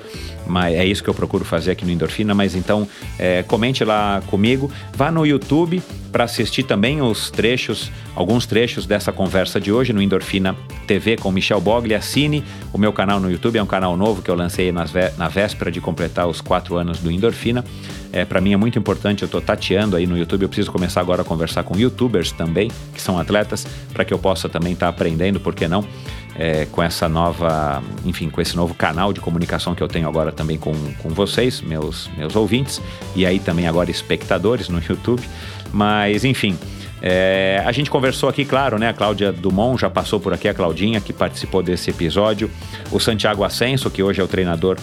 [0.49, 2.33] mas é isso que eu procuro fazer aqui no Endorfina.
[2.33, 2.87] Mas então,
[3.17, 9.11] é, comente lá comigo, vá no YouTube para assistir também os trechos, alguns trechos dessa
[9.11, 10.55] conversa de hoje no Endorfina
[10.87, 11.93] TV com Michel Bogli.
[11.93, 15.71] Assine o meu canal no YouTube, é um canal novo que eu lancei na véspera
[15.71, 17.63] de completar os quatro anos do Endorfina.
[18.11, 20.99] É, para mim é muito importante, eu estou tateando aí no YouTube, eu preciso começar
[20.99, 24.87] agora a conversar com youtubers também, que são atletas, para que eu possa também estar
[24.87, 25.85] tá aprendendo, por que não?
[26.41, 30.31] É, com essa nova, enfim, com esse novo canal de comunicação que eu tenho agora
[30.31, 32.81] também com, com vocês, meus, meus ouvintes,
[33.13, 35.21] e aí também agora espectadores no YouTube.
[35.73, 36.57] Mas, enfim,
[37.01, 38.89] é, a gente conversou aqui, claro, né?
[38.89, 42.49] A Cláudia Dumont já passou por aqui, a Claudinha, que participou desse episódio.
[42.91, 44.77] O Santiago Ascenso, que hoje é o treinador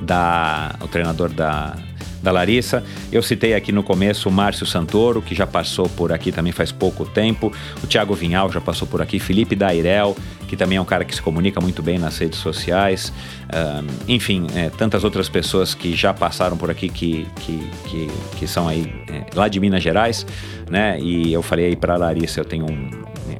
[0.00, 1.76] da, o treinador da,
[2.22, 2.84] da Larissa.
[3.10, 6.70] Eu citei aqui no começo o Márcio Santoro, que já passou por aqui também faz
[6.70, 7.52] pouco tempo.
[7.82, 9.18] O Thiago Vinhal já passou por aqui.
[9.18, 10.16] Felipe Dairel,
[10.54, 13.12] que também é um cara que se comunica muito bem nas redes sociais.
[13.52, 18.08] Um, enfim, é, tantas outras pessoas que já passaram por aqui que, que, que,
[18.38, 20.24] que são aí é, lá de Minas Gerais,
[20.70, 20.98] né?
[21.00, 22.90] E eu falei aí para Larissa, eu tenho um,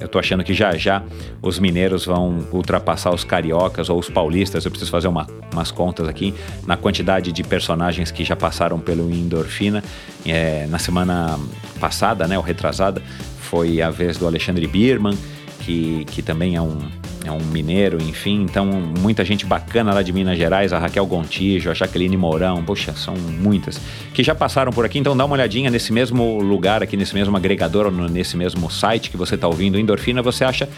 [0.00, 1.02] eu tô achando que já já
[1.40, 4.64] os mineiros vão ultrapassar os cariocas ou os paulistas.
[4.64, 6.34] Eu preciso fazer uma, umas contas aqui
[6.66, 9.84] na quantidade de personagens que já passaram pelo Endorfina.
[10.26, 11.38] É, na semana
[11.78, 13.00] passada, né, ou retrasada,
[13.38, 15.16] foi a vez do Alexandre Birman,
[15.60, 16.78] que, que também é um,
[17.24, 18.42] é um mineiro, enfim.
[18.42, 22.92] Então, muita gente bacana lá de Minas Gerais, a Raquel Gontijo, a Jaqueline Mourão, poxa,
[22.92, 23.80] são muitas,
[24.12, 24.98] que já passaram por aqui.
[24.98, 29.16] Então, dá uma olhadinha nesse mesmo lugar aqui, nesse mesmo agregador, nesse mesmo site que
[29.16, 30.68] você está ouvindo, Endorfina, você acha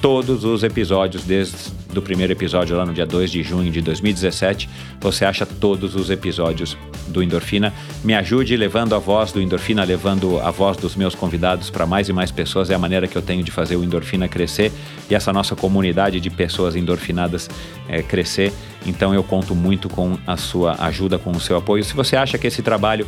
[0.00, 1.56] todos os episódios, desde
[1.98, 4.68] o primeiro episódio lá no dia 2 de junho de 2017.
[5.00, 6.76] Você acha todos os episódios
[7.08, 7.72] do Endorfina.
[8.04, 12.08] Me ajude levando a voz do Endorfina, levando a voz dos meus convidados para mais
[12.08, 12.70] e mais pessoas.
[12.70, 14.72] É a maneira que eu tenho de fazer o Endorfina crescer
[15.10, 17.48] e essa nossa comunidade de pessoas endorfinadas
[17.88, 18.52] é, crescer.
[18.86, 21.84] Então eu conto muito com a sua ajuda, com o seu apoio.
[21.84, 23.06] Se você acha que esse trabalho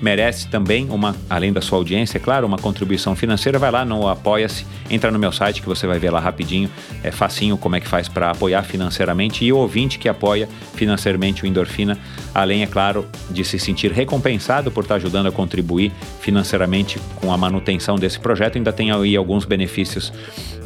[0.00, 4.08] merece também uma, além da sua audiência, é claro, uma contribuição financeira, vai lá no
[4.08, 6.70] Apoia-se, entra no meu site que você vai ver lá rapidinho,
[7.02, 11.44] é facinho como é que faz para apoiar financeiramente e o ouvinte que apoia financeiramente
[11.44, 11.98] o Endorfina,
[12.34, 17.36] além, é claro, de se sentir recompensado por estar ajudando a contribuir financeiramente com a
[17.36, 20.12] manutenção desse projeto, ainda tem aí alguns benefícios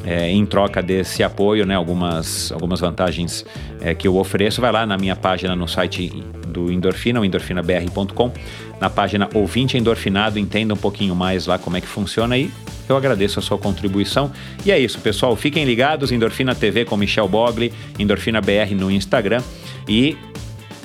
[0.05, 3.45] é, em troca desse apoio, né, algumas, algumas vantagens
[3.81, 4.61] é, que eu ofereço.
[4.61, 6.09] Vai lá na minha página no site
[6.49, 8.33] do Endorfina, endorfinabr.com,
[8.81, 12.51] na página Ouvinte Endorfinado, entenda um pouquinho mais lá como é que funciona aí.
[12.91, 14.31] Eu agradeço a sua contribuição.
[14.65, 15.35] E é isso, pessoal.
[15.37, 19.43] Fiquem ligados, Endorfina TV com Michel Bogli, Endorfina BR no Instagram
[19.89, 20.17] e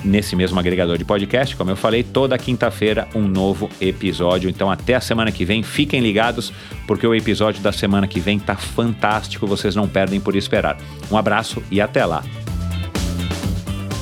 [0.04, 4.48] nesse mesmo agregador de podcast, como eu falei, toda quinta-feira um novo episódio.
[4.48, 6.52] Então até a semana que vem, fiquem ligados,
[6.86, 10.78] porque o episódio da semana que vem tá fantástico, vocês não perdem por esperar.
[11.10, 12.22] Um abraço e até lá.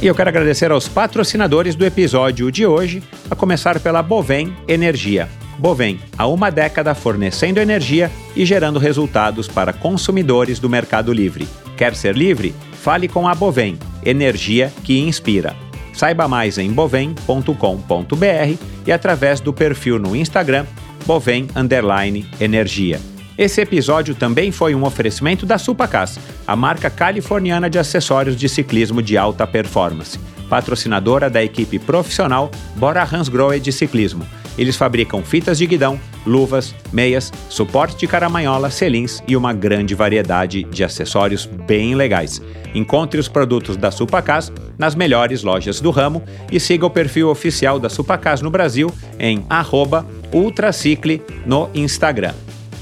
[0.02, 5.28] E eu quero agradecer aos patrocinadores do episódio de hoje, a começar pela Bovem Energia.
[5.58, 11.48] Bovem, há uma década fornecendo energia e gerando resultados para consumidores do Mercado Livre.
[11.76, 12.54] Quer ser livre?
[12.72, 15.56] Fale com a Bovem, energia que inspira.
[15.92, 20.66] Saiba mais em bovem.com.br e através do perfil no Instagram
[21.06, 21.48] Bovem
[22.40, 23.13] Energia.
[23.36, 29.02] Esse episódio também foi um oferecimento da Supacas, a marca californiana de acessórios de ciclismo
[29.02, 34.24] de alta performance, patrocinadora da equipe profissional Bora Hansgrohe de ciclismo.
[34.56, 40.62] Eles fabricam fitas de guidão, luvas, meias, suporte de caramanhola, selins e uma grande variedade
[40.62, 42.40] de acessórios bem legais.
[42.72, 46.22] Encontre os produtos da Supacas nas melhores lojas do ramo
[46.52, 49.44] e siga o perfil oficial da Supacas no Brasil em
[50.32, 52.34] ultracicle no Instagram.